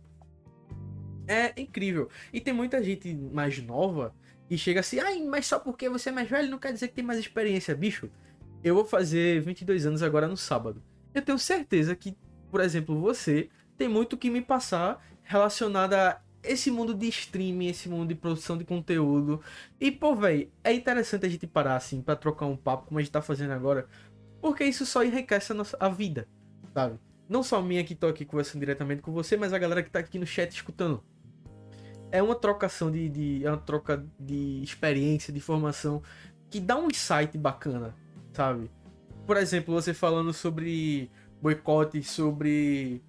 É 1.26 1.52
incrível. 1.60 2.08
E 2.32 2.40
tem 2.40 2.54
muita 2.54 2.82
gente 2.82 3.14
mais 3.14 3.60
nova 3.62 4.14
que 4.48 4.56
chega 4.56 4.80
assim, 4.80 4.98
ai, 4.98 5.22
mas 5.22 5.46
só 5.46 5.58
porque 5.58 5.88
você 5.88 6.08
é 6.08 6.12
mais 6.12 6.28
velho 6.28 6.50
não 6.50 6.58
quer 6.58 6.72
dizer 6.72 6.88
que 6.88 6.94
tem 6.94 7.04
mais 7.04 7.18
experiência, 7.18 7.74
bicho. 7.74 8.10
Eu 8.64 8.74
vou 8.74 8.84
fazer 8.84 9.40
22 9.42 9.86
anos 9.86 10.02
agora 10.02 10.26
no 10.26 10.36
sábado. 10.36 10.82
Eu 11.14 11.22
tenho 11.22 11.38
certeza 11.38 11.94
que, 11.94 12.16
por 12.50 12.60
exemplo, 12.60 12.98
você 12.98 13.50
tem 13.76 13.88
muito 13.88 14.16
que 14.16 14.30
me 14.30 14.40
passar 14.40 15.04
relacionada 15.22 16.10
a 16.12 16.20
esse 16.42 16.70
mundo 16.70 16.94
de 16.94 17.08
streaming, 17.08 17.66
esse 17.66 17.88
mundo 17.88 18.08
de 18.08 18.14
produção 18.14 18.56
de 18.56 18.64
conteúdo. 18.64 19.40
E, 19.78 19.92
pô, 19.92 20.14
velho, 20.14 20.50
é 20.64 20.72
interessante 20.72 21.26
a 21.26 21.28
gente 21.28 21.46
parar 21.46 21.76
assim 21.76 22.00
para 22.00 22.16
trocar 22.16 22.46
um 22.46 22.56
papo, 22.56 22.86
como 22.86 22.98
a 22.98 23.02
gente 23.02 23.12
tá 23.12 23.20
fazendo 23.20 23.52
agora, 23.52 23.86
porque 24.40 24.64
isso 24.64 24.86
só 24.86 25.04
enriquece 25.04 25.52
a, 25.52 25.54
nossa, 25.54 25.76
a 25.78 25.88
vida, 25.88 26.26
sabe? 26.72 26.98
Não 27.28 27.42
só 27.42 27.60
minha 27.60 27.84
que 27.84 27.94
tô 27.94 28.06
aqui 28.06 28.24
conversando 28.24 28.60
diretamente 28.60 29.02
com 29.02 29.12
você, 29.12 29.36
mas 29.36 29.52
a 29.52 29.58
galera 29.58 29.82
que 29.82 29.90
tá 29.90 29.98
aqui 29.98 30.18
no 30.18 30.26
chat 30.26 30.50
escutando. 30.50 31.04
É 32.10 32.22
uma 32.22 32.34
trocação 32.34 32.90
de, 32.90 33.08
de 33.08 33.44
é 33.44 33.50
uma 33.50 33.58
troca 33.58 34.04
de 34.18 34.62
experiência, 34.62 35.32
de 35.32 35.38
informação 35.38 36.02
que 36.50 36.60
dá 36.60 36.76
um 36.76 36.88
insight 36.88 37.36
bacana, 37.36 37.94
sabe? 38.32 38.70
Por 39.26 39.36
exemplo, 39.36 39.74
você 39.74 39.92
falando 39.92 40.32
sobre 40.32 41.10
boicote, 41.42 42.02
sobre 42.02 43.02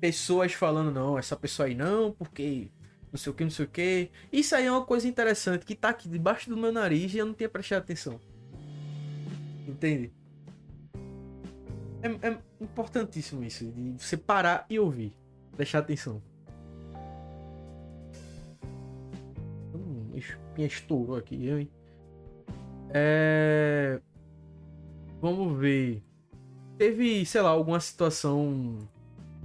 pessoas 0.00 0.52
falando, 0.52 0.90
não, 0.90 1.18
essa 1.18 1.36
pessoa 1.36 1.66
aí 1.66 1.74
não, 1.74 2.12
porque 2.12 2.70
não 3.12 3.18
sei 3.18 3.32
o 3.32 3.34
que, 3.34 3.44
não 3.44 3.50
sei 3.50 3.64
o 3.64 3.68
que. 3.68 4.10
Isso 4.32 4.54
aí 4.54 4.66
é 4.66 4.70
uma 4.70 4.84
coisa 4.84 5.06
interessante 5.06 5.64
que 5.64 5.74
tá 5.74 5.90
aqui 5.90 6.08
debaixo 6.08 6.48
do 6.48 6.56
meu 6.56 6.72
nariz 6.72 7.14
e 7.14 7.18
eu 7.18 7.26
não 7.26 7.34
tinha 7.34 7.48
prestado 7.48 7.82
atenção. 7.82 8.20
Entende? 9.66 10.12
É, 12.02 12.28
é 12.28 12.38
importantíssimo 12.60 13.42
isso, 13.44 13.64
de 13.66 13.94
você 13.98 14.16
parar 14.16 14.64
e 14.70 14.78
ouvir. 14.78 15.14
Prestar 15.56 15.80
atenção. 15.80 16.22
Estourou 20.64 21.16
aqui, 21.16 21.48
hein? 21.48 21.68
É... 22.90 24.00
Vamos 25.20 25.58
ver. 25.58 26.02
Teve, 26.78 27.24
sei 27.26 27.40
lá, 27.40 27.50
alguma 27.50 27.80
situação 27.80 28.78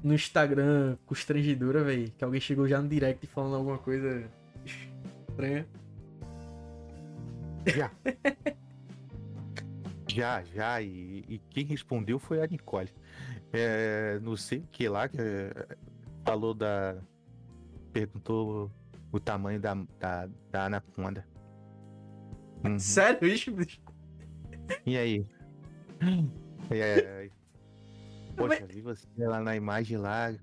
no 0.03 0.13
Instagram 0.13 0.97
constrangedora, 1.05 1.83
velho. 1.83 2.11
Que 2.17 2.23
alguém 2.23 2.39
chegou 2.39 2.67
já 2.67 2.81
no 2.81 2.87
direct 2.87 3.25
falando 3.27 3.55
alguma 3.55 3.77
coisa 3.77 4.29
estranha. 4.65 5.65
Já. 7.65 7.91
já, 10.07 10.43
já. 10.43 10.81
E, 10.81 11.25
e, 11.27 11.41
quem 11.49 11.65
respondeu 11.65 12.19
foi 12.19 12.41
a 12.41 12.47
Nicole. 12.47 12.89
É, 13.53 14.19
não 14.21 14.35
sei 14.37 14.59
o 14.59 14.67
que 14.71 14.87
lá, 14.87 15.07
que 15.07 15.17
é, 15.19 15.67
falou 16.25 16.53
da. 16.53 16.97
Perguntou 17.93 18.71
o 19.11 19.19
tamanho 19.19 19.59
da, 19.59 19.75
da, 19.99 20.29
da 20.51 20.65
anaconda. 20.65 21.25
Uhum. 22.63 22.79
Sério 22.79 23.27
isso, 23.27 23.51
bicho? 23.51 23.81
E 24.85 24.97
aí? 24.97 25.25
É, 26.73 27.29
Poxa, 28.37 28.65
vi 28.65 28.79
você 28.79 29.05
lá 29.17 29.41
na 29.41 29.57
imagem 29.57 29.97
lá, 29.97 30.33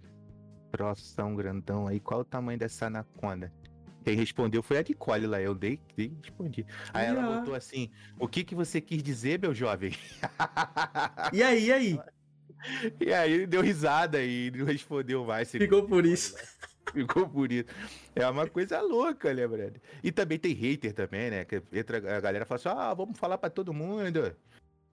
grossão, 0.70 1.34
grandão 1.34 1.86
aí, 1.86 1.98
qual 1.98 2.20
o 2.20 2.24
tamanho 2.24 2.58
dessa 2.58 2.86
anaconda? 2.86 3.50
Quem 4.04 4.16
respondeu 4.16 4.62
foi 4.62 4.78
a 4.78 4.82
Nicole 4.82 5.26
lá, 5.26 5.40
eu 5.40 5.54
dei, 5.54 5.80
dei 5.96 6.12
respondi. 6.22 6.66
Aí 6.92 7.06
ela 7.06 7.22
ah. 7.22 7.38
botou 7.38 7.54
assim, 7.54 7.90
o 8.18 8.28
que 8.28 8.44
que 8.44 8.54
você 8.54 8.80
quis 8.80 9.02
dizer, 9.02 9.38
meu 9.38 9.54
jovem? 9.54 9.92
E 11.32 11.42
aí, 11.42 11.66
e 11.66 11.72
aí? 11.72 12.00
E 13.00 13.12
aí 13.12 13.46
deu 13.46 13.60
risada 13.60 14.22
e 14.22 14.50
não 14.50 14.64
respondeu 14.64 15.24
mais. 15.24 15.50
Ficou 15.50 15.86
por 15.86 16.04
isso. 16.06 16.34
Ficou 16.92 17.46
isso. 17.50 17.68
É 18.14 18.28
uma 18.28 18.48
coisa 18.48 18.80
louca, 18.80 19.32
né, 19.32 19.46
Brad? 19.46 19.76
E 20.02 20.10
também 20.10 20.38
tem 20.38 20.52
hater 20.52 20.92
também, 20.92 21.30
né? 21.30 21.44
Que 21.44 21.62
entra 21.72 21.98
a 22.16 22.20
galera 22.20 22.44
fala 22.44 22.56
assim: 22.58 22.68
ah, 22.68 22.94
vamos 22.94 23.18
falar 23.18 23.38
para 23.38 23.50
todo 23.50 23.72
mundo 23.72 24.34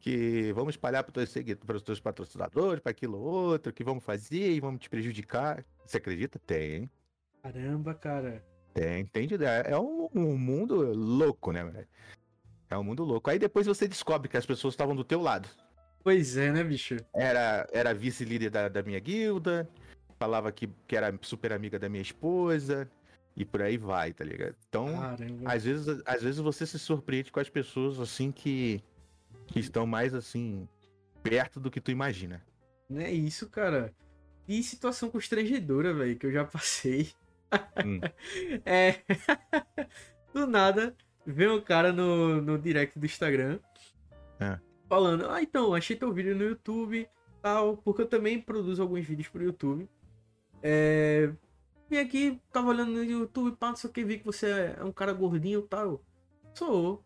que 0.05 0.51
vamos 0.53 0.75
espalhar 0.75 1.03
para 1.03 1.23
os 1.23 1.35
os 1.75 1.81
teus 1.81 1.99
patrocinadores, 1.99 2.79
para 2.79 2.91
aquilo 2.91 3.19
outro, 3.19 3.73
que 3.73 3.83
vamos 3.83 4.03
fazer 4.03 4.51
e 4.51 4.59
vamos 4.59 4.79
te 4.79 4.87
prejudicar. 4.87 5.65
Você 5.83 5.97
acredita? 5.97 6.37
Tem. 6.37 6.87
Caramba, 7.41 7.95
cara. 7.95 8.45
Tem, 8.71 9.01
entende? 9.01 9.35
É, 9.43 9.71
é 9.71 9.79
um, 9.79 10.07
um 10.13 10.37
mundo 10.37 10.75
louco, 10.93 11.51
né, 11.51 11.63
velho? 11.63 11.87
É 12.69 12.77
um 12.77 12.83
mundo 12.83 13.03
louco. 13.03 13.31
Aí 13.31 13.39
depois 13.39 13.65
você 13.65 13.87
descobre 13.87 14.29
que 14.29 14.37
as 14.37 14.45
pessoas 14.45 14.75
estavam 14.75 14.95
do 14.95 15.03
teu 15.03 15.21
lado. 15.21 15.49
Pois 16.03 16.37
é, 16.37 16.51
né, 16.51 16.63
bicho? 16.63 16.97
Era, 17.11 17.67
era 17.73 17.91
vice-líder 17.91 18.51
da, 18.51 18.69
da 18.69 18.83
minha 18.83 18.99
guilda, 18.99 19.67
falava 20.17 20.51
que, 20.51 20.69
que 20.87 20.95
era 20.95 21.13
super 21.21 21.51
amiga 21.53 21.77
da 21.77 21.89
minha 21.89 22.01
esposa, 22.01 22.89
e 23.35 23.43
por 23.43 23.61
aí 23.61 23.77
vai, 23.77 24.13
tá 24.13 24.23
ligado? 24.23 24.55
Então, 24.69 24.87
às 25.45 25.63
vezes, 25.63 26.01
às 26.05 26.21
vezes 26.21 26.39
você 26.39 26.65
se 26.65 26.79
surpreende 26.79 27.31
com 27.31 27.39
as 27.39 27.49
pessoas 27.49 27.99
assim 27.99 28.31
que 28.31 28.81
que 29.47 29.59
estão 29.59 29.85
mais 29.85 30.13
assim 30.13 30.67
perto 31.21 31.59
do 31.59 31.69
que 31.69 31.81
tu 31.81 31.91
imagina. 31.91 32.43
É 32.93 33.11
isso, 33.11 33.49
cara. 33.49 33.93
E 34.47 34.61
situação 34.63 35.09
constrangedora, 35.09 35.93
velho, 35.93 36.15
que 36.17 36.25
eu 36.25 36.31
já 36.31 36.45
passei. 36.45 37.11
Hum. 37.85 37.99
é. 38.65 39.01
do 40.33 40.47
nada, 40.47 40.95
vem 41.25 41.49
um 41.49 41.61
cara 41.61 41.91
no, 41.91 42.41
no 42.41 42.57
direct 42.57 42.97
do 42.97 43.05
Instagram 43.05 43.59
é. 44.39 44.59
falando: 44.87 45.29
Ah, 45.29 45.41
então, 45.41 45.73
achei 45.73 45.95
teu 45.95 46.13
vídeo 46.13 46.35
no 46.35 46.43
YouTube, 46.43 47.07
tal, 47.41 47.77
porque 47.77 48.03
eu 48.03 48.07
também 48.07 48.39
produzo 48.39 48.81
alguns 48.81 49.05
vídeos 49.05 49.27
pro 49.27 49.43
YouTube. 49.43 49.89
É. 50.61 51.31
Vim 51.89 51.97
aqui, 51.97 52.41
tava 52.51 52.69
olhando 52.69 52.91
no 52.91 53.03
YouTube, 53.03 53.55
pá, 53.55 53.69
não 53.69 53.75
sei 53.75 53.89
o 53.89 53.93
que, 53.93 54.03
vi 54.03 54.17
que 54.17 54.25
você 54.25 54.75
é 54.77 54.83
um 54.83 54.91
cara 54.91 55.13
gordinho 55.13 55.59
e 55.59 55.67
tal. 55.67 56.01
Sou. 56.53 57.03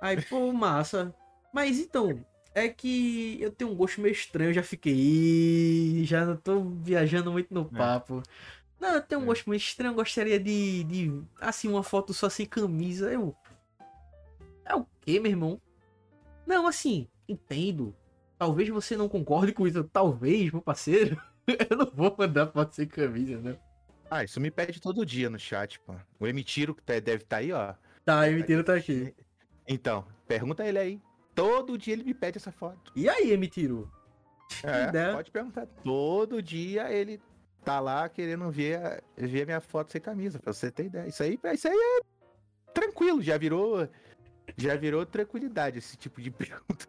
Aí, 0.00 0.20
pô, 0.22 0.52
massa. 0.54 1.14
Mas 1.52 1.78
então, 1.78 2.24
é 2.54 2.68
que 2.68 3.38
eu 3.40 3.50
tenho 3.50 3.70
um 3.70 3.74
gosto 3.74 4.00
meio 4.00 4.12
estranho, 4.12 4.52
já 4.52 4.62
fiquei. 4.62 6.04
Já 6.04 6.24
não 6.24 6.36
tô 6.36 6.60
viajando 6.60 7.32
muito 7.32 7.52
no 7.52 7.68
é. 7.72 7.76
papo. 7.76 8.18
É. 8.18 8.62
Não, 8.80 8.94
eu 8.94 9.02
tenho 9.02 9.20
um 9.20 9.24
é. 9.24 9.26
gosto 9.26 9.48
meio 9.48 9.58
estranho, 9.58 9.92
eu 9.92 9.96
gostaria 9.96 10.38
de, 10.38 10.84
de. 10.84 11.22
Assim, 11.40 11.68
uma 11.68 11.82
foto 11.82 12.12
só 12.14 12.28
sem 12.28 12.46
camisa. 12.46 13.12
Eu. 13.12 13.34
É 14.64 14.74
o 14.74 14.86
quê, 15.00 15.18
meu 15.18 15.30
irmão? 15.30 15.60
Não, 16.46 16.66
assim, 16.66 17.08
entendo. 17.28 17.94
Talvez 18.38 18.68
você 18.68 18.96
não 18.96 19.08
concorde 19.08 19.52
com 19.52 19.66
isso. 19.66 19.84
Talvez, 19.84 20.50
meu 20.52 20.62
parceiro. 20.62 21.20
eu 21.70 21.76
não 21.76 21.90
vou 21.92 22.14
mandar 22.16 22.46
foto 22.48 22.74
sem 22.74 22.86
camisa, 22.86 23.40
né? 23.40 23.56
Ah, 24.10 24.24
isso 24.24 24.40
me 24.40 24.50
pede 24.50 24.80
todo 24.80 25.06
dia 25.06 25.30
no 25.30 25.38
chat, 25.38 25.80
pô. 25.80 25.94
O 26.20 26.26
Emitiro 26.26 26.74
que 26.74 26.82
tá, 26.82 26.92
deve 26.94 27.22
estar 27.22 27.36
tá 27.36 27.36
aí, 27.38 27.52
ó. 27.52 27.74
Tá, 28.04 28.20
o 28.20 28.24
Emitiro 28.24 28.64
tá 28.64 28.74
aqui. 28.74 29.14
Então, 29.68 30.04
pergunta 30.26 30.66
ele 30.66 30.76
aí. 30.76 31.00
Todo 31.36 31.78
dia 31.78 31.94
ele 31.94 32.02
me 32.02 32.12
pede 32.12 32.36
essa 32.36 32.50
foto. 32.50 32.92
E 32.96 33.08
aí, 33.08 33.30
Emitiru? 33.30 33.88
É, 34.64 35.12
pode 35.12 35.30
perguntar. 35.30 35.66
Todo 35.66 36.42
dia 36.42 36.92
ele 36.92 37.20
tá 37.64 37.78
lá 37.78 38.08
querendo 38.08 38.50
ver, 38.50 39.02
ver 39.16 39.46
minha 39.46 39.60
foto 39.60 39.92
sem 39.92 40.00
camisa, 40.00 40.40
pra 40.40 40.52
você 40.52 40.68
ter 40.68 40.86
ideia. 40.86 41.06
Isso 41.06 41.22
aí, 41.22 41.38
isso 41.54 41.68
aí 41.68 41.74
é 41.74 42.00
tranquilo, 42.74 43.22
já 43.22 43.38
virou. 43.38 43.88
Já 44.56 44.74
virou 44.74 45.06
tranquilidade 45.06 45.78
esse 45.78 45.96
tipo 45.96 46.20
de 46.20 46.30
pergunta. 46.32 46.86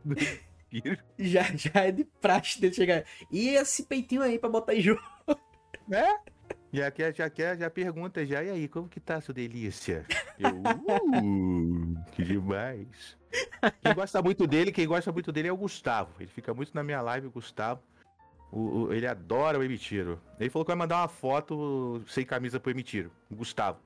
Vampiro. 0.74 0.98
Já, 1.20 1.44
já 1.56 1.72
é 1.76 1.92
de 1.92 2.04
praxe 2.04 2.60
dele 2.60 2.74
chegar. 2.74 3.06
E 3.32 3.50
esse 3.50 3.84
peitinho 3.84 4.22
aí 4.22 4.40
pra 4.40 4.50
botar 4.50 4.74
em 4.74 4.82
jogo. 4.82 5.02
É? 5.92 6.18
Já 6.72 6.90
quer, 6.90 7.16
já 7.16 7.30
quer, 7.30 7.58
já 7.58 7.70
pergunta 7.70 8.26
já, 8.26 8.44
e 8.44 8.50
aí, 8.50 8.68
como 8.68 8.90
que 8.90 9.00
tá, 9.00 9.22
sua 9.22 9.34
delícia? 9.34 10.06
Eu, 10.40 10.50
uh, 10.50 12.12
que 12.12 12.24
demais. 12.24 13.18
Quem 13.82 13.94
gosta 13.94 14.22
muito 14.22 14.48
dele, 14.48 14.72
quem 14.72 14.88
gosta 14.88 15.12
muito 15.12 15.32
dele 15.32 15.50
é 15.50 15.54
o 15.54 15.58
Gustavo. 15.58 16.12
Ele 16.20 16.32
fica 16.32 16.54
muito 16.54 16.74
na 16.74 16.84
minha 16.84 17.02
live, 17.02 17.28
o 17.28 17.32
Gustavo. 17.32 17.82
O, 18.52 18.60
o, 18.60 18.94
ele 18.94 19.06
adora 19.06 19.60
o 19.60 19.64
Emitiro. 19.64 20.20
Ele 20.40 20.50
falou 20.50 20.66
que 20.66 20.70
vai 20.70 20.78
mandar 20.78 20.98
uma 20.98 21.08
foto 21.08 22.04
sem 22.08 22.26
camisa 22.26 22.60
pro 22.60 22.72
Emitiro. 22.72 23.12
O 23.30 23.36
Gustavo. 23.36 23.80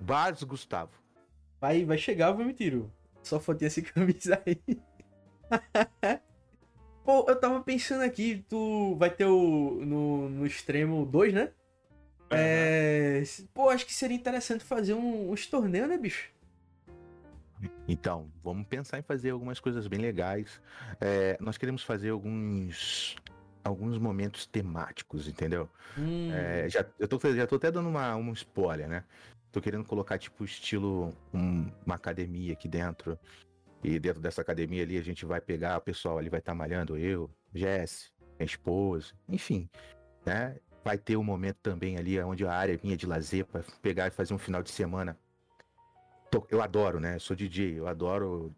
Bas 0.00 0.42
Gustavo. 0.42 0.92
Vai, 1.60 1.84
vai 1.84 1.96
chegar 1.96 2.36
o 2.36 2.40
Emitiro. 2.40 2.92
Só 3.22 3.40
fotinha 3.40 3.70
sem 3.70 3.84
camisa 3.84 4.42
aí. 4.44 4.60
Pô, 7.04 7.24
eu 7.28 7.36
tava 7.36 7.60
pensando 7.60 8.02
aqui, 8.02 8.44
tu 8.48 8.96
vai 8.96 9.10
ter 9.10 9.26
o. 9.26 9.80
No, 9.84 10.28
no 10.28 10.46
extremo 10.46 11.06
2, 11.06 11.32
né? 11.32 11.52
Uhum. 12.32 12.38
É. 12.38 13.22
Pô, 13.54 13.70
acho 13.70 13.86
que 13.86 13.94
seria 13.94 14.16
interessante 14.16 14.64
fazer 14.64 14.94
um, 14.94 15.30
uns 15.30 15.46
torneios, 15.46 15.88
né, 15.88 15.96
bicho? 15.96 16.30
Então, 17.88 18.30
vamos 18.42 18.66
pensar 18.66 18.98
em 18.98 19.02
fazer 19.02 19.30
algumas 19.30 19.60
coisas 19.60 19.86
bem 19.86 20.00
legais. 20.00 20.60
É, 21.00 21.36
nós 21.40 21.56
queremos 21.56 21.82
fazer 21.82 22.10
alguns 22.10 23.16
alguns 23.62 23.98
momentos 23.98 24.46
temáticos, 24.46 25.26
entendeu? 25.26 25.68
Hum. 25.98 26.30
É, 26.32 26.68
já, 26.68 26.86
eu 26.98 27.08
tô, 27.08 27.18
já 27.34 27.46
tô 27.46 27.56
até 27.56 27.70
dando 27.70 27.88
uma, 27.88 28.14
um 28.14 28.32
spoiler, 28.32 28.88
né? 28.88 29.04
Tô 29.50 29.60
querendo 29.60 29.84
colocar, 29.84 30.18
tipo, 30.18 30.44
estilo 30.44 31.12
um, 31.34 31.70
uma 31.84 31.96
academia 31.96 32.52
aqui 32.52 32.68
dentro. 32.68 33.18
E 33.82 33.98
dentro 33.98 34.20
dessa 34.20 34.40
academia 34.40 34.82
ali 34.82 34.98
a 34.98 35.02
gente 35.02 35.24
vai 35.24 35.40
pegar 35.40 35.78
o 35.78 35.80
pessoal 35.80 36.18
ali, 36.18 36.28
vai 36.28 36.40
estar 36.40 36.52
tá 36.52 36.56
malhando 36.56 36.96
eu, 36.96 37.30
Jess, 37.54 38.12
minha 38.38 38.46
esposa, 38.46 39.14
enfim, 39.28 39.68
né? 40.24 40.56
Vai 40.84 40.98
ter 40.98 41.16
um 41.16 41.24
momento 41.24 41.58
também 41.62 41.96
ali 41.96 42.18
onde 42.20 42.46
a 42.46 42.52
área 42.52 42.76
vinha 42.76 42.96
de 42.96 43.06
lazer 43.06 43.44
para 43.44 43.62
pegar 43.82 44.06
e 44.06 44.10
fazer 44.10 44.34
um 44.34 44.38
final 44.38 44.62
de 44.62 44.70
semana. 44.70 45.18
Eu 46.50 46.62
adoro, 46.62 47.00
né? 47.00 47.16
Eu 47.16 47.20
sou 47.20 47.34
DJ, 47.34 47.78
eu 47.78 47.88
adoro 47.88 48.54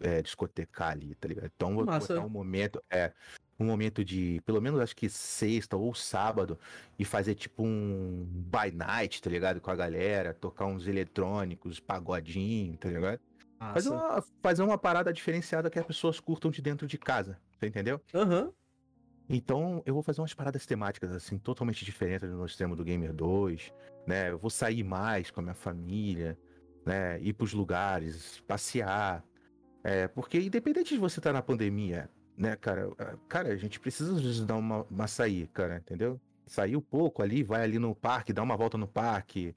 é, 0.00 0.22
discotecar 0.22 0.90
ali, 0.90 1.14
tá 1.14 1.28
ligado? 1.28 1.50
Então 1.54 1.74
vou 1.74 1.84
Massa. 1.84 2.14
botar 2.14 2.26
um 2.26 2.30
momento, 2.30 2.82
é, 2.90 3.12
um 3.58 3.66
momento 3.66 4.04
de, 4.04 4.40
pelo 4.44 4.60
menos 4.60 4.80
acho 4.80 4.96
que 4.96 5.08
sexta 5.08 5.76
ou 5.76 5.94
sábado, 5.94 6.58
e 6.98 7.04
fazer 7.04 7.34
tipo 7.34 7.62
um 7.62 8.26
by 8.26 8.70
night, 8.74 9.20
tá 9.20 9.30
ligado? 9.30 9.60
Com 9.60 9.70
a 9.70 9.76
galera, 9.76 10.32
tocar 10.34 10.66
uns 10.66 10.86
eletrônicos, 10.86 11.78
pagodinho, 11.78 12.76
tá 12.76 12.88
ligado? 12.88 13.20
Fazer 13.60 13.90
uma, 13.90 14.24
fazer 14.42 14.62
uma 14.62 14.78
parada 14.78 15.12
diferenciada 15.12 15.68
que 15.68 15.78
as 15.78 15.84
pessoas 15.84 16.18
curtam 16.18 16.50
de 16.50 16.62
dentro 16.62 16.86
de 16.86 16.96
casa, 16.96 17.38
você 17.58 17.66
entendeu? 17.66 18.00
Aham. 18.14 18.44
Uhum. 18.44 18.52
Então, 19.32 19.80
eu 19.86 19.94
vou 19.94 20.02
fazer 20.02 20.20
umas 20.20 20.34
paradas 20.34 20.66
temáticas, 20.66 21.12
assim, 21.12 21.38
totalmente 21.38 21.84
diferentes 21.84 22.28
do 22.28 22.44
extremo 22.44 22.74
do 22.74 22.82
Gamer 22.82 23.12
2, 23.12 23.72
né? 24.04 24.30
Eu 24.30 24.38
vou 24.38 24.50
sair 24.50 24.82
mais 24.82 25.30
com 25.30 25.38
a 25.38 25.42
minha 25.42 25.54
família, 25.54 26.36
né? 26.84 27.20
Ir 27.20 27.34
pros 27.34 27.52
lugares, 27.52 28.40
passear. 28.40 29.22
É, 29.84 30.08
porque 30.08 30.40
independente 30.40 30.94
de 30.94 30.98
você 30.98 31.20
estar 31.20 31.30
tá 31.30 31.34
na 31.34 31.42
pandemia, 31.42 32.10
né, 32.36 32.56
cara? 32.56 32.90
Cara, 33.28 33.50
a 33.50 33.56
gente 33.56 33.78
precisa 33.78 34.14
às 34.14 34.20
vezes 34.20 34.44
dar 34.44 34.56
uma, 34.56 34.82
uma 34.90 35.06
sair, 35.06 35.46
cara, 35.48 35.76
entendeu? 35.76 36.20
Sair 36.44 36.74
um 36.74 36.80
pouco 36.80 37.22
ali, 37.22 37.44
vai 37.44 37.62
ali 37.62 37.78
no 37.78 37.94
parque, 37.94 38.32
dá 38.32 38.42
uma 38.42 38.56
volta 38.56 38.76
no 38.76 38.88
parque, 38.88 39.54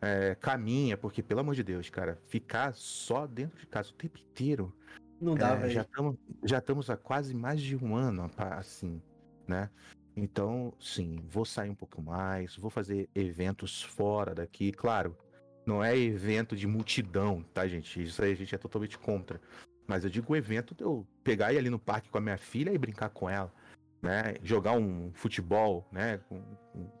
é, 0.00 0.34
caminha, 0.34 0.96
porque, 0.96 1.22
pelo 1.22 1.40
amor 1.40 1.54
de 1.54 1.62
Deus, 1.62 1.90
cara, 1.90 2.18
ficar 2.26 2.74
só 2.74 3.26
dentro 3.26 3.58
de 3.58 3.66
casa 3.66 3.90
o 3.90 3.94
tempo 3.94 4.18
inteiro. 4.18 4.74
Não 5.20 5.34
dá, 5.34 5.54
é, 5.54 5.70
Já 5.70 5.82
estamos 5.82 6.86
já 6.86 6.94
há 6.94 6.96
quase 6.96 7.34
mais 7.34 7.60
de 7.60 7.76
um 7.76 7.96
ano, 7.96 8.30
assim, 8.36 9.02
né? 9.46 9.68
Então, 10.16 10.72
sim, 10.80 11.24
vou 11.28 11.44
sair 11.44 11.70
um 11.70 11.74
pouco 11.74 12.02
mais, 12.02 12.56
vou 12.56 12.70
fazer 12.70 13.08
eventos 13.14 13.82
fora 13.82 14.34
daqui, 14.34 14.72
claro. 14.72 15.16
Não 15.64 15.84
é 15.84 15.96
evento 15.96 16.56
de 16.56 16.66
multidão, 16.66 17.44
tá, 17.52 17.66
gente? 17.68 18.02
Isso 18.02 18.22
aí 18.22 18.32
a 18.32 18.36
gente 18.36 18.54
é 18.54 18.58
totalmente 18.58 18.98
contra. 18.98 19.40
Mas 19.86 20.04
eu 20.04 20.10
digo 20.10 20.32
o 20.32 20.36
evento 20.36 20.74
de 20.74 20.82
eu 20.82 21.06
pegar 21.22 21.52
e 21.52 21.56
ir 21.56 21.58
ali 21.58 21.70
no 21.70 21.78
parque 21.78 22.08
com 22.08 22.18
a 22.18 22.20
minha 22.20 22.38
filha 22.38 22.72
e 22.72 22.78
brincar 22.78 23.10
com 23.10 23.28
ela, 23.28 23.52
né? 24.00 24.36
Jogar 24.42 24.72
um 24.72 25.10
futebol, 25.12 25.86
né? 25.92 26.18
Com, 26.28 26.40
com 26.72 26.97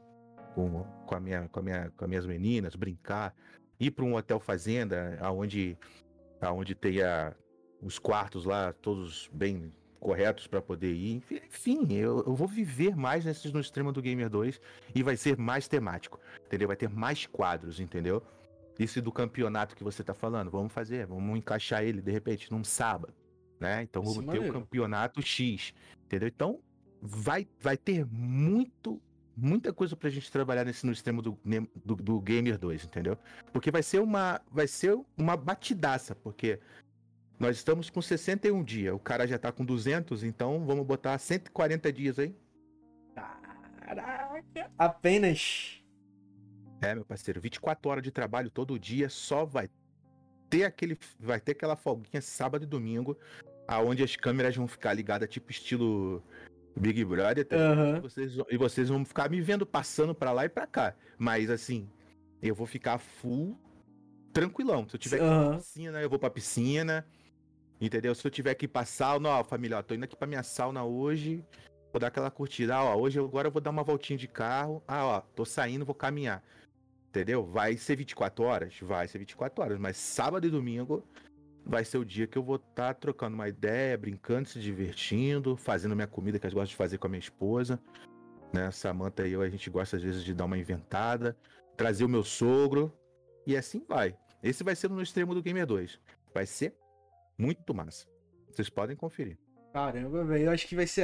com, 0.54 0.84
com, 1.06 1.14
a 1.14 1.20
minha, 1.20 1.48
com, 1.48 1.60
a 1.60 1.62
minha, 1.62 1.92
com 1.96 2.04
as 2.04 2.08
minhas 2.08 2.26
meninas, 2.26 2.74
brincar, 2.76 3.34
ir 3.78 3.90
para 3.90 4.04
um 4.04 4.14
hotel 4.14 4.40
fazenda, 4.40 5.16
aonde, 5.20 5.78
aonde 6.40 6.74
tenha 6.74 7.34
os 7.80 7.98
quartos 7.98 8.44
lá 8.44 8.72
todos 8.72 9.30
bem 9.32 9.72
corretos 9.98 10.46
para 10.46 10.62
poder 10.62 10.92
ir. 10.92 11.22
Enfim, 11.30 11.92
eu, 11.92 12.24
eu 12.26 12.34
vou 12.34 12.48
viver 12.48 12.96
mais 12.96 13.24
nesses 13.24 13.52
no 13.52 13.60
extremo 13.60 13.92
do 13.92 14.00
Gamer 14.00 14.28
2 14.28 14.60
e 14.94 15.02
vai 15.02 15.16
ser 15.16 15.36
mais 15.36 15.68
temático, 15.68 16.20
entendeu? 16.46 16.68
Vai 16.68 16.76
ter 16.76 16.88
mais 16.88 17.26
quadros, 17.26 17.80
entendeu? 17.80 18.22
Esse 18.78 19.00
do 19.00 19.10
campeonato 19.10 19.74
que 19.74 19.82
você 19.82 20.04
tá 20.04 20.14
falando, 20.14 20.50
vamos 20.50 20.72
fazer, 20.72 21.06
vamos 21.06 21.36
encaixar 21.36 21.82
ele 21.82 22.00
de 22.00 22.12
repente 22.12 22.50
num 22.50 22.62
sábado, 22.62 23.12
né? 23.58 23.82
Então 23.82 24.02
vamos 24.02 24.24
ter 24.26 24.38
o 24.38 24.52
campeonato 24.52 25.20
X, 25.20 25.74
entendeu? 26.04 26.28
Então 26.28 26.60
vai, 27.02 27.46
vai 27.60 27.76
ter 27.76 28.06
muito 28.06 29.00
muita 29.40 29.72
coisa 29.72 29.94
pra 29.94 30.10
gente 30.10 30.30
trabalhar 30.30 30.64
nesse 30.64 30.84
no 30.84 30.92
extremo 30.92 31.22
do, 31.22 31.38
do, 31.84 31.96
do, 31.96 32.20
Gamer 32.20 32.58
2, 32.58 32.84
entendeu? 32.84 33.16
Porque 33.52 33.70
vai 33.70 33.82
ser 33.82 34.00
uma 34.00 34.40
vai 34.50 34.66
ser 34.66 34.98
uma 35.16 35.36
batidaça, 35.36 36.14
porque 36.14 36.58
nós 37.38 37.56
estamos 37.56 37.88
com 37.88 38.02
61 38.02 38.64
dias, 38.64 38.94
o 38.94 38.98
cara 38.98 39.26
já 39.26 39.38
tá 39.38 39.52
com 39.52 39.64
200, 39.64 40.24
então 40.24 40.66
vamos 40.66 40.84
botar 40.84 41.16
140 41.16 41.92
dias 41.92 42.18
aí. 42.18 42.34
Caraca, 43.14 44.70
apenas. 44.76 45.80
É, 46.80 46.94
meu 46.94 47.04
parceiro, 47.04 47.40
24 47.40 47.90
horas 47.90 48.02
de 48.02 48.10
trabalho 48.10 48.50
todo 48.50 48.78
dia, 48.78 49.08
só 49.08 49.44
vai 49.44 49.70
ter 50.50 50.64
aquele 50.64 50.98
vai 51.20 51.40
ter 51.40 51.52
aquela 51.52 51.76
folguinha 51.76 52.20
sábado 52.20 52.64
e 52.64 52.66
domingo, 52.66 53.16
aonde 53.66 54.02
as 54.02 54.16
câmeras 54.16 54.56
vão 54.56 54.66
ficar 54.66 54.92
ligadas 54.94 55.28
tipo 55.28 55.50
estilo 55.50 56.22
Big 56.78 57.04
Brother, 57.04 57.44
tá? 57.44 57.56
uhum. 57.56 57.96
e, 57.96 58.00
vocês, 58.00 58.36
e 58.50 58.56
vocês 58.56 58.88
vão 58.88 59.04
ficar 59.04 59.30
me 59.30 59.40
vendo 59.40 59.66
passando 59.66 60.14
para 60.14 60.32
lá 60.32 60.44
e 60.44 60.48
para 60.48 60.66
cá. 60.66 60.94
Mas 61.16 61.50
assim, 61.50 61.88
eu 62.42 62.54
vou 62.54 62.66
ficar 62.66 62.98
full 62.98 63.58
tranquilão. 64.32 64.88
Se 64.88 64.96
eu 64.96 65.00
tiver 65.00 65.18
que 65.18 65.24
ir 65.24 65.28
pra 65.28 65.56
piscina, 65.56 66.00
eu 66.00 66.10
vou 66.10 66.18
pra 66.18 66.30
piscina. 66.30 67.06
Entendeu? 67.80 68.14
Se 68.14 68.26
eu 68.26 68.30
tiver 68.30 68.54
que 68.54 68.64
ir 68.64 68.68
pra 68.68 68.84
sauna, 68.84 69.28
ó, 69.28 69.44
família, 69.44 69.78
ó, 69.78 69.82
tô 69.82 69.94
indo 69.94 70.04
aqui 70.04 70.16
pra 70.16 70.26
minha 70.26 70.42
sauna 70.42 70.84
hoje. 70.84 71.44
Vou 71.92 72.00
dar 72.00 72.08
aquela 72.08 72.30
curtida. 72.30 72.76
Ah, 72.76 72.84
ó, 72.84 72.96
hoje 72.96 73.18
agora 73.18 73.48
eu 73.48 73.52
vou 73.52 73.62
dar 73.62 73.70
uma 73.70 73.82
voltinha 73.82 74.18
de 74.18 74.28
carro. 74.28 74.82
Ah, 74.86 75.06
ó, 75.06 75.20
tô 75.20 75.44
saindo, 75.44 75.84
vou 75.84 75.94
caminhar. 75.94 76.42
Entendeu? 77.08 77.44
Vai 77.44 77.76
ser 77.76 77.96
24 77.96 78.44
horas? 78.44 78.74
Vai 78.82 79.08
ser 79.08 79.18
24 79.18 79.62
horas. 79.62 79.78
Mas 79.78 79.96
sábado 79.96 80.46
e 80.46 80.50
domingo 80.50 81.04
vai 81.68 81.84
ser 81.84 81.98
o 81.98 82.04
dia 82.04 82.26
que 82.26 82.38
eu 82.38 82.42
vou 82.42 82.56
estar 82.56 82.72
tá 82.74 82.94
trocando 82.94 83.34
uma 83.34 83.48
ideia, 83.48 83.96
brincando, 83.98 84.48
se 84.48 84.58
divertindo, 84.58 85.56
fazendo 85.56 85.94
minha 85.94 86.08
comida 86.08 86.38
que 86.38 86.46
eu 86.46 86.50
gosto 86.50 86.70
de 86.70 86.76
fazer 86.76 86.96
com 86.96 87.06
a 87.06 87.10
minha 87.10 87.20
esposa. 87.20 87.78
Né? 88.52 88.70
Samanta 88.70 89.28
e 89.28 89.32
eu, 89.32 89.42
a 89.42 89.48
gente 89.48 89.68
gosta 89.68 89.96
às 89.96 90.02
vezes 90.02 90.24
de 90.24 90.32
dar 90.32 90.46
uma 90.46 90.56
inventada, 90.56 91.36
trazer 91.76 92.04
o 92.04 92.08
meu 92.08 92.24
sogro, 92.24 92.90
e 93.46 93.54
assim 93.54 93.84
vai. 93.86 94.16
Esse 94.42 94.64
vai 94.64 94.74
ser 94.74 94.88
no 94.88 95.02
extremo 95.02 95.34
do 95.34 95.42
Gamer 95.42 95.66
2. 95.66 96.00
Vai 96.32 96.46
ser 96.46 96.74
muito 97.36 97.74
massa. 97.74 98.06
Vocês 98.50 98.70
podem 98.70 98.96
conferir. 98.96 99.36
Caramba, 99.72 100.24
velho, 100.24 100.46
eu 100.46 100.50
acho 100.50 100.66
que 100.66 100.74
vai 100.74 100.86
ser. 100.86 101.02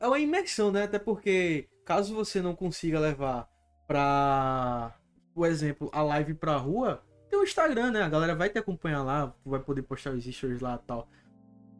É 0.00 0.06
uma 0.06 0.18
imersão, 0.18 0.70
né? 0.70 0.82
Até 0.84 0.98
porque, 0.98 1.68
caso 1.84 2.14
você 2.14 2.42
não 2.42 2.54
consiga 2.54 3.00
levar 3.00 3.48
pra, 3.86 4.94
por 5.34 5.46
exemplo, 5.46 5.90
a 5.92 6.02
live 6.02 6.34
pra 6.34 6.56
rua, 6.56 7.02
tem 7.32 7.40
o 7.40 7.44
Instagram, 7.44 7.92
né? 7.92 8.02
A 8.02 8.08
galera 8.10 8.34
vai 8.34 8.50
te 8.50 8.58
acompanhar 8.58 9.02
lá, 9.02 9.34
vai 9.42 9.58
poder 9.58 9.80
postar 9.82 10.10
os 10.10 10.22
stories 10.22 10.60
lá 10.60 10.78
e 10.82 10.86
tal. 10.86 11.08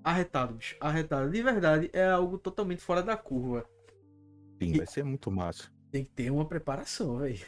Arretado, 0.02 0.54
bicho. 0.54 0.76
Arretado. 0.80 1.30
De 1.30 1.42
verdade, 1.42 1.90
é 1.92 2.08
algo 2.08 2.38
totalmente 2.38 2.80
fora 2.80 3.02
da 3.02 3.18
curva. 3.18 3.68
Sim, 4.58 4.72
e 4.72 4.78
vai 4.78 4.86
ser 4.86 5.04
muito 5.04 5.30
massa. 5.30 5.70
Tem 5.90 6.04
que 6.04 6.10
ter 6.10 6.30
uma 6.30 6.46
preparação, 6.48 7.18
velho. 7.18 7.38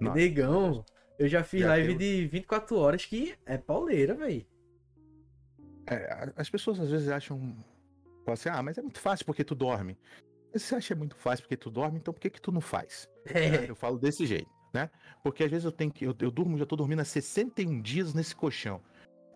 Negão, 0.00 0.84
eu 1.18 1.26
já 1.26 1.42
fiz 1.42 1.62
já 1.62 1.68
live 1.70 1.94
de 1.94 2.28
24 2.28 2.76
horas 2.76 3.04
que 3.04 3.34
é 3.44 3.58
pauleira, 3.58 4.14
velho. 4.14 4.46
É, 5.90 6.32
as 6.36 6.48
pessoas 6.48 6.78
às 6.78 6.90
vezes 6.90 7.08
acham. 7.08 7.56
Assim, 8.28 8.48
ah, 8.48 8.62
mas 8.62 8.78
é 8.78 8.82
muito 8.82 9.00
fácil 9.00 9.26
porque 9.26 9.42
tu 9.42 9.56
dorme. 9.56 9.98
Você 10.52 10.76
acha 10.76 10.94
muito 10.94 11.16
fácil 11.16 11.42
porque 11.42 11.56
tu 11.56 11.70
dorme, 11.72 11.98
então 11.98 12.14
por 12.14 12.20
que, 12.20 12.30
que 12.30 12.40
tu 12.40 12.52
não 12.52 12.60
faz? 12.60 13.08
É. 13.26 13.68
Eu 13.68 13.74
falo 13.74 13.98
desse 13.98 14.24
jeito 14.24 14.53
né? 14.74 14.90
Porque 15.22 15.44
às 15.44 15.50
vezes 15.50 15.64
eu 15.64 15.72
tenho 15.72 15.90
que. 15.90 16.04
Eu, 16.04 16.14
eu 16.18 16.30
durmo, 16.30 16.58
já 16.58 16.66
tô 16.66 16.74
dormindo 16.76 17.00
há 17.00 17.04
61 17.04 17.80
dias 17.80 18.12
nesse 18.12 18.34
colchão. 18.34 18.82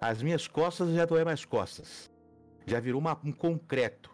As 0.01 0.23
minhas 0.23 0.47
costas 0.49 0.93
já 0.95 1.05
doem 1.05 1.25
mais 1.25 1.45
costas. 1.45 2.11
Já 2.67 2.81
virou 2.81 3.01
uma, 3.01 3.19
um 3.25 3.33
concreto. 3.33 4.11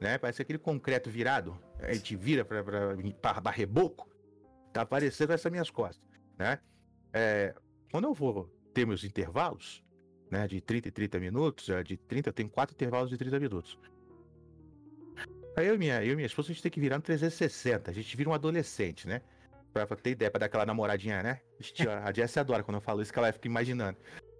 Né? 0.00 0.16
Parece 0.16 0.40
aquele 0.40 0.58
concreto 0.58 1.10
virado. 1.10 1.58
A 1.80 1.92
gente 1.92 2.16
vira 2.16 2.44
para 2.44 3.50
reboco. 3.50 4.08
Tá 4.72 4.82
aparecendo 4.82 5.32
essas 5.32 5.50
minhas 5.50 5.70
costas. 5.70 6.02
Né? 6.38 6.58
É, 7.12 7.54
quando 7.90 8.04
eu 8.04 8.14
vou 8.14 8.48
ter 8.72 8.86
meus 8.86 9.04
intervalos, 9.04 9.84
né? 10.30 10.46
De 10.46 10.60
30 10.60 10.88
e 10.88 10.90
30 10.92 11.18
minutos, 11.18 11.68
é, 11.68 11.82
de 11.82 11.96
30, 11.96 12.32
tem 12.32 12.48
quatro 12.48 12.74
intervalos 12.74 13.10
de 13.10 13.18
30 13.18 13.40
minutos. 13.40 13.78
Aí 15.56 15.66
eu 15.66 15.74
e 15.74 15.78
minha, 15.78 16.02
eu 16.04 16.12
e 16.12 16.16
minha 16.16 16.26
esposa, 16.26 16.46
a 16.46 16.52
gente 16.52 16.62
tem 16.62 16.70
que 16.70 16.80
virar 16.80 16.96
no 16.96 17.02
360, 17.02 17.90
a 17.90 17.94
gente 17.94 18.16
vira 18.16 18.30
um 18.30 18.32
adolescente, 18.32 19.08
né? 19.08 19.20
Pra, 19.72 19.86
ter 19.86 20.10
ideia, 20.10 20.30
pra 20.30 20.40
dar 20.40 20.46
aquela 20.46 20.66
namoradinha, 20.66 21.22
né? 21.22 21.40
A 22.04 22.12
Jess 22.12 22.36
adora 22.38 22.62
quando 22.62 22.76
eu 22.76 22.80
falo 22.80 23.00
isso, 23.02 23.12
que 23.12 23.18
ela 23.18 23.32
fica 23.32 23.46
imaginando. 23.48 23.96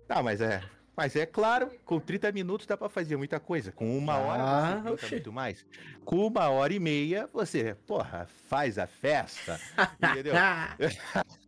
Não, 0.08 0.22
mas 0.22 0.40
é. 0.40 0.62
Mas 0.96 1.14
é 1.16 1.24
claro, 1.24 1.70
com 1.84 1.98
30 2.00 2.32
minutos 2.32 2.66
dá 2.66 2.76
pra 2.76 2.88
fazer 2.88 3.16
muita 3.16 3.38
coisa. 3.40 3.70
Com 3.72 3.96
uma 3.96 4.18
hora 4.18 4.42
Ah, 4.42 4.80
você 4.82 4.90
oxê. 5.06 5.14
muito 5.14 5.32
mais. 5.32 5.64
Com 6.04 6.26
uma 6.26 6.48
hora 6.50 6.74
e 6.74 6.80
meia, 6.80 7.28
você, 7.32 7.74
porra, 7.86 8.26
faz 8.48 8.76
a 8.78 8.86
festa. 8.86 9.58
entendeu? 10.02 10.34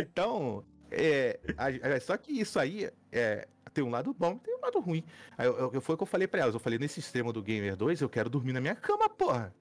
Então, 0.00 0.64
é, 0.90 1.38
a- 1.56 2.00
só 2.00 2.16
que 2.16 2.32
isso 2.32 2.58
aí 2.58 2.90
é, 3.12 3.46
tem 3.72 3.84
um 3.84 3.90
lado 3.90 4.14
bom 4.14 4.36
tem 4.38 4.54
um 4.56 4.60
lado 4.60 4.80
ruim. 4.80 5.04
Aí, 5.36 5.46
eu- 5.46 5.72
eu- 5.74 5.80
foi 5.80 5.94
o 5.94 5.98
que 5.98 6.02
eu 6.02 6.06
falei 6.06 6.26
pra 6.28 6.40
elas. 6.40 6.54
Eu 6.54 6.60
falei, 6.60 6.78
nesse 6.78 7.00
extremo 7.00 7.32
do 7.32 7.42
Gamer 7.42 7.76
2, 7.76 8.00
eu 8.00 8.08
quero 8.08 8.28
dormir 8.30 8.52
na 8.52 8.60
minha 8.60 8.74
cama, 8.74 9.08
porra. 9.08 9.54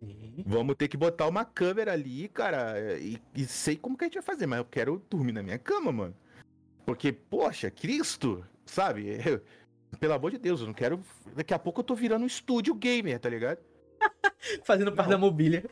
Sim. 0.00 0.44
Vamos 0.46 0.76
ter 0.76 0.88
que 0.88 0.96
botar 0.96 1.26
uma 1.26 1.44
câmera 1.44 1.92
ali, 1.92 2.28
cara, 2.28 2.98
e, 2.98 3.20
e 3.34 3.44
sei 3.46 3.76
como 3.76 3.96
que 3.96 4.04
a 4.04 4.06
gente 4.06 4.14
vai 4.14 4.22
fazer, 4.22 4.46
mas 4.46 4.58
eu 4.58 4.64
quero 4.64 5.02
dormir 5.10 5.32
na 5.32 5.42
minha 5.42 5.58
cama, 5.58 5.90
mano. 5.90 6.16
Porque, 6.86 7.12
poxa, 7.12 7.70
Cristo, 7.70 8.44
sabe? 8.64 9.18
Eu- 9.26 9.42
pelo 9.98 10.12
amor 10.14 10.30
de 10.30 10.38
Deus, 10.38 10.60
eu 10.60 10.66
não 10.66 10.74
quero. 10.74 11.02
Daqui 11.34 11.52
a 11.52 11.58
pouco 11.58 11.80
eu 11.80 11.84
tô 11.84 11.94
virando 11.94 12.22
um 12.22 12.26
estúdio 12.26 12.74
gamer, 12.74 13.18
tá 13.18 13.28
ligado? 13.28 13.58
Fazendo 14.64 14.92
parte 14.92 15.10
da 15.10 15.18
mobília. 15.18 15.68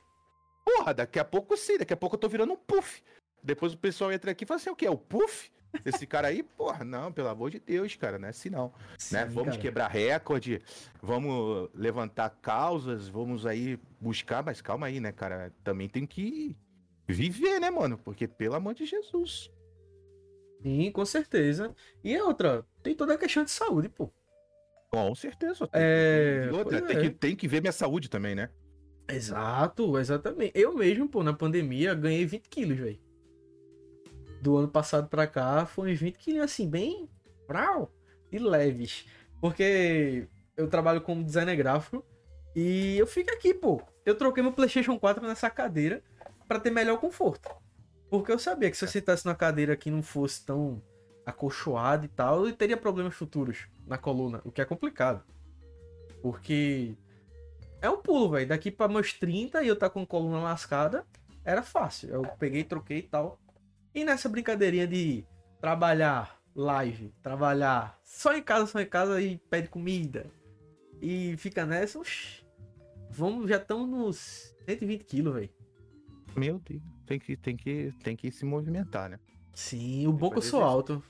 Porra, 0.64 0.92
daqui 0.92 1.18
a 1.18 1.24
pouco 1.24 1.56
sim, 1.56 1.78
daqui 1.78 1.92
a 1.92 1.96
pouco 1.96 2.16
eu 2.16 2.20
tô 2.20 2.28
virando 2.28 2.52
um 2.52 2.56
puff. 2.56 3.02
Depois 3.42 3.72
o 3.72 3.78
pessoal 3.78 4.10
entra 4.10 4.32
aqui 4.32 4.44
e 4.44 4.46
fala 4.46 4.58
assim: 4.60 4.70
o 4.70 4.74
que? 4.76 4.86
É 4.86 4.90
o 4.90 4.96
puff? 4.98 5.50
Esse 5.84 6.06
cara 6.06 6.28
aí, 6.28 6.42
porra, 6.42 6.84
não, 6.84 7.12
pelo 7.12 7.28
amor 7.28 7.50
de 7.50 7.58
Deus, 7.60 7.94
cara, 7.96 8.18
não 8.18 8.26
é 8.26 8.30
assim 8.30 8.50
não. 8.50 8.72
né? 9.12 9.26
Sim, 9.26 9.34
Vamos 9.34 9.50
cara. 9.50 9.58
quebrar 9.58 9.88
recorde, 9.88 10.62
vamos 11.02 11.68
levantar 11.74 12.30
causas, 12.42 13.08
vamos 13.08 13.46
aí 13.46 13.78
buscar, 14.00 14.44
mas 14.44 14.60
calma 14.60 14.86
aí, 14.86 15.00
né, 15.00 15.12
cara? 15.12 15.52
Também 15.62 15.88
tem 15.88 16.06
que 16.06 16.56
viver, 17.06 17.60
né, 17.60 17.70
mano? 17.70 17.98
Porque 17.98 18.26
pelo 18.26 18.54
amor 18.54 18.74
de 18.74 18.84
Jesus. 18.86 19.50
Sim, 20.62 20.90
com 20.90 21.04
certeza. 21.04 21.74
E 22.02 22.18
outra, 22.18 22.64
tem 22.82 22.94
toda 22.94 23.14
a 23.14 23.18
questão 23.18 23.44
de 23.44 23.50
saúde, 23.50 23.88
pô. 23.88 24.10
Com 24.90 25.14
certeza. 25.14 25.68
É, 25.72 26.48
E 26.50 26.54
outra, 26.54 26.80
tem, 26.80 26.96
é. 26.96 27.00
que, 27.00 27.10
tem 27.10 27.36
que 27.36 27.46
ver 27.46 27.60
minha 27.60 27.72
saúde 27.72 28.08
também, 28.08 28.34
né? 28.34 28.50
Exato, 29.08 29.98
exatamente. 29.98 30.52
Eu 30.54 30.74
mesmo, 30.74 31.08
pô, 31.08 31.22
na 31.22 31.32
pandemia, 31.32 31.94
ganhei 31.94 32.26
20 32.26 32.48
quilos, 32.48 32.76
velho. 32.78 32.98
Do 34.40 34.56
ano 34.56 34.68
passado 34.68 35.08
pra 35.08 35.26
cá, 35.26 35.68
uns 35.78 35.98
20 35.98 36.16
quilos, 36.16 36.42
assim, 36.42 36.68
bem. 36.68 37.08
Brau, 37.46 37.90
e 38.30 38.38
leves. 38.38 39.06
Porque 39.40 40.28
eu 40.56 40.68
trabalho 40.68 41.00
como 41.00 41.24
designer 41.24 41.56
gráfico 41.56 42.04
e 42.54 42.96
eu 42.98 43.06
fico 43.06 43.30
aqui, 43.32 43.52
pô. 43.52 43.82
Eu 44.04 44.16
troquei 44.16 44.42
meu 44.42 44.52
PlayStation 44.52 44.98
4 44.98 45.26
nessa 45.26 45.50
cadeira 45.50 46.02
pra 46.46 46.60
ter 46.60 46.70
melhor 46.70 46.98
conforto. 46.98 47.48
Porque 48.08 48.30
eu 48.30 48.38
sabia 48.38 48.70
que 48.70 48.76
se 48.76 48.84
eu 48.84 48.88
sentasse 48.88 49.26
na 49.26 49.34
cadeira 49.34 49.76
que 49.76 49.90
não 49.90 50.02
fosse 50.02 50.44
tão 50.44 50.82
acolchoado 51.24 52.04
e 52.04 52.08
tal, 52.08 52.46
eu 52.46 52.54
teria 52.54 52.76
problemas 52.76 53.14
futuros 53.14 53.66
na 53.84 53.98
coluna, 53.98 54.40
o 54.44 54.52
que 54.52 54.60
é 54.60 54.64
complicado. 54.64 55.24
Porque 56.22 56.96
é 57.82 57.90
um 57.90 58.00
pulo, 58.00 58.30
velho. 58.30 58.48
Daqui 58.48 58.70
pra 58.70 58.88
meus 58.88 59.12
30 59.12 59.62
e 59.62 59.68
eu 59.68 59.76
tá 59.76 59.90
com 59.90 60.06
coluna 60.06 60.40
lascada, 60.40 61.04
era 61.44 61.62
fácil. 61.62 62.10
Eu 62.10 62.22
peguei, 62.38 62.64
troquei 62.64 62.98
e 62.98 63.02
tal. 63.02 63.38
E 63.96 64.04
nessa 64.04 64.28
brincadeirinha 64.28 64.86
de 64.86 65.24
trabalhar 65.58 66.38
live, 66.54 67.14
trabalhar 67.22 67.98
só 68.04 68.36
em 68.36 68.42
casa, 68.42 68.66
só 68.66 68.78
em 68.78 68.86
casa 68.86 69.22
e 69.22 69.38
pede 69.48 69.70
comida. 69.70 70.26
E 71.00 71.34
fica 71.38 71.64
nessa, 71.64 71.98
oxi, 71.98 72.46
vamos, 73.08 73.48
já 73.48 73.56
estamos 73.56 73.88
nos 73.88 74.54
120 74.66 75.04
quilos, 75.04 75.34
velho. 75.34 75.50
Meu 76.36 76.58
Deus. 76.58 76.82
Tem 77.06 77.18
que, 77.18 77.38
tem, 77.38 77.56
que, 77.56 77.90
tem 78.04 78.14
que 78.14 78.30
se 78.30 78.44
movimentar, 78.44 79.08
né? 79.08 79.18
Sim, 79.54 80.06
o 80.06 80.12
bom 80.12 80.28
que 80.28 80.36
eu 80.36 80.42
sou 80.42 80.62
alto. 80.62 81.02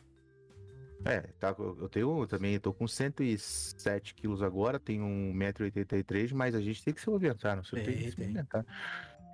É, 1.05 1.23
tá, 1.41 1.57
eu 1.59 1.77
eu 1.81 1.89
tenho 1.89 2.25
também, 2.29 2.55
eu 2.55 2.61
tô 2.61 2.73
com 2.73 2.87
107 2.87 4.15
quilos 4.15 4.45
agora, 4.45 4.79
tenho 4.79 5.05
1,83m, 5.05 6.35
mas 6.35 6.55
a 6.55 6.61
gente 6.61 6.85
tem 6.85 6.95
que 6.95 7.01
se 7.01 7.11
movimentar, 7.11 7.57
não 7.57 7.65
sei, 7.65 7.83
tem 7.83 7.95
Tem, 7.95 8.05
que 8.05 8.11
se 8.13 8.21
movimentar. 8.21 8.65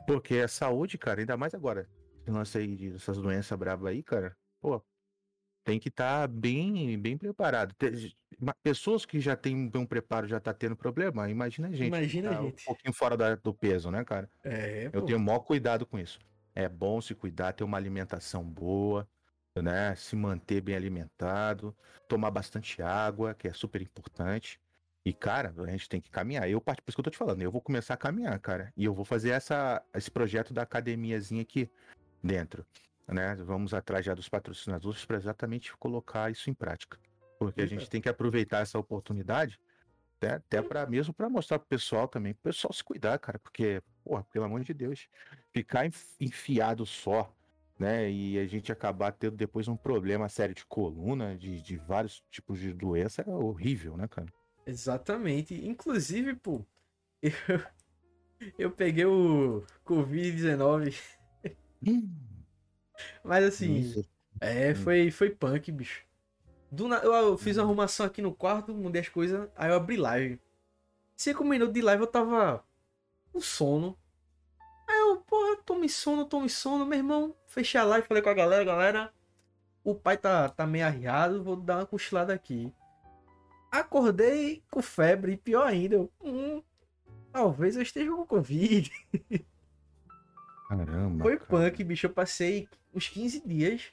Porque 0.07 0.39
a 0.39 0.49
saúde, 0.49 0.97
cara, 0.97 1.21
ainda 1.21 1.37
mais 1.37 1.55
agora, 1.55 1.87
esse 2.23 2.31
lance 2.31 2.59
aí 2.59 2.91
dessas 2.91 3.19
doenças 3.19 3.59
brabas 3.59 3.91
aí, 3.91 4.03
cara, 4.03 4.37
pô, 4.61 4.83
tem 5.65 5.79
que 5.79 5.89
estar 5.89 6.27
bem, 6.29 6.99
bem 6.99 7.19
preparado. 7.19 7.75
Te- 7.75 8.17
ma- 8.39 8.55
Pessoas 8.63 9.05
que 9.05 9.21
já 9.21 9.37
têm 9.37 9.71
um 9.75 9.87
preparo 9.87 10.27
já 10.27 10.41
tá 10.41 10.55
tendo 10.55 10.77
problema, 10.77 11.29
imagina 11.29 11.69
a 11.69 11.73
gente. 11.73 11.89
Imagina 11.89 12.31
a 12.31 12.35
tá 12.35 12.43
gente. 12.43 12.63
Um 12.63 12.65
pouquinho 12.67 12.95
fora 12.95 13.17
da- 13.17 13.35
do 13.37 13.53
peso, 13.53 13.91
né, 13.91 14.05
cara? 14.05 14.31
É, 14.45 14.87
Eu 14.93 15.01
pô. 15.01 15.07
tenho 15.07 15.19
o 15.19 15.21
maior 15.23 15.41
cuidado 15.41 15.85
com 15.85 15.99
isso. 15.99 16.19
É 16.55 16.69
bom 16.69 17.01
se 17.01 17.15
cuidar, 17.15 17.53
ter 17.53 17.65
uma 17.65 17.77
alimentação 17.77 18.45
boa, 18.45 19.09
né? 19.57 19.95
Se 19.97 20.15
manter 20.17 20.61
bem 20.61 20.75
alimentado, 20.75 21.75
tomar 22.09 22.31
bastante 22.31 22.83
água, 22.83 23.35
que 23.35 23.49
é 23.49 23.53
super 23.53 23.81
importante. 23.81 24.61
E, 25.05 25.13
cara, 25.13 25.53
a 25.57 25.67
gente 25.67 25.89
tem 25.89 26.01
que 26.01 26.11
caminhar. 26.11 26.49
Eu, 26.49 26.61
por 26.61 26.75
isso 26.87 26.95
que 26.95 27.01
eu 27.01 27.05
tô 27.05 27.11
te 27.11 27.17
falando, 27.19 27.43
eu 27.43 27.51
vou 27.51 27.61
começar 27.61 27.95
a 27.95 27.97
caminhar, 27.97 28.39
cara. 28.39 28.73
E 28.77 28.85
eu 28.85 28.95
vou 28.95 29.05
fazer 29.05 29.31
essa, 29.31 29.83
esse 29.95 30.11
projeto 30.11 30.53
da 30.55 30.63
academiazinha 30.63 31.43
aqui 31.43 31.69
dentro, 32.23 32.65
né? 33.09 33.35
Vamos 33.37 33.75
atrás 33.75 34.05
já 34.05 34.15
dos 34.15 34.29
patrocinadores 34.29 35.05
para 35.05 35.17
exatamente 35.17 35.77
colocar 35.77 36.31
isso 36.31 36.49
em 36.51 36.55
prática. 36.55 36.99
Porque 37.39 37.63
a 37.63 37.67
gente 37.67 37.91
tem 37.91 38.01
que 38.01 38.09
aproveitar 38.09 38.61
essa 38.61 38.79
oportunidade 38.79 39.59
até, 40.17 40.35
até 40.35 40.63
para 40.63 40.87
mesmo 40.87 41.13
para 41.13 41.29
mostrar 41.29 41.59
pro 41.59 41.67
pessoal 41.69 42.07
também, 42.07 42.33
pro 42.35 42.45
pessoal 42.53 42.73
se 42.73 42.85
cuidar, 42.85 43.19
cara, 43.19 43.39
porque, 43.41 43.83
porra, 44.05 44.23
pelo 44.25 44.45
amor 44.45 44.63
de 44.63 44.73
Deus, 44.73 45.09
ficar 45.53 45.85
enf- 45.85 46.15
enfiado 46.21 46.87
só, 46.87 47.35
né, 47.77 48.09
e 48.09 48.39
a 48.39 48.47
gente 48.47 48.71
acabar 48.71 49.11
tendo 49.11 49.37
depois 49.37 49.67
um 49.67 49.77
problema 49.77 50.29
sério 50.29 50.55
de 50.55 50.65
coluna, 50.65 51.37
de, 51.37 51.61
de 51.61 51.77
vários 51.77 52.23
tipos 52.31 52.61
de 52.61 52.73
doença, 52.73 53.23
é 53.23 53.31
horrível, 53.31 53.97
né, 53.97 54.07
cara? 54.07 54.29
Exatamente. 54.65 55.55
Inclusive, 55.67 56.37
pô, 56.37 56.65
eu, 57.21 58.53
eu 58.57 58.71
peguei 58.71 59.05
o 59.05 59.65
Covid-19, 59.85 60.97
mas 63.25 63.45
assim, 63.45 63.77
Isso. 63.77 64.09
é, 64.41 64.75
foi, 64.75 65.11
foi 65.11 65.31
punk, 65.31 65.71
bicho. 65.73 66.05
Do 66.71 66.89
na... 66.89 66.97
eu, 66.99 67.13
eu 67.13 67.39
fiz 67.39 67.57
uma 67.57 67.65
arrumação 67.65 68.07
aqui 68.07 68.23
no 68.23 68.35
quarto, 68.35 68.75
mudei 68.75 69.03
as 69.03 69.09
coisas, 69.09 69.49
aí 69.57 69.71
eu 69.71 69.77
abri 69.77 69.97
live. 69.97 70.41
Cinco 71.17 71.45
minutos 71.45 71.75
de 71.75 71.83
live 71.83 72.03
eu 72.03 72.07
tava 72.07 72.65
com 73.33 73.41
sono. 73.41 73.99
Aí 74.89 74.99
eu, 75.01 75.19
porra, 75.19 75.57
tome 75.65 75.89
sono, 75.89 76.25
tome 76.25 76.49
sono, 76.49 76.87
meu 76.87 76.99
irmão. 76.99 77.37
Fechei 77.47 77.81
a 77.81 77.85
live, 77.85 78.07
falei 78.07 78.23
com 78.23 78.31
a 78.31 78.35
galera, 78.35 78.65
galera. 78.65 79.13
O 79.85 79.95
pai 79.95 80.17
tá, 80.17 80.49
tá 80.49 80.67
meio 80.67 80.87
arriado, 80.87 81.43
vou 81.43 81.57
dar 81.57 81.79
uma 81.79 81.87
cochilada 81.87 82.33
aqui. 82.33 82.73
Acordei 83.71 84.63
com 84.71 84.83
febre, 84.83 85.37
pior 85.37 85.67
ainda. 85.67 85.97
Eu, 85.97 86.13
hum, 86.23 86.63
talvez 87.33 87.77
eu 87.77 87.83
esteja 87.83 88.11
com 88.13 88.27
Covid. 88.27 88.91
Caramba. 90.77 91.25
Foi 91.25 91.37
cara. 91.37 91.49
punk, 91.71 91.85
bicho. 91.85 92.07
Eu 92.07 92.11
passei 92.11 92.69
uns 92.95 93.09
15 93.09 93.47
dias 93.47 93.93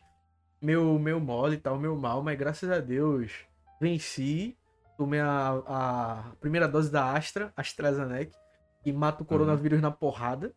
meu, 0.61 0.97
meu 0.99 1.19
mole 1.19 1.55
e 1.55 1.59
tal, 1.59 1.77
meu 1.79 1.95
mal, 1.95 2.21
mas 2.21 2.37
graças 2.37 2.69
a 2.69 2.79
Deus 2.79 3.31
venci. 3.79 4.57
Tomei 4.97 5.19
a, 5.21 5.63
a 5.65 6.23
primeira 6.41 6.67
dose 6.67 6.91
da 6.91 7.13
Astra, 7.15 7.53
AstraZeneca, 7.55 8.37
que 8.83 8.91
mata 8.91 9.23
o 9.23 9.25
coronavírus 9.25 9.79
na 9.81 9.89
porrada. 9.91 10.53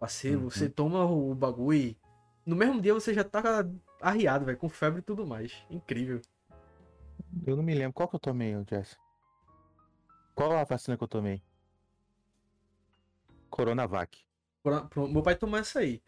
Passei, 0.00 0.34
Uhum. 0.36 0.48
você 0.50 0.68
toma 0.68 1.04
o 1.04 1.34
bagulho 1.34 1.78
e 1.78 1.98
no 2.46 2.56
mesmo 2.56 2.80
dia 2.80 2.94
você 2.94 3.12
já 3.12 3.22
tá 3.24 3.66
arriado, 4.00 4.44
velho, 4.46 4.56
com 4.56 4.68
febre 4.68 5.00
e 5.00 5.02
tudo 5.02 5.26
mais. 5.26 5.52
Incrível. 5.70 6.20
Eu 7.46 7.56
não 7.56 7.62
me 7.62 7.74
lembro. 7.74 7.92
Qual 7.92 8.08
que 8.08 8.14
eu 8.16 8.20
tomei, 8.20 8.54
Jess? 8.68 8.96
Qual 10.34 10.52
a 10.52 10.64
vacina 10.64 10.96
que 10.96 11.02
eu 11.04 11.08
tomei? 11.08 11.42
Coronavac. 13.50 14.18
Meu 15.10 15.22
pai 15.22 15.34
tomou 15.34 15.58
essa 15.58 15.80
aí. 15.80 16.02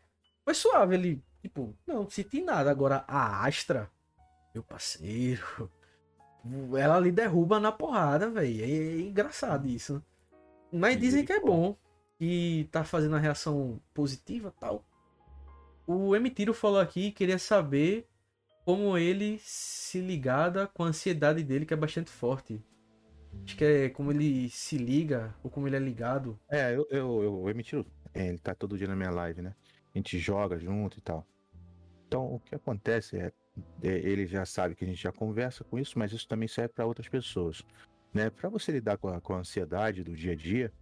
Foi 0.45 0.55
suave, 0.55 0.95
ele, 0.95 1.23
tipo, 1.43 1.77
não 1.87 2.09
senti 2.09 2.41
nada. 2.41 2.71
Agora 2.71 3.05
a 3.07 3.47
Astra, 3.47 3.91
meu 4.55 4.63
parceiro, 4.63 5.71
ela 6.79 6.97
ali 6.97 7.13
derruba 7.13 7.61
na 7.61 7.71
porrada, 7.71 8.31
velho. 8.31 8.65
É, 8.65 9.01
engraçado 9.01 9.69
isso. 9.69 10.03
Mas 10.73 10.99
dizem 10.99 11.25
que 11.25 11.33
é 11.33 11.41
bom, 11.41 11.77
que 12.19 12.69
tá 12.71 12.85
fazendo 12.85 13.17
a 13.17 13.19
reação 13.19 13.81
positiva 13.95 14.53
tal. 14.59 14.85
O 15.87 16.15
M. 16.15 16.29
Tiro 16.31 16.53
falou 16.53 16.81
aqui 16.81 17.11
que 17.11 17.19
queria 17.19 17.39
saber 17.39 18.07
como 18.65 18.99
ele 18.99 19.39
se 19.43 20.01
ligada 20.01 20.67
com 20.67 20.85
a 20.85 20.89
ansiedade 20.89 21.43
dele, 21.43 21.65
que 21.65 21.73
é 21.73 21.77
bastante 21.77 22.11
forte. 22.11 22.63
Acho 23.45 23.57
que 23.57 23.65
é 23.65 23.89
como 23.89 24.11
ele 24.13 24.51
se 24.51 24.77
liga, 24.77 25.35
ou 25.43 25.51
como 25.51 25.67
ele 25.67 25.77
é 25.77 25.79
ligado. 25.79 26.39
É, 26.51 26.75
eu, 26.75 26.87
eu, 26.91 27.23
eu, 27.23 27.23
eu 27.23 27.49
emiti. 27.49 27.83
É, 28.15 28.29
ele 28.29 28.39
tá 28.39 28.55
todo 28.55 28.77
dia 28.77 28.89
na 28.89 28.97
minha 28.97 29.11
live, 29.11 29.43
né? 29.43 29.55
A 29.95 29.99
gente 29.99 30.19
joga 30.19 30.59
junto 30.59 30.99
e 30.99 31.01
tal. 31.01 31.27
Então, 32.07 32.35
o 32.35 32.41
que 32.41 32.55
acontece 32.55 33.19
é, 33.19 33.33
é, 33.83 33.89
ele 33.89 34.27
já 34.27 34.45
sabe 34.47 34.75
que 34.75 34.85
a 34.85 34.89
gente 34.89 35.03
já 35.03 35.13
conversa 35.13 35.63
com 35.65 35.79
isso, 35.79 35.99
mas 35.99 36.13
isso 36.13 36.27
também 36.27 36.49
serve 36.49 36.73
para 36.73 36.87
outras 36.87 37.09
pessoas. 37.09 37.63
Né? 38.13 38.31
Para 38.31 38.49
você 38.49 38.73
lidar 38.73 38.97
com 38.97 39.09
a, 39.09 39.21
com 39.21 39.35
a 39.35 39.39
ansiedade 39.39 40.03
do 40.03 40.15
dia 40.15 40.33
a 40.33 40.37
dia, 40.37 40.73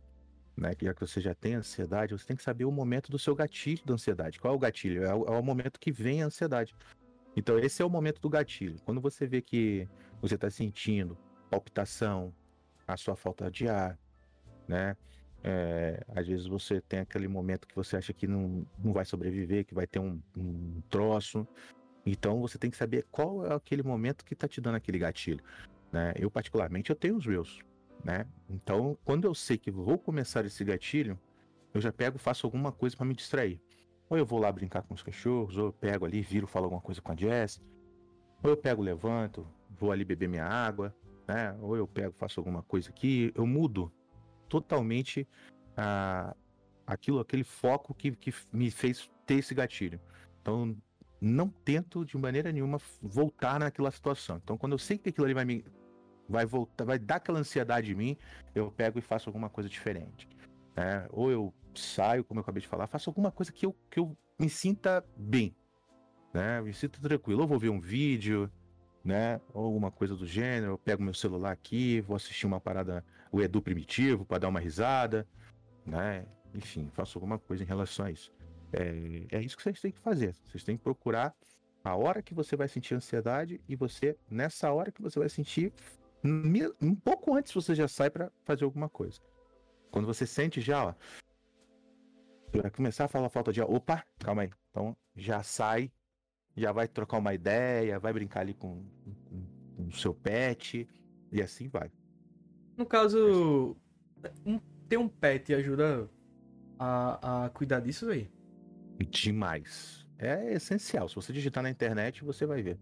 né? 0.57 0.73
Já 0.81 0.95
que 0.95 1.01
você 1.01 1.21
já 1.21 1.35
tem 1.35 1.55
ansiedade, 1.55 2.17
você 2.17 2.27
tem 2.27 2.37
que 2.37 2.43
saber 2.43 2.65
o 2.65 2.73
momento 2.73 3.11
do 3.11 3.19
seu 3.19 3.35
gatilho 3.35 3.85
da 3.85 3.95
ansiedade. 3.95 4.41
Qual 4.41 4.55
é 4.55 4.57
o 4.57 4.59
gatilho? 4.59 5.05
É 5.05 5.15
o, 5.15 5.25
é 5.27 5.39
o 5.39 5.43
momento 5.43 5.79
que 5.79 5.93
vem 5.93 6.23
a 6.23 6.27
ansiedade. 6.27 6.75
Então, 7.37 7.59
esse 7.59 7.83
é 7.83 7.85
o 7.85 7.91
momento 7.91 8.21
do 8.21 8.31
gatilho. 8.31 8.81
Quando 8.85 9.01
você 9.01 9.27
vê 9.27 9.43
que 9.43 9.87
você 10.23 10.37
está 10.37 10.49
sentindo 10.49 11.19
palpitação, 11.51 12.35
a 12.89 12.97
sua 12.97 13.15
falta 13.15 13.51
de 13.51 13.69
ar, 13.69 13.99
né? 14.67 14.97
É, 15.45 16.05
às 16.09 16.27
vezes 16.27 16.47
você 16.47 16.81
tem 16.81 17.01
aquele 17.01 17.29
momento 17.29 17.69
que 17.69 17.75
você 17.75 17.97
acha 17.97 18.13
que 18.13 18.27
não, 18.27 18.67
não 18.83 18.93
vai 18.93 19.05
sobreviver, 19.05 19.65
que 19.65 19.75
vai 19.75 19.87
ter 19.87 19.99
um, 19.99 20.21
um 20.37 20.81
troço. 20.89 21.47
Então 22.05 22.41
você 22.41 22.59
tem 22.59 22.71
que 22.71 22.77
saber 22.77 23.07
qual 23.11 23.47
é 23.47 23.55
aquele 23.55 23.83
momento 23.83 24.25
que 24.25 24.35
está 24.35 24.49
te 24.49 24.61
dando 24.61 24.77
aquele 24.77 24.99
gatilho. 24.99 25.43
Né? 25.93 26.13
Eu, 26.17 26.31
particularmente, 26.31 26.91
eu 26.91 26.97
tenho 26.97 27.17
os 27.17 27.27
meus. 27.27 27.61
Né? 28.05 28.27
Então, 28.49 28.97
quando 29.05 29.25
eu 29.25 29.35
sei 29.35 29.57
que 29.57 29.71
vou 29.71 29.99
começar 29.99 30.45
esse 30.45 30.63
gatilho, 30.65 31.19
eu 31.73 31.81
já 31.81 31.93
pego 31.93 32.19
faço 32.19 32.47
alguma 32.47 32.73
coisa 32.73 32.97
para 32.97 33.07
me 33.07 33.15
distrair. 33.15 33.61
Ou 34.09 34.17
eu 34.17 34.25
vou 34.25 34.39
lá 34.39 34.51
brincar 34.53 34.83
com 34.83 34.95
os 34.95 35.03
cachorros, 35.03 35.57
ou 35.57 35.67
eu 35.67 35.73
pego 35.73 36.05
ali, 36.05 36.23
viro, 36.23 36.47
falo 36.47 36.67
alguma 36.67 36.81
coisa 36.81 37.01
com 37.01 37.13
a 37.13 37.17
Jess. 37.17 37.61
Ou 38.43 38.51
eu 38.51 38.57
pego, 38.57 38.83
levanto, 38.83 39.47
vou 39.71 39.91
ali 39.91 40.05
beber 40.05 40.29
minha 40.29 40.45
água, 40.45 40.95
né? 41.27 41.57
Ou 41.61 41.77
eu 41.77 41.87
pego, 41.87 42.15
faço 42.17 42.39
alguma 42.39 42.63
coisa 42.63 42.91
aqui, 42.91 43.33
eu 43.35 43.47
mudo 43.47 43.93
totalmente 44.49 45.27
ah, 45.77 46.35
aquilo, 46.87 47.21
aquele 47.21 47.45
foco 47.45 47.95
que, 47.95 48.13
que 48.13 48.33
me 48.53 48.71
fez 48.71 49.11
ter 49.25 49.35
esse 49.37 49.55
gatilho. 49.55 50.01
Então, 50.41 50.77
não 51.21 51.49
tento 51.49 52.05
de 52.05 52.17
maneira 52.17 52.53
nenhuma 52.53 52.79
voltar 53.03 53.59
naquela 53.59 53.91
situação. 53.91 54.41
Então, 54.43 54.57
quando 54.57 54.73
eu 54.73 54.79
sei 54.79 54.99
que 54.99 55.09
aquilo 55.09 55.25
ali 55.25 55.35
vai 55.35 55.45
me 55.45 55.65
vai 56.29 56.45
voltar, 56.45 56.85
vai 56.85 56.99
dar 56.99 57.17
aquela 57.17 57.39
ansiedade 57.39 57.93
em 57.93 57.95
mim, 57.95 58.17
eu 58.55 58.71
pego 58.71 58.99
e 58.99 59.03
faço 59.03 59.29
alguma 59.29 59.49
coisa 59.49 59.69
diferente. 59.69 60.29
Né? 60.77 61.07
Ou 61.11 61.31
eu 61.31 61.55
saio, 61.75 62.25
como 62.25 62.41
eu 62.41 62.43
acabei 62.43 62.61
de 62.61 62.69
falar, 62.69 62.87
faço 62.87 63.09
alguma 63.09 63.31
coisa 63.31 63.53
que 63.53 63.65
eu, 63.65 63.75
que 63.91 64.01
eu 64.01 64.17
me 64.39 64.49
sinta 64.49 65.05
bem, 65.17 65.55
né? 66.33 66.61
Me 66.61 66.73
sinta 66.73 67.01
tranquilo. 67.01 67.43
Ou 67.43 67.49
vou 67.49 67.59
ver 67.59 67.71
um 67.71 67.81
vídeo, 67.81 68.51
né? 69.05 69.41
Ou 69.55 69.65
alguma 69.65 69.91
coisa 69.91 70.15
do 70.15 70.27
gênero. 70.27 70.73
Eu 70.73 70.79
pego 70.79 71.03
meu 71.03 71.15
celular 71.15 71.53
aqui, 71.53 72.01
vou 72.03 72.17
assistir 72.17 72.47
uma 72.47 72.61
parada, 72.61 73.05
o 73.37 73.43
Edu 73.43 73.61
Primitivo, 73.61 74.25
para 74.25 74.39
dar 74.39 74.49
uma 74.49 74.61
risada, 74.61 75.27
né? 75.85 76.27
Enfim, 76.55 76.91
faço 76.93 77.19
alguma 77.19 77.39
coisa 77.39 77.63
em 77.63 77.67
relação 77.67 78.07
a 78.07 78.11
isso. 78.11 78.33
É, 78.73 79.37
é 79.37 79.43
isso 79.43 79.57
que 79.57 79.63
vocês 79.63 79.81
têm 79.81 79.93
que 79.93 80.01
fazer. 80.01 80.35
Vocês 80.47 80.65
têm 80.65 80.77
que 80.77 80.83
procurar 80.83 81.35
a 81.85 81.95
hora 81.95 82.23
que 82.23 82.35
você 82.35 82.57
vai 82.57 82.69
sentir 82.69 82.95
ansiedade 82.95 83.61
e 83.69 83.77
você, 83.77 84.17
nessa 84.31 84.73
hora 84.73 84.91
que 84.91 85.03
você 85.03 85.19
vai 85.19 85.29
sentir, 85.29 85.73
um 86.81 86.95
pouco 86.95 87.35
antes 87.35 87.53
você 87.53 87.75
já 87.75 87.87
sai 87.87 88.11
para 88.11 88.33
fazer 88.43 88.65
alguma 88.65 88.89
coisa. 88.89 89.21
Quando 89.91 90.07
você 90.07 90.27
sente 90.27 90.61
já, 90.61 90.87
ó, 90.87 90.95
para 92.51 92.71
começar 92.71 93.05
a 93.05 93.09
falar 93.09 93.29
falta 93.29 93.53
de 93.53 93.61
opa, 93.61 94.05
calma 94.19 94.43
aí. 94.43 94.51
Então 94.71 94.97
já 95.15 95.43
sai, 95.43 95.93
já 96.57 96.73
vai 96.73 96.89
trocar 96.89 97.19
uma 97.19 97.35
ideia, 97.35 97.99
vai 97.99 98.13
brincar 98.13 98.41
ali 98.41 98.55
com, 98.55 98.83
o 99.79 99.93
seu 99.93 100.15
pet 100.15 100.89
e 101.31 101.43
assim 101.43 101.69
vai. 101.69 101.91
No 102.77 102.85
caso, 102.85 103.77
um, 104.45 104.61
ter 104.89 104.99
um 104.99 105.09
pet 105.09 105.55
ajuda 105.55 106.09
a, 106.79 107.47
a 107.47 107.49
cuidar 107.51 107.81
disso 107.81 108.09
aí? 108.09 108.31
Demais. 109.11 110.07
É 110.19 110.55
essencial. 110.55 111.09
Se 111.09 111.15
você 111.15 111.33
digitar 111.33 111.63
na 111.63 111.71
internet, 111.71 112.25
você 112.25 112.47
vai 112.47 112.63
ver. 112.63 112.79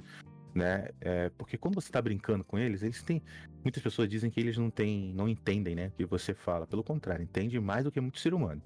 Né? 0.55 0.89
É, 1.01 1.31
porque 1.31 1.59
quando 1.59 1.75
você 1.75 1.89
está 1.89 2.01
brincando 2.01 2.45
com 2.45 2.59
eles, 2.59 2.83
eles 2.83 3.03
têm. 3.03 3.23
Muitas 3.62 3.83
pessoas 3.83 4.09
dizem 4.09 4.31
que 4.31 4.39
eles 4.39 4.57
não 4.57 4.71
têm, 4.71 5.12
não 5.12 5.29
entendem, 5.29 5.75
né? 5.75 5.89
O 5.89 5.91
que 5.93 6.05
você 6.05 6.33
fala. 6.33 6.66
Pelo 6.66 6.85
contrário, 6.85 7.25
entende 7.25 7.59
mais 7.59 7.85
do 7.85 7.91
que 7.91 8.01
muito 8.01 8.21
ser 8.21 8.35
humano. 8.35 8.62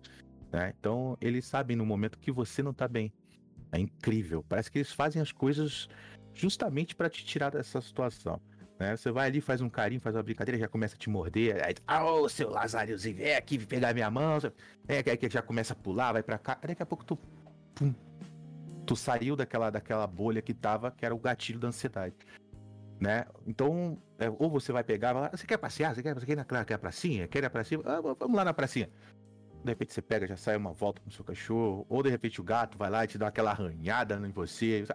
Né? 0.52 0.74
Então, 0.78 1.16
eles 1.20 1.46
sabem 1.46 1.76
no 1.76 1.86
momento 1.86 2.18
que 2.18 2.30
você 2.30 2.62
não 2.62 2.72
está 2.72 2.86
bem. 2.86 3.12
É 3.72 3.78
incrível. 3.78 4.44
Parece 4.48 4.70
que 4.70 4.78
eles 4.78 4.92
fazem 4.92 5.20
as 5.20 5.32
coisas 5.32 5.88
justamente 6.34 6.94
para 6.94 7.08
te 7.08 7.24
tirar 7.24 7.50
dessa 7.50 7.80
situação. 7.80 8.40
Né? 8.78 8.96
Você 8.96 9.10
vai 9.10 9.26
ali, 9.26 9.40
faz 9.40 9.60
um 9.60 9.68
carinho, 9.68 10.00
faz 10.00 10.14
uma 10.14 10.22
brincadeira, 10.22 10.58
já 10.58 10.68
começa 10.68 10.94
a 10.94 10.98
te 10.98 11.10
morder. 11.10 11.64
Aí, 11.64 11.74
ah, 11.86 12.04
ô, 12.04 12.28
seu 12.28 12.48
Lazariozinho, 12.48 13.16
vem 13.16 13.34
aqui 13.34 13.58
pegar 13.58 13.92
minha 13.92 14.10
mão. 14.10 14.38
É, 14.86 14.98
aí 14.98 15.30
já 15.30 15.42
começa 15.42 15.72
a 15.72 15.76
pular, 15.76 16.12
vai 16.12 16.22
para 16.22 16.38
cá. 16.38 16.58
Daqui 16.62 16.82
a 16.82 16.86
pouco 16.86 17.04
tu. 17.04 17.16
Pum, 17.74 17.92
tu 18.86 18.94
saiu 18.94 19.34
daquela, 19.36 19.70
daquela 19.70 20.06
bolha 20.06 20.40
que 20.40 20.54
tava, 20.54 20.90
que 20.90 21.04
era 21.04 21.14
o 21.14 21.18
gatilho 21.18 21.58
da 21.58 21.68
ansiedade. 21.68 22.14
Né? 23.00 23.26
Então, 23.46 24.00
é, 24.18 24.28
ou 24.30 24.50
você 24.50 24.72
vai 24.72 24.82
pegar, 24.82 25.12
vai 25.12 25.22
lá, 25.22 25.30
você 25.30 25.46
quer 25.46 25.58
passear? 25.58 25.94
Você 25.94 26.02
quer, 26.02 26.14
você 26.14 26.26
quer 26.26 26.32
ir 26.32 26.36
na, 26.36 26.64
quer 26.64 26.78
pracinha? 26.78 27.28
Quer 27.28 27.38
ir 27.38 27.42
na 27.42 27.50
pracinha? 27.50 27.80
Ah, 27.84 28.00
vamos 28.00 28.36
lá 28.36 28.44
na 28.44 28.54
pracinha. 28.54 28.88
De 29.68 29.72
repente 29.72 29.92
você 29.92 30.00
pega, 30.00 30.26
já 30.26 30.34
sai 30.34 30.56
uma 30.56 30.72
volta 30.72 31.02
com 31.02 31.10
o 31.10 31.12
seu 31.12 31.22
cachorro, 31.22 31.84
ou 31.90 32.02
de 32.02 32.08
repente 32.08 32.40
o 32.40 32.44
gato 32.44 32.78
vai 32.78 32.88
lá 32.88 33.04
e 33.04 33.06
te 33.06 33.18
dá 33.18 33.28
aquela 33.28 33.50
arranhada 33.50 34.14
em 34.26 34.30
você. 34.30 34.86
você 34.86 34.94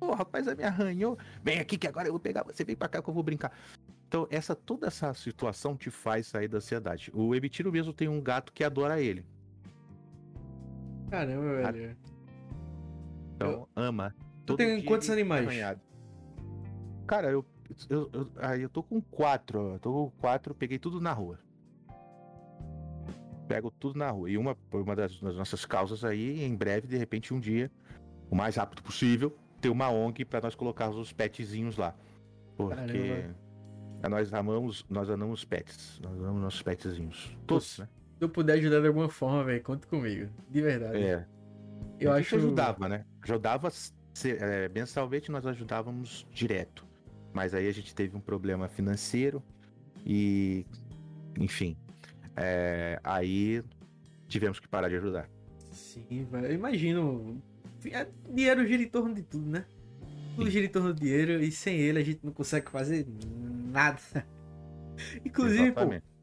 oh, 0.00 0.14
rapaz, 0.14 0.46
me 0.46 0.64
arranhou. 0.64 1.18
Vem 1.42 1.60
aqui 1.60 1.76
que 1.76 1.86
agora 1.86 2.08
eu 2.08 2.12
vou 2.12 2.18
pegar 2.18 2.42
você, 2.42 2.64
vem 2.64 2.74
pra 2.74 2.88
cá 2.88 3.02
que 3.02 3.10
eu 3.10 3.12
vou 3.12 3.22
brincar. 3.22 3.52
Então, 4.08 4.26
essa 4.30 4.54
toda 4.54 4.86
essa 4.86 5.12
situação 5.12 5.76
te 5.76 5.90
faz 5.90 6.26
sair 6.26 6.48
da 6.48 6.56
ansiedade. 6.56 7.10
O 7.12 7.34
Ebitiro 7.34 7.70
mesmo 7.70 7.92
tem 7.92 8.08
um 8.08 8.18
gato 8.18 8.50
que 8.50 8.64
adora 8.64 8.98
ele. 8.98 9.26
Caramba, 11.10 11.70
velho. 11.70 11.96
Então, 13.36 13.50
eu... 13.50 13.68
ama. 13.76 14.14
Tu 14.46 14.56
tem 14.56 14.82
quantos 14.86 15.10
animais? 15.10 15.46
Arranhado. 15.46 15.82
Cara, 17.06 17.30
eu, 17.30 17.44
eu, 17.90 18.10
eu, 18.10 18.30
aí 18.38 18.62
eu 18.62 18.70
tô 18.70 18.82
com 18.82 19.02
quatro. 19.02 19.78
Tô 19.80 19.92
com 19.92 20.10
quatro, 20.18 20.54
peguei 20.54 20.78
tudo 20.78 20.98
na 20.98 21.12
rua. 21.12 21.38
Pego 23.48 23.70
tudo 23.70 23.98
na 23.98 24.10
rua. 24.10 24.30
E 24.30 24.38
uma, 24.38 24.56
uma 24.72 24.96
das, 24.96 25.20
das 25.20 25.36
nossas 25.36 25.64
causas 25.64 26.04
aí, 26.04 26.42
em 26.42 26.54
breve, 26.54 26.86
de 26.86 26.96
repente, 26.96 27.34
um 27.34 27.40
dia, 27.40 27.70
o 28.30 28.34
mais 28.34 28.56
rápido 28.56 28.82
possível, 28.82 29.36
ter 29.60 29.68
uma 29.68 29.90
ONG 29.90 30.24
para 30.24 30.40
nós 30.40 30.54
colocarmos 30.54 30.96
os 30.96 31.12
petzinhos 31.12 31.76
lá. 31.76 31.94
Porque 32.56 33.08
Caramba. 34.02 34.08
nós 34.08 34.32
amamos, 34.32 34.84
nós 34.88 35.10
amamos 35.10 35.44
pets. 35.44 36.00
Nós 36.02 36.12
amamos 36.18 36.42
nossos 36.42 36.62
petzinhos. 36.62 37.36
Todos, 37.46 37.78
né? 37.78 37.88
Se 38.18 38.24
eu 38.24 38.28
puder 38.28 38.54
ajudar 38.54 38.80
de 38.80 38.86
alguma 38.86 39.08
forma, 39.08 39.44
velho, 39.44 39.62
conta 39.62 39.86
comigo. 39.88 40.30
De 40.48 40.60
verdade. 40.60 40.98
É. 40.98 41.26
Eu 41.98 42.12
a 42.12 42.16
acho. 42.16 42.36
ajudava, 42.36 42.88
né? 42.88 43.04
Ajudava. 43.22 43.68
É, 44.24 44.68
mensalmente 44.68 45.30
nós 45.30 45.46
ajudávamos 45.46 46.26
direto. 46.30 46.86
Mas 47.32 47.52
aí 47.52 47.66
a 47.66 47.72
gente 47.72 47.94
teve 47.94 48.16
um 48.16 48.20
problema 48.20 48.68
financeiro 48.68 49.42
e. 50.06 50.64
Enfim. 51.38 51.76
É, 52.36 52.98
aí 53.02 53.62
tivemos 54.28 54.58
que 54.58 54.68
parar 54.68 54.88
de 54.88 54.96
ajudar. 54.96 55.28
Sim, 55.70 56.26
velho. 56.30 56.46
Eu 56.46 56.54
imagino. 56.54 57.42
É, 57.86 58.06
dinheiro 58.30 58.66
gira 58.66 58.82
em 58.82 58.88
torno 58.88 59.14
de 59.14 59.22
tudo, 59.22 59.48
né? 59.48 59.64
Tudo 60.36 60.50
gira 60.50 60.66
em 60.66 60.68
torno 60.68 60.92
do 60.92 61.00
dinheiro 61.00 61.42
e 61.42 61.50
sem 61.52 61.76
ele 61.76 61.98
a 61.98 62.04
gente 62.04 62.20
não 62.24 62.32
consegue 62.32 62.70
fazer 62.70 63.06
nada. 63.70 64.00
Inclusive, 65.24 65.72
pô, 65.72 65.80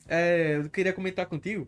é, 0.08 0.58
eu 0.58 0.70
queria 0.70 0.94
comentar 0.94 1.26
contigo 1.26 1.68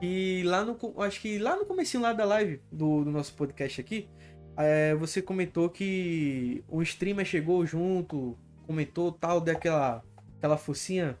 e 0.00 0.42
lá 0.44 0.64
no. 0.64 0.78
Acho 1.02 1.20
que 1.20 1.38
lá 1.38 1.56
no 1.56 1.64
comecinho 1.64 2.02
lá 2.02 2.12
da 2.12 2.24
live 2.24 2.60
do, 2.70 3.04
do 3.04 3.10
nosso 3.10 3.34
podcast 3.34 3.80
aqui, 3.80 4.08
é, 4.56 4.94
você 4.94 5.22
comentou 5.22 5.68
que 5.70 6.64
um 6.68 6.82
streamer 6.82 7.24
chegou 7.24 7.64
junto, 7.66 8.36
comentou 8.66 9.12
tal, 9.12 9.40
daquela 9.40 10.02
aquela 10.36 10.56
focinha. 10.56 11.18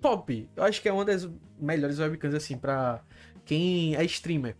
top. 0.00 0.48
Eu 0.56 0.64
acho 0.64 0.80
que 0.80 0.88
é 0.88 0.92
uma 0.92 1.04
das 1.04 1.28
melhores 1.60 1.98
webcams 1.98 2.34
assim 2.34 2.56
para 2.56 3.02
quem 3.44 3.94
é 3.94 4.02
streamer. 4.04 4.56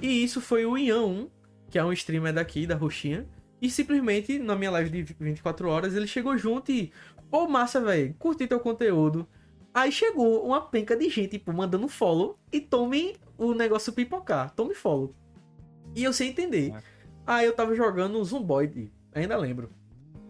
E 0.00 0.24
isso 0.24 0.40
foi 0.40 0.64
o 0.64 0.78
Ian 0.78 1.02
1, 1.02 1.28
que 1.68 1.78
é 1.78 1.84
um 1.84 1.92
streamer 1.92 2.32
daqui, 2.32 2.66
da 2.66 2.76
Roxinha. 2.76 3.26
E 3.60 3.68
simplesmente, 3.68 4.38
na 4.38 4.56
minha 4.56 4.70
live 4.70 4.88
de 4.88 5.02
24 5.02 5.68
horas, 5.68 5.94
ele 5.94 6.06
chegou 6.06 6.38
junto 6.38 6.72
e. 6.72 6.90
Pô, 7.30 7.46
massa, 7.46 7.78
velho, 7.78 8.14
curti 8.18 8.46
teu 8.46 8.58
conteúdo. 8.58 9.28
Aí 9.76 9.92
chegou 9.92 10.42
uma 10.42 10.58
penca 10.58 10.96
de 10.96 11.06
gente, 11.10 11.32
tipo, 11.32 11.52
mandando 11.52 11.86
follow 11.86 12.38
e 12.50 12.62
tome 12.62 13.14
o 13.36 13.52
negócio 13.52 13.92
pipocar. 13.92 14.50
Tome 14.54 14.74
follow. 14.74 15.14
E 15.94 16.02
eu 16.02 16.14
sem 16.14 16.30
entender. 16.30 16.72
Aí 17.26 17.44
eu 17.44 17.52
tava 17.52 17.74
jogando 17.74 18.24
Zomboid, 18.24 18.90
ainda 19.14 19.36
lembro. 19.36 19.70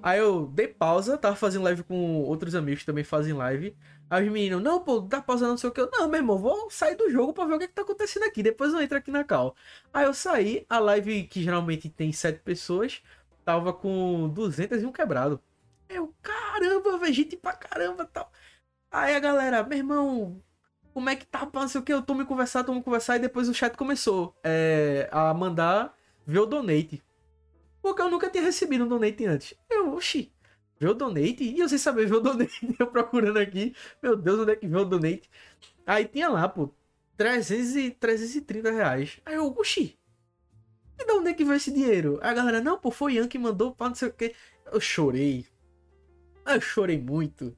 Aí 0.03 0.19
eu 0.19 0.49
dei 0.49 0.67
pausa, 0.67 1.17
tava 1.17 1.37
fazendo 1.37 1.63
live 1.63 1.85
com 1.85 2.23
outros 2.23 2.57
amigos 2.57 2.81
que 2.81 2.87
também 2.87 3.05
fazem 3.05 3.35
live. 3.35 3.77
Aí 4.11 4.27
os 4.27 4.33
meninos, 4.33 4.61
não, 4.61 4.81
pô, 4.81 5.01
tá 5.03 5.23
pausando 5.23 5.53
não 5.53 5.57
sei 5.57 5.71
o 5.71 5.73
que. 5.73 5.81
Eu, 5.81 5.91
não, 5.93 6.09
meu 6.09 6.19
irmão, 6.19 6.37
vou 6.37 6.69
sair 6.69 6.97
do 6.97 7.09
jogo 7.09 7.33
pra 7.33 7.45
ver 7.45 7.55
o 7.55 7.59
que, 7.59 7.65
é 7.67 7.69
que 7.69 7.75
tá 7.75 7.83
acontecendo 7.83 8.25
aqui. 8.25 8.43
Depois 8.43 8.75
eu 8.75 8.81
entro 8.81 8.99
aqui 8.99 9.13
na 9.13 9.23
cal. 9.23 9.55
Aí 9.95 10.07
eu 10.07 10.13
saí, 10.13 10.67
a 10.69 10.81
live 10.81 11.23
que 11.23 11.41
geralmente 11.41 11.89
tem 11.89 12.11
sete 12.11 12.41
pessoas, 12.41 13.01
tava 13.45 13.73
com 13.73 14.29
201 14.29 14.91
quebrado. 14.91 15.41
Eu, 15.89 16.13
caramba, 16.21 16.99
velho, 16.99 17.15
gente 17.15 17.37
pra 17.37 17.53
caramba 17.53 18.05
tal. 18.05 18.29
Aí 18.97 19.15
a 19.15 19.21
galera, 19.21 19.63
meu 19.63 19.77
irmão, 19.77 20.43
como 20.95 21.11
é 21.11 21.17
que 21.17 21.27
tá? 21.27 21.47
Não 21.53 21.69
sei 21.69 21.83
o 21.83 21.85
que, 21.85 21.93
eu 21.93 22.01
tô 22.01 22.15
me 22.15 22.25
conversar, 22.25 22.65
tô 22.65 22.73
me 22.73 22.83
conversar, 22.83 23.17
e 23.17 23.19
depois 23.19 23.47
o 23.47 23.53
chat 23.53 23.77
começou 23.77 24.35
é, 24.43 25.07
a 25.13 25.35
mandar 25.35 25.95
ver 26.27 26.39
o 26.39 26.47
donate. 26.47 27.03
Porque 27.83 28.01
eu 28.01 28.11
nunca 28.11 28.31
tinha 28.31 28.43
recebido 28.43 28.85
um 28.85 28.89
donate 28.89 29.27
antes. 29.27 29.53
Eu, 29.69 29.93
oxi, 29.93 30.33
ver 30.81 30.89
o 30.89 30.95
donate? 30.95 31.45
E 31.45 31.59
eu 31.59 31.69
sem 31.69 31.77
saber 31.77 32.07
ver 32.07 32.15
o 32.15 32.21
donate, 32.21 32.59
eu 32.81 32.87
procurando 32.87 33.37
aqui, 33.37 33.77
meu 34.03 34.17
Deus, 34.17 34.41
onde 34.41 34.53
é 34.53 34.57
que 34.57 34.67
vê 34.67 34.79
o 34.79 34.85
donate? 34.87 35.29
Aí 35.87 36.07
tinha 36.07 36.31
lá, 36.31 36.49
pô, 36.49 36.73
300 37.19 37.77
e 37.77 37.91
330 37.91 38.71
reais. 38.71 39.21
Aí 39.27 39.35
eu, 39.35 39.47
oxi, 39.59 39.99
e 40.99 41.05
de 41.05 41.13
onde 41.13 41.29
é 41.29 41.35
que 41.35 41.45
veio 41.45 41.59
esse 41.59 41.71
dinheiro? 41.71 42.19
A 42.23 42.33
galera, 42.33 42.63
não, 42.63 42.79
pô, 42.79 42.91
foi 42.91 43.17
Ian 43.17 43.29
que 43.29 43.39
mandou 43.39 43.75
pra 43.75 43.91
não 43.91 43.95
sei 43.95 44.09
o 44.09 44.13
que. 44.15 44.35
Eu 44.73 44.81
chorei. 44.81 45.45
Eu 46.47 46.63
chorei 46.63 46.99
muito. 46.99 47.55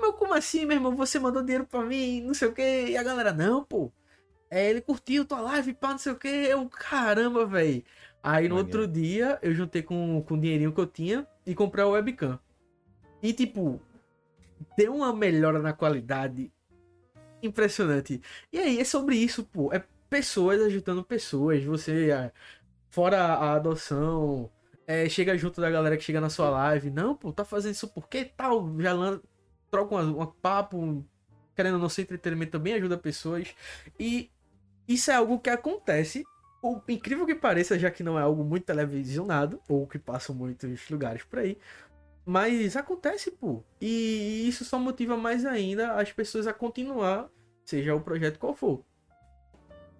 Mas 0.00 0.14
como 0.16 0.34
assim, 0.34 0.66
meu 0.66 0.76
irmão? 0.76 0.94
Você 0.96 1.18
mandou 1.18 1.42
dinheiro 1.42 1.66
pra 1.66 1.82
mim, 1.82 2.22
não 2.22 2.34
sei 2.34 2.48
o 2.48 2.52
que. 2.52 2.62
E 2.62 2.96
a 2.96 3.02
galera, 3.02 3.32
não, 3.32 3.64
pô. 3.64 3.92
É, 4.50 4.70
ele 4.70 4.80
curtiu 4.80 5.24
tua 5.24 5.40
live, 5.40 5.74
pá, 5.74 5.90
não 5.90 5.98
sei 5.98 6.12
o 6.12 6.16
que. 6.16 6.28
Eu, 6.28 6.68
caramba, 6.68 7.44
velho. 7.46 7.82
Aí 8.22 8.48
no 8.48 8.56
outro 8.56 8.86
dia, 8.88 9.38
eu 9.42 9.54
juntei 9.54 9.82
com, 9.82 10.22
com 10.22 10.34
o 10.34 10.40
dinheirinho 10.40 10.72
que 10.72 10.80
eu 10.80 10.86
tinha 10.86 11.26
e 11.44 11.54
comprei 11.54 11.84
a 11.84 11.88
webcam. 11.88 12.38
E, 13.22 13.32
tipo, 13.32 13.80
deu 14.76 14.94
uma 14.94 15.12
melhora 15.12 15.60
na 15.60 15.72
qualidade 15.72 16.52
impressionante. 17.42 18.20
E 18.52 18.58
aí, 18.58 18.80
é 18.80 18.84
sobre 18.84 19.16
isso, 19.16 19.44
pô. 19.44 19.72
É 19.72 19.82
pessoas 20.08 20.60
ajudando 20.62 21.04
pessoas. 21.04 21.62
Você, 21.64 22.08
fora 22.90 23.18
a 23.18 23.54
adoção, 23.54 24.50
é, 24.86 25.08
chega 25.08 25.36
junto 25.36 25.60
da 25.60 25.70
galera 25.70 25.96
que 25.96 26.04
chega 26.04 26.20
na 26.20 26.30
sua 26.30 26.48
live. 26.50 26.90
Não, 26.90 27.14
pô, 27.14 27.32
tá 27.32 27.44
fazendo 27.44 27.74
isso 27.74 27.88
por 27.88 28.08
quê? 28.08 28.24
Tal, 28.24 28.74
já 28.80 28.94
troca 29.70 29.96
um, 29.96 30.20
um 30.20 30.26
papo, 30.26 31.04
querendo 31.54 31.74
ou 31.74 31.80
não 31.80 31.88
ser 31.88 32.02
entretenimento 32.02 32.52
também 32.52 32.74
ajuda 32.74 32.96
pessoas. 32.96 33.54
E 33.98 34.30
isso 34.86 35.10
é 35.10 35.14
algo 35.14 35.38
que 35.38 35.50
acontece. 35.50 36.24
O 36.62 36.80
incrível 36.88 37.26
que 37.26 37.34
pareça, 37.34 37.78
já 37.78 37.90
que 37.90 38.02
não 38.02 38.18
é 38.18 38.22
algo 38.22 38.42
muito 38.42 38.64
televisionado, 38.64 39.60
ou 39.68 39.86
que 39.86 39.98
passa 39.98 40.32
muitos 40.32 40.88
lugares 40.88 41.22
por 41.22 41.38
aí. 41.38 41.58
Mas 42.24 42.76
acontece, 42.76 43.30
pô. 43.30 43.62
E 43.80 44.48
isso 44.48 44.64
só 44.64 44.78
motiva 44.78 45.16
mais 45.16 45.44
ainda 45.44 45.92
as 45.94 46.12
pessoas 46.12 46.46
a 46.48 46.52
continuar, 46.52 47.28
seja 47.64 47.94
o 47.94 48.00
projeto 48.00 48.38
qual 48.38 48.54
for. 48.54 48.84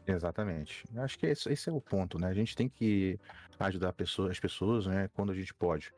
Exatamente. 0.07 0.85
Acho 0.97 1.19
que 1.19 1.27
esse, 1.27 1.53
esse, 1.53 1.69
é 1.69 1.73
o 1.73 1.81
ponto, 1.81 2.19
né? 2.19 2.29
A 2.29 2.35
gente 2.35 2.57
tem 2.57 2.69
que 2.69 3.19
ajudar 3.59 3.93
pessoa, 3.93 4.31
as 4.31 4.41
pessoas, 4.41 4.87
né? 4.87 5.09
Quando 5.15 5.31
a 5.31 5.35
gente 5.35 5.55
pode. 5.55 5.93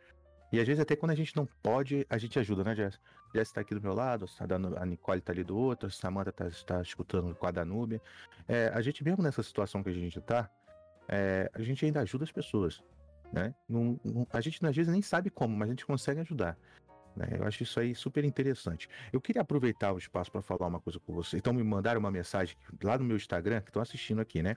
E 0.52 0.60
às 0.60 0.66
vezes 0.66 0.80
até 0.80 0.96
quando 0.96 1.12
a 1.12 1.14
gente 1.14 1.36
não 1.36 1.46
pode, 1.62 2.06
a 2.08 2.16
gente 2.16 2.38
ajuda, 2.38 2.64
né, 2.64 2.74
Jess? 2.74 2.98
Jess 3.34 3.52
tá 3.52 3.60
aqui 3.60 3.74
do 3.74 3.80
meu 3.80 3.94
lado, 3.94 4.26
tá 4.26 4.46
dando, 4.46 4.76
a 4.78 4.86
Nicole 4.86 5.20
tá 5.20 5.32
ali 5.32 5.44
do 5.44 5.56
outro, 5.56 5.88
a 5.88 5.90
Samantha 5.90 6.32
tá, 6.32 6.46
tá 6.66 6.82
escutando 6.82 7.34
com 7.34 7.46
a 7.46 7.50
Danúbia. 7.50 8.00
É, 8.46 8.70
a 8.74 8.80
gente 8.80 9.04
mesmo 9.04 9.22
nessa 9.22 9.42
situação 9.42 9.82
que 9.82 9.90
a 9.90 9.92
gente 9.92 10.20
tá, 10.20 10.50
é, 11.08 11.50
a 11.54 11.62
gente 11.62 11.84
ainda 11.84 12.00
ajuda 12.00 12.24
as 12.24 12.32
pessoas, 12.32 12.82
né? 13.32 13.54
Não, 13.68 13.98
não, 14.04 14.26
a 14.32 14.40
gente 14.40 14.64
às 14.64 14.76
vezes 14.76 14.92
nem 14.92 15.02
sabe 15.02 15.30
como, 15.30 15.56
mas 15.56 15.68
a 15.68 15.72
gente 15.72 15.86
consegue 15.86 16.20
ajudar. 16.20 16.56
Né? 17.18 17.26
Eu 17.32 17.44
acho 17.44 17.64
isso 17.64 17.80
aí 17.80 17.94
super 17.94 18.24
interessante. 18.24 18.88
Eu 19.12 19.20
queria 19.20 19.42
aproveitar 19.42 19.92
o 19.92 19.98
espaço 19.98 20.30
para 20.30 20.40
falar 20.40 20.68
uma 20.68 20.80
coisa 20.80 21.00
com 21.00 21.12
você. 21.12 21.36
Então 21.36 21.52
me 21.52 21.62
mandaram 21.64 21.98
uma 21.98 22.10
mensagem 22.10 22.56
lá 22.82 22.96
no 22.96 23.04
meu 23.04 23.16
Instagram, 23.16 23.60
que 23.60 23.70
estão 23.70 23.82
assistindo 23.82 24.20
aqui, 24.20 24.42
né? 24.42 24.56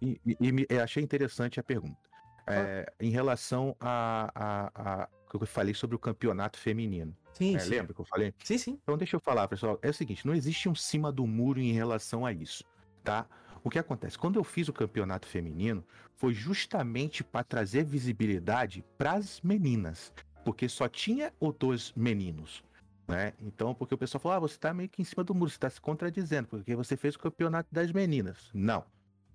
E, 0.00 0.18
e, 0.24 0.36
e 0.40 0.52
me, 0.52 0.66
achei 0.82 1.02
interessante 1.02 1.60
a 1.60 1.62
pergunta. 1.62 1.98
É, 2.46 2.90
em 3.00 3.10
relação 3.10 3.76
a, 3.80 4.30
a, 4.34 5.02
a, 5.02 5.08
que 5.28 5.36
eu 5.36 5.46
falei 5.46 5.74
sobre 5.74 5.94
o 5.94 5.98
campeonato 5.98 6.58
feminino. 6.58 7.14
Sim, 7.34 7.56
é, 7.56 7.58
sim. 7.58 7.70
Lembra 7.70 7.92
que 7.92 8.00
eu 8.00 8.04
falei? 8.04 8.32
Sim, 8.42 8.58
sim. 8.58 8.78
Então 8.82 8.96
deixa 8.96 9.16
eu 9.16 9.20
falar, 9.20 9.46
pessoal. 9.48 9.78
É 9.82 9.90
o 9.90 9.94
seguinte, 9.94 10.26
não 10.26 10.34
existe 10.34 10.68
um 10.68 10.74
cima 10.74 11.12
do 11.12 11.26
muro 11.26 11.60
em 11.60 11.72
relação 11.72 12.24
a 12.24 12.32
isso, 12.32 12.64
tá? 13.02 13.26
O 13.62 13.70
que 13.70 13.78
acontece? 13.78 14.18
Quando 14.18 14.38
eu 14.38 14.44
fiz 14.44 14.68
o 14.68 14.72
campeonato 14.72 15.26
feminino, 15.26 15.84
foi 16.16 16.34
justamente 16.34 17.24
para 17.24 17.42
trazer 17.42 17.84
visibilidade 17.84 18.84
para 18.96 19.14
as 19.14 19.40
meninas, 19.40 20.12
porque 20.44 20.68
só 20.68 20.86
tinha 20.88 21.32
ou 21.40 21.52
dois 21.52 21.92
meninos. 21.96 22.62
Né? 23.08 23.32
Então, 23.40 23.74
porque 23.74 23.94
o 23.94 23.98
pessoal 23.98 24.20
falou, 24.20 24.36
ah, 24.36 24.40
você 24.40 24.54
está 24.54 24.72
meio 24.72 24.88
que 24.88 25.02
em 25.02 25.04
cima 25.04 25.24
do 25.24 25.34
muro, 25.34 25.50
você 25.50 25.56
está 25.56 25.68
se 25.68 25.80
contradizendo, 25.80 26.48
porque 26.48 26.74
você 26.74 26.96
fez 26.96 27.16
o 27.16 27.18
campeonato 27.18 27.68
das 27.72 27.90
meninas. 27.90 28.50
Não, 28.54 28.84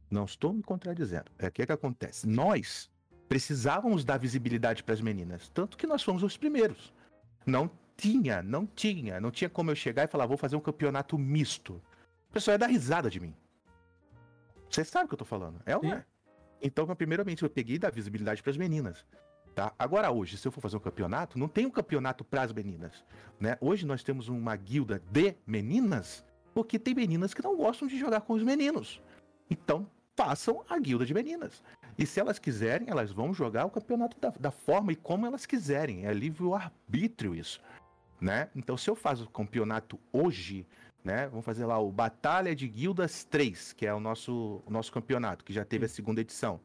não 0.09 0.25
estou 0.25 0.53
me 0.53 0.63
contradizendo. 0.63 1.31
É 1.37 1.47
o 1.47 1.51
que, 1.51 1.65
que 1.65 1.71
acontece? 1.71 2.27
Nós 2.27 2.89
precisávamos 3.27 4.03
dar 4.03 4.17
visibilidade 4.17 4.83
para 4.83 4.93
as 4.93 5.01
meninas, 5.01 5.49
tanto 5.49 5.77
que 5.77 5.85
nós 5.85 6.01
fomos 6.01 6.23
os 6.23 6.37
primeiros. 6.37 6.93
Não 7.45 7.69
tinha, 7.99 8.41
não 8.41 8.65
tinha, 8.65 9.19
não 9.19 9.29
tinha 9.29 9.49
como 9.49 9.71
eu 9.71 9.75
chegar 9.75 10.05
e 10.05 10.07
falar, 10.07 10.25
vou 10.25 10.37
fazer 10.37 10.55
um 10.55 10.61
campeonato 10.61 11.17
misto. 11.17 11.81
O 12.29 12.33
pessoal 12.33 12.53
ia 12.53 12.59
dar 12.59 12.67
risada 12.67 13.09
de 13.09 13.19
mim. 13.19 13.35
Você 14.69 14.85
sabe 14.85 15.05
o 15.05 15.07
que 15.09 15.15
eu 15.15 15.17
tô 15.17 15.25
falando, 15.25 15.61
é 15.65 15.75
ou 15.75 15.83
não 15.83 15.93
é? 15.93 16.05
Então, 16.61 16.85
primeiramente, 16.95 17.43
eu 17.43 17.49
peguei 17.49 17.77
da 17.77 17.89
visibilidade 17.89 18.41
para 18.41 18.51
as 18.51 18.57
meninas. 18.57 19.05
Tá? 19.55 19.73
Agora, 19.77 20.11
hoje, 20.11 20.37
se 20.37 20.47
eu 20.47 20.51
for 20.51 20.61
fazer 20.61 20.77
um 20.77 20.81
campeonato, 20.81 21.39
não 21.39 21.47
tem 21.47 21.65
um 21.65 21.71
campeonato 21.71 22.23
para 22.23 22.43
as 22.43 22.53
meninas. 22.53 23.03
Né? 23.39 23.57
Hoje 23.59 23.85
nós 23.85 24.03
temos 24.03 24.27
uma 24.27 24.55
guilda 24.55 25.01
de 25.11 25.35
meninas, 25.45 26.23
porque 26.53 26.77
tem 26.77 26.93
meninas 26.93 27.33
que 27.33 27.43
não 27.43 27.57
gostam 27.57 27.87
de 27.87 27.97
jogar 27.97 28.21
com 28.21 28.33
os 28.33 28.43
meninos. 28.43 29.01
Então, 29.49 29.89
façam 30.15 30.63
a 30.69 30.77
guilda 30.77 31.05
de 31.05 31.13
meninas. 31.13 31.63
E 31.97 32.05
se 32.05 32.19
elas 32.19 32.37
quiserem, 32.37 32.89
elas 32.89 33.11
vão 33.11 33.33
jogar 33.33 33.65
o 33.65 33.69
campeonato 33.69 34.19
da, 34.19 34.29
da 34.29 34.51
forma 34.51 34.91
e 34.91 34.95
como 34.95 35.25
elas 35.25 35.45
quiserem. 35.45 36.05
É 36.05 36.13
livre-arbítrio 36.13 37.33
isso. 37.33 37.61
Né? 38.19 38.49
Então, 38.55 38.75
se 38.75 38.89
eu 38.89 38.95
faço 38.95 39.23
o 39.23 39.29
campeonato 39.29 39.99
hoje, 40.11 40.67
né? 41.03 41.27
Vamos 41.27 41.45
fazer 41.45 41.65
lá 41.65 41.79
o 41.79 41.91
Batalha 41.91 42.55
de 42.55 42.67
Guildas 42.67 43.23
3, 43.23 43.73
que 43.73 43.85
é 43.85 43.93
o 43.93 43.99
nosso, 43.99 44.61
o 44.65 44.69
nosso 44.69 44.91
campeonato, 44.91 45.45
que 45.45 45.53
já 45.53 45.63
teve 45.63 45.85
a 45.85 45.89
segunda 45.89 46.21
edição, 46.21 46.59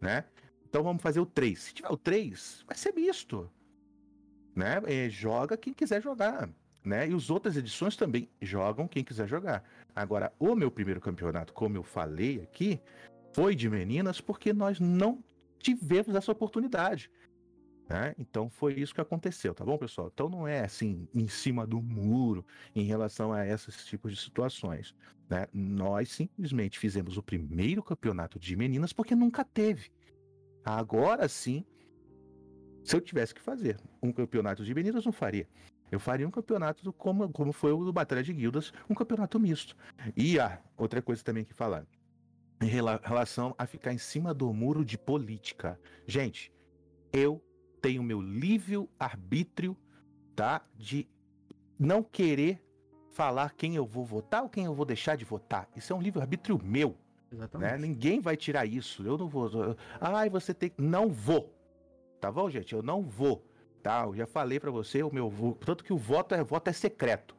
né? 0.00 0.24
Então 0.68 0.82
vamos 0.82 1.02
fazer 1.02 1.20
o 1.20 1.26
3. 1.26 1.58
Se 1.58 1.74
tiver 1.74 1.90
o 1.90 1.96
3, 1.96 2.64
vai 2.66 2.76
ser 2.76 2.94
misto. 2.94 3.50
Né? 4.54 4.80
É, 4.86 5.10
joga 5.10 5.56
quem 5.56 5.74
quiser 5.74 6.00
jogar. 6.00 6.48
Né? 6.84 7.08
E 7.08 7.14
as 7.14 7.28
outras 7.28 7.56
edições 7.56 7.96
também 7.96 8.28
jogam 8.40 8.88
quem 8.88 9.04
quiser 9.04 9.28
jogar. 9.28 9.62
Agora, 9.94 10.32
o 10.38 10.54
meu 10.54 10.70
primeiro 10.70 11.00
campeonato, 11.00 11.52
como 11.52 11.76
eu 11.76 11.82
falei 11.82 12.40
aqui, 12.40 12.80
foi 13.34 13.54
de 13.54 13.68
meninas 13.68 14.20
porque 14.20 14.52
nós 14.52 14.80
não 14.80 15.22
tivemos 15.58 16.14
essa 16.16 16.32
oportunidade. 16.32 17.10
Né? 17.88 18.14
Então 18.18 18.48
foi 18.48 18.74
isso 18.74 18.94
que 18.94 19.00
aconteceu, 19.00 19.54
tá 19.54 19.64
bom, 19.64 19.76
pessoal? 19.76 20.10
Então 20.12 20.28
não 20.28 20.46
é 20.46 20.60
assim 20.60 21.08
em 21.14 21.28
cima 21.28 21.66
do 21.66 21.82
muro 21.82 22.44
em 22.74 22.84
relação 22.84 23.32
a 23.32 23.46
esses 23.46 23.84
tipos 23.84 24.12
de 24.12 24.20
situações. 24.20 24.94
Né? 25.28 25.46
Nós 25.52 26.10
simplesmente 26.10 26.78
fizemos 26.78 27.16
o 27.16 27.22
primeiro 27.22 27.82
campeonato 27.82 28.38
de 28.38 28.56
meninas 28.56 28.92
porque 28.92 29.14
nunca 29.14 29.44
teve. 29.44 29.90
Agora 30.64 31.28
sim, 31.28 31.64
se 32.84 32.96
eu 32.96 33.00
tivesse 33.00 33.34
que 33.34 33.40
fazer 33.40 33.78
um 34.02 34.12
campeonato 34.12 34.64
de 34.64 34.74
meninas, 34.74 35.04
não 35.04 35.12
faria. 35.12 35.46
Eu 35.90 36.00
faria 36.00 36.26
um 36.26 36.30
campeonato 36.30 36.82
do, 36.82 36.92
como, 36.92 37.28
como 37.30 37.52
foi 37.52 37.70
o 37.72 37.84
do 37.84 37.92
Batalha 37.92 38.22
de 38.22 38.32
Guildas, 38.32 38.72
um 38.88 38.94
campeonato 38.94 39.38
misto. 39.38 39.76
E 40.16 40.40
ah, 40.40 40.58
outra 40.76 41.02
coisa 41.02 41.22
também 41.22 41.44
que 41.44 41.52
falar. 41.52 41.86
Em 42.62 42.66
relação 42.66 43.54
a 43.58 43.66
ficar 43.66 43.92
em 43.92 43.98
cima 43.98 44.32
do 44.32 44.52
muro 44.54 44.84
de 44.84 44.96
política. 44.96 45.78
Gente, 46.06 46.52
eu 47.12 47.42
tenho 47.82 48.02
meu 48.02 48.20
livre 48.20 48.88
arbítrio, 48.98 49.76
tá? 50.34 50.62
De 50.76 51.06
não 51.78 52.02
querer 52.02 52.64
falar 53.10 53.52
quem 53.54 53.74
eu 53.74 53.84
vou 53.84 54.04
votar 54.04 54.44
ou 54.44 54.48
quem 54.48 54.64
eu 54.64 54.74
vou 54.74 54.86
deixar 54.86 55.16
de 55.16 55.24
votar. 55.24 55.68
Isso 55.76 55.92
é 55.92 55.96
um 55.96 56.00
livre 56.00 56.22
arbítrio 56.22 56.58
meu. 56.62 56.96
Exatamente. 57.30 57.72
Né? 57.72 57.78
Ninguém 57.78 58.20
vai 58.20 58.36
tirar 58.36 58.64
isso. 58.64 59.04
Eu 59.04 59.18
não 59.18 59.28
vou. 59.28 59.50
Ai, 60.00 60.30
você 60.30 60.54
tem. 60.54 60.72
Não 60.78 61.10
vou. 61.10 61.52
Tá 62.20 62.30
bom, 62.30 62.48
gente? 62.48 62.72
Eu 62.72 62.82
não 62.82 63.02
vou. 63.02 63.44
Tá? 63.82 64.04
Eu 64.04 64.14
já 64.14 64.26
falei 64.26 64.60
para 64.60 64.70
você 64.70 65.02
o 65.02 65.12
meu 65.12 65.58
tanto 65.64 65.82
que 65.82 65.92
o 65.92 65.98
voto 65.98 66.34
é 66.34 66.44
voto 66.44 66.68
é 66.68 66.72
secreto. 66.72 67.34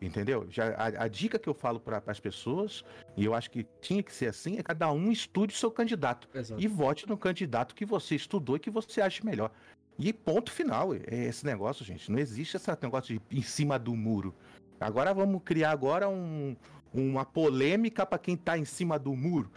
Entendeu? 0.00 0.46
Já, 0.50 0.70
a, 0.70 1.04
a 1.04 1.08
dica 1.08 1.38
que 1.38 1.48
eu 1.48 1.54
falo 1.54 1.78
para 1.78 2.02
as 2.06 2.18
pessoas, 2.18 2.84
e 3.16 3.24
eu 3.24 3.34
acho 3.34 3.48
que 3.50 3.64
tinha 3.80 4.02
que 4.02 4.12
ser 4.12 4.26
assim, 4.26 4.58
é 4.58 4.62
cada 4.62 4.90
um 4.90 5.12
estude 5.12 5.54
o 5.54 5.56
seu 5.56 5.70
candidato. 5.70 6.28
Exato. 6.34 6.60
E 6.60 6.66
vote 6.66 7.08
no 7.08 7.16
candidato 7.16 7.74
que 7.74 7.84
você 7.84 8.16
estudou 8.16 8.56
e 8.56 8.58
que 8.58 8.70
você 8.70 9.00
acha 9.00 9.24
melhor. 9.24 9.52
E 9.98 10.12
ponto 10.12 10.50
final. 10.50 10.94
É 10.94 11.24
esse 11.26 11.44
negócio, 11.44 11.84
gente. 11.84 12.10
Não 12.10 12.18
existe 12.18 12.56
esse 12.56 12.70
negócio 12.82 13.18
de 13.18 13.38
em 13.38 13.42
cima 13.42 13.78
do 13.78 13.94
muro. 13.94 14.34
Agora 14.80 15.14
vamos 15.14 15.42
criar 15.44 15.70
agora 15.70 16.08
um, 16.08 16.56
uma 16.92 17.24
polêmica 17.24 18.04
para 18.04 18.18
quem 18.18 18.36
tá 18.36 18.58
em 18.58 18.64
cima 18.64 18.98
do 18.98 19.14
muro. 19.14 19.50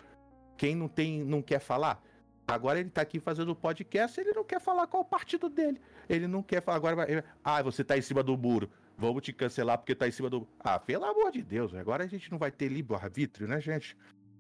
Quem 0.58 0.76
não 0.76 0.88
tem, 0.88 1.24
não 1.24 1.42
quer 1.42 1.60
falar. 1.60 2.02
Agora 2.48 2.80
ele 2.80 2.92
tá 2.92 3.02
aqui 3.02 3.20
fazendo 3.20 3.50
o 3.50 3.56
podcast, 3.56 4.20
ele 4.20 4.32
não 4.32 4.44
quer 4.44 4.62
falar 4.62 4.86
qual 4.86 5.02
o 5.02 5.06
partido 5.06 5.50
dele. 5.50 5.82
Ele 6.08 6.28
não 6.28 6.44
quer 6.44 6.62
falar 6.62 6.78
agora, 6.78 7.26
ah, 7.44 7.62
você 7.64 7.84
tá 7.84 7.98
em 7.98 8.02
cima 8.02 8.22
do 8.22 8.38
muro. 8.38 8.70
Vamos 8.98 9.24
te 9.24 9.34
cancelar 9.34 9.80
porque 9.80 9.96
tá 9.96 10.08
em 10.08 10.12
cima 10.12 10.30
do. 10.30 10.48
Ah, 10.60 10.80
pelo 10.80 11.06
amor 11.06 11.32
de 11.32 11.42
Deus, 11.42 11.74
agora 11.74 12.04
a 12.04 12.08
gente 12.08 12.32
não 12.32 12.38
vai 12.38 12.52
ter 12.52 12.68
livre-arbítrio, 12.68 13.48
né, 13.48 13.60
gente? 13.60 13.98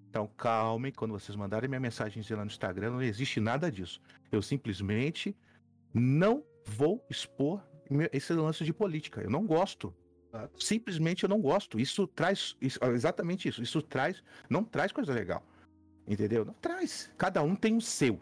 Então 0.07 0.29
calmem, 0.37 0.91
quando 0.91 1.11
vocês 1.11 1.35
mandarem 1.35 1.67
minha 1.67 1.79
mensagem 1.79 2.23
lá 2.29 2.45
no 2.45 2.51
Instagram, 2.51 2.91
não 2.91 3.01
existe 3.01 3.39
nada 3.39 3.71
disso. 3.71 3.99
Eu 4.31 4.41
simplesmente 4.41 5.35
não 5.95 6.43
vou 6.65 7.03
expor 7.09 7.63
esse 8.11 8.33
lance 8.33 8.65
de 8.65 8.73
política. 8.73 9.21
Eu 9.21 9.29
não 9.29 9.45
gosto. 9.45 9.95
Simplesmente 10.59 11.23
eu 11.23 11.29
não 11.29 11.39
gosto. 11.41 11.79
Isso 11.79 12.05
traz. 12.05 12.57
Isso, 12.61 12.77
exatamente 12.93 13.47
isso. 13.47 13.63
Isso 13.63 13.81
traz. 13.81 14.21
Não 14.49 14.61
traz 14.61 14.91
coisa 14.91 15.13
legal. 15.13 15.41
Entendeu? 16.05 16.43
Não 16.43 16.53
traz. 16.55 17.09
Cada 17.17 17.41
um 17.41 17.55
tem 17.55 17.77
o 17.77 17.81
seu. 17.81 18.19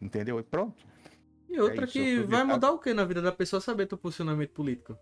Entendeu? 0.00 0.38
E 0.38 0.44
pronto. 0.44 0.86
E 1.48 1.58
outra 1.58 1.82
é 1.82 1.84
isso, 1.84 1.92
que 1.92 2.20
vai 2.20 2.44
mudar 2.44 2.70
o 2.70 2.78
que 2.78 2.94
na 2.94 3.04
vida 3.04 3.20
da 3.20 3.32
pessoa 3.32 3.60
saber 3.60 3.86
teu 3.86 3.98
posicionamento 3.98 4.50
político? 4.50 4.96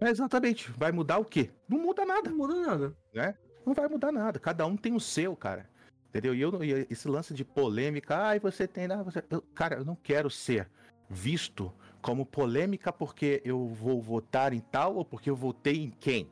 É 0.00 0.10
exatamente. 0.10 0.70
Vai 0.70 0.92
mudar 0.92 1.18
o 1.18 1.24
quê? 1.24 1.50
Não 1.68 1.78
muda 1.78 2.04
nada. 2.06 2.30
Não 2.30 2.36
muda 2.36 2.54
nada. 2.54 2.96
Né? 3.12 3.36
Não 3.66 3.74
vai 3.74 3.88
mudar 3.88 4.12
nada. 4.12 4.38
Cada 4.38 4.64
um 4.64 4.76
tem 4.76 4.94
o 4.94 5.00
seu, 5.00 5.34
cara. 5.34 5.68
Entendeu? 6.12 6.34
E 6.34 6.42
eu, 6.42 6.62
e 6.62 6.86
esse 6.90 7.08
lance 7.08 7.32
de 7.32 7.42
polêmica, 7.42 8.14
ai, 8.14 8.38
você 8.38 8.68
tem. 8.68 8.84
Ah, 8.84 9.02
você... 9.02 9.24
Eu, 9.30 9.40
cara, 9.54 9.76
eu 9.76 9.84
não 9.84 9.96
quero 9.96 10.28
ser 10.28 10.68
visto 11.08 11.72
como 12.02 12.26
polêmica 12.26 12.92
porque 12.92 13.40
eu 13.46 13.66
vou 13.68 13.98
votar 14.02 14.52
em 14.52 14.60
tal 14.60 14.96
ou 14.96 15.06
porque 15.06 15.30
eu 15.30 15.34
votei 15.34 15.84
em 15.84 15.90
quem. 15.90 16.30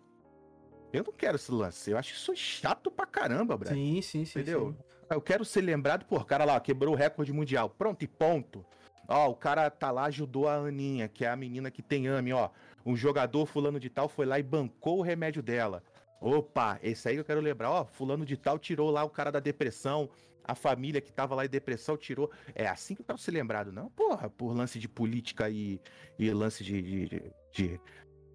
Eu 0.92 1.02
não 1.02 1.14
quero 1.14 1.36
esse 1.36 1.50
lance. 1.50 1.90
Eu 1.90 1.96
acho 1.96 2.12
isso 2.12 2.36
chato 2.36 2.90
pra 2.90 3.06
caramba, 3.06 3.56
Brad. 3.56 3.72
Sim, 3.72 4.02
sim, 4.02 4.24
sim. 4.26 4.40
Entendeu? 4.40 4.76
Sim. 4.76 4.84
Eu 5.08 5.20
quero 5.22 5.46
ser 5.46 5.62
lembrado 5.62 6.04
por 6.04 6.26
cara 6.26 6.44
lá, 6.44 6.60
quebrou 6.60 6.94
o 6.94 6.96
recorde 6.96 7.32
mundial. 7.32 7.70
Pronto 7.70 8.02
e 8.02 8.06
ponto. 8.06 8.64
Ó, 9.08 9.30
o 9.30 9.34
cara 9.34 9.70
tá 9.70 9.90
lá, 9.90 10.04
ajudou 10.04 10.46
a 10.46 10.56
Aninha, 10.56 11.08
que 11.08 11.24
é 11.24 11.28
a 11.28 11.36
menina 11.36 11.70
que 11.70 11.82
tem 11.82 12.06
AME, 12.06 12.32
ó. 12.32 12.50
Um 12.84 12.94
jogador 12.94 13.46
fulano 13.46 13.80
de 13.80 13.88
tal 13.88 14.08
foi 14.08 14.26
lá 14.26 14.38
e 14.38 14.42
bancou 14.42 14.98
o 14.98 15.02
remédio 15.02 15.42
dela. 15.42 15.82
Opa, 16.20 16.78
esse 16.82 17.08
aí 17.08 17.16
eu 17.16 17.24
quero 17.24 17.40
lembrar, 17.40 17.70
ó, 17.70 17.84
fulano 17.84 18.26
de 18.26 18.36
tal 18.36 18.58
tirou 18.58 18.90
lá 18.90 19.02
o 19.02 19.10
cara 19.10 19.32
da 19.32 19.40
depressão, 19.40 20.10
a 20.44 20.54
família 20.54 21.00
que 21.00 21.12
tava 21.12 21.34
lá 21.34 21.46
em 21.46 21.48
depressão 21.48 21.96
tirou. 21.96 22.30
É 22.54 22.66
assim 22.66 22.94
que 22.94 23.00
eu 23.00 23.06
quero 23.06 23.18
ser 23.18 23.30
lembrado, 23.30 23.72
não, 23.72 23.88
porra, 23.90 24.28
por 24.28 24.54
lance 24.54 24.78
de 24.78 24.88
política 24.88 25.48
e, 25.48 25.80
e 26.18 26.30
lance 26.30 26.62
de, 26.62 26.82
de, 26.82 27.32
de 27.52 27.80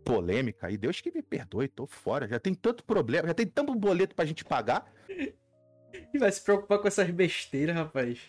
polêmica. 0.03 0.72
E 0.72 0.78
Deus 0.78 1.02
que 1.02 1.12
me 1.12 1.22
perdoe, 1.22 1.68
tô 1.68 1.86
fora. 1.86 2.28
Já 2.28 2.40
tem 2.40 2.53
tanto 2.53 2.84
problema, 2.84 3.28
já 3.28 3.34
tem 3.34 3.45
tanto 3.45 3.76
boleto 3.76 4.16
pra 4.16 4.26
gente 4.26 4.44
pagar. 4.44 4.91
E 5.10 6.18
vai 6.18 6.32
se 6.32 6.44
preocupar 6.44 6.80
com 6.80 6.88
essas 6.88 7.10
besteiras, 7.10 7.76
rapaz. 7.76 8.20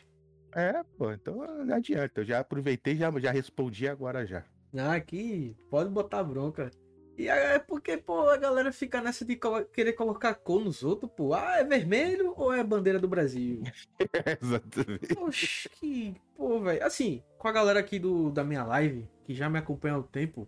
É, 0.55 0.83
pô, 0.97 1.13
então 1.13 1.37
não 1.65 1.75
adianta. 1.75 2.21
Eu 2.21 2.25
já 2.25 2.41
aproveitei 2.41 2.97
já, 2.97 3.11
já 3.19 3.31
respondi 3.31 3.89
agora 3.89 4.27
já. 4.27 4.45
Ah, 4.77 4.95
aqui, 4.95 5.57
pode 5.71 5.91
botar 5.91 6.25
bronca. 6.25 6.71
E 7.19 7.29
é 7.29 7.59
porque, 7.59 7.97
pô, 7.97 8.29
a 8.29 8.37
galera 8.37 8.71
fica 8.71 9.01
nessa 9.01 9.25
de 9.25 9.39
querer 9.73 9.95
colocar 9.95 10.35
cor 10.35 10.63
nos 10.63 10.83
outros, 10.83 11.11
pô. 11.17 11.33
Ah, 11.33 11.61
é 11.61 11.65
vermelho 11.65 12.35
ou 12.37 12.53
é 12.53 12.63
bandeira 12.63 12.99
do 12.99 13.09
Brasil? 13.09 13.63
Exatamente. 14.43 15.15
Poxa, 15.15 15.69
que, 15.71 16.15
pô, 16.37 16.61
velho. 16.61 16.85
Assim, 16.85 17.23
com 17.39 17.49
a 17.49 17.53
galera 17.53 17.81
aqui 17.81 17.99
do, 17.99 18.31
da 18.31 18.45
minha 18.45 18.65
live, 18.65 19.09
que 19.25 19.35
já 19.35 19.49
me 19.49 19.59
acompanha 19.59 19.95
há 19.95 19.99
um 19.99 20.03
tempo. 20.03 20.47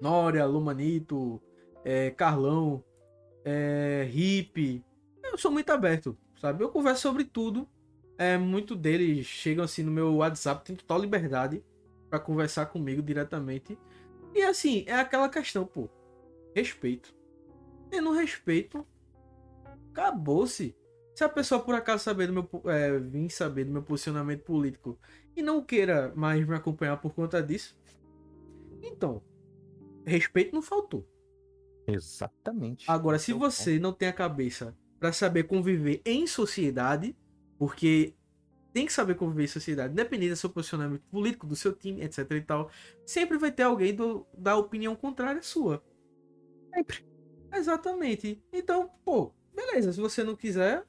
Nória, 0.00 0.44
Lumanito, 0.44 1.40
é, 1.84 2.10
Carlão, 2.10 2.84
é, 3.42 4.06
Hip. 4.12 4.84
Eu 5.24 5.38
sou 5.38 5.50
muito 5.50 5.70
aberto, 5.70 6.18
sabe? 6.38 6.62
Eu 6.62 6.68
converso 6.68 7.00
sobre 7.00 7.24
tudo. 7.24 7.66
É, 8.18 8.36
muito 8.36 8.76
deles 8.76 9.24
chegam 9.24 9.64
assim 9.64 9.82
no 9.82 9.90
meu 9.90 10.16
WhatsApp, 10.16 10.64
tem 10.64 10.76
total 10.76 11.00
liberdade 11.00 11.64
para 12.10 12.20
conversar 12.20 12.66
comigo 12.66 13.00
diretamente. 13.00 13.78
E 14.34 14.42
assim, 14.42 14.84
é 14.86 14.94
aquela 14.94 15.28
questão, 15.28 15.66
pô. 15.66 15.88
Respeito. 16.54 17.14
E 17.90 18.00
no 18.00 18.12
respeito, 18.12 18.86
acabou-se. 19.90 20.76
Se 21.14 21.24
a 21.24 21.28
pessoa 21.28 21.62
por 21.62 21.74
acaso 21.74 22.04
saber 22.04 22.26
do 22.28 22.32
meu, 22.32 22.48
é, 22.66 22.98
vir 22.98 23.28
saber 23.30 23.64
do 23.64 23.72
meu 23.72 23.82
posicionamento 23.82 24.44
político 24.44 24.98
e 25.36 25.42
não 25.42 25.62
queira 25.62 26.12
mais 26.16 26.46
me 26.46 26.54
acompanhar 26.54 26.96
por 26.96 27.12
conta 27.14 27.42
disso, 27.42 27.78
então, 28.82 29.22
respeito 30.06 30.54
não 30.54 30.62
faltou. 30.62 31.06
Exatamente. 31.86 32.90
Agora, 32.90 33.18
se 33.18 33.32
você 33.32 33.78
não 33.78 33.92
tem 33.92 34.08
a 34.08 34.12
cabeça 34.12 34.76
para 34.98 35.12
saber 35.12 35.44
conviver 35.44 36.00
em 36.04 36.26
sociedade, 36.26 37.16
porque 37.58 38.14
tem 38.72 38.86
que 38.86 38.92
saber 38.92 39.14
conviver 39.14 39.44
em 39.44 39.48
sociedade, 39.48 39.92
independente 39.92 40.30
do 40.30 40.36
seu 40.36 40.50
posicionamento 40.50 41.02
político, 41.10 41.46
do 41.46 41.54
seu 41.54 41.72
time, 41.74 42.02
etc 42.02 42.30
e 42.30 42.40
tal. 42.40 42.70
Sempre 43.06 43.36
vai 43.36 43.52
ter 43.52 43.64
alguém 43.64 43.94
do, 43.94 44.26
da 44.36 44.56
opinião 44.56 44.96
contrária 44.96 45.42
sua. 45.42 45.84
Sempre. 46.74 47.04
Exatamente. 47.52 48.42
Então, 48.52 48.90
pô, 49.04 49.32
beleza. 49.54 49.92
Se 49.92 50.00
você 50.00 50.24
não 50.24 50.34
quiser, 50.34 50.86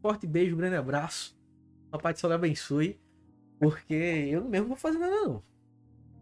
forte 0.00 0.26
beijo, 0.26 0.56
grande 0.56 0.76
abraço. 0.76 1.36
Papai 1.90 2.12
do 2.12 2.20
Sol 2.20 2.32
abençoe. 2.32 3.00
Porque 3.58 3.94
eu 3.94 4.44
mesmo 4.44 4.68
vou 4.68 4.76
fazer 4.76 4.98
nada, 4.98 5.14
não. 5.14 5.42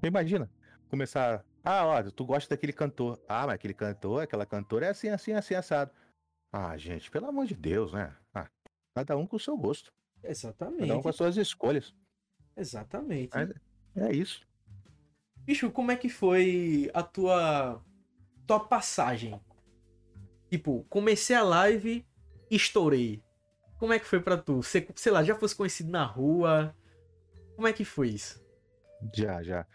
Imagina, 0.03 0.51
começar. 0.89 1.45
Ah, 1.63 1.87
ó, 1.87 2.03
tu 2.11 2.25
gosta 2.25 2.55
daquele 2.55 2.73
cantor. 2.73 3.21
Ah, 3.29 3.47
mas 3.47 3.55
aquele 3.55 3.75
cantor, 3.75 4.23
aquela 4.23 4.47
cantora 4.47 4.87
é 4.87 4.91
assim, 4.91 5.09
assim, 5.09 5.33
assim, 5.33 5.55
assado. 5.55 5.91
Ah, 6.51 6.77
gente, 6.77 7.11
pelo 7.11 7.27
amor 7.27 7.47
de 7.47 7.55
Deus, 7.55 7.93
né? 7.93 8.15
Ah, 8.35 8.49
cada 8.95 9.17
um 9.17 9.27
com 9.27 9.37
o 9.37 9.41
seu 9.41 9.57
gosto. 9.57 9.93
Exatamente. 10.25 10.81
Cada 10.81 10.97
um 10.99 11.03
com 11.03 11.09
as 11.09 11.17
suas 11.17 11.37
escolhas. 11.37 11.95
Exatamente. 12.57 13.31
Mas 13.35 13.51
é 13.97 14.13
isso. 14.13 14.41
Bicho, 15.39 15.71
como 15.71 15.91
é 15.91 15.97
que 15.97 16.09
foi 16.09 16.91
a 16.95 17.03
tua 17.03 17.83
tua 18.47 18.61
passagem? 18.61 19.41
Tipo, 20.51 20.85
comecei 20.89 21.35
a 21.35 21.43
live, 21.43 22.07
estourei. 22.51 23.23
Como 23.79 23.93
é 23.93 23.99
que 23.99 24.07
foi 24.07 24.21
para 24.21 24.37
tu? 24.37 24.63
Você, 24.63 24.87
sei 24.95 25.11
lá, 25.11 25.25
já 25.25 25.35
fosse 25.35 25.57
conhecido 25.57 25.91
na 25.91 26.05
rua? 26.05 26.77
Como 27.57 27.67
é 27.67 27.73
que 27.73 27.85
foi 27.85 28.11
isso? 28.11 28.41
Já, 29.15 29.43
já. 29.43 29.67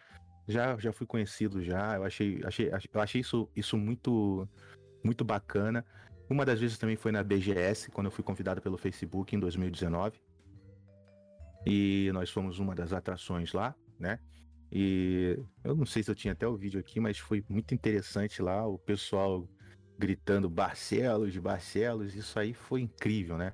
Já, 0.48 0.78
já 0.78 0.94
fui 0.94 1.06
conhecido 1.06 1.62
já. 1.62 1.96
Eu 1.96 2.04
achei, 2.06 2.42
achei, 2.46 2.70
eu 2.70 3.02
achei 3.02 3.22
isso, 3.22 3.50
isso 3.56 3.78
muito 3.78 4.48
muito 5.04 5.26
bacana. 5.26 5.86
Uma 6.30 6.46
das 6.46 6.60
vezes 6.60 6.78
também 6.78 6.96
foi 6.96 7.12
na 7.12 7.24
BGS, 7.24 7.90
quando 7.92 8.08
eu 8.08 8.12
fui 8.12 8.24
convidado 8.24 8.62
pelo 8.62 8.78
Facebook 8.78 9.36
em 9.36 9.40
2019. 9.40 10.22
E 11.70 12.10
nós 12.14 12.30
fomos 12.30 12.60
uma 12.60 12.74
das 12.74 12.94
atrações 12.94 13.52
lá, 13.52 13.76
né? 14.00 14.20
E 14.72 15.38
eu 15.66 15.76
não 15.76 15.86
sei 15.86 16.02
se 16.02 16.10
eu 16.10 16.16
tinha 16.16 16.32
até 16.32 16.48
o 16.48 16.56
vídeo 16.56 16.80
aqui, 16.80 16.98
mas 16.98 17.18
foi 17.20 17.44
muito 17.50 17.74
interessante 17.74 18.42
lá, 18.42 18.66
o 18.66 18.80
pessoal 18.80 19.46
gritando 20.00 20.50
Barcelos, 20.50 21.36
Barcelos, 21.38 22.16
isso 22.16 22.40
aí 22.40 22.54
foi 22.54 22.82
incrível, 22.82 23.38
né? 23.38 23.52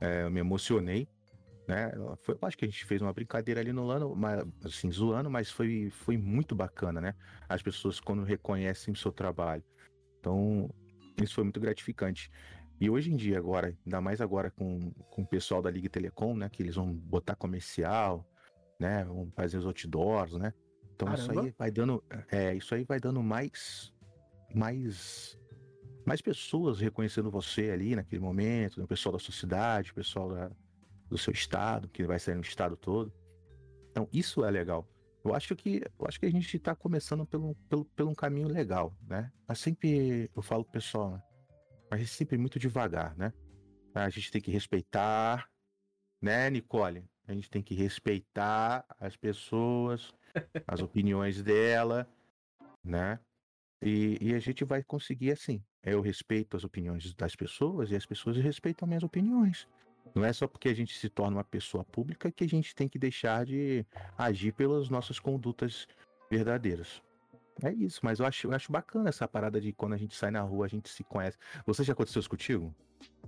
É, 0.00 0.22
eu 0.22 0.30
me 0.30 0.38
emocionei, 0.38 1.08
né? 1.66 1.90
Foi, 2.22 2.36
acho 2.42 2.56
que 2.56 2.64
a 2.64 2.68
gente 2.68 2.84
fez 2.84 3.02
uma 3.02 3.12
brincadeira 3.12 3.60
ali 3.60 3.72
no 3.72 3.84
Lano, 3.84 4.14
mas, 4.14 4.44
assim, 4.64 4.92
zoando, 4.92 5.28
mas 5.28 5.50
foi, 5.50 5.90
foi 5.90 6.16
muito 6.16 6.54
bacana, 6.54 7.00
né? 7.00 7.14
As 7.48 7.60
pessoas 7.60 7.98
quando 7.98 8.22
reconhecem 8.22 8.94
o 8.94 8.96
seu 8.96 9.10
trabalho. 9.10 9.64
Então, 10.20 10.70
isso 11.20 11.34
foi 11.34 11.42
muito 11.42 11.58
gratificante. 11.58 12.30
E 12.80 12.88
hoje 12.88 13.12
em 13.12 13.16
dia, 13.16 13.38
agora, 13.38 13.76
ainda 13.84 14.00
mais 14.00 14.20
agora 14.20 14.50
com, 14.50 14.92
com 15.10 15.22
o 15.22 15.26
pessoal 15.26 15.60
da 15.60 15.70
Liga 15.70 15.88
Telecom, 15.88 16.36
né? 16.36 16.48
Que 16.48 16.62
eles 16.62 16.76
vão 16.76 16.92
botar 16.92 17.34
comercial, 17.34 18.24
né? 18.78 19.04
Vão 19.04 19.30
fazer 19.34 19.58
os 19.58 19.66
outdoors, 19.66 20.34
né? 20.34 20.52
Então 20.94 21.08
Caramba. 21.08 21.32
isso 21.32 21.40
aí 21.40 21.54
vai 21.58 21.70
dando. 21.70 22.04
É, 22.30 22.54
isso 22.54 22.74
aí 22.74 22.84
vai 22.84 23.00
dando 23.00 23.22
mais. 23.22 23.92
Mais. 24.54 25.38
Mais 26.06 26.22
pessoas 26.22 26.80
reconhecendo 26.80 27.30
você 27.30 27.70
ali 27.70 27.94
naquele 27.94 28.22
momento, 28.22 28.78
né? 28.78 28.84
o 28.84 28.88
pessoal 28.88 29.12
da 29.12 29.18
sua 29.18 29.34
cidade, 29.34 29.90
o 29.90 29.94
pessoal 29.94 30.30
da, 30.30 30.50
do 31.06 31.18
seu 31.18 31.32
estado, 31.32 31.86
que 31.88 32.02
vai 32.04 32.18
sair 32.18 32.34
no 32.34 32.40
estado 32.40 32.76
todo. 32.76 33.12
Então, 33.90 34.08
isso 34.10 34.42
é 34.42 34.50
legal. 34.50 34.88
Eu 35.22 35.34
acho 35.34 35.54
que 35.54 35.82
eu 35.98 36.06
acho 36.06 36.18
que 36.18 36.24
a 36.24 36.30
gente 36.30 36.56
está 36.56 36.74
começando 36.74 37.26
pelo, 37.26 37.54
pelo, 37.68 37.84
pelo 37.84 38.10
um 38.10 38.14
caminho 38.14 38.48
legal, 38.48 38.96
né? 39.02 39.30
Mas 39.46 39.58
sempre 39.58 40.30
eu 40.34 40.40
falo 40.40 40.64
pro 40.64 40.72
pessoal, 40.72 41.10
né? 41.10 41.22
Mas 41.90 42.02
é 42.02 42.06
sempre 42.06 42.38
muito 42.38 42.58
devagar, 42.58 43.16
né? 43.16 43.32
A 43.94 44.08
gente 44.10 44.30
tem 44.30 44.40
que 44.40 44.50
respeitar, 44.50 45.50
né, 46.20 46.48
Nicole? 46.50 47.04
A 47.26 47.32
gente 47.32 47.50
tem 47.50 47.62
que 47.62 47.74
respeitar 47.74 48.84
as 48.98 49.16
pessoas, 49.16 50.14
as 50.66 50.80
opiniões 50.80 51.42
dela, 51.42 52.08
né? 52.84 53.18
E, 53.82 54.18
e, 54.20 54.34
a 54.34 54.38
gente 54.38 54.64
vai 54.64 54.82
conseguir 54.82 55.32
assim. 55.32 55.62
Eu 55.82 56.00
respeito 56.00 56.56
as 56.56 56.64
opiniões 56.64 57.14
das 57.14 57.36
pessoas 57.36 57.90
e 57.90 57.96
as 57.96 58.04
pessoas 58.04 58.36
respeitam 58.36 58.88
minhas 58.88 59.04
opiniões. 59.04 59.68
Não 60.14 60.24
é 60.24 60.32
só 60.32 60.48
porque 60.48 60.68
a 60.68 60.74
gente 60.74 60.98
se 60.98 61.08
torna 61.08 61.36
uma 61.36 61.44
pessoa 61.44 61.84
pública 61.84 62.32
que 62.32 62.44
a 62.44 62.48
gente 62.48 62.74
tem 62.74 62.88
que 62.88 62.98
deixar 62.98 63.44
de 63.44 63.86
agir 64.16 64.52
pelas 64.52 64.88
nossas 64.88 65.20
condutas 65.20 65.86
verdadeiras. 66.30 67.02
É 67.62 67.72
isso, 67.72 68.00
mas 68.02 68.20
eu 68.20 68.26
acho, 68.26 68.46
eu 68.46 68.54
acho 68.54 68.70
bacana 68.70 69.08
essa 69.08 69.26
parada 69.26 69.60
de 69.60 69.72
quando 69.72 69.94
a 69.94 69.96
gente 69.96 70.14
sai 70.14 70.30
na 70.30 70.42
rua, 70.42 70.66
a 70.66 70.68
gente 70.68 70.88
se 70.88 71.02
conhece. 71.02 71.36
Você 71.66 71.82
já 71.82 71.92
aconteceu 71.92 72.20
isso 72.20 72.30
contigo? 72.30 72.74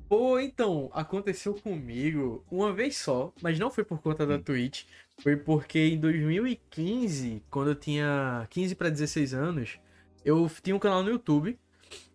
Pô, 0.09 0.39
então, 0.41 0.91
aconteceu 0.93 1.55
comigo 1.55 2.45
uma 2.51 2.73
vez 2.73 2.97
só, 2.97 3.33
mas 3.41 3.59
não 3.59 3.71
foi 3.71 3.85
por 3.85 4.01
conta 4.01 4.27
da 4.27 4.37
hum. 4.37 4.43
Twitch. 4.43 4.85
Foi 5.23 5.37
porque 5.37 5.79
em 5.79 5.99
2015, 5.99 7.43
quando 7.51 7.71
eu 7.71 7.75
tinha 7.75 8.47
15 8.51 8.75
para 8.75 8.89
16 8.89 9.35
anos, 9.35 9.79
eu 10.25 10.51
tinha 10.63 10.75
um 10.75 10.81
canal 10.81 11.03
no 11.03 11.11
YouTube 11.11 11.59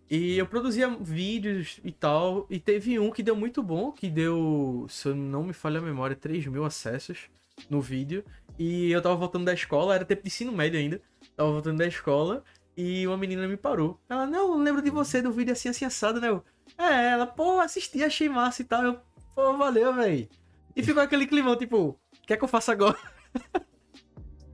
e 0.09 0.37
eu 0.37 0.45
produzia 0.45 0.89
vídeos 0.89 1.79
e 1.83 1.91
tal. 1.91 2.45
E 2.49 2.59
teve 2.59 2.99
um 2.99 3.11
que 3.11 3.23
deu 3.23 3.35
muito 3.35 3.63
bom, 3.63 3.91
que 3.91 4.09
deu, 4.09 4.85
se 4.89 5.07
eu 5.09 5.15
não 5.15 5.43
me 5.43 5.53
falha 5.53 5.79
a 5.79 5.83
memória, 5.83 6.15
3 6.15 6.47
mil 6.47 6.65
acessos. 6.65 7.29
no 7.69 7.81
vídeo. 7.81 8.23
E 8.59 8.91
eu 8.91 9.01
tava 9.01 9.15
voltando 9.15 9.45
da 9.45 9.53
escola, 9.53 9.95
era 9.95 10.05
tempo 10.05 10.21
de 10.21 10.27
ensino 10.27 10.51
médio 10.51 10.79
ainda. 10.79 11.01
Tava 11.35 11.51
voltando 11.51 11.77
da 11.77 11.87
escola 11.87 12.43
e 12.77 13.05
uma 13.07 13.17
menina 13.17 13.47
me 13.47 13.57
parou. 13.57 13.99
Ela, 14.09 14.25
não, 14.25 14.57
lembro 14.57 14.81
de 14.81 14.89
você 14.89 15.21
do 15.21 15.31
vídeo 15.31 15.53
assim, 15.53 15.69
assim, 15.69 15.85
assado, 15.85 16.19
né? 16.21 16.29
Eu, 16.29 16.43
é, 16.77 17.11
ela, 17.11 17.27
pô, 17.27 17.59
assisti, 17.59 18.03
achei 18.03 18.29
massa 18.29 18.61
e 18.61 18.65
tal. 18.65 18.83
Eu, 18.83 18.99
pô, 19.33 19.57
valeu, 19.57 19.93
velho. 19.93 20.27
E 20.75 20.83
ficou 20.83 21.01
aquele 21.01 21.27
climão, 21.27 21.55
tipo, 21.55 21.77
o 21.77 21.99
que 22.25 22.33
é 22.33 22.37
que 22.37 22.43
eu 22.43 22.47
faço 22.47 22.71
agora? 22.71 22.97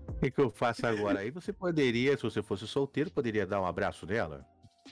O 0.08 0.24
que, 0.24 0.30
que 0.30 0.40
eu 0.40 0.52
faço 0.52 0.86
agora? 0.86 1.22
Aí 1.22 1.32
você 1.32 1.52
poderia, 1.52 2.16
se 2.16 2.22
você 2.22 2.44
fosse 2.44 2.68
solteiro, 2.68 3.10
poderia 3.10 3.44
dar 3.44 3.60
um 3.60 3.66
abraço 3.66 4.06
nela? 4.06 4.46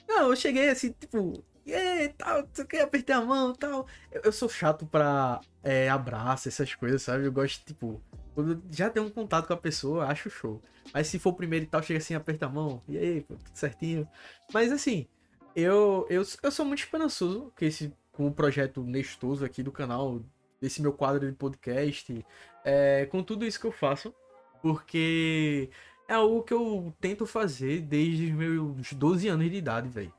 Não, 0.08 0.30
eu 0.30 0.34
cheguei 0.34 0.68
assim, 0.68 0.90
tipo, 0.90 1.44
e 1.64 1.72
aí, 1.72 2.08
tal, 2.08 2.48
você 2.52 2.64
quer 2.64 2.82
apertar 2.82 3.18
a 3.18 3.24
mão 3.24 3.54
tal. 3.54 3.86
Eu, 4.10 4.22
eu 4.24 4.32
sou 4.32 4.48
chato 4.48 4.86
pra 4.86 5.40
é, 5.62 5.88
abraço, 5.88 6.48
essas 6.48 6.74
coisas, 6.74 7.02
sabe? 7.02 7.26
Eu 7.26 7.32
gosto, 7.32 7.64
tipo, 7.64 8.02
quando 8.42 8.62
já 8.70 8.88
tenho 8.88 9.06
um 9.06 9.10
contato 9.10 9.46
com 9.46 9.52
a 9.52 9.56
pessoa, 9.56 10.06
acho 10.06 10.30
show. 10.30 10.62
Mas 10.92 11.06
se 11.06 11.18
for 11.18 11.30
o 11.30 11.34
primeiro 11.34 11.64
e 11.64 11.68
tal, 11.68 11.82
chega 11.82 11.98
assim, 11.98 12.14
aperta 12.14 12.46
a 12.46 12.48
mão, 12.48 12.82
e 12.88 12.96
aí, 12.96 13.20
pô, 13.20 13.34
tudo 13.34 13.54
certinho. 13.54 14.08
Mas 14.52 14.72
assim, 14.72 15.06
eu, 15.54 16.06
eu, 16.08 16.22
eu 16.42 16.50
sou 16.50 16.64
muito 16.64 16.80
esperançoso 16.80 17.52
que 17.56 17.66
esse, 17.66 17.92
com 18.12 18.26
o 18.26 18.32
projeto 18.32 18.82
Nestoso 18.82 19.44
aqui 19.44 19.62
do 19.62 19.70
canal, 19.70 20.20
desse 20.60 20.80
meu 20.80 20.92
quadro 20.92 21.26
de 21.26 21.36
podcast, 21.36 22.24
é, 22.64 23.06
com 23.06 23.22
tudo 23.22 23.44
isso 23.44 23.60
que 23.60 23.66
eu 23.66 23.72
faço, 23.72 24.14
porque 24.62 25.70
é 26.08 26.14
algo 26.14 26.42
que 26.42 26.54
eu 26.54 26.92
tento 27.00 27.26
fazer 27.26 27.82
desde 27.82 28.26
os 28.26 28.32
meus 28.32 28.92
12 28.92 29.28
anos 29.28 29.50
de 29.50 29.56
idade, 29.56 29.88
velho. 29.88 30.12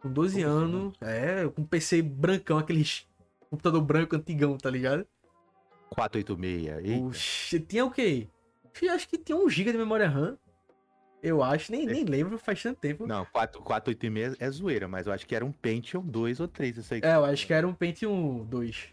Com 0.00 0.12
12 0.12 0.42
Como 0.42 0.46
assim, 0.46 0.64
anos, 0.64 0.94
é, 1.00 1.48
com 1.48 1.64
PC 1.64 2.02
brancão, 2.02 2.58
aqueles 2.58 3.06
computador 3.48 3.82
branco 3.82 4.16
antigão, 4.16 4.56
tá 4.56 4.70
ligado? 4.70 5.06
486. 5.94 6.84
Eita. 6.84 7.04
Oxi, 7.04 7.60
tinha 7.60 7.84
o 7.84 7.90
quê? 7.90 8.28
Acho 8.92 9.08
que 9.08 9.18
tinha 9.18 9.36
1 9.36 9.48
GB 9.48 9.72
de 9.72 9.78
memória 9.78 10.08
RAM. 10.08 10.36
Eu 11.22 11.40
acho, 11.42 11.70
nem, 11.70 11.86
nem 11.86 12.04
lembro, 12.04 12.36
faz 12.36 12.60
tanto 12.60 12.80
tempo. 12.80 13.06
Não, 13.06 13.24
4, 13.26 13.62
486 13.62 14.36
é 14.40 14.50
zoeira, 14.50 14.88
mas 14.88 15.06
eu 15.06 15.12
acho 15.12 15.24
que 15.24 15.36
era 15.36 15.44
um 15.44 15.52
Pentium 15.52 16.02
2 16.04 16.40
ou 16.40 16.48
3 16.48 16.78
isso 16.78 16.94
aí. 16.94 17.00
É, 17.04 17.14
eu 17.14 17.24
acho 17.24 17.46
que 17.46 17.52
era 17.54 17.66
um 17.68 17.72
Pentium 17.72 18.44
2. 18.44 18.88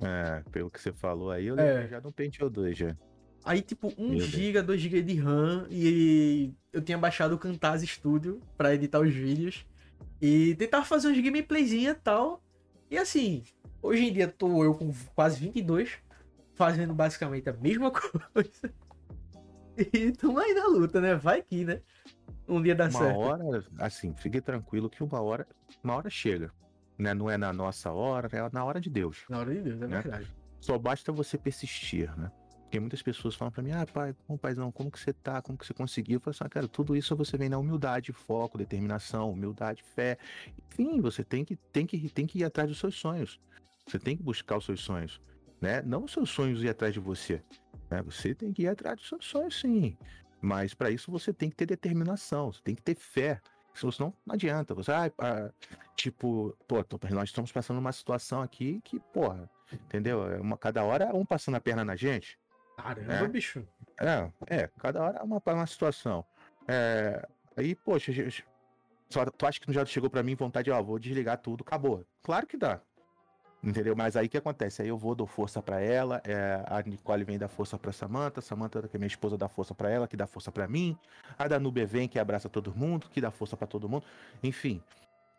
É, 0.00 0.42
pelo 0.50 0.70
que 0.70 0.80
você 0.80 0.92
falou 0.92 1.30
aí, 1.30 1.46
eu 1.46 1.58
É. 1.58 1.62
lembrei 1.72 1.88
já 1.88 2.00
de 2.00 2.06
um 2.06 2.12
Pentium 2.12 2.48
2 2.48 2.78
já. 2.78 2.96
Aí, 3.44 3.60
tipo, 3.60 3.92
1 3.98 4.08
Meu 4.10 4.20
GB, 4.20 4.62
2 4.62 4.80
GB 4.80 5.02
de 5.02 5.14
RAM 5.16 5.66
e 5.70 6.52
eu 6.72 6.80
tinha 6.80 6.96
baixado 6.96 7.34
o 7.34 7.38
Camtasia 7.38 7.86
Studio 7.86 8.40
pra 8.56 8.74
editar 8.74 9.00
os 9.00 9.12
vídeos 9.12 9.66
e 10.22 10.54
tentava 10.54 10.84
fazer 10.84 11.08
uns 11.08 11.20
gameplayzinha 11.20 11.90
e 11.90 11.94
tal. 11.94 12.42
E 12.90 12.96
assim, 12.96 13.42
hoje 13.82 14.06
em 14.06 14.12
dia 14.12 14.26
tô 14.28 14.64
eu 14.64 14.74
com 14.74 14.90
quase 15.14 15.38
22, 15.38 15.98
fazendo 16.58 16.92
basicamente 16.92 17.48
a 17.48 17.52
mesma 17.52 17.90
coisa. 17.94 18.74
E 19.94 20.10
tamo 20.10 20.38
aí 20.40 20.52
na 20.54 20.66
luta, 20.66 21.00
né? 21.00 21.14
Vai 21.14 21.40
que, 21.40 21.64
né? 21.64 21.80
Um 22.48 22.60
dia 22.60 22.74
dá 22.74 22.88
Uma 22.88 22.98
certo. 22.98 23.18
hora, 23.18 23.64
assim, 23.78 24.12
fique 24.16 24.40
tranquilo 24.40 24.90
que 24.90 25.04
uma 25.04 25.20
hora, 25.20 25.46
uma 25.84 25.94
hora 25.94 26.10
chega. 26.10 26.50
Né? 26.98 27.14
Não 27.14 27.30
é 27.30 27.38
na 27.38 27.52
nossa 27.52 27.92
hora, 27.92 28.28
é 28.32 28.50
na 28.52 28.64
hora 28.64 28.80
de 28.80 28.90
Deus. 28.90 29.24
Na 29.30 29.38
hora 29.38 29.54
de 29.54 29.60
Deus, 29.62 29.80
é 29.82 29.86
Né? 29.86 30.02
verdade. 30.02 30.36
Só 30.60 30.76
basta 30.76 31.12
você 31.12 31.38
persistir, 31.38 32.10
né? 32.18 32.32
Porque 32.62 32.80
muitas 32.80 33.00
pessoas 33.00 33.34
falam 33.36 33.52
pra 33.52 33.62
mim, 33.62 33.70
ah, 33.70 33.86
pai, 33.86 34.14
como 34.26 34.38
paizão, 34.38 34.72
como 34.72 34.90
que 34.90 34.98
você 34.98 35.12
tá? 35.12 35.40
Como 35.40 35.56
que 35.56 35.64
você 35.64 35.72
conseguiu? 35.72 36.16
Eu 36.16 36.20
falo 36.20 36.32
assim, 36.34 36.44
ah, 36.44 36.48
cara, 36.48 36.68
tudo 36.68 36.96
isso 36.96 37.14
você 37.14 37.38
vem 37.38 37.48
na 37.48 37.56
humildade, 37.56 38.12
foco, 38.12 38.58
determinação, 38.58 39.30
humildade, 39.30 39.82
fé. 39.94 40.18
Enfim, 40.72 41.00
você 41.00 41.22
tem 41.22 41.44
que, 41.44 41.54
tem 41.56 41.86
que, 41.86 42.08
tem 42.10 42.26
que 42.26 42.40
ir 42.40 42.44
atrás 42.44 42.68
dos 42.68 42.78
seus 42.78 42.96
sonhos. 42.96 43.40
Você 43.86 43.98
tem 43.98 44.16
que 44.16 44.22
buscar 44.22 44.58
os 44.58 44.64
seus 44.66 44.80
sonhos, 44.80 45.18
né? 45.60 45.82
Não 45.82 46.04
os 46.04 46.12
seus 46.12 46.30
sonhos 46.30 46.62
ir 46.62 46.68
atrás 46.68 46.92
de 46.94 47.00
você, 47.00 47.42
né? 47.90 48.02
Você 48.02 48.34
tem 48.34 48.52
que 48.52 48.62
ir 48.62 48.68
atrás 48.68 48.96
dos 48.96 49.08
seus 49.08 49.26
sonhos, 49.26 49.60
sim. 49.60 49.96
Mas 50.40 50.74
para 50.74 50.90
isso 50.90 51.10
você 51.10 51.32
tem 51.32 51.50
que 51.50 51.56
ter 51.56 51.66
determinação, 51.66 52.52
você 52.52 52.60
tem 52.62 52.74
que 52.74 52.82
ter 52.82 52.94
fé. 52.94 53.40
Senão 53.74 54.12
não 54.26 54.34
adianta. 54.34 54.74
Você, 54.74 54.90
ah, 54.90 55.10
ah, 55.18 55.50
tipo, 55.94 56.56
pô, 56.66 56.84
nós 57.10 57.28
estamos 57.28 57.52
passando 57.52 57.78
uma 57.78 57.92
situação 57.92 58.42
aqui 58.42 58.80
que, 58.82 58.98
porra, 58.98 59.48
entendeu? 59.72 60.28
É 60.30 60.40
uma, 60.40 60.58
cada 60.58 60.82
hora 60.82 61.14
um 61.14 61.24
passando 61.24 61.54
a 61.56 61.60
perna 61.60 61.84
na 61.84 61.94
gente. 61.94 62.38
Caramba, 62.76 63.12
É. 63.12 63.28
bicho. 63.28 63.66
É, 64.00 64.30
é, 64.48 64.70
cada 64.78 65.02
hora 65.02 65.18
é 65.18 65.22
uma, 65.22 65.40
uma 65.44 65.66
situação. 65.66 66.24
É, 66.66 67.26
aí, 67.56 67.74
poxa, 67.74 68.12
só, 69.10 69.24
tu 69.24 69.46
acha 69.46 69.60
que 69.60 69.72
já 69.72 69.84
chegou 69.84 70.10
pra 70.10 70.22
mim 70.22 70.34
vontade, 70.34 70.70
ó, 70.70 70.82
vou 70.82 70.98
desligar 70.98 71.38
tudo, 71.38 71.62
acabou. 71.62 72.04
Claro 72.22 72.46
que 72.46 72.56
dá. 72.56 72.80
Entendeu? 73.62 73.96
Mas 73.96 74.16
aí 74.16 74.26
o 74.26 74.28
que 74.30 74.38
acontece? 74.38 74.82
Aí 74.82 74.88
eu 74.88 74.96
vou, 74.96 75.14
dou 75.14 75.26
força 75.26 75.60
pra 75.60 75.80
ela, 75.80 76.22
é, 76.24 76.62
a 76.66 76.80
Nicole 76.82 77.24
vem 77.24 77.38
dar 77.38 77.48
força 77.48 77.76
pra 77.76 77.92
Samantha, 77.92 78.40
Samantha, 78.40 78.86
que 78.86 78.96
é 78.96 78.98
minha 78.98 79.08
esposa, 79.08 79.36
dá 79.36 79.48
força 79.48 79.74
pra 79.74 79.90
ela, 79.90 80.06
que 80.06 80.16
dá 80.16 80.26
força 80.26 80.52
pra 80.52 80.68
mim. 80.68 80.96
A 81.36 81.48
Danube 81.48 81.84
vem, 81.84 82.08
que 82.08 82.18
abraça 82.18 82.48
todo 82.48 82.74
mundo, 82.74 83.08
que 83.10 83.20
dá 83.20 83.30
força 83.30 83.56
pra 83.56 83.66
todo 83.66 83.88
mundo. 83.88 84.04
Enfim, 84.42 84.80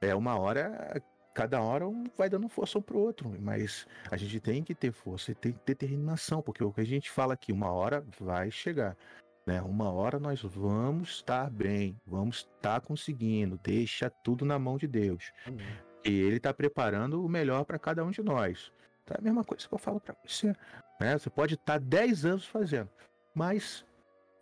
é 0.02 0.14
uma 0.14 0.38
hora, 0.38 1.02
cada 1.34 1.62
hora 1.62 1.88
um 1.88 2.04
vai 2.18 2.30
dando 2.30 2.50
força 2.50 2.78
um 2.78 2.82
pro 2.82 3.00
outro, 3.00 3.34
mas 3.40 3.88
a 4.12 4.18
gente 4.18 4.40
tem 4.42 4.64
que 4.64 4.76
ter 4.76 4.92
força 4.92 5.32
e 5.32 5.36
tem 5.36 5.54
que 5.54 5.60
ter 5.60 5.76
determinação, 5.76 6.42
porque 6.42 6.64
o 6.64 6.74
que 6.74 6.82
a 6.82 6.86
gente 6.86 7.10
fala 7.10 7.36
aqui, 7.36 7.54
uma 7.54 7.72
hora 7.72 8.06
vai 8.20 8.52
chegar. 8.52 8.98
Né? 9.46 9.62
Uma 9.62 9.90
hora 9.92 10.20
nós 10.20 10.42
vamos 10.42 11.10
estar 11.10 11.50
bem, 11.50 11.96
vamos 12.06 12.48
estar 12.56 12.82
conseguindo, 12.82 13.58
deixa 13.64 14.10
tudo 14.10 14.44
na 14.44 14.60
mão 14.60 14.78
de 14.78 14.88
Deus. 14.88 15.32
Amém. 15.48 15.89
E 16.04 16.10
ele 16.10 16.38
está 16.38 16.54
preparando 16.54 17.24
o 17.24 17.30
melhor 17.30 17.66
para 17.66 17.78
cada 17.78 18.04
um 18.04 18.12
de 18.12 18.22
nós. 18.22 18.72
É 19.10 19.18
a 19.18 19.22
mesma 19.22 19.44
coisa 19.44 19.68
que 19.68 19.74
eu 19.74 19.80
falo 19.80 20.00
para 20.00 20.16
você. 20.26 20.56
Né? 21.00 21.18
Você 21.18 21.30
pode 21.30 21.56
estar 21.56 21.80
10 21.80 22.26
anos 22.26 22.46
fazendo, 22.46 22.90
mas 23.34 23.86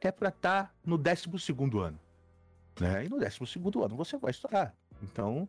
é 0.02 0.12
para 0.12 0.30
estar 0.30 0.74
no 0.86 0.98
12 0.98 1.28
ano. 1.80 2.00
Né? 2.80 3.06
E 3.06 3.10
no 3.10 3.18
12 3.18 3.40
ano 3.84 3.96
você 3.96 4.18
vai 4.18 4.32
estourar. 4.32 4.74
Então, 5.02 5.48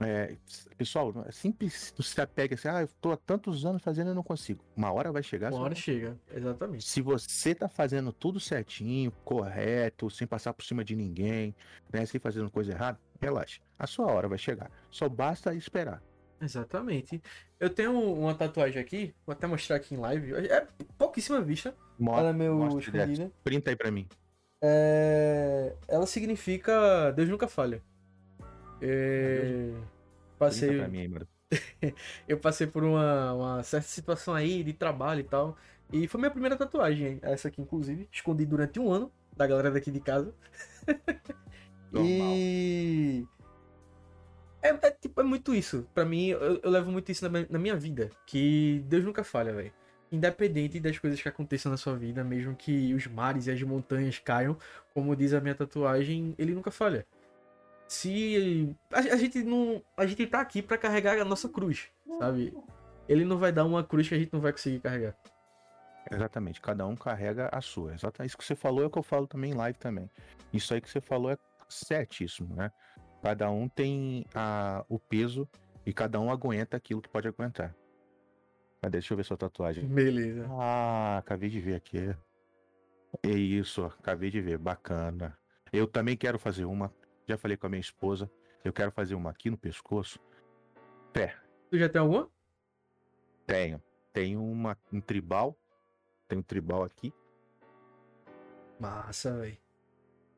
é, 0.00 0.36
pessoal, 0.76 1.12
é 1.26 1.32
simples 1.32 1.92
não 1.98 2.04
se 2.04 2.20
apega 2.20 2.54
assim, 2.54 2.68
ah, 2.68 2.80
eu 2.80 2.84
estou 2.84 3.10
há 3.10 3.16
tantos 3.16 3.66
anos 3.66 3.82
fazendo 3.82 4.12
e 4.12 4.14
não 4.14 4.22
consigo. 4.22 4.64
Uma 4.76 4.92
hora 4.92 5.10
vai 5.10 5.22
chegar. 5.22 5.48
Uma 5.48 5.56
você 5.56 5.60
hora 5.62 5.74
vai 5.74 5.82
chega, 5.82 6.18
exatamente. 6.32 6.84
se 6.84 7.00
você 7.00 7.54
tá 7.54 7.68
fazendo 7.68 8.12
tudo 8.12 8.38
certinho, 8.38 9.10
correto, 9.24 10.08
sem 10.08 10.26
passar 10.26 10.52
por 10.52 10.64
cima 10.64 10.84
de 10.84 10.94
ninguém, 10.94 11.54
né, 11.92 12.06
sem 12.06 12.20
fazendo 12.20 12.48
coisa 12.50 12.72
errada, 12.72 12.98
relaxa. 13.20 13.60
A 13.78 13.86
sua 13.86 14.06
hora 14.06 14.28
vai 14.28 14.38
chegar. 14.38 14.70
Só 14.90 15.08
basta 15.08 15.54
esperar. 15.54 16.02
Exatamente. 16.40 17.20
Eu 17.58 17.68
tenho 17.68 17.92
uma 17.92 18.34
tatuagem 18.34 18.80
aqui, 18.80 19.14
vou 19.26 19.32
até 19.32 19.46
mostrar 19.46 19.76
aqui 19.76 19.94
em 19.94 19.98
live. 19.98 20.32
É 20.46 20.66
pouquíssima 20.96 21.40
vista, 21.40 21.74
Mo 21.98 22.16
ela 22.16 22.30
é 22.30 22.32
meio 22.32 22.54
mostra 22.54 22.80
escondida. 22.80 23.32
Printa 23.42 23.70
aí 23.70 23.76
pra 23.76 23.90
mim. 23.90 24.06
É... 24.62 25.74
Ela 25.88 26.06
significa 26.06 27.10
Deus 27.12 27.28
nunca 27.28 27.48
falha. 27.48 27.82
É... 28.80 29.72
Printa 29.72 29.98
Passei, 30.38 30.86
mim 30.86 31.26
eu 32.28 32.38
passei 32.38 32.66
por 32.66 32.84
uma, 32.84 33.32
uma 33.32 33.62
certa 33.62 33.88
situação 33.88 34.34
aí 34.34 34.62
de 34.62 34.72
trabalho 34.72 35.20
e 35.20 35.24
tal. 35.24 35.56
E 35.92 36.06
foi 36.06 36.20
minha 36.20 36.30
primeira 36.30 36.56
tatuagem, 36.56 37.18
essa 37.22 37.48
aqui, 37.48 37.62
inclusive. 37.62 38.08
Escondi 38.12 38.44
durante 38.44 38.78
um 38.78 38.92
ano 38.92 39.10
da 39.36 39.46
galera 39.46 39.70
daqui 39.70 39.90
de 39.90 40.00
casa. 40.00 40.34
E. 41.94 43.26
É, 44.62 44.68
é, 44.70 44.90
tipo, 44.90 45.20
é 45.20 45.24
muito 45.24 45.54
isso. 45.54 45.86
Pra 45.94 46.04
mim, 46.04 46.28
eu, 46.28 46.60
eu 46.62 46.70
levo 46.70 46.90
muito 46.90 47.10
isso 47.12 47.22
na, 47.24 47.30
minha- 47.30 47.46
na 47.48 47.58
minha 47.58 47.76
vida. 47.76 48.10
Que 48.26 48.82
Deus 48.86 49.04
nunca 49.04 49.22
falha, 49.24 49.52
velho. 49.52 49.72
Independente 50.10 50.80
das 50.80 50.98
coisas 50.98 51.20
que 51.20 51.28
aconteçam 51.28 51.70
na 51.70 51.76
sua 51.76 51.94
vida, 51.94 52.24
mesmo 52.24 52.56
que 52.56 52.92
os 52.94 53.06
mares 53.06 53.46
e 53.46 53.50
as 53.50 53.62
montanhas 53.62 54.18
caiam, 54.18 54.56
como 54.94 55.14
diz 55.14 55.32
a 55.34 55.40
minha 55.40 55.54
tatuagem, 55.54 56.34
ele 56.38 56.54
nunca 56.54 56.70
falha. 56.70 57.06
Se. 57.86 58.74
A, 58.92 58.98
a 58.98 59.16
gente 59.16 59.42
não. 59.42 59.82
A 59.96 60.06
gente 60.06 60.26
tá 60.26 60.40
aqui 60.40 60.60
pra 60.62 60.76
carregar 60.78 61.18
a 61.18 61.24
nossa 61.24 61.48
cruz, 61.48 61.88
sabe? 62.18 62.52
Ele 63.08 63.24
não 63.24 63.38
vai 63.38 63.52
dar 63.52 63.64
uma 63.64 63.82
cruz 63.84 64.08
que 64.08 64.14
a 64.14 64.18
gente 64.18 64.32
não 64.32 64.40
vai 64.40 64.52
conseguir 64.52 64.80
carregar. 64.80 65.14
Exatamente, 66.10 66.60
cada 66.60 66.86
um 66.86 66.96
carrega 66.96 67.48
a 67.52 67.60
sua. 67.60 67.94
Exatamente. 67.94 68.30
Isso 68.30 68.38
que 68.38 68.44
você 68.44 68.54
falou 68.54 68.82
é 68.82 68.86
o 68.86 68.90
que 68.90 68.98
eu 68.98 69.02
falo 69.02 69.26
também 69.26 69.52
em 69.52 69.54
live 69.54 69.78
também. 69.78 70.10
Isso 70.52 70.72
aí 70.72 70.80
que 70.80 70.90
você 70.90 71.00
falou 71.02 71.30
é 71.30 71.36
certíssimo, 71.68 72.54
né? 72.54 72.72
Cada 73.22 73.50
um 73.50 73.68
tem 73.68 74.24
a, 74.34 74.84
o 74.88 74.98
peso 74.98 75.48
e 75.84 75.92
cada 75.92 76.20
um 76.20 76.30
aguenta 76.30 76.76
aquilo 76.76 77.02
que 77.02 77.08
pode 77.08 77.26
aguentar. 77.28 77.74
Cadê? 78.80 78.98
Deixa 78.98 79.12
eu 79.12 79.16
ver 79.16 79.24
sua 79.24 79.36
tatuagem. 79.36 79.84
Beleza. 79.86 80.46
Ah, 80.50 81.18
acabei 81.18 81.48
de 81.48 81.60
ver 81.60 81.74
aqui. 81.74 82.14
É 83.22 83.30
isso, 83.30 83.84
acabei 83.84 84.30
de 84.30 84.40
ver, 84.40 84.58
bacana. 84.58 85.36
Eu 85.72 85.86
também 85.86 86.16
quero 86.16 86.38
fazer 86.38 86.64
uma. 86.64 86.92
Já 87.26 87.36
falei 87.36 87.56
com 87.56 87.66
a 87.66 87.70
minha 87.70 87.80
esposa. 87.80 88.30
Eu 88.64 88.72
quero 88.72 88.92
fazer 88.92 89.14
uma 89.14 89.30
aqui 89.30 89.50
no 89.50 89.58
pescoço. 89.58 90.20
Pé, 91.12 91.34
Tu 91.70 91.78
já 91.78 91.88
tem 91.88 92.00
alguma? 92.00 92.30
tenho. 93.46 93.82
Tenho 94.12 94.42
uma, 94.44 94.76
um 94.92 95.00
tribal. 95.00 95.56
Tem 96.28 96.38
um 96.38 96.42
tribal 96.42 96.82
aqui. 96.84 97.12
Massa, 98.78 99.36
velho. 99.38 99.58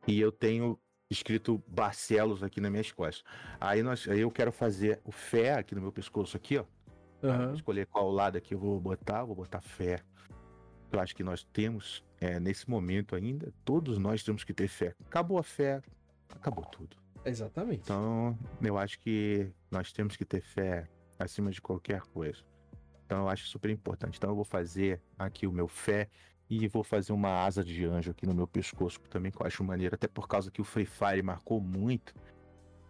E 0.07 0.19
eu 0.20 0.32
tenho 0.32 0.78
escrito 1.10 1.62
Barcelos 1.66 2.42
aqui 2.42 2.60
nas 2.60 2.70
minhas 2.70 2.92
costas. 2.92 3.24
Aí, 3.60 3.82
nós, 3.82 4.08
aí 4.08 4.20
eu 4.20 4.30
quero 4.30 4.52
fazer 4.52 5.00
o 5.04 5.10
fé 5.10 5.54
aqui 5.54 5.74
no 5.74 5.80
meu 5.80 5.90
pescoço 5.90 6.36
aqui, 6.36 6.58
ó. 6.58 6.64
Aham. 7.22 7.52
Escolher 7.54 7.86
qual 7.86 8.10
lado 8.10 8.38
aqui 8.38 8.54
eu 8.54 8.58
vou 8.58 8.80
botar. 8.80 9.24
Vou 9.24 9.34
botar 9.34 9.60
fé. 9.60 10.00
Eu 10.90 11.00
acho 11.00 11.14
que 11.14 11.22
nós 11.22 11.44
temos, 11.52 12.04
é, 12.20 12.38
nesse 12.40 12.70
momento 12.70 13.14
ainda, 13.14 13.52
todos 13.64 13.98
nós 13.98 14.22
temos 14.22 14.44
que 14.44 14.54
ter 14.54 14.68
fé. 14.68 14.94
Acabou 15.06 15.38
a 15.38 15.42
fé, 15.42 15.82
acabou 16.30 16.64
tudo. 16.64 16.96
Exatamente. 17.24 17.82
Então, 17.82 18.38
eu 18.62 18.78
acho 18.78 18.98
que 18.98 19.52
nós 19.70 19.92
temos 19.92 20.16
que 20.16 20.24
ter 20.24 20.40
fé 20.40 20.88
acima 21.18 21.50
de 21.50 21.60
qualquer 21.60 22.00
coisa. 22.02 22.42
Então, 23.04 23.18
eu 23.22 23.28
acho 23.28 23.46
super 23.46 23.70
importante. 23.70 24.16
Então, 24.16 24.30
eu 24.30 24.36
vou 24.36 24.44
fazer 24.44 25.00
aqui 25.18 25.46
o 25.46 25.52
meu 25.52 25.68
fé 25.68 26.08
e 26.51 26.66
vou 26.66 26.82
fazer 26.82 27.12
uma 27.12 27.44
asa 27.44 27.62
de 27.62 27.85
anjo 27.85 28.10
aqui 28.10 28.27
no 28.27 28.35
meu 28.35 28.47
pescoço 28.47 29.01
também, 29.09 29.31
que 29.31 29.40
eu 29.40 29.47
acho 29.47 29.62
maneiro, 29.62 29.94
até 29.94 30.09
por 30.09 30.27
causa 30.27 30.51
que 30.51 30.60
o 30.60 30.64
Free 30.64 30.85
Fire 30.85 31.22
marcou 31.22 31.60
muito 31.60 32.12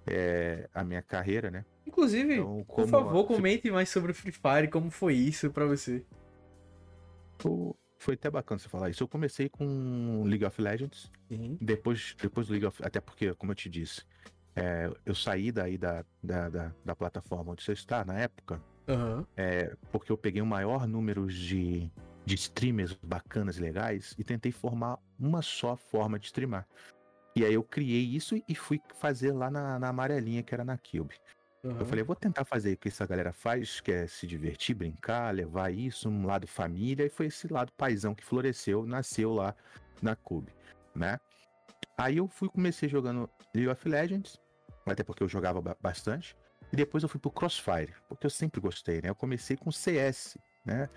é, 0.07 0.67
a 0.73 0.83
minha 0.83 1.03
carreira, 1.03 1.51
né? 1.51 1.67
Inclusive, 1.87 2.37
então, 2.37 2.65
por 2.65 2.89
favor, 2.89 3.27
comente 3.27 3.71
mais 3.71 3.91
sobre 3.91 4.13
o 4.13 4.15
Free 4.15 4.33
Fire, 4.33 4.69
como 4.69 4.91
foi 4.91 5.15
isso 5.15 5.51
para 5.51 5.67
você. 5.67 6.03
Foi 7.99 8.15
até 8.15 8.31
bacana 8.31 8.59
você 8.59 8.69
falar 8.69 8.89
isso. 8.89 9.03
Eu 9.03 9.09
comecei 9.09 9.51
com 9.51 10.23
League 10.25 10.45
of 10.45 10.61
Legends, 10.61 11.13
uhum. 11.31 11.59
depois, 11.61 12.17
depois 12.21 12.47
do 12.47 12.53
League 12.53 12.65
of 12.65 12.83
até 12.83 12.99
porque, 12.99 13.35
como 13.35 13.53
eu 13.53 13.57
te 13.57 13.69
disse, 13.69 14.07
é, 14.57 14.91
eu 15.05 15.15
saí 15.15 15.53
daí 15.53 15.77
da, 15.77 16.03
da, 16.23 16.49
da, 16.49 16.73
da, 16.83 16.97
plataforma 16.97 17.53
onde 17.53 17.63
você 17.63 17.73
está 17.73 18.05
na 18.05 18.19
época, 18.19 18.61
uhum. 18.89 19.25
é, 19.37 19.75
porque 19.93 20.11
eu 20.11 20.17
peguei 20.17 20.41
o 20.41 20.47
maior 20.47 20.87
número 20.87 21.27
de, 21.27 21.91
de 22.31 22.37
streamers 22.37 22.93
bacanas 23.03 23.59
e 23.59 23.61
legais 23.61 24.15
e 24.17 24.23
tentei 24.23 24.53
formar 24.53 25.01
uma 25.19 25.43
só 25.43 25.75
forma 25.75 26.17
de 26.17 26.27
streamar. 26.27 26.65
E 27.35 27.45
aí 27.45 27.55
eu 27.55 27.63
criei 27.65 28.05
isso 28.05 28.41
e 28.47 28.55
fui 28.55 28.81
fazer 29.01 29.33
lá 29.33 29.51
na, 29.51 29.81
na 29.81 29.89
amarelinha, 29.89 30.41
que 30.41 30.55
era 30.55 30.65
na 30.65 30.79
Cube. 30.79 31.17
Uhum. 31.65 31.81
Eu 31.81 31.85
falei, 31.85 32.05
vou 32.05 32.15
tentar 32.15 32.45
fazer 32.45 32.75
o 32.75 32.77
que 32.77 32.89
essa 32.89 33.05
galera 33.05 33.33
faz, 33.33 33.81
que 33.81 33.91
é 33.91 34.07
se 34.07 34.29
divertir, 34.29 34.77
brincar, 34.77 35.35
levar 35.35 35.73
isso, 35.73 36.09
um 36.09 36.25
lado 36.25 36.47
família, 36.47 37.05
e 37.05 37.11
foi 37.11 37.27
esse 37.27 37.53
lado 37.53 37.73
paisão 37.73 38.15
que 38.15 38.25
floresceu, 38.25 38.87
nasceu 38.87 39.35
lá 39.35 39.55
na 40.01 40.15
Cube, 40.15 40.53
né? 40.95 41.19
Aí 41.99 42.19
eu 42.19 42.29
fui, 42.29 42.49
comecei 42.49 42.89
jogando 42.89 43.29
League 43.53 43.69
of 43.69 43.89
Legends, 43.89 44.41
até 44.87 45.03
porque 45.03 45.25
eu 45.25 45.29
jogava 45.29 45.61
bastante, 45.81 46.37
e 46.73 46.77
depois 46.77 47.03
eu 47.03 47.09
fui 47.09 47.21
pro 47.21 47.31
Crossfire, 47.31 47.93
porque 48.09 48.25
eu 48.25 48.31
sempre 48.31 48.61
gostei, 48.61 49.03
né? 49.03 49.11
Eu 49.11 49.17
comecei 49.17 49.57
com 49.57 49.73
CS, 49.73 50.39
né? 50.65 50.89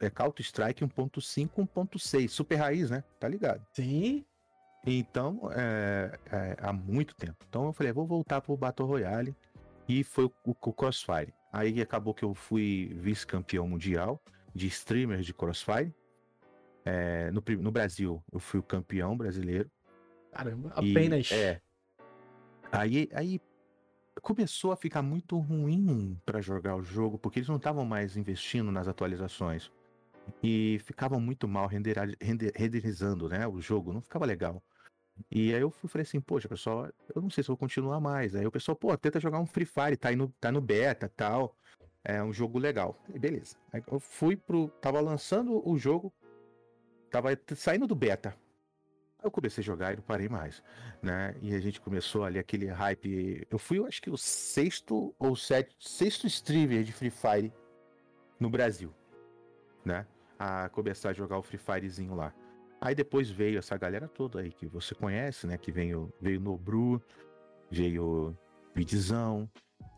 É 0.00 0.10
Counter 0.10 0.44
Strike 0.44 0.84
1.5, 0.84 1.50
1.6, 1.50 2.28
super 2.28 2.56
raiz, 2.56 2.90
né? 2.90 3.04
Tá 3.18 3.28
ligado? 3.28 3.64
Sim. 3.72 4.24
Então, 4.86 5.50
é, 5.52 6.18
é, 6.30 6.56
há 6.60 6.72
muito 6.72 7.14
tempo. 7.14 7.36
Então 7.48 7.66
eu 7.66 7.72
falei, 7.72 7.92
vou 7.92 8.06
voltar 8.06 8.40
pro 8.40 8.56
Battle 8.56 8.88
Royale 8.88 9.34
e 9.88 10.04
foi 10.04 10.24
o, 10.24 10.32
o, 10.46 10.50
o 10.50 10.72
Crossfire. 10.72 11.34
Aí 11.52 11.80
acabou 11.80 12.14
que 12.14 12.24
eu 12.24 12.34
fui 12.34 12.94
vice-campeão 13.00 13.66
mundial 13.66 14.22
de 14.54 14.66
streamer 14.66 15.20
de 15.20 15.34
Crossfire. 15.34 15.94
É, 16.84 17.30
no, 17.30 17.42
no, 17.60 17.70
Brasil, 17.70 18.22
eu 18.32 18.38
fui 18.38 18.60
o 18.60 18.62
campeão 18.62 19.16
brasileiro. 19.16 19.70
Caramba, 20.32 20.70
apenas. 20.74 21.30
E, 21.30 21.34
é. 21.34 21.60
Aí, 22.70 23.08
aí 23.12 23.40
começou 24.20 24.72
a 24.72 24.76
ficar 24.76 25.02
muito 25.02 25.38
ruim 25.38 26.18
para 26.24 26.40
jogar 26.40 26.76
o 26.76 26.82
jogo, 26.82 27.18
porque 27.18 27.38
eles 27.38 27.48
não 27.48 27.56
estavam 27.56 27.84
mais 27.84 28.16
investindo 28.16 28.70
nas 28.70 28.88
atualizações. 28.88 29.70
E 30.42 30.80
ficavam 30.84 31.20
muito 31.20 31.48
mal 31.48 31.66
renderizando 31.66 33.28
né, 33.28 33.46
o 33.46 33.60
jogo, 33.60 33.92
não 33.92 34.00
ficava 34.00 34.26
legal. 34.26 34.62
E 35.30 35.54
aí 35.54 35.60
eu 35.60 35.70
falei 35.70 36.02
assim, 36.02 36.20
poxa, 36.20 36.48
pessoal, 36.48 36.88
eu 37.14 37.20
não 37.20 37.30
sei 37.30 37.42
se 37.42 37.48
vou 37.48 37.56
continuar 37.56 38.00
mais. 38.00 38.34
Aí 38.34 38.46
o 38.46 38.52
pessoal, 38.52 38.76
pô, 38.76 38.96
tenta 38.96 39.18
jogar 39.18 39.40
um 39.40 39.46
Free 39.46 39.64
Fire, 39.64 39.96
tá, 39.96 40.14
no, 40.14 40.28
tá 40.40 40.52
no 40.52 40.60
beta 40.60 41.08
tal. 41.08 41.56
É 42.04 42.22
um 42.22 42.32
jogo 42.32 42.58
legal. 42.58 42.96
E 43.12 43.18
beleza. 43.18 43.56
Aí 43.72 43.82
eu 43.90 43.98
fui 43.98 44.36
pro. 44.36 44.68
Tava 44.80 45.00
lançando 45.00 45.66
o 45.68 45.76
jogo. 45.76 46.12
Tava 47.10 47.30
saindo 47.56 47.86
do 47.86 47.94
beta. 47.94 48.36
Eu 49.22 49.30
comecei 49.30 49.62
a 49.62 49.64
jogar 49.64 49.92
e 49.92 49.96
não 49.96 50.02
parei 50.02 50.28
mais. 50.28 50.62
Né? 51.02 51.34
E 51.42 51.54
a 51.54 51.60
gente 51.60 51.80
começou 51.80 52.24
ali 52.24 52.38
aquele 52.38 52.66
hype. 52.66 53.46
Eu 53.50 53.58
fui, 53.58 53.78
eu 53.78 53.86
acho 53.86 54.00
que 54.00 54.10
o 54.10 54.16
sexto 54.16 55.14
ou 55.18 55.34
sétimo, 55.34 55.76
sexto 55.80 56.26
streamer 56.26 56.84
de 56.84 56.92
Free 56.92 57.10
Fire 57.10 57.52
no 58.38 58.48
Brasil. 58.48 58.94
Né? 59.84 60.06
A 60.38 60.68
começar 60.68 61.10
a 61.10 61.12
jogar 61.12 61.38
o 61.38 61.42
Free 61.42 61.58
Firezinho 61.58 62.14
lá. 62.14 62.32
Aí 62.80 62.94
depois 62.94 63.28
veio 63.28 63.58
essa 63.58 63.76
galera 63.76 64.06
toda 64.06 64.40
aí 64.40 64.52
que 64.52 64.66
você 64.66 64.94
conhece, 64.94 65.48
né? 65.48 65.58
Que 65.58 65.72
veio, 65.72 66.12
veio 66.20 66.40
Nobru, 66.40 67.02
veio 67.68 68.38
Vidzão. 68.72 69.50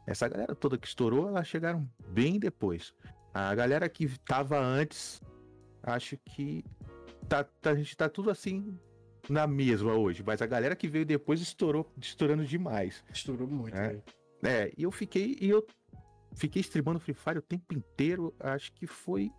Essa 0.07 0.27
galera 0.29 0.55
toda 0.55 0.79
que 0.79 0.87
estourou, 0.87 1.29
elas 1.29 1.47
chegaram 1.47 1.87
bem 2.09 2.39
depois. 2.39 2.95
A 3.35 3.55
galera 3.55 3.87
que 3.87 4.09
tava 4.21 4.59
antes, 4.59 5.21
acho 5.83 6.17
que 6.25 6.65
tá, 7.29 7.45
tá, 7.45 7.71
a 7.71 7.75
gente 7.75 7.95
tá 7.95 8.09
tudo 8.09 8.31
assim 8.31 8.79
na 9.31 9.47
mesma 9.47 9.95
hoje. 9.95 10.23
Mas 10.27 10.43
a 10.43 10.47
galera 10.47 10.75
que 10.75 10.89
veio 10.89 11.07
depois 11.07 11.41
estourou, 11.41 11.91
estourando 11.97 12.45
demais. 12.45 13.03
Estourou 13.13 13.47
muito, 13.47 13.75
né? 13.75 14.03
É, 14.43 14.73
e 14.77 14.83
eu 14.83 14.91
fiquei, 14.91 15.37
e 15.41 15.49
eu 15.49 15.65
fiquei 16.35 16.61
streamando 16.61 16.99
Free 16.99 17.15
Fire 17.15 17.39
o 17.39 17.43
tempo 17.43 17.75
inteiro. 17.75 18.35
Acho 18.41 18.73
que 18.73 18.87
foi 18.87 19.31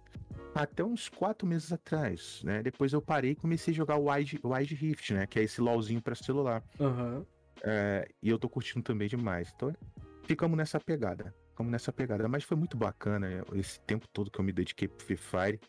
até 0.55 0.83
uns 0.83 1.09
quatro 1.09 1.47
meses 1.47 1.71
atrás, 1.71 2.41
né? 2.43 2.63
Depois 2.63 2.93
eu 2.93 3.01
parei 3.01 3.31
e 3.31 3.35
comecei 3.35 3.73
a 3.73 3.77
jogar 3.77 3.97
o 3.97 4.09
Wide, 4.09 4.39
Wide 4.43 4.75
Rift, 4.75 5.13
né? 5.13 5.27
Que 5.27 5.39
é 5.39 5.43
esse 5.43 5.59
LOLzinho 5.59 6.01
pra 6.01 6.15
celular. 6.15 6.63
Uhum. 6.79 7.25
É, 7.63 8.07
e 8.21 8.29
eu 8.29 8.39
tô 8.39 8.47
curtindo 8.47 8.83
também 8.83 9.07
demais. 9.07 9.51
Então, 9.55 9.75
ficamos 10.23 10.57
nessa 10.57 10.79
pegada. 10.79 11.35
Ficamos 11.49 11.71
nessa 11.71 11.91
pegada. 11.91 12.27
Mas 12.29 12.43
foi 12.43 12.55
muito 12.55 12.77
bacana 12.77 13.29
né? 13.29 13.43
esse 13.55 13.79
tempo 13.81 14.07
todo 14.07 14.31
que 14.31 14.39
eu 14.39 14.45
me 14.45 14.53
dediquei 14.53 14.87
pro 14.87 15.05
Free 15.05 15.17
Fire. 15.17 15.59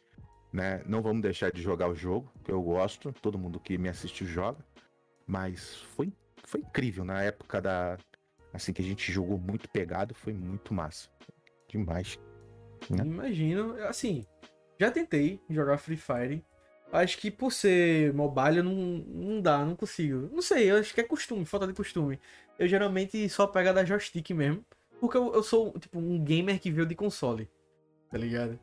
Né? 0.53 0.83
Não 0.87 1.01
vamos 1.01 1.23
deixar 1.23 1.51
de 1.51 1.63
jogar 1.63 1.89
o 1.89 1.95
jogo, 1.95 2.31
que 2.45 2.53
eu 2.53 2.63
gosto. 2.63 3.13
Todo 3.23 3.39
mundo 3.39 3.59
que 3.59 3.79
me 3.79 3.89
assistiu 3.89 4.27
joga. 4.27 4.65
Mas 5.27 5.77
foi, 5.95 6.13
foi 6.45 6.61
incrível 6.61 7.05
na 7.05 7.23
época 7.23 7.61
da. 7.61 7.99
Assim 8.53 8.73
que 8.73 8.83
a 8.83 8.85
gente 8.85 9.11
jogou 9.11 9.39
muito 9.39 9.69
pegado, 9.71 10.15
foi 10.15 10.35
muito 10.35 10.75
massa. 10.75 11.09
Demais. 11.69 12.19
Né? 12.91 13.03
Imagino, 13.03 13.75
assim, 13.85 14.27
já 14.79 14.91
tentei 14.91 15.41
jogar 15.49 15.79
Free 15.79 15.97
Fire. 15.97 16.45
Acho 16.93 17.17
que 17.17 17.31
por 17.31 17.51
ser 17.51 18.13
mobile 18.13 18.61
não, 18.63 18.75
não 18.75 19.41
dá, 19.41 19.65
não 19.65 19.75
consigo. 19.75 20.29
Não 20.31 20.43
sei, 20.43 20.71
eu 20.71 20.77
acho 20.77 20.93
que 20.93 21.01
é 21.01 21.05
costume, 21.05 21.47
falta 21.47 21.67
de 21.67 21.73
costume. 21.73 22.21
Eu 22.59 22.69
geralmente 22.69 23.27
só 23.31 23.47
pego 23.47 23.73
da 23.73 23.85
joystick 23.85 24.29
mesmo. 24.31 24.63
Porque 25.01 25.17
eu, 25.17 25.33
eu 25.35 25.43
sou, 25.43 25.73
tipo, 25.79 25.99
um 25.99 26.23
gamer 26.23 26.61
que 26.61 26.71
veio 26.71 26.87
de 26.87 26.95
console. 26.95 27.49
Tá 28.11 28.19
ligado? 28.19 28.59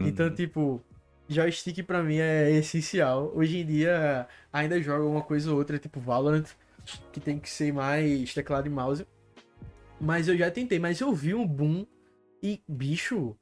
Uhum. 0.00 0.08
Então, 0.08 0.34
tipo, 0.34 0.82
joystick 1.30 1.82
pra 1.84 2.02
mim 2.02 2.16
é 2.16 2.50
essencial. 2.50 3.32
Hoje 3.34 3.58
em 3.58 3.66
dia 3.66 4.26
ainda 4.52 4.82
jogo 4.82 5.08
uma 5.08 5.22
coisa 5.22 5.50
ou 5.50 5.58
outra, 5.58 5.78
tipo 5.78 6.00
Valorant, 6.00 6.46
que 7.12 7.20
tem 7.20 7.38
que 7.38 7.48
ser 7.48 7.72
mais 7.72 8.34
teclado 8.34 8.66
e 8.66 8.70
mouse. 8.70 9.06
Mas 10.00 10.28
eu 10.28 10.36
já 10.36 10.50
tentei, 10.50 10.78
mas 10.78 11.00
eu 11.00 11.12
vi 11.12 11.34
um 11.34 11.46
boom 11.46 11.86
e, 12.42 12.62
bicho, 12.66 13.36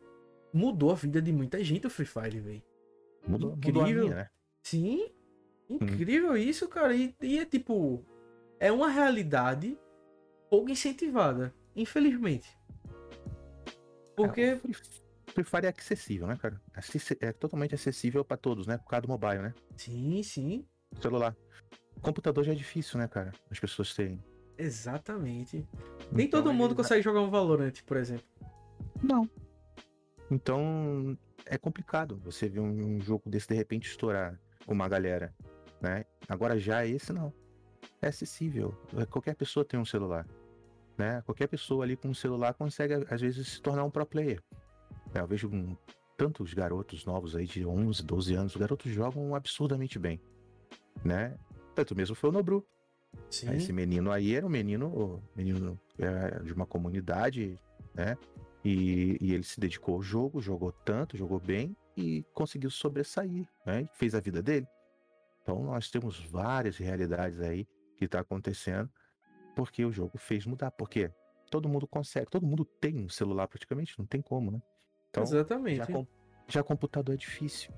mudou 0.52 0.90
a 0.90 0.94
vida 0.94 1.22
de 1.22 1.32
muita 1.32 1.62
gente 1.62 1.86
o 1.86 1.90
Free 1.90 2.04
Fire, 2.04 2.40
velho. 2.40 2.62
Mudou, 3.26 3.52
incrível. 3.52 3.82
Mudou 3.82 4.04
minha, 4.04 4.14
né? 4.14 4.30
Sim. 4.62 5.08
Incrível 5.68 6.32
hum. 6.32 6.36
isso, 6.36 6.68
cara. 6.68 6.94
E, 6.94 7.14
e, 7.22 7.38
é 7.38 7.44
tipo. 7.44 8.04
É 8.58 8.72
uma 8.72 8.88
realidade 8.88 9.78
pouco 10.50 10.70
incentivada, 10.70 11.54
infelizmente. 11.76 12.48
Porque. 14.16 14.40
É, 14.40 14.60
Free 15.32 15.44
Fire 15.44 15.66
é 15.66 15.74
acessível, 15.76 16.26
né, 16.26 16.36
cara? 16.36 16.60
É 17.20 17.32
totalmente 17.32 17.74
acessível 17.74 18.24
para 18.24 18.36
todos, 18.36 18.66
né? 18.66 18.78
Por 18.78 18.88
causa 18.88 19.02
do 19.02 19.08
mobile, 19.08 19.38
né? 19.40 19.54
Sim, 19.76 20.22
sim. 20.22 20.66
Celular. 21.00 21.36
Computador 22.00 22.44
já 22.44 22.52
é 22.52 22.54
difícil, 22.54 22.98
né, 22.98 23.08
cara? 23.08 23.32
As 23.50 23.58
pessoas 23.58 23.94
terem. 23.94 24.22
Exatamente. 24.56 25.66
Nem 26.10 26.26
então, 26.26 26.42
todo 26.42 26.52
mundo 26.52 26.74
consegue 26.74 27.02
jogar 27.02 27.20
um 27.20 27.30
Valorant, 27.30 27.82
por 27.86 27.96
exemplo. 27.96 28.26
Não. 29.02 29.28
Então 30.30 31.16
é 31.46 31.56
complicado 31.56 32.20
você 32.22 32.48
ver 32.48 32.60
um, 32.60 32.96
um, 32.96 33.00
jogo 33.00 33.30
desse 33.30 33.48
de 33.48 33.54
repente 33.54 33.88
estourar 33.88 34.38
uma 34.66 34.88
galera, 34.88 35.34
né? 35.80 36.04
Agora 36.28 36.58
já 36.58 36.84
esse 36.84 37.12
não. 37.12 37.32
É 38.02 38.08
acessível. 38.08 38.74
É, 38.96 39.06
qualquer 39.06 39.34
pessoa 39.34 39.64
tem 39.64 39.78
um 39.78 39.84
celular, 39.84 40.26
né? 40.96 41.22
Qualquer 41.22 41.46
pessoa 41.46 41.84
ali 41.84 41.96
com 41.96 42.08
um 42.08 42.14
celular 42.14 42.54
consegue 42.54 42.94
às 43.08 43.20
vezes 43.20 43.48
se 43.48 43.62
tornar 43.62 43.84
um 43.84 43.90
pro 43.90 44.04
player. 44.04 44.42
É, 45.14 45.20
eu 45.20 45.26
vejo 45.26 45.48
um, 45.48 45.76
tantos 46.16 46.52
garotos 46.52 47.04
novos 47.04 47.36
aí 47.36 47.46
de 47.46 47.64
11, 47.64 48.02
12 48.02 48.34
anos, 48.34 48.54
os 48.54 48.60
garotos 48.60 48.90
jogam 48.92 49.34
absurdamente 49.34 49.98
bem, 49.98 50.20
né? 51.04 51.38
Tanto 51.74 51.94
mesmo 51.94 52.16
foi 52.16 52.30
o 52.30 52.32
Nobru. 52.32 52.66
Sim. 53.30 53.54
Esse 53.54 53.72
menino 53.72 54.10
aí 54.10 54.34
era 54.34 54.44
um 54.44 54.50
menino, 54.50 55.22
menino 55.34 55.80
é, 55.98 56.40
de 56.40 56.52
uma 56.52 56.66
comunidade, 56.66 57.58
né? 57.94 58.16
E, 58.64 59.16
e, 59.20 59.32
ele 59.32 59.44
se 59.44 59.58
dedicou 59.60 59.94
ao 59.94 60.02
jogo, 60.02 60.40
jogou 60.40 60.72
tanto, 60.72 61.16
jogou 61.16 61.38
bem 61.38 61.76
e 61.96 62.24
conseguiu 62.34 62.70
sobressair, 62.70 63.46
né? 63.64 63.88
Fez 63.94 64.14
a 64.14 64.20
vida 64.20 64.42
dele. 64.42 64.66
Então 65.42 65.62
nós 65.62 65.90
temos 65.90 66.18
várias 66.18 66.76
realidades 66.76 67.40
aí 67.40 67.66
que 67.96 68.04
está 68.04 68.20
acontecendo 68.20 68.90
porque 69.54 69.84
o 69.84 69.92
jogo 69.92 70.18
fez 70.18 70.44
mudar. 70.44 70.70
Porque 70.72 71.10
todo 71.50 71.68
mundo 71.68 71.86
consegue, 71.86 72.30
todo 72.30 72.46
mundo 72.46 72.64
tem 72.64 72.98
um 72.98 73.08
celular 73.08 73.48
praticamente, 73.48 73.98
não 73.98 74.06
tem 74.06 74.20
como, 74.20 74.50
né? 74.50 74.60
Então, 75.10 75.22
Exatamente. 75.22 75.92
Já, 75.92 76.06
já 76.48 76.62
computador 76.62 77.14
é 77.14 77.18
difícil. 77.18 77.72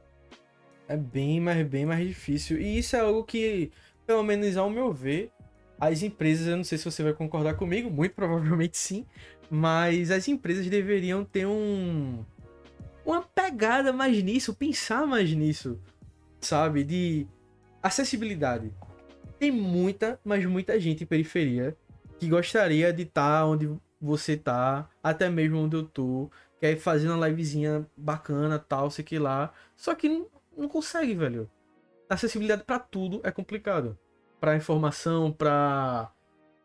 É 0.88 0.96
bem 0.96 1.40
mais, 1.40 1.66
bem 1.66 1.86
mais 1.86 2.06
difícil. 2.06 2.60
E 2.60 2.78
isso 2.78 2.96
é 2.96 3.00
algo 3.00 3.24
que, 3.24 3.70
pelo 4.06 4.22
menos 4.22 4.56
ao 4.56 4.68
meu 4.68 4.92
ver, 4.92 5.30
as 5.80 6.02
empresas, 6.02 6.46
eu 6.46 6.56
não 6.56 6.64
sei 6.64 6.76
se 6.76 6.84
você 6.84 7.02
vai 7.02 7.12
concordar 7.12 7.54
comigo, 7.54 7.90
muito 7.90 8.12
provavelmente 8.16 8.76
sim, 8.76 9.06
mas 9.48 10.10
as 10.10 10.28
empresas 10.28 10.66
deveriam 10.68 11.24
ter 11.24 11.46
um 11.46 12.24
uma 13.04 13.22
pegada 13.22 13.92
mais 13.92 14.22
nisso, 14.22 14.54
pensar 14.54 15.06
mais 15.06 15.32
nisso, 15.32 15.80
sabe? 16.40 16.84
De 16.84 17.26
acessibilidade. 17.82 18.72
Tem 19.38 19.50
muita, 19.50 20.20
mas 20.22 20.44
muita 20.44 20.78
gente 20.78 21.02
em 21.02 21.06
periferia 21.06 21.76
que 22.18 22.28
gostaria 22.28 22.92
de 22.92 23.02
estar 23.02 23.40
tá 23.40 23.46
onde 23.46 23.74
você 24.00 24.36
tá, 24.36 24.88
até 25.02 25.30
mesmo 25.30 25.58
onde 25.58 25.76
eu 25.76 25.82
tô, 25.82 26.30
quer 26.60 26.76
fazer 26.76 27.08
uma 27.08 27.28
livezinha 27.28 27.86
bacana, 27.96 28.58
tal, 28.58 28.90
sei 28.90 29.04
que 29.04 29.18
lá, 29.18 29.52
só 29.74 29.94
que 29.94 30.08
não, 30.08 30.28
não 30.56 30.68
consegue, 30.68 31.14
velho. 31.14 31.50
Acessibilidade 32.08 32.64
para 32.64 32.78
tudo 32.78 33.20
é 33.24 33.30
complicado. 33.30 33.98
Para 34.38 34.56
informação, 34.56 35.32
para 35.32 36.12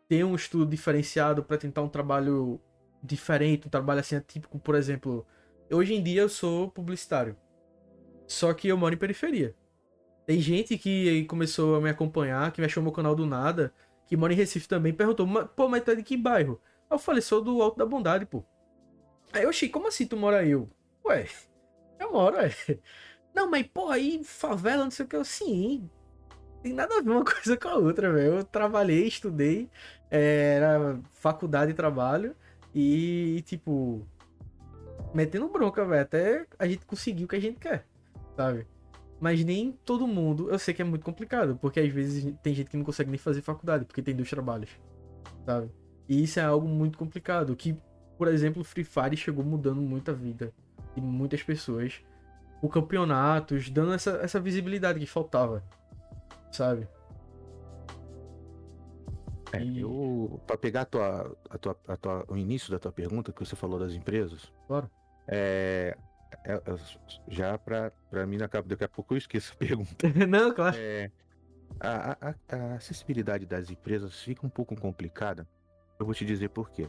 ter 0.08 0.24
um 0.24 0.34
estudo 0.34 0.66
diferenciado, 0.66 1.42
para 1.42 1.56
tentar 1.56 1.82
um 1.82 1.88
trabalho 1.88 2.60
diferente, 3.02 3.66
um 3.66 3.70
trabalho 3.70 4.00
assim 4.00 4.16
atípico, 4.16 4.58
por 4.58 4.74
exemplo, 4.74 5.26
hoje 5.70 5.94
em 5.94 6.02
dia 6.02 6.22
eu 6.22 6.28
sou 6.28 6.70
publicitário. 6.70 7.36
Só 8.26 8.52
que 8.52 8.68
eu 8.68 8.76
moro 8.76 8.94
em 8.94 8.98
periferia. 8.98 9.54
Tem 10.26 10.40
gente 10.40 10.76
que 10.76 11.24
começou 11.26 11.76
a 11.76 11.80
me 11.80 11.88
acompanhar, 11.88 12.50
que 12.50 12.60
me 12.60 12.66
achou 12.66 12.82
meu 12.82 12.92
canal 12.92 13.14
do 13.14 13.24
nada, 13.24 13.72
que 14.06 14.16
mora 14.16 14.32
em 14.32 14.36
Recife 14.36 14.68
também, 14.68 14.92
perguntou, 14.92 15.26
pô, 15.48 15.68
mas 15.68 15.84
tu 15.84 15.92
é 15.92 15.94
de 15.94 16.02
que 16.02 16.16
bairro? 16.16 16.60
Eu 16.90 16.98
falei, 16.98 17.22
sou 17.22 17.40
do 17.40 17.62
Alto 17.62 17.78
da 17.78 17.86
Bondade, 17.86 18.26
pô. 18.26 18.44
Aí 19.36 19.42
eu 19.42 19.50
achei, 19.50 19.68
como 19.68 19.86
assim 19.86 20.06
tu 20.06 20.16
mora 20.16 20.38
aí? 20.38 20.52
Eu, 20.52 20.66
ué, 21.04 21.26
eu 22.00 22.10
moro, 22.10 22.36
ué. 22.38 22.50
Não, 23.34 23.50
mas 23.50 23.66
pô, 23.66 23.90
aí 23.90 24.24
favela, 24.24 24.84
não 24.84 24.90
sei 24.90 25.04
o 25.04 25.08
que. 25.08 25.14
Eu, 25.14 25.26
sim, 25.26 25.90
tem 26.62 26.72
nada 26.72 26.96
a 26.96 27.02
ver 27.02 27.10
uma 27.10 27.22
coisa 27.24 27.54
com 27.54 27.68
a 27.68 27.76
outra, 27.76 28.10
velho. 28.10 28.38
Eu 28.38 28.44
trabalhei, 28.44 29.06
estudei, 29.06 29.68
é, 30.10 30.54
era 30.56 30.98
faculdade 31.12 31.72
e 31.72 31.74
trabalho, 31.74 32.34
e, 32.74 33.42
tipo, 33.44 34.08
metendo 35.12 35.50
bronca, 35.50 35.84
velho, 35.84 36.00
até 36.00 36.46
a 36.58 36.66
gente 36.66 36.86
conseguir 36.86 37.24
o 37.24 37.28
que 37.28 37.36
a 37.36 37.40
gente 37.40 37.58
quer, 37.58 37.86
sabe? 38.34 38.66
Mas 39.20 39.44
nem 39.44 39.72
todo 39.84 40.06
mundo, 40.06 40.50
eu 40.50 40.58
sei 40.58 40.72
que 40.72 40.80
é 40.80 40.84
muito 40.84 41.04
complicado, 41.04 41.58
porque 41.60 41.78
às 41.78 41.92
vezes 41.92 42.34
tem 42.42 42.54
gente 42.54 42.70
que 42.70 42.76
não 42.78 42.84
consegue 42.86 43.10
nem 43.10 43.18
fazer 43.18 43.42
faculdade, 43.42 43.84
porque 43.84 44.00
tem 44.00 44.16
dois 44.16 44.30
trabalhos, 44.30 44.70
sabe? 45.44 45.70
E 46.08 46.22
isso 46.22 46.40
é 46.40 46.42
algo 46.42 46.66
muito 46.66 46.96
complicado, 46.96 47.54
que, 47.54 47.76
por 48.16 48.28
exemplo, 48.28 48.62
o 48.62 48.64
Free 48.64 48.84
Fire 48.84 49.16
chegou 49.16 49.44
mudando 49.44 49.80
muito 49.80 50.10
a 50.10 50.14
vida 50.14 50.52
de 50.94 51.00
muitas 51.00 51.42
pessoas. 51.42 52.02
O 52.62 52.68
campeonatos, 52.68 53.68
dando 53.68 53.92
essa, 53.92 54.12
essa 54.22 54.40
visibilidade 54.40 54.98
que 54.98 55.06
faltava, 55.06 55.62
sabe? 56.50 56.88
É, 59.52 59.62
e... 59.62 59.80
eu, 59.80 60.40
pra 60.46 60.56
pegar 60.56 60.82
a 60.82 60.84
tua, 60.84 61.36
a 61.50 61.58
tua, 61.58 61.76
a 61.86 61.96
tua, 61.96 62.24
o 62.28 62.36
início 62.36 62.70
da 62.70 62.78
tua 62.78 62.92
pergunta, 62.92 63.32
que 63.32 63.44
você 63.44 63.54
falou 63.54 63.78
das 63.78 63.92
empresas. 63.92 64.52
Claro. 64.66 64.90
É, 65.28 65.96
é, 66.44 66.54
é, 66.54 66.60
já 67.28 67.58
para 67.58 68.26
mim, 68.26 68.38
daqui 68.38 68.84
a 68.84 68.88
pouco 68.88 69.14
eu 69.14 69.18
esqueço 69.18 69.52
a 69.52 69.56
pergunta. 69.56 70.08
Não, 70.26 70.52
claro. 70.54 70.76
É, 70.78 71.10
a, 71.80 72.16
a, 72.20 72.34
a, 72.48 72.74
acessibilidade 72.74 73.46
das 73.46 73.70
empresas 73.70 74.20
fica 74.20 74.46
um 74.46 74.50
pouco 74.50 74.78
complicada. 74.80 75.46
Eu 75.98 76.06
vou 76.06 76.14
te 76.14 76.24
dizer 76.24 76.48
por 76.50 76.70
quê. 76.70 76.88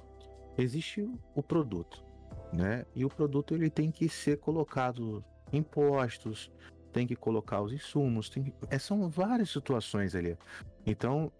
Existe 0.57 1.09
o 1.35 1.43
produto, 1.43 2.03
né? 2.51 2.85
E 2.95 3.05
o 3.05 3.09
produto 3.09 3.53
ele 3.53 3.69
tem 3.69 3.91
que 3.91 4.09
ser 4.09 4.37
colocado 4.37 5.23
impostos, 5.53 6.51
tem 6.91 7.05
que 7.05 7.15
colocar 7.15 7.61
os 7.61 7.71
insumos, 7.71 8.29
tem 8.29 8.45
que... 8.45 8.53
é, 8.69 8.79
são 8.79 9.07
várias 9.09 9.49
situações 9.49 10.15
ali. 10.15 10.37
Então 10.85 11.31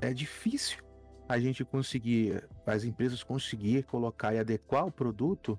é 0.00 0.12
difícil 0.12 0.82
a 1.28 1.38
gente 1.38 1.64
conseguir, 1.64 2.46
as 2.66 2.84
empresas 2.84 3.22
conseguir 3.22 3.84
colocar 3.84 4.34
e 4.34 4.38
adequar 4.38 4.86
o 4.86 4.92
produto 4.92 5.58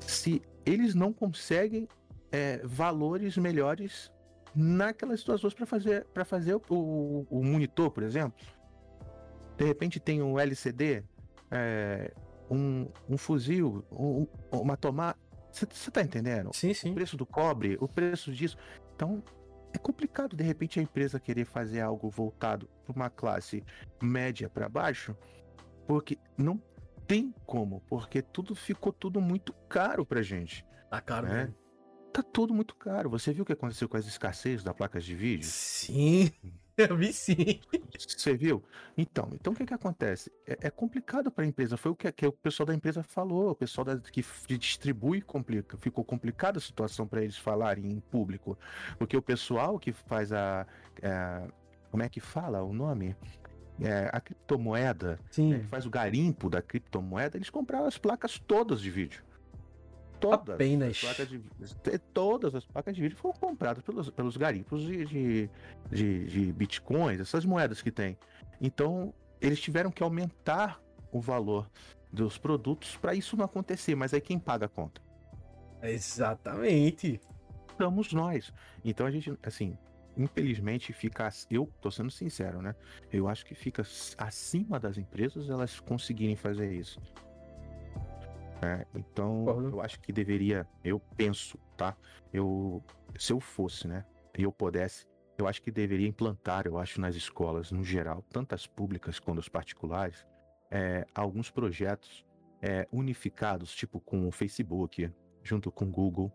se 0.00 0.42
eles 0.64 0.94
não 0.94 1.12
conseguem 1.12 1.88
é, 2.30 2.58
valores 2.64 3.36
melhores 3.36 4.10
naquelas 4.54 5.20
situações 5.20 5.54
para 5.54 5.66
fazer 5.66 6.04
para 6.12 6.24
fazer 6.24 6.54
o, 6.54 6.62
o, 6.68 7.26
o, 7.30 7.44
monitor, 7.44 7.90
por 7.90 8.02
exemplo. 8.02 8.38
De 9.56 9.64
repente 9.64 10.00
tem 10.00 10.22
um 10.22 10.38
LCD, 10.38 11.04
é, 11.50 12.12
um, 12.50 12.88
um, 13.08 13.16
fuzil, 13.16 13.84
um, 13.90 14.26
uma 14.52 14.76
tomada. 14.76 15.18
Você 15.52 15.90
tá 15.90 16.02
entendendo? 16.02 16.50
Sim, 16.54 16.72
sim. 16.72 16.90
O 16.90 16.94
preço 16.94 17.16
do 17.16 17.26
cobre, 17.26 17.76
o 17.80 17.88
preço 17.88 18.32
disso. 18.32 18.56
Então 18.94 19.22
é 19.72 19.78
complicado 19.78 20.36
de 20.36 20.44
repente 20.44 20.78
a 20.78 20.82
empresa 20.82 21.18
querer 21.18 21.44
fazer 21.44 21.80
algo 21.80 22.08
voltado 22.08 22.68
para 22.84 22.94
uma 22.94 23.10
classe 23.10 23.64
média 24.02 24.48
para 24.48 24.68
baixo, 24.68 25.16
porque 25.86 26.18
não 26.36 26.60
tem 27.06 27.34
como, 27.46 27.80
porque 27.88 28.22
tudo 28.22 28.54
ficou 28.54 28.92
tudo 28.92 29.20
muito 29.20 29.52
caro 29.68 30.04
pra 30.06 30.22
gente. 30.22 30.64
Tá 30.88 31.00
caro, 31.00 31.26
né? 31.26 31.44
Mesmo. 31.44 31.54
Tá 32.12 32.22
tudo 32.22 32.52
muito 32.52 32.74
caro. 32.74 33.08
Você 33.10 33.32
viu 33.32 33.42
o 33.42 33.46
que 33.46 33.52
aconteceu 33.52 33.88
com 33.88 33.96
as 33.96 34.06
escassez 34.06 34.62
da 34.62 34.74
placas 34.74 35.04
de 35.04 35.14
vídeo? 35.14 35.46
Sim, 35.46 36.30
eu 36.76 36.96
vi 36.96 37.12
sim. 37.12 37.60
Você 37.98 38.36
viu? 38.36 38.62
Então, 38.96 39.30
então 39.32 39.52
o 39.52 39.56
que 39.56 39.64
que 39.64 39.74
acontece? 39.74 40.32
É, 40.46 40.68
é 40.68 40.70
complicado 40.70 41.30
para 41.30 41.44
a 41.44 41.46
empresa. 41.46 41.76
Foi 41.76 41.92
o 41.92 41.96
que, 41.96 42.10
que, 42.10 42.26
o 42.26 42.32
pessoal 42.32 42.66
da 42.66 42.74
empresa 42.74 43.02
falou. 43.02 43.50
O 43.50 43.54
pessoal 43.54 43.84
da, 43.84 43.98
que 43.98 44.24
distribui 44.58 45.20
complica. 45.20 45.76
Ficou 45.76 46.04
complicada 46.04 46.58
a 46.58 46.60
situação 46.60 47.06
para 47.06 47.22
eles 47.22 47.36
falarem 47.36 47.90
em 47.90 48.00
público, 48.00 48.58
porque 48.98 49.16
o 49.16 49.22
pessoal 49.22 49.78
que 49.78 49.92
faz 49.92 50.32
a, 50.32 50.62
a 50.62 50.66
é, 51.02 51.48
como 51.90 52.02
é 52.02 52.08
que 52.08 52.20
fala 52.20 52.62
o 52.62 52.72
nome? 52.72 53.16
é, 53.80 54.10
a 54.12 54.20
criptomoeda, 54.20 55.18
Sim. 55.30 55.62
faz 55.70 55.86
o 55.86 55.90
garimpo 55.90 56.50
da 56.50 56.60
criptomoeda, 56.60 57.36
eles 57.36 57.50
compraram 57.50 57.86
as 57.86 57.98
placas 57.98 58.38
todas 58.38 58.80
de 58.80 58.90
vídeo. 58.90 59.22
Todas. 60.20 60.54
Apenas. 60.54 60.90
As 60.90 61.00
placas 61.00 61.28
de, 61.28 61.42
todas 62.12 62.54
as 62.54 62.64
placas 62.64 62.94
de 62.94 63.02
vídeo 63.02 63.16
foram 63.16 63.34
compradas 63.34 63.82
pelos, 63.82 64.10
pelos 64.10 64.36
garimpos 64.36 64.82
de, 64.82 65.04
de, 65.06 65.50
de, 65.90 66.26
de 66.26 66.52
bitcoins, 66.52 67.20
essas 67.20 67.44
moedas 67.44 67.80
que 67.80 67.90
tem. 67.90 68.18
Então, 68.60 69.14
eles 69.40 69.60
tiveram 69.60 69.90
que 69.90 70.02
aumentar 70.02 70.80
o 71.10 71.20
valor 71.20 71.68
dos 72.12 72.38
produtos 72.38 72.96
para 72.96 73.14
isso 73.14 73.36
não 73.36 73.44
acontecer. 73.44 73.94
Mas 73.94 74.12
aí 74.12 74.20
quem 74.20 74.38
paga 74.38 74.66
a 74.66 74.68
conta? 74.68 75.00
Exatamente. 75.82 77.20
Somos 77.76 78.12
nós. 78.12 78.52
Então 78.84 79.06
a 79.06 79.10
gente, 79.10 79.36
assim, 79.42 79.76
infelizmente 80.16 80.92
fica, 80.92 81.28
eu 81.50 81.70
tô 81.80 81.90
sendo 81.90 82.10
sincero, 82.10 82.60
né? 82.60 82.74
Eu 83.10 83.28
acho 83.28 83.44
que 83.44 83.54
fica 83.54 83.82
acima 84.18 84.78
das 84.78 84.98
empresas 84.98 85.48
elas 85.48 85.80
conseguirem 85.80 86.36
fazer 86.36 86.72
isso. 86.72 87.00
É, 88.62 88.86
então, 88.94 89.46
eu 89.70 89.80
acho 89.80 89.98
que 90.00 90.12
deveria, 90.12 90.68
eu 90.84 91.00
penso, 91.16 91.58
tá? 91.76 91.96
Eu, 92.32 92.82
se 93.18 93.32
eu 93.32 93.40
fosse, 93.40 93.88
né? 93.88 94.04
E 94.36 94.42
eu 94.42 94.52
pudesse, 94.52 95.06
eu 95.38 95.48
acho 95.48 95.62
que 95.62 95.70
deveria 95.70 96.06
implantar, 96.06 96.66
eu 96.66 96.78
acho, 96.78 97.00
nas 97.00 97.16
escolas, 97.16 97.72
no 97.72 97.82
geral, 97.82 98.22
tanto 98.30 98.54
as 98.54 98.66
públicas 98.66 99.18
quanto 99.18 99.38
as 99.38 99.48
particulares, 99.48 100.26
é, 100.70 101.06
alguns 101.14 101.50
projetos 101.50 102.24
é, 102.60 102.86
unificados, 102.92 103.74
tipo 103.74 103.98
com 104.00 104.28
o 104.28 104.30
Facebook, 104.30 105.10
junto 105.42 105.72
com 105.72 105.86
o 105.86 105.90
Google, 105.90 106.32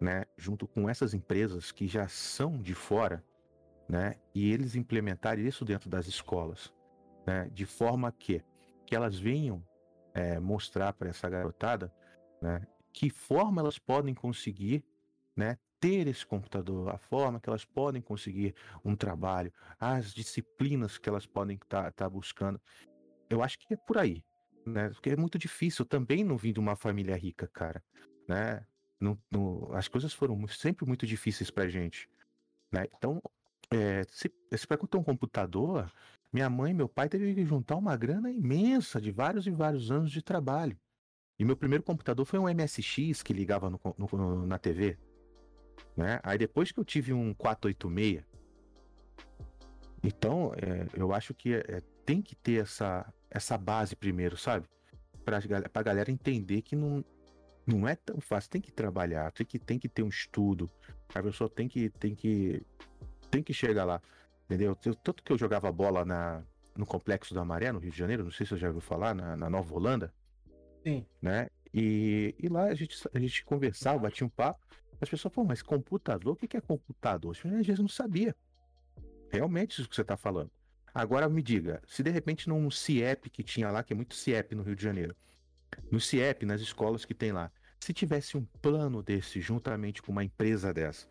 né, 0.00 0.24
junto 0.36 0.66
com 0.66 0.88
essas 0.88 1.14
empresas 1.14 1.70
que 1.70 1.86
já 1.86 2.08
são 2.08 2.60
de 2.60 2.74
fora, 2.74 3.22
né, 3.88 4.16
e 4.34 4.50
eles 4.50 4.74
implementarem 4.74 5.46
isso 5.46 5.64
dentro 5.64 5.88
das 5.88 6.06
escolas, 6.06 6.72
né, 7.26 7.48
de 7.52 7.66
forma 7.66 8.10
que, 8.10 8.42
que 8.86 8.96
elas 8.96 9.18
venham 9.18 9.62
é, 10.16 10.40
mostrar 10.40 10.94
para 10.94 11.10
essa 11.10 11.28
garotada, 11.28 11.92
né, 12.40 12.66
que 12.90 13.10
forma 13.10 13.60
elas 13.60 13.78
podem 13.78 14.14
conseguir, 14.14 14.82
né, 15.36 15.58
ter 15.78 16.06
esse 16.06 16.24
computador, 16.24 16.88
a 16.88 16.96
forma 16.96 17.38
que 17.38 17.50
elas 17.50 17.66
podem 17.66 18.00
conseguir 18.00 18.54
um 18.82 18.96
trabalho, 18.96 19.52
as 19.78 20.14
disciplinas 20.14 20.96
que 20.96 21.06
elas 21.06 21.26
podem 21.26 21.56
estar 21.56 21.84
tá, 21.84 21.90
tá 21.90 22.08
buscando. 22.08 22.58
Eu 23.28 23.42
acho 23.42 23.58
que 23.58 23.74
é 23.74 23.76
por 23.76 23.98
aí, 23.98 24.24
né? 24.64 24.88
Porque 24.88 25.10
é 25.10 25.16
muito 25.16 25.38
difícil. 25.38 25.82
Eu 25.82 25.88
também 25.88 26.24
não 26.24 26.38
vim 26.38 26.50
de 26.50 26.60
uma 26.60 26.76
família 26.76 27.14
rica, 27.14 27.46
cara, 27.48 27.84
né? 28.26 28.66
No, 28.98 29.20
no, 29.30 29.70
as 29.74 29.86
coisas 29.86 30.14
foram 30.14 30.48
sempre 30.48 30.86
muito 30.86 31.06
difíceis 31.06 31.50
pra 31.50 31.68
gente. 31.68 32.08
Né? 32.72 32.86
Então, 32.96 33.20
é, 33.70 34.04
se, 34.08 34.32
se 34.56 34.66
para 34.66 34.76
ter 34.76 34.96
um 34.96 35.02
computador, 35.02 35.90
minha 36.32 36.48
mãe 36.48 36.70
e 36.70 36.74
meu 36.74 36.88
pai 36.88 37.08
teve 37.08 37.34
que 37.34 37.44
juntar 37.44 37.76
uma 37.76 37.96
grana 37.96 38.30
imensa 38.30 39.00
de 39.00 39.10
vários 39.10 39.46
e 39.46 39.50
vários 39.50 39.90
anos 39.90 40.10
de 40.10 40.22
trabalho. 40.22 40.76
E 41.38 41.44
meu 41.44 41.56
primeiro 41.56 41.84
computador 41.84 42.24
foi 42.24 42.38
um 42.38 42.48
MSX 42.48 43.22
que 43.22 43.32
ligava 43.32 43.68
no, 43.68 43.80
no, 43.98 44.46
na 44.46 44.58
TV. 44.58 44.98
Né? 45.96 46.20
Aí 46.22 46.38
depois 46.38 46.72
que 46.72 46.80
eu 46.80 46.84
tive 46.84 47.12
um 47.12 47.34
486. 47.34 48.24
Então, 50.02 50.52
é, 50.54 50.86
eu 50.94 51.12
acho 51.12 51.34
que 51.34 51.54
é, 51.54 51.82
tem 52.04 52.22
que 52.22 52.36
ter 52.36 52.62
essa, 52.62 53.12
essa 53.30 53.58
base 53.58 53.96
primeiro, 53.96 54.36
sabe? 54.36 54.66
Pra, 55.24 55.40
pra 55.72 55.82
galera 55.82 56.10
entender 56.10 56.62
que 56.62 56.76
não, 56.76 57.04
Não 57.66 57.88
é 57.88 57.96
tão 57.96 58.20
fácil, 58.20 58.50
tem 58.50 58.60
que 58.60 58.70
trabalhar, 58.70 59.32
tem 59.32 59.44
que, 59.44 59.58
tem 59.58 59.78
que 59.78 59.88
ter 59.88 60.02
um 60.02 60.08
estudo. 60.08 60.70
A 61.14 61.22
pessoa 61.22 61.50
tem 61.50 61.66
que, 61.66 61.90
tem 61.90 62.14
que, 62.14 62.62
tem 63.36 63.42
que 63.42 63.52
chegar 63.52 63.84
lá, 63.84 64.00
entendeu? 64.46 64.74
Tanto 64.74 65.22
que 65.22 65.30
eu 65.32 65.38
jogava 65.38 65.70
bola 65.70 66.04
na, 66.04 66.42
no 66.74 66.86
Complexo 66.86 67.34
da 67.34 67.44
Maré, 67.44 67.70
no 67.70 67.78
Rio 67.78 67.90
de 67.90 67.98
Janeiro, 67.98 68.24
não 68.24 68.30
sei 68.30 68.46
se 68.46 68.50
você 68.50 68.60
já 68.60 68.68
ouviu 68.68 68.80
falar, 68.80 69.14
na, 69.14 69.36
na 69.36 69.50
Nova 69.50 69.74
Holanda. 69.74 70.12
Sim. 70.82 71.04
Né? 71.20 71.48
E, 71.74 72.34
e 72.38 72.48
lá 72.48 72.64
a 72.64 72.74
gente, 72.74 72.96
a 73.12 73.18
gente 73.18 73.44
conversava, 73.44 73.98
batia 73.98 74.26
um 74.26 74.30
papo. 74.30 74.64
As 75.00 75.10
pessoas 75.10 75.34
falam, 75.34 75.48
mas 75.48 75.60
computador? 75.60 76.32
O 76.32 76.36
que 76.36 76.56
é 76.56 76.60
computador? 76.60 77.36
Eu, 77.44 77.58
às 77.58 77.66
vezes 77.66 77.80
não 77.80 77.88
sabia. 77.88 78.34
Realmente 79.30 79.80
isso 79.80 79.88
que 79.88 79.94
você 79.94 80.02
está 80.02 80.16
falando. 80.16 80.50
Agora 80.94 81.28
me 81.28 81.42
diga, 81.42 81.82
se 81.86 82.02
de 82.02 82.10
repente 82.10 82.48
num 82.48 82.70
CIEP 82.70 83.28
que 83.28 83.42
tinha 83.42 83.70
lá, 83.70 83.82
que 83.82 83.92
é 83.92 83.96
muito 83.96 84.14
CIEP 84.14 84.54
no 84.54 84.62
Rio 84.62 84.74
de 84.74 84.82
Janeiro, 84.82 85.14
no 85.90 86.00
CIEP, 86.00 86.46
nas 86.46 86.62
escolas 86.62 87.04
que 87.04 87.12
tem 87.12 87.32
lá, 87.32 87.52
se 87.78 87.92
tivesse 87.92 88.38
um 88.38 88.44
plano 88.62 89.02
desse 89.02 89.38
juntamente 89.42 90.00
com 90.00 90.10
uma 90.10 90.24
empresa 90.24 90.72
dessa, 90.72 91.06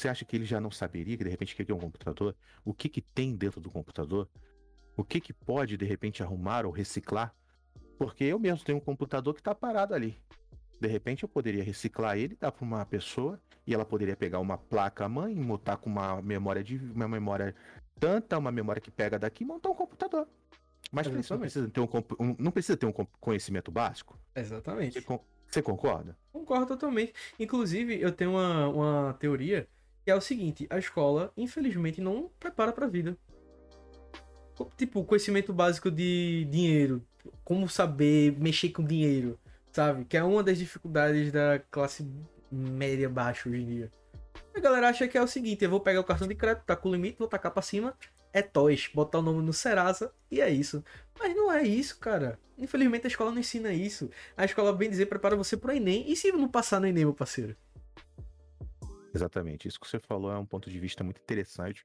você 0.00 0.08
acha 0.08 0.24
que 0.24 0.36
ele 0.36 0.44
já 0.44 0.60
não 0.60 0.70
saberia 0.70 1.16
que 1.16 1.24
de 1.24 1.30
repente 1.30 1.54
o 1.54 1.56
que 1.64 1.70
é 1.70 1.74
um 1.74 1.78
computador? 1.78 2.34
O 2.64 2.72
que, 2.72 2.88
que 2.88 3.00
tem 3.00 3.34
dentro 3.34 3.60
do 3.60 3.70
computador? 3.70 4.28
O 4.96 5.04
que, 5.04 5.20
que 5.20 5.32
pode 5.32 5.76
de 5.76 5.84
repente 5.84 6.22
arrumar 6.22 6.66
ou 6.66 6.72
reciclar? 6.72 7.34
Porque 7.98 8.24
eu 8.24 8.38
mesmo 8.38 8.64
tenho 8.64 8.78
um 8.78 8.80
computador 8.80 9.34
que 9.34 9.40
está 9.40 9.54
parado 9.54 9.94
ali. 9.94 10.16
De 10.80 10.88
repente 10.88 11.22
eu 11.22 11.28
poderia 11.28 11.62
reciclar 11.62 12.18
ele, 12.18 12.36
dar 12.38 12.50
para 12.50 12.64
uma 12.64 12.84
pessoa 12.84 13.40
e 13.66 13.72
ela 13.72 13.84
poderia 13.84 14.16
pegar 14.16 14.40
uma 14.40 14.58
placa 14.58 15.08
mãe, 15.08 15.34
montar 15.34 15.76
com 15.76 15.88
uma 15.88 16.20
memória 16.20 16.62
de 16.62 16.76
uma 16.76 17.06
memória 17.06 17.54
tanta, 17.98 18.36
uma 18.36 18.50
memória 18.50 18.80
que 18.80 18.90
pega 18.90 19.18
daqui 19.18 19.44
e 19.44 19.46
montar 19.46 19.70
um 19.70 19.74
computador. 19.74 20.26
Mas 20.90 21.06
não 21.06 21.38
precisa, 21.38 21.68
ter 21.68 21.80
um, 21.80 21.88
um, 22.18 22.36
não 22.38 22.50
precisa 22.50 22.76
ter 22.76 22.86
um 22.86 22.92
conhecimento 22.92 23.70
básico. 23.70 24.18
Exatamente. 24.34 25.00
Você, 25.00 25.20
você 25.48 25.62
concorda? 25.62 26.18
Concordo 26.32 26.66
totalmente. 26.66 27.14
Inclusive, 27.38 28.00
eu 28.00 28.12
tenho 28.12 28.32
uma, 28.32 28.68
uma 28.68 29.14
teoria 29.14 29.68
que 30.04 30.10
é 30.10 30.14
o 30.14 30.20
seguinte: 30.20 30.66
a 30.70 30.78
escola, 30.78 31.32
infelizmente, 31.36 32.00
não 32.00 32.30
prepara 32.38 32.72
para 32.72 32.86
a 32.86 32.88
vida. 32.88 33.16
Tipo, 34.76 35.04
conhecimento 35.04 35.52
básico 35.52 35.90
de 35.90 36.46
dinheiro, 36.50 37.04
como 37.42 37.68
saber 37.68 38.38
mexer 38.38 38.68
com 38.68 38.84
dinheiro, 38.84 39.38
sabe? 39.72 40.04
Que 40.04 40.16
é 40.16 40.22
uma 40.22 40.42
das 40.42 40.58
dificuldades 40.58 41.32
da 41.32 41.60
classe 41.70 42.06
média 42.50 43.08
baixa 43.08 43.48
hoje 43.48 43.62
em 43.62 43.66
dia. 43.66 43.92
A 44.54 44.60
galera 44.60 44.88
acha 44.88 45.08
que 45.08 45.16
é 45.18 45.22
o 45.22 45.26
seguinte: 45.26 45.64
eu 45.64 45.70
vou 45.70 45.80
pegar 45.80 46.00
o 46.00 46.04
cartão 46.04 46.28
de 46.28 46.34
crédito, 46.34 46.64
tá 46.64 46.76
com 46.76 46.88
o 46.88 46.92
limite, 46.92 47.18
vou 47.18 47.26
tacar 47.26 47.50
pra 47.50 47.62
cima, 47.62 47.96
é 48.32 48.42
toys, 48.42 48.88
botar 48.94 49.18
o 49.18 49.22
nome 49.22 49.42
no 49.42 49.52
Serasa 49.52 50.12
e 50.30 50.40
é 50.40 50.50
isso. 50.50 50.84
Mas 51.18 51.34
não 51.34 51.50
é 51.50 51.62
isso, 51.62 51.98
cara. 51.98 52.38
Infelizmente 52.58 53.06
a 53.06 53.08
escola 53.08 53.30
não 53.30 53.38
ensina 53.38 53.72
isso. 53.72 54.10
A 54.36 54.44
escola, 54.44 54.72
bem 54.72 54.88
dizer, 54.88 55.06
prepara 55.06 55.34
você 55.34 55.56
pro 55.56 55.72
Enem. 55.72 56.10
E 56.10 56.14
se 56.14 56.30
não 56.32 56.48
passar 56.48 56.80
no 56.80 56.86
Enem, 56.86 57.04
meu 57.04 57.14
parceiro? 57.14 57.56
Exatamente. 59.14 59.68
Isso 59.68 59.78
que 59.78 59.88
você 59.88 59.98
falou 59.98 60.32
é 60.32 60.38
um 60.38 60.46
ponto 60.46 60.70
de 60.70 60.78
vista 60.78 61.04
muito 61.04 61.20
interessante. 61.20 61.84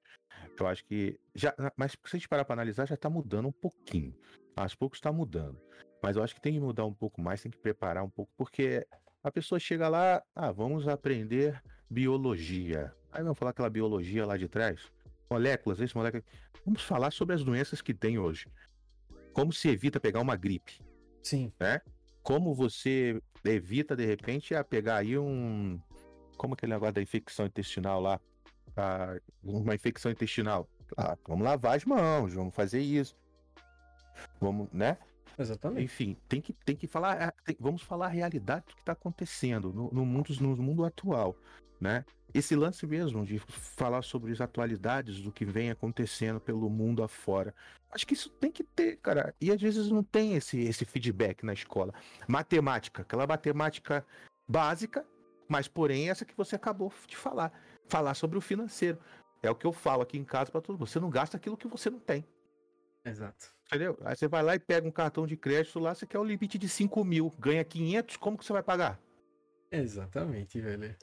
Eu 0.59 0.67
acho 0.67 0.83
que. 0.85 1.19
já, 1.35 1.53
Mas 1.75 1.91
se 1.91 1.97
a 2.03 2.17
gente 2.17 2.29
parar 2.29 2.45
para 2.45 2.53
analisar, 2.53 2.87
já 2.87 2.95
está 2.95 3.09
mudando 3.09 3.47
um 3.47 3.51
pouquinho. 3.51 4.15
Aos 4.55 4.73
poucos 4.73 4.97
está 4.97 5.11
mudando. 5.11 5.61
Mas 6.01 6.15
eu 6.15 6.23
acho 6.23 6.33
que 6.35 6.41
tem 6.41 6.53
que 6.53 6.59
mudar 6.59 6.85
um 6.85 6.93
pouco 6.93 7.21
mais, 7.21 7.41
tem 7.41 7.51
que 7.51 7.57
preparar 7.57 8.03
um 8.03 8.09
pouco, 8.09 8.31
porque 8.37 8.87
a 9.23 9.31
pessoa 9.31 9.59
chega 9.59 9.87
lá, 9.89 10.23
ah, 10.35 10.51
vamos 10.51 10.87
aprender 10.87 11.61
biologia. 11.89 12.93
Aí 13.11 13.23
vamos 13.23 13.37
falar 13.37 13.51
aquela 13.51 13.69
biologia 13.69 14.25
lá 14.25 14.37
de 14.37 14.47
trás. 14.47 14.91
Moléculas, 15.29 15.79
esse 15.81 15.95
moléculas. 15.95 16.25
Vamos 16.65 16.81
falar 16.83 17.11
sobre 17.11 17.35
as 17.35 17.43
doenças 17.43 17.81
que 17.81 17.93
tem 17.93 18.17
hoje. 18.17 18.47
Como 19.33 19.51
se 19.51 19.69
evita 19.69 19.99
pegar 19.99 20.21
uma 20.21 20.35
gripe. 20.35 20.81
Sim. 21.23 21.51
Né? 21.59 21.81
Como 22.23 22.53
você 22.53 23.21
evita, 23.43 23.95
de 23.95 24.05
repente, 24.05 24.55
a 24.55 24.63
pegar 24.63 24.97
aí 24.97 25.17
um, 25.17 25.79
como 26.37 26.53
aquele 26.53 26.73
negócio 26.73 26.93
da 26.93 27.01
infecção 27.01 27.45
intestinal 27.45 27.99
lá, 27.99 28.19
ah, 28.75 29.19
uma 29.43 29.75
infecção 29.75 30.11
intestinal. 30.11 30.69
Ah, 30.95 31.17
vamos 31.27 31.43
lavar 31.43 31.75
as 31.75 31.83
mãos, 31.83 32.33
vamos 32.33 32.55
fazer 32.55 32.79
isso. 32.79 33.15
Vamos, 34.39 34.69
né? 34.71 34.97
Exatamente. 35.37 35.83
Enfim, 35.83 36.17
tem 36.27 36.41
que, 36.41 36.53
tem 36.53 36.75
que 36.75 36.87
falar, 36.87 37.21
ah, 37.21 37.33
tem, 37.43 37.55
vamos 37.59 37.81
falar 37.81 38.07
a 38.07 38.09
realidade 38.09 38.65
do 38.65 38.73
que 38.73 38.81
está 38.81 38.93
acontecendo 38.93 39.71
no, 39.71 39.91
no, 39.91 40.05
mundo, 40.05 40.33
no 40.39 40.55
mundo 40.57 40.85
atual, 40.85 41.35
né? 41.79 42.05
Esse 42.33 42.55
lance 42.55 42.85
mesmo 42.85 43.25
de 43.25 43.39
falar 43.39 44.01
sobre 44.01 44.31
as 44.31 44.41
atualidades 44.41 45.21
do 45.21 45.31
que 45.31 45.45
vem 45.45 45.71
acontecendo 45.71 46.39
pelo 46.39 46.69
mundo 46.69 47.03
afora. 47.03 47.53
Acho 47.89 48.05
que 48.05 48.13
isso 48.13 48.29
tem 48.29 48.51
que 48.51 48.63
ter, 48.63 48.97
cara. 48.97 49.33
E 49.39 49.49
às 49.51 49.61
vezes 49.61 49.89
não 49.89 50.03
tem 50.03 50.33
esse, 50.35 50.59
esse 50.59 50.85
feedback 50.85 51.45
na 51.45 51.53
escola. 51.53 51.93
Matemática, 52.27 53.03
aquela 53.03 53.25
matemática 53.25 54.05
básica, 54.47 55.05
mas, 55.47 55.67
porém, 55.67 56.09
essa 56.09 56.25
que 56.25 56.35
você 56.35 56.55
acabou 56.55 56.91
de 57.07 57.15
falar. 57.15 57.51
Falar 57.87 58.13
sobre 58.13 58.37
o 58.37 58.41
financeiro. 58.41 58.99
É 59.41 59.49
o 59.49 59.55
que 59.55 59.65
eu 59.65 59.71
falo 59.71 60.01
aqui 60.01 60.17
em 60.17 60.23
casa 60.23 60.51
para 60.51 60.61
todo 60.61 60.77
mundo. 60.77 60.87
Você 60.87 60.99
não 60.99 61.09
gasta 61.09 61.37
aquilo 61.37 61.55
que 61.55 61.67
você 61.67 61.89
não 61.89 61.99
tem. 61.99 62.25
Exato. 63.05 63.53
Entendeu? 63.67 63.97
Aí 64.03 64.15
você 64.15 64.27
vai 64.27 64.43
lá 64.43 64.55
e 64.55 64.59
pega 64.59 64.87
um 64.87 64.91
cartão 64.91 65.25
de 65.25 65.37
crédito 65.37 65.79
lá, 65.79 65.93
você 65.93 66.05
quer 66.05 66.19
o 66.19 66.23
limite 66.23 66.57
de 66.57 66.67
5 66.67 67.03
mil, 67.03 67.31
ganha 67.37 67.63
500, 67.63 68.17
como 68.17 68.37
que 68.37 68.45
você 68.45 68.53
vai 68.53 68.63
pagar? 68.63 68.99
Exatamente, 69.71 70.59
velho. 70.59 70.95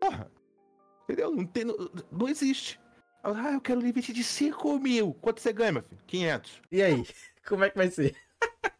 Porra. 0.00 0.30
Entendeu? 1.04 1.30
Não, 1.30 1.46
tem, 1.46 1.64
não, 1.64 1.76
não 2.10 2.28
existe. 2.28 2.80
Ah, 3.22 3.52
eu 3.52 3.60
quero 3.60 3.80
o 3.80 3.82
limite 3.82 4.12
de 4.12 4.22
5 4.22 4.78
mil. 4.78 5.14
Quanto 5.14 5.40
você 5.40 5.52
ganha, 5.52 5.72
meu 5.72 5.82
filho? 5.82 6.00
500. 6.06 6.62
E 6.70 6.82
aí? 6.82 7.04
Como 7.46 7.64
é 7.64 7.70
que 7.70 7.76
vai 7.76 7.90
ser? 7.90 8.14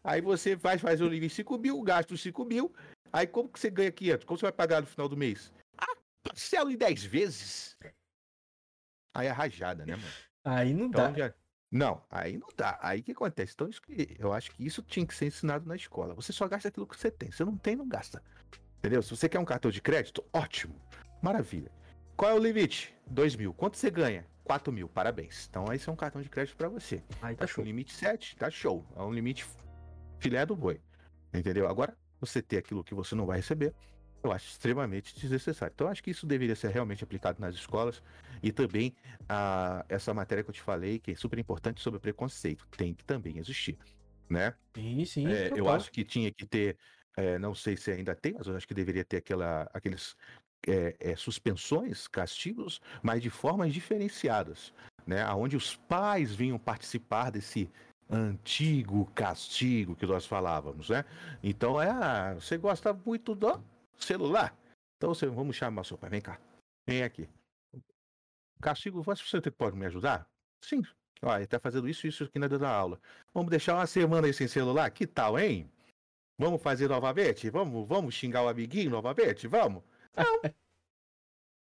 Aí 0.03 0.21
você 0.21 0.55
vai 0.55 0.77
fazer 0.77 1.03
o 1.03 1.07
limite 1.07 1.29
de 1.29 1.35
5 1.35 1.57
mil, 1.57 1.81
gasta 1.81 2.13
os 2.13 2.21
5 2.21 2.45
mil, 2.45 2.73
Aí 3.11 3.27
como 3.27 3.49
que 3.49 3.59
você 3.59 3.69
ganha 3.69 3.91
500? 3.91 4.25
Como 4.25 4.37
você 4.37 4.45
vai 4.45 4.51
pagar 4.51 4.81
no 4.81 4.87
final 4.87 5.07
do 5.07 5.17
mês? 5.17 5.51
Ah, 5.77 5.95
parcelo 6.23 6.71
em 6.71 6.77
10 6.77 7.03
vezes. 7.05 7.77
Aí 9.13 9.27
é 9.27 9.31
rajada, 9.31 9.85
né, 9.85 9.95
mano? 9.95 10.13
Aí 10.43 10.73
não 10.73 10.85
então, 10.85 11.11
dá. 11.11 11.17
Já... 11.17 11.33
Não, 11.71 12.01
aí 12.09 12.37
não 12.37 12.47
dá. 12.55 12.77
Aí 12.81 13.01
o 13.01 13.03
que 13.03 13.11
acontece? 13.11 13.53
Então, 13.53 13.67
isso 13.67 13.81
que... 13.81 14.15
eu 14.17 14.31
acho 14.31 14.51
que 14.51 14.65
isso 14.65 14.81
tinha 14.81 15.05
que 15.05 15.13
ser 15.13 15.25
ensinado 15.25 15.65
na 15.67 15.75
escola. 15.75 16.13
Você 16.15 16.31
só 16.31 16.47
gasta 16.47 16.69
aquilo 16.69 16.87
que 16.87 16.97
você 16.97 17.11
tem. 17.11 17.31
Se 17.31 17.43
não 17.43 17.57
tem, 17.57 17.75
não 17.75 17.87
gasta. 17.87 18.23
Entendeu? 18.77 19.01
Se 19.01 19.09
você 19.09 19.27
quer 19.27 19.39
um 19.39 19.45
cartão 19.45 19.69
de 19.69 19.81
crédito, 19.81 20.23
ótimo. 20.31 20.79
Maravilha. 21.21 21.71
Qual 22.15 22.31
é 22.31 22.33
o 22.33 22.39
limite? 22.39 22.95
2 23.07 23.35
mil. 23.35 23.53
Quanto 23.53 23.77
você 23.77 23.91
ganha? 23.91 24.25
4 24.43 24.71
mil. 24.71 24.87
Parabéns. 24.87 25.47
Então, 25.49 25.65
esse 25.73 25.89
é 25.89 25.91
um 25.91 25.95
cartão 25.95 26.21
de 26.21 26.29
crédito 26.29 26.55
para 26.55 26.69
você. 26.69 27.03
Aí 27.21 27.35
tá, 27.35 27.41
tá 27.41 27.47
show. 27.47 27.63
limite 27.63 27.93
7, 27.93 28.37
tá 28.37 28.49
show. 28.49 28.85
É 28.95 29.01
um 29.01 29.11
limite 29.11 29.45
filé 30.19 30.45
do 30.45 30.55
boi. 30.55 30.79
Entendeu? 31.33 31.67
Agora, 31.67 31.97
você 32.19 32.41
ter 32.41 32.57
aquilo 32.57 32.83
que 32.83 32.93
você 32.93 33.15
não 33.15 33.25
vai 33.25 33.37
receber, 33.37 33.73
eu 34.23 34.31
acho 34.31 34.47
extremamente 34.47 35.17
desnecessário. 35.17 35.73
Então, 35.73 35.87
eu 35.87 35.91
acho 35.91 36.03
que 36.03 36.11
isso 36.11 36.25
deveria 36.25 36.55
ser 36.55 36.69
realmente 36.69 37.03
aplicado 37.03 37.39
nas 37.39 37.55
escolas 37.55 38.01
e 38.41 38.51
também 38.51 38.95
a, 39.27 39.85
essa 39.87 40.13
matéria 40.13 40.43
que 40.43 40.49
eu 40.49 40.53
te 40.53 40.61
falei, 40.61 40.99
que 40.99 41.11
é 41.11 41.15
super 41.15 41.39
importante 41.39 41.81
sobre 41.81 41.99
preconceito, 41.99 42.67
tem 42.75 42.93
que 42.93 43.05
também 43.05 43.37
existir, 43.37 43.77
né? 44.29 44.53
Sim, 44.75 45.05
sim. 45.05 45.27
É, 45.27 45.51
eu 45.55 45.69
acho 45.69 45.91
que 45.91 46.03
tinha 46.03 46.31
que 46.31 46.45
ter, 46.45 46.77
é, 47.15 47.37
não 47.37 47.53
sei 47.53 47.77
se 47.77 47.91
ainda 47.91 48.15
tem, 48.15 48.33
mas 48.33 48.47
eu 48.47 48.55
acho 48.55 48.67
que 48.67 48.73
deveria 48.73 49.05
ter 49.05 49.17
aquela, 49.17 49.69
aqueles 49.73 50.15
é, 50.67 50.95
é, 50.99 51.15
suspensões, 51.15 52.07
castigos, 52.07 52.81
mas 53.01 53.21
de 53.21 53.29
formas 53.29 53.73
diferenciadas, 53.73 54.73
né? 55.05 55.25
Onde 55.33 55.55
os 55.55 55.75
pais 55.75 56.33
vinham 56.33 56.57
participar 56.57 57.31
desse 57.31 57.69
antigo 58.09 59.05
castigo 59.13 59.95
que 59.95 60.05
nós 60.05 60.25
falávamos, 60.25 60.89
né? 60.89 61.03
Então 61.43 61.81
é, 61.81 62.35
você 62.35 62.57
gosta 62.57 62.93
muito 62.93 63.35
do 63.35 63.61
celular. 63.97 64.55
Então 64.97 65.13
você, 65.13 65.27
vamos 65.27 65.55
chamar 65.55 65.83
seu 65.83 65.97
pai, 65.97 66.09
vem 66.09 66.21
cá, 66.21 66.39
vem 66.87 67.03
aqui. 67.03 67.29
Castigo, 68.61 69.03
você 69.03 69.51
pode 69.51 69.75
me 69.75 69.85
ajudar? 69.85 70.27
Sim. 70.63 70.81
Olha, 71.21 71.39
ele 71.39 71.47
tá 71.47 71.59
fazendo 71.59 71.87
isso 71.89 72.05
e 72.05 72.09
isso 72.09 72.23
aqui 72.23 72.39
na 72.39 72.47
da 72.47 72.69
aula. 72.69 72.99
Vamos 73.33 73.49
deixar 73.49 73.75
uma 73.75 73.87
semana 73.87 74.27
aí 74.27 74.33
sem 74.33 74.47
celular? 74.47 74.89
Que 74.91 75.05
tal, 75.05 75.37
hein? 75.37 75.69
Vamos 76.37 76.61
fazer 76.61 76.87
novamente? 76.87 77.49
Vamos, 77.49 77.87
vamos 77.87 78.13
xingar 78.13 78.43
o 78.43 78.47
amiguinho 78.47 78.91
novamente? 78.91 79.47
Vamos? 79.47 79.83
Não. 80.15 80.41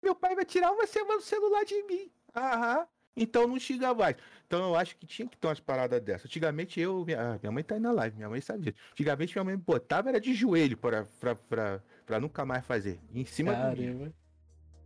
Meu 0.02 0.14
pai 0.14 0.34
vai 0.34 0.44
tirar 0.44 0.72
uma 0.72 0.86
semana 0.86 1.18
do 1.18 1.24
celular 1.24 1.64
de 1.64 1.82
mim. 1.84 2.10
Aham. 2.34 2.86
Então 3.22 3.46
não 3.46 3.58
xinga 3.58 3.92
mais. 3.94 4.16
Então 4.46 4.60
eu 4.60 4.76
acho 4.76 4.96
que 4.96 5.06
tinha 5.06 5.28
que 5.28 5.36
ter 5.36 5.46
umas 5.46 5.60
paradas 5.60 6.00
dessas. 6.00 6.26
Antigamente 6.26 6.80
eu, 6.80 7.04
minha, 7.04 7.20
ah, 7.20 7.38
minha 7.42 7.52
mãe 7.52 7.62
tá 7.62 7.74
aí 7.74 7.80
na 7.80 7.92
live, 7.92 8.16
minha 8.16 8.28
mãe 8.28 8.40
sabe 8.40 8.64
disso. 8.64 8.76
Antigamente 8.92 9.34
minha 9.34 9.44
mãe 9.44 9.56
me 9.56 9.62
botava 9.62 10.08
era 10.08 10.20
de 10.20 10.34
joelho 10.34 10.76
pra, 10.76 11.04
pra, 11.20 11.34
pra, 11.34 11.82
pra 12.06 12.20
nunca 12.20 12.44
mais 12.44 12.64
fazer. 12.64 12.98
Em 13.12 13.24
cima 13.24 13.52
Caramba. 13.52 13.76
do 13.76 13.82
mim. 13.82 14.14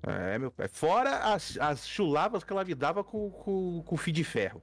É, 0.04 0.38
meu 0.38 0.50
pai. 0.50 0.66
Fora 0.68 1.32
as, 1.32 1.56
as 1.58 1.86
chulavas 1.86 2.42
que 2.42 2.52
ela 2.52 2.64
me 2.64 2.74
dava 2.74 3.04
com, 3.04 3.30
com, 3.30 3.82
com 3.86 3.96
fio 3.96 4.12
de 4.12 4.24
ferro. 4.24 4.60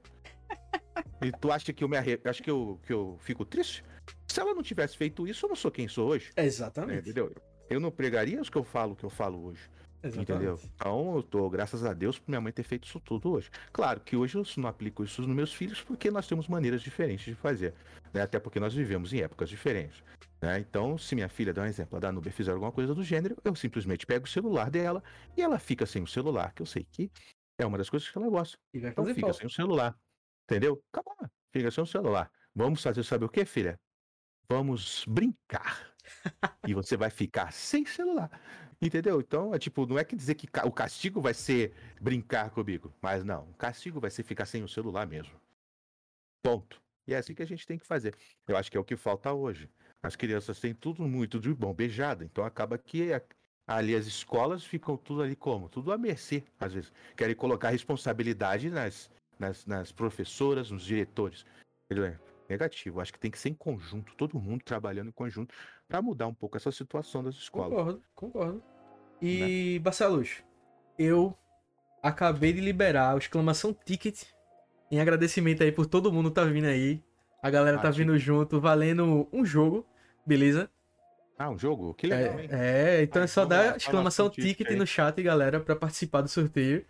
e 1.22 1.32
tu 1.32 1.50
acha 1.50 1.72
que 1.72 1.82
eu 1.82 1.88
me 1.88 1.96
arre... 1.96 2.20
acho 2.24 2.42
que 2.42 2.50
eu, 2.50 2.78
que 2.84 2.92
eu 2.92 3.16
fico 3.20 3.44
triste? 3.44 3.82
Se 4.28 4.40
ela 4.40 4.54
não 4.54 4.62
tivesse 4.62 4.96
feito 4.96 5.26
isso, 5.26 5.46
eu 5.46 5.48
não 5.48 5.56
sou 5.56 5.70
quem 5.70 5.88
sou 5.88 6.08
hoje. 6.08 6.30
Exatamente. 6.36 6.98
É, 6.98 7.00
entendeu? 7.00 7.34
Eu 7.70 7.80
não 7.80 7.90
pregaria 7.90 8.40
os 8.40 8.50
que 8.50 8.58
eu 8.58 8.64
falo, 8.64 8.94
que 8.94 9.04
eu 9.04 9.10
falo 9.10 9.46
hoje. 9.46 9.70
Exatamente. 10.02 10.32
Entendeu? 10.32 10.60
Então, 10.74 11.16
eu 11.16 11.22
tô, 11.22 11.48
graças 11.50 11.84
a 11.84 11.92
Deus, 11.92 12.18
por 12.18 12.30
minha 12.30 12.40
mãe 12.40 12.52
ter 12.52 12.62
feito 12.62 12.86
isso 12.86 12.98
tudo 13.00 13.32
hoje. 13.32 13.50
Claro 13.72 14.00
que 14.00 14.16
hoje 14.16 14.36
eu 14.36 14.42
não 14.56 14.68
aplico 14.68 15.04
isso 15.04 15.20
nos 15.22 15.30
meus 15.34 15.52
filhos 15.52 15.82
porque 15.82 16.10
nós 16.10 16.26
temos 16.26 16.48
maneiras 16.48 16.80
diferentes 16.82 17.26
de 17.26 17.34
fazer. 17.34 17.74
Né? 18.12 18.22
Até 18.22 18.38
porque 18.38 18.58
nós 18.58 18.72
vivemos 18.72 19.12
em 19.12 19.20
épocas 19.20 19.48
diferentes. 19.48 20.02
Né? 20.40 20.58
Então, 20.60 20.96
se 20.96 21.14
minha 21.14 21.28
filha, 21.28 21.52
dá 21.52 21.62
um 21.62 21.66
exemplo, 21.66 21.96
a 21.96 22.00
da 22.00 22.10
Nubia 22.10 22.32
fizer 22.32 22.52
alguma 22.52 22.72
coisa 22.72 22.94
do 22.94 23.04
gênero, 23.04 23.36
eu 23.44 23.54
simplesmente 23.54 24.06
pego 24.06 24.24
o 24.24 24.28
celular 24.28 24.70
dela 24.70 25.02
e 25.36 25.42
ela 25.42 25.58
fica 25.58 25.84
sem 25.84 26.02
o 26.02 26.06
celular, 26.06 26.54
que 26.54 26.62
eu 26.62 26.66
sei 26.66 26.84
que 26.90 27.10
é 27.58 27.66
uma 27.66 27.76
das 27.76 27.90
coisas 27.90 28.08
que 28.08 28.16
ela 28.16 28.28
gosta. 28.30 28.56
E 28.72 28.80
vai 28.80 28.90
Então 28.90 29.04
fica 29.04 29.20
falta. 29.20 29.36
sem 29.38 29.46
o 29.46 29.50
celular. 29.50 29.94
Entendeu? 30.44 30.82
Acabou. 30.92 31.14
Fica 31.52 31.70
sem 31.70 31.84
o 31.84 31.86
celular. 31.86 32.30
Vamos 32.54 32.82
fazer, 32.82 33.02
sabe 33.04 33.26
o 33.26 33.28
que, 33.28 33.44
filha? 33.44 33.78
Vamos 34.48 35.04
brincar. 35.06 35.89
E 36.66 36.74
você 36.74 36.96
vai 36.96 37.10
ficar 37.10 37.52
sem 37.52 37.84
celular. 37.86 38.30
Entendeu? 38.80 39.20
Então, 39.20 39.54
é 39.54 39.58
tipo, 39.58 39.86
não 39.86 39.98
é 39.98 40.04
que 40.04 40.16
dizer 40.16 40.34
que 40.34 40.48
o 40.64 40.72
castigo 40.72 41.20
vai 41.20 41.34
ser 41.34 41.74
brincar 42.00 42.50
comigo. 42.50 42.92
Mas 43.00 43.24
não, 43.24 43.44
o 43.50 43.54
castigo 43.54 44.00
vai 44.00 44.10
ser 44.10 44.22
ficar 44.22 44.46
sem 44.46 44.62
o 44.62 44.68
celular 44.68 45.06
mesmo. 45.06 45.34
Ponto. 46.42 46.80
E 47.06 47.14
é 47.14 47.18
assim 47.18 47.34
que 47.34 47.42
a 47.42 47.46
gente 47.46 47.66
tem 47.66 47.78
que 47.78 47.86
fazer. 47.86 48.14
Eu 48.48 48.56
acho 48.56 48.70
que 48.70 48.76
é 48.76 48.80
o 48.80 48.84
que 48.84 48.96
falta 48.96 49.32
hoje. 49.32 49.68
As 50.02 50.16
crianças 50.16 50.58
têm 50.58 50.74
tudo 50.74 51.06
muito 51.06 51.38
de 51.38 51.52
bom, 51.52 51.74
beijada. 51.74 52.24
Então 52.24 52.44
acaba 52.44 52.78
que 52.78 53.12
a- 53.12 53.22
ali 53.66 53.94
as 53.94 54.06
escolas 54.06 54.64
ficam 54.64 54.96
tudo 54.96 55.22
ali 55.22 55.36
como? 55.36 55.68
Tudo 55.68 55.92
à 55.92 55.98
mercê, 55.98 56.42
às 56.58 56.72
vezes. 56.72 56.92
Querem 57.16 57.34
colocar 57.36 57.68
responsabilidade 57.68 58.70
nas, 58.70 59.10
nas, 59.38 59.66
nas 59.66 59.92
professoras, 59.92 60.70
nos 60.70 60.84
diretores. 60.84 61.44
É 62.50 62.54
negativo. 62.54 63.00
Acho 63.00 63.12
que 63.12 63.18
tem 63.20 63.30
que 63.30 63.38
ser 63.38 63.50
em 63.50 63.54
conjunto, 63.54 64.12
todo 64.16 64.38
mundo 64.38 64.62
trabalhando 64.64 65.08
em 65.08 65.12
conjunto 65.12 65.54
para 65.88 66.02
mudar 66.02 66.26
um 66.26 66.34
pouco 66.34 66.56
essa 66.56 66.72
situação 66.72 67.22
das 67.22 67.36
escolas. 67.36 67.70
Concordo, 67.70 68.02
concordo. 68.14 68.62
E, 69.22 69.78
Barcelos, 69.84 70.42
eu 70.98 71.36
acabei 72.02 72.52
de 72.52 72.60
liberar 72.60 73.14
o 73.14 73.18
exclamação 73.18 73.72
ticket 73.72 74.24
em 74.90 75.00
agradecimento 75.00 75.62
aí 75.62 75.70
por 75.70 75.86
todo 75.86 76.12
mundo 76.12 76.30
tá 76.30 76.44
vindo 76.44 76.66
aí. 76.66 77.00
A 77.40 77.48
galera 77.48 77.78
Ah, 77.78 77.82
tá 77.82 77.90
vindo 77.90 78.18
junto, 78.18 78.60
valendo 78.60 79.28
um 79.32 79.44
jogo, 79.44 79.86
beleza? 80.26 80.68
Ah, 81.38 81.48
um 81.48 81.56
jogo? 81.56 81.94
Que 81.94 82.08
legal, 82.08 82.40
hein? 82.40 82.48
É, 82.50 82.96
é, 82.98 83.02
então 83.02 83.22
Ah, 83.22 83.24
é 83.24 83.28
só 83.28 83.42
então 83.44 83.48
dar 83.48 83.64
fala 83.64 83.76
exclamação 83.76 84.28
ticket 84.28 84.66
aí. 84.66 84.76
no 84.76 84.86
chat, 84.86 85.22
galera, 85.22 85.60
pra 85.60 85.76
participar 85.76 86.20
do 86.22 86.28
sorteio. 86.28 86.84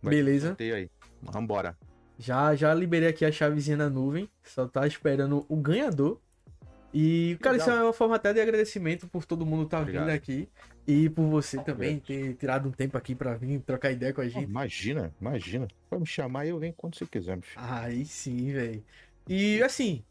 Vai 0.00 0.14
beleza. 0.14 0.48
sorteio 0.48 0.76
aí. 0.76 0.90
Vambora. 1.20 1.76
Já, 2.18 2.54
já 2.54 2.72
liberei 2.72 3.08
aqui 3.08 3.24
a 3.24 3.32
chavezinha 3.32 3.76
na 3.76 3.90
nuvem, 3.90 4.28
só 4.42 4.66
tá 4.66 4.86
esperando 4.86 5.44
o 5.48 5.56
ganhador. 5.56 6.20
E, 6.92 7.36
cara, 7.40 7.56
isso 7.56 7.66
Legal. 7.66 7.82
é 7.82 7.86
uma 7.86 7.92
forma 7.92 8.14
até 8.14 8.32
de 8.32 8.40
agradecimento 8.40 9.08
por 9.08 9.24
todo 9.24 9.44
mundo 9.44 9.64
estar 9.64 9.80
vindo 9.80 9.96
Obrigado. 9.98 10.10
aqui 10.14 10.48
e 10.86 11.10
por 11.10 11.26
você 11.26 11.60
também 11.60 11.98
ter 11.98 12.34
tirado 12.34 12.68
um 12.68 12.70
tempo 12.70 12.96
aqui 12.96 13.16
pra 13.16 13.34
vir 13.34 13.58
trocar 13.62 13.90
ideia 13.90 14.12
com 14.12 14.20
a 14.20 14.28
gente. 14.28 14.48
Imagina, 14.48 15.12
imagina. 15.20 15.66
Pode 15.90 16.02
me 16.02 16.06
chamar 16.06 16.46
e 16.46 16.50
eu 16.50 16.58
venho 16.60 16.72
quando 16.76 16.96
você 16.96 17.04
quiser, 17.04 17.34
meu 17.34 17.42
filho. 17.42 17.64
Aí 17.68 18.04
sim, 18.04 18.52
velho. 18.52 18.84
E 19.28 19.60
assim, 19.60 20.04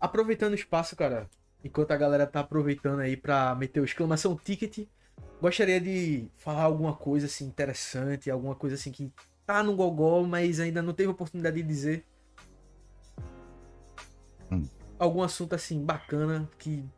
aproveitando 0.00 0.52
o 0.52 0.54
espaço, 0.54 0.94
cara, 0.94 1.28
enquanto 1.64 1.90
a 1.90 1.96
galera 1.96 2.28
tá 2.28 2.40
aproveitando 2.40 3.00
aí 3.00 3.16
pra 3.16 3.52
meter 3.56 3.80
o 3.80 3.84
exclamação 3.84 4.36
ticket, 4.36 4.86
gostaria 5.40 5.80
de 5.80 6.28
falar 6.36 6.62
alguma 6.62 6.94
coisa 6.94 7.26
assim 7.26 7.44
interessante, 7.44 8.30
alguma 8.30 8.54
coisa 8.54 8.76
assim 8.76 8.92
que 8.92 9.12
tá 9.52 9.62
no 9.64 9.74
gogol, 9.74 10.26
mas 10.26 10.60
ainda 10.60 10.80
não 10.80 10.92
teve 10.92 11.08
oportunidade 11.08 11.56
de 11.56 11.66
dizer. 11.66 12.06
Hum. 14.50 14.64
Algum 14.98 15.22
assunto 15.22 15.54
assim 15.54 15.84
bacana 15.84 16.48
que 16.56 16.88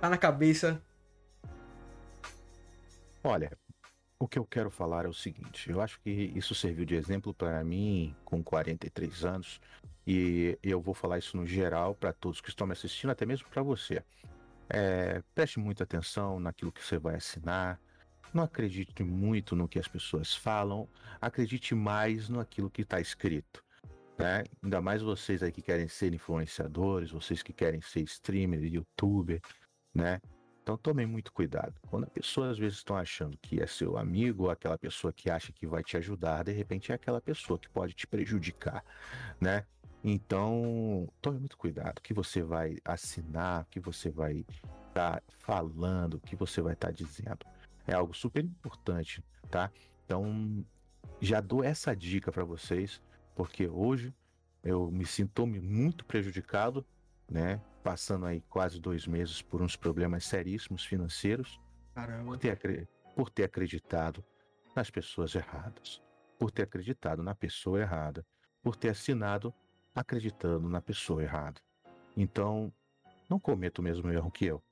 tá 0.00 0.08
na 0.08 0.16
cabeça. 0.16 0.82
Olha, 3.22 3.50
o 4.18 4.26
que 4.26 4.38
eu 4.38 4.46
quero 4.46 4.70
falar 4.70 5.04
é 5.04 5.08
o 5.08 5.12
seguinte: 5.12 5.68
eu 5.68 5.82
acho 5.82 6.00
que 6.00 6.10
isso 6.10 6.54
serviu 6.54 6.86
de 6.86 6.94
exemplo 6.94 7.34
para 7.34 7.62
mim 7.62 8.16
com 8.24 8.42
43 8.42 9.24
anos 9.26 9.60
e 10.06 10.58
eu 10.62 10.80
vou 10.80 10.94
falar 10.94 11.18
isso 11.18 11.36
no 11.36 11.46
geral 11.46 11.94
para 11.94 12.14
todos 12.14 12.40
que 12.40 12.48
estão 12.48 12.66
me 12.66 12.72
assistindo, 12.72 13.10
até 13.10 13.26
mesmo 13.26 13.46
para 13.48 13.62
você. 13.62 14.02
É, 14.70 15.22
preste 15.34 15.58
muita 15.58 15.84
atenção 15.84 16.40
naquilo 16.40 16.72
que 16.72 16.82
você 16.82 16.98
vai 16.98 17.16
assinar. 17.16 17.78
Não 18.32 18.44
acredite 18.44 19.02
muito 19.02 19.56
no 19.56 19.68
que 19.68 19.78
as 19.78 19.88
pessoas 19.88 20.34
falam, 20.34 20.88
acredite 21.20 21.74
mais 21.74 22.28
naquilo 22.28 22.70
que 22.70 22.82
está 22.82 23.00
escrito. 23.00 23.64
Né? 24.18 24.44
Ainda 24.62 24.80
mais 24.80 25.02
vocês 25.02 25.42
aí 25.42 25.52
que 25.52 25.62
querem 25.62 25.88
ser 25.88 26.14
influenciadores, 26.14 27.10
vocês 27.10 27.42
que 27.42 27.52
querem 27.52 27.80
ser 27.80 28.00
streamer, 28.02 28.64
youtuber, 28.64 29.40
né? 29.94 30.20
Então 30.62 30.76
tomem 30.76 31.06
muito 31.06 31.32
cuidado. 31.32 31.74
Quando 31.86 32.04
as 32.04 32.10
pessoas 32.10 32.52
às 32.52 32.58
vezes 32.58 32.78
estão 32.78 32.96
achando 32.96 33.38
que 33.38 33.62
é 33.62 33.66
seu 33.66 33.96
amigo, 33.96 34.44
ou 34.44 34.50
aquela 34.50 34.76
pessoa 34.76 35.12
que 35.12 35.30
acha 35.30 35.52
que 35.52 35.66
vai 35.66 35.84
te 35.84 35.96
ajudar, 35.96 36.42
de 36.42 36.52
repente 36.52 36.90
é 36.90 36.94
aquela 36.94 37.20
pessoa 37.20 37.58
que 37.58 37.68
pode 37.68 37.94
te 37.94 38.06
prejudicar, 38.06 38.84
né? 39.40 39.64
Então, 40.02 41.08
tome 41.20 41.38
muito 41.38 41.56
cuidado. 41.56 41.98
O 41.98 42.02
que 42.02 42.14
você 42.14 42.42
vai 42.42 42.78
assinar, 42.84 43.62
o 43.62 43.66
que 43.66 43.80
você 43.80 44.10
vai 44.10 44.44
estar 44.88 45.22
falando, 45.38 46.14
o 46.14 46.20
que 46.20 46.34
você 46.34 46.60
vai 46.60 46.74
estar 46.74 46.90
dizendo. 46.90 47.44
É 47.86 47.94
algo 47.94 48.14
super 48.14 48.44
importante, 48.44 49.24
tá? 49.50 49.70
Então, 50.04 50.64
já 51.20 51.40
dou 51.40 51.62
essa 51.62 51.94
dica 51.94 52.32
para 52.32 52.44
vocês, 52.44 53.00
porque 53.34 53.68
hoje 53.68 54.14
eu 54.62 54.90
me 54.90 55.06
sinto 55.06 55.46
muito 55.46 56.04
prejudicado, 56.04 56.84
né? 57.30 57.60
Passando 57.82 58.26
aí 58.26 58.40
quase 58.42 58.80
dois 58.80 59.06
meses 59.06 59.40
por 59.40 59.62
uns 59.62 59.76
problemas 59.76 60.24
seríssimos 60.24 60.84
financeiros 60.84 61.60
Caramba. 61.94 62.32
por 62.32 62.38
ter, 62.38 62.88
por 63.14 63.30
ter 63.30 63.44
acreditado 63.44 64.24
nas 64.74 64.90
pessoas 64.90 65.34
erradas, 65.34 66.02
por 66.38 66.50
ter 66.50 66.62
acreditado 66.62 67.22
na 67.22 67.34
pessoa 67.34 67.80
errada, 67.80 68.26
por 68.62 68.74
ter 68.74 68.88
assinado 68.88 69.54
acreditando 69.94 70.68
na 70.68 70.82
pessoa 70.82 71.22
errada. 71.22 71.60
Então, 72.16 72.72
não 73.30 73.38
cometa 73.38 73.80
o 73.80 73.84
mesmo 73.84 74.10
erro 74.10 74.30
que 74.30 74.44
eu, 74.44 74.62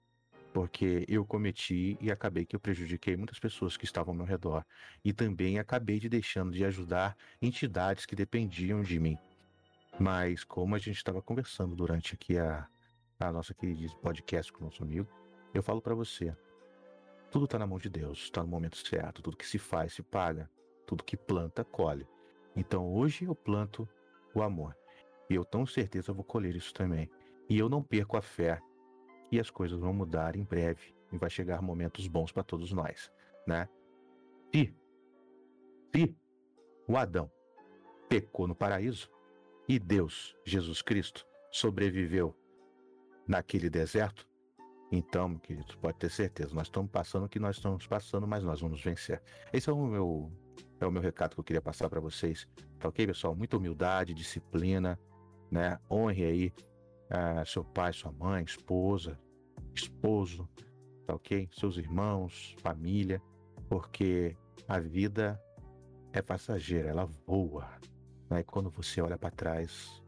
porque 0.55 1.05
eu 1.09 1.26
cometi 1.26 1.98
e 2.01 2.12
acabei 2.12 2.47
que 2.47 2.55
eu 2.55 2.60
prejudiquei 2.60 3.16
muitas 3.16 3.40
pessoas 3.40 3.76
que 3.76 3.85
estavam 3.85 4.12
ao 4.12 4.16
meu 4.16 4.24
redor 4.24 4.64
e 5.05 5.12
também 5.12 5.59
acabei 5.59 5.98
de 5.98 6.09
deixando 6.09 6.52
de 6.52 6.64
ajudar 6.64 7.16
entidades 7.43 8.06
que 8.06 8.14
dependiam 8.14 8.81
de 8.81 9.01
mim. 9.01 9.18
Mas 9.98 10.44
como 10.44 10.76
a 10.76 10.78
gente 10.78 10.97
estava 10.97 11.20
conversando 11.20 11.74
durante 11.74 12.14
aqui 12.14 12.39
a, 12.39 12.68
a 13.18 13.32
nossa 13.32 13.52
querida 13.52 13.93
podcast 13.97 14.52
com 14.52 14.60
o 14.60 14.64
nosso 14.66 14.81
amigo, 14.85 15.09
eu 15.52 15.60
falo 15.60 15.82
para 15.82 15.93
você, 15.93 16.32
tudo 17.32 17.47
está 17.47 17.59
na 17.59 17.66
mão 17.66 17.78
de 17.78 17.89
Deus, 17.89 18.20
está 18.20 18.40
no 18.40 18.48
momento 18.48 18.76
certo. 18.76 19.22
Tudo 19.22 19.36
que 19.36 19.47
se 19.48 19.59
faz, 19.59 19.93
se 19.93 20.05
paga. 20.05 20.48
Tudo 20.86 21.02
que 21.02 21.16
planta, 21.16 21.64
colhe. 21.64 22.06
Então 22.55 22.94
hoje 22.94 23.24
eu 23.24 23.35
planto 23.35 23.89
o 24.32 24.40
amor. 24.40 24.76
E 25.28 25.35
eu 25.35 25.44
com 25.44 25.66
certeza 25.66 26.12
vou 26.12 26.22
colher 26.22 26.55
isso 26.55 26.72
também. 26.72 27.10
E 27.51 27.59
eu 27.59 27.68
não 27.68 27.82
perco 27.82 28.16
a 28.16 28.22
fé 28.22 28.62
que 29.35 29.40
as 29.40 29.51
coisas 29.51 29.81
vão 29.81 29.93
mudar 29.93 30.36
em 30.36 30.44
breve 30.44 30.94
e 31.12 31.19
vai 31.19 31.28
chegar 31.28 31.61
momentos 31.61 32.06
bons 32.06 32.31
para 32.31 32.44
todos 32.44 32.70
nós, 32.70 33.11
né? 33.44 33.69
Se, 34.55 34.73
se 35.93 36.16
o 36.86 36.97
Adão 36.97 37.28
pecou 38.09 38.47
no 38.47 38.55
paraíso 38.55 39.11
e 39.69 39.77
Deus, 39.77 40.36
Jesus 40.44 40.82
Cristo, 40.82 41.27
sobreviveu 41.51 42.32
naquele 43.27 43.69
deserto, 43.69 44.24
então, 44.93 45.36
querido, 45.39 45.77
pode 45.78 45.98
ter 45.98 46.12
certeza, 46.12 46.55
nós 46.55 46.69
estamos 46.69 46.93
passando 46.93 47.24
o 47.24 47.28
que 47.28 47.40
nós 47.40 47.56
estamos 47.56 47.85
passando, 47.89 48.28
mas 48.28 48.44
nós 48.44 48.61
vamos 48.61 48.81
vencer. 48.81 49.20
Esse 49.52 49.69
é 49.69 49.73
o 49.73 49.86
meu, 49.86 50.31
é 50.78 50.86
o 50.86 50.93
meu 50.93 51.02
recado 51.02 51.35
que 51.35 51.40
eu 51.40 51.44
queria 51.44 51.62
passar 51.62 51.90
para 51.90 51.98
vocês. 51.98 52.47
Tá 52.78 52.89
ok, 52.89 53.05
pessoal? 53.05 53.35
Muita 53.35 53.56
humildade, 53.56 54.15
disciplina, 54.15 54.97
né? 55.51 55.81
Honre 55.90 56.24
aí 56.24 56.52
ah, 57.11 57.44
seu 57.44 57.65
pai, 57.65 57.93
sua 57.93 58.12
mãe, 58.12 58.44
esposa, 58.44 59.19
esposo, 59.74 60.48
tá 61.06 61.14
ok? 61.14 61.48
Seus 61.52 61.76
irmãos, 61.76 62.55
família, 62.60 63.20
porque 63.68 64.36
a 64.68 64.78
vida 64.78 65.40
é 66.12 66.22
passageira, 66.22 66.90
ela 66.90 67.06
voa. 67.26 67.68
Né? 68.30 68.40
E 68.40 68.44
quando 68.44 68.70
você 68.70 69.01
olha 69.01 69.18
para 69.18 69.30
trás, 69.30 70.02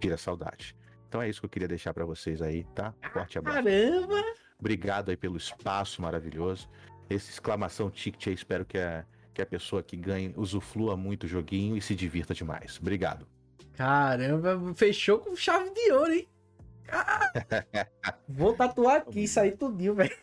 tira 0.00 0.16
saudade. 0.16 0.76
Então 1.08 1.22
é 1.22 1.28
isso 1.28 1.40
que 1.40 1.46
eu 1.46 1.50
queria 1.50 1.68
deixar 1.68 1.94
para 1.94 2.04
vocês 2.04 2.42
aí, 2.42 2.64
tá? 2.74 2.94
Forte 3.12 3.38
abraço. 3.38 3.62
Caramba! 3.62 4.22
Obrigado 4.58 5.10
aí 5.10 5.16
pelo 5.16 5.36
espaço 5.36 6.02
maravilhoso. 6.02 6.68
Esse 7.08 7.30
exclamação 7.30 7.90
ticket 7.90 8.26
aí, 8.26 8.34
espero 8.34 8.64
que 8.64 8.78
a, 8.78 9.04
que 9.32 9.40
a 9.40 9.46
pessoa 9.46 9.82
que 9.82 9.96
ganhe 9.96 10.32
usufrua 10.36 10.96
muito 10.96 11.24
o 11.24 11.28
joguinho 11.28 11.76
e 11.76 11.80
se 11.80 11.94
divirta 11.94 12.34
demais. 12.34 12.78
Obrigado. 12.80 13.26
Caramba, 13.74 14.58
fechou 14.74 15.18
com 15.18 15.36
chave 15.36 15.70
de 15.70 15.92
ouro, 15.92 16.12
hein? 16.12 16.28
Ah! 16.90 17.32
Vou 18.28 18.54
tatuar 18.54 18.96
aqui, 18.96 19.24
isso 19.24 19.40
aí 19.40 19.52
tudinho, 19.52 19.94
velho. 19.94 20.14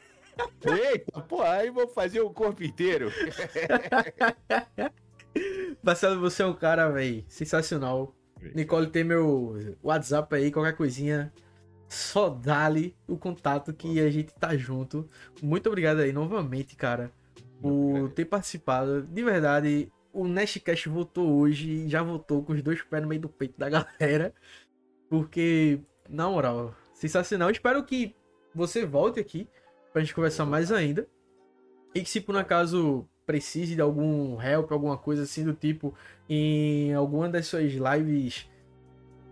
Eita, 0.66 1.22
pô, 1.22 1.42
aí 1.44 1.70
vou 1.70 1.88
fazer 1.88 2.22
o 2.22 2.30
corpo 2.32 2.64
inteiro. 2.64 3.12
Marcelo, 5.84 6.20
você 6.20 6.42
é 6.42 6.46
um 6.46 6.54
cara, 6.54 6.90
velho, 6.90 7.24
sensacional. 7.28 8.16
Nicole 8.56 8.90
tem 8.90 9.04
meu 9.04 9.78
WhatsApp 9.84 10.36
aí, 10.36 10.52
qualquer 10.52 10.76
coisinha. 10.76 11.32
Só 11.88 12.30
dá-lhe 12.30 12.96
o 13.08 13.18
contato 13.18 13.74
que 13.74 14.00
a 14.00 14.10
gente 14.10 14.34
tá 14.34 14.56
junto. 14.58 15.08
Muito 15.42 15.68
obrigado 15.68 16.00
aí 16.00 16.12
novamente, 16.12 16.76
cara. 16.76 17.12
por 17.62 18.12
ter 18.12 18.26
participado. 18.26 19.04
De 19.04 19.24
verdade, 19.24 19.92
o 20.12 20.28
Nestcast 20.28 20.90
votou 20.90 21.40
hoje 21.40 21.70
e 21.70 21.90
já 21.90 22.02
votou 22.04 22.44
com 22.44 22.54
os 22.54 22.62
dois 22.62 22.82
pés 22.82 23.02
no 23.02 23.08
meio 23.10 23.22
do 23.22 23.30
peito 23.30 23.58
da 23.60 23.70
galera. 23.70 24.34
Porque, 25.10 25.80
na 26.10 26.30
moral, 26.30 26.76
sensacional. 26.94 27.50
Espero 27.50 27.84
que 27.84 28.16
você 28.54 28.86
volte 28.86 29.20
aqui 29.20 29.48
pra 29.92 30.02
gente 30.02 30.14
conversar 30.14 30.46
mais 30.46 30.72
ainda. 30.72 31.08
E 31.96 32.02
que 32.02 32.10
se 32.10 32.22
por 32.22 32.36
um 32.36 32.40
acaso 32.40 33.08
precise 33.26 33.76
de 33.76 33.82
algum 33.82 34.42
help, 34.42 34.72
alguma 34.72 34.98
coisa 34.98 35.24
assim 35.24 35.44
do 35.44 35.54
tipo, 35.54 35.94
em 36.28 36.94
alguma 36.94 37.30
das 37.30 37.48
suas 37.48 37.72
lives 37.72 38.50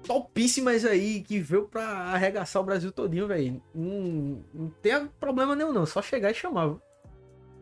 topíssimas 0.04 0.86
aí, 0.86 1.22
que 1.22 1.40
veio 1.40 1.68
pra 1.68 1.84
arregaçar 1.84 2.62
o 2.62 2.66
Brasil 2.66 2.92
todinho, 2.92 3.28
velho. 3.28 3.62
Não, 3.74 4.44
não 4.54 4.70
tem 4.82 5.08
problema 5.20 5.56
nenhum, 5.56 5.74
não. 5.74 5.86
Só 5.86 6.02
chegar 6.02 6.32
e 6.32 6.36
chamar. 6.36 6.78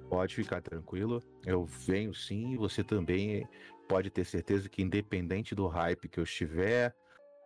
Pode 0.10 0.36
ficar 0.36 0.62
tranquilo. 0.62 1.22
Eu 1.46 1.66
venho 1.66 2.14
sim. 2.14 2.56
Você 2.58 2.84
também 2.84 3.48
pode 3.88 4.10
ter 4.10 4.26
certeza 4.26 4.70
que, 4.70 4.82
independente 4.82 5.54
do 5.54 5.68
hype 5.68 6.10
que 6.10 6.20
eu 6.20 6.24
estiver, 6.24 6.96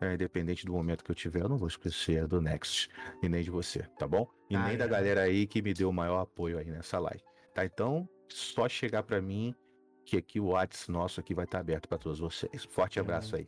é, 0.04 0.14
independente 0.14 0.66
do 0.66 0.74
momento 0.74 1.04
que 1.04 1.12
eu 1.12 1.16
tiver, 1.16 1.42
eu 1.42 1.50
não 1.50 1.58
vou 1.58 1.68
esquecer 1.68 2.28
do 2.28 2.42
Next 2.42 2.90
e 3.22 3.30
nem 3.30 3.44
de 3.44 3.52
você, 3.52 3.84
tá 3.98 4.08
bom? 4.08 4.28
E 4.50 4.56
ah, 4.56 4.64
nem 4.64 4.76
é. 4.76 4.78
da 4.78 4.88
galera 4.88 5.22
aí 5.22 5.48
que 5.48 5.62
me 5.62 5.74
deu 5.74 5.90
o 5.90 5.94
maior 5.94 6.20
apoio 6.20 6.58
aí 6.58 6.70
nessa 6.70 7.00
live, 7.00 7.24
tá? 7.54 7.66
Então, 7.66 8.08
só 8.30 8.68
chegar 8.68 9.04
para 9.04 9.22
mim 9.22 9.54
que 10.06 10.18
aqui 10.18 10.40
o 10.40 10.48
WhatsApp 10.48 10.92
nosso 10.92 11.20
aqui 11.20 11.34
vai 11.34 11.46
estar 11.46 11.60
aberto 11.60 11.88
para 11.88 11.98
todos 11.98 12.20
vocês. 12.20 12.66
Forte 12.66 13.00
abraço 13.00 13.36
aí. 13.36 13.48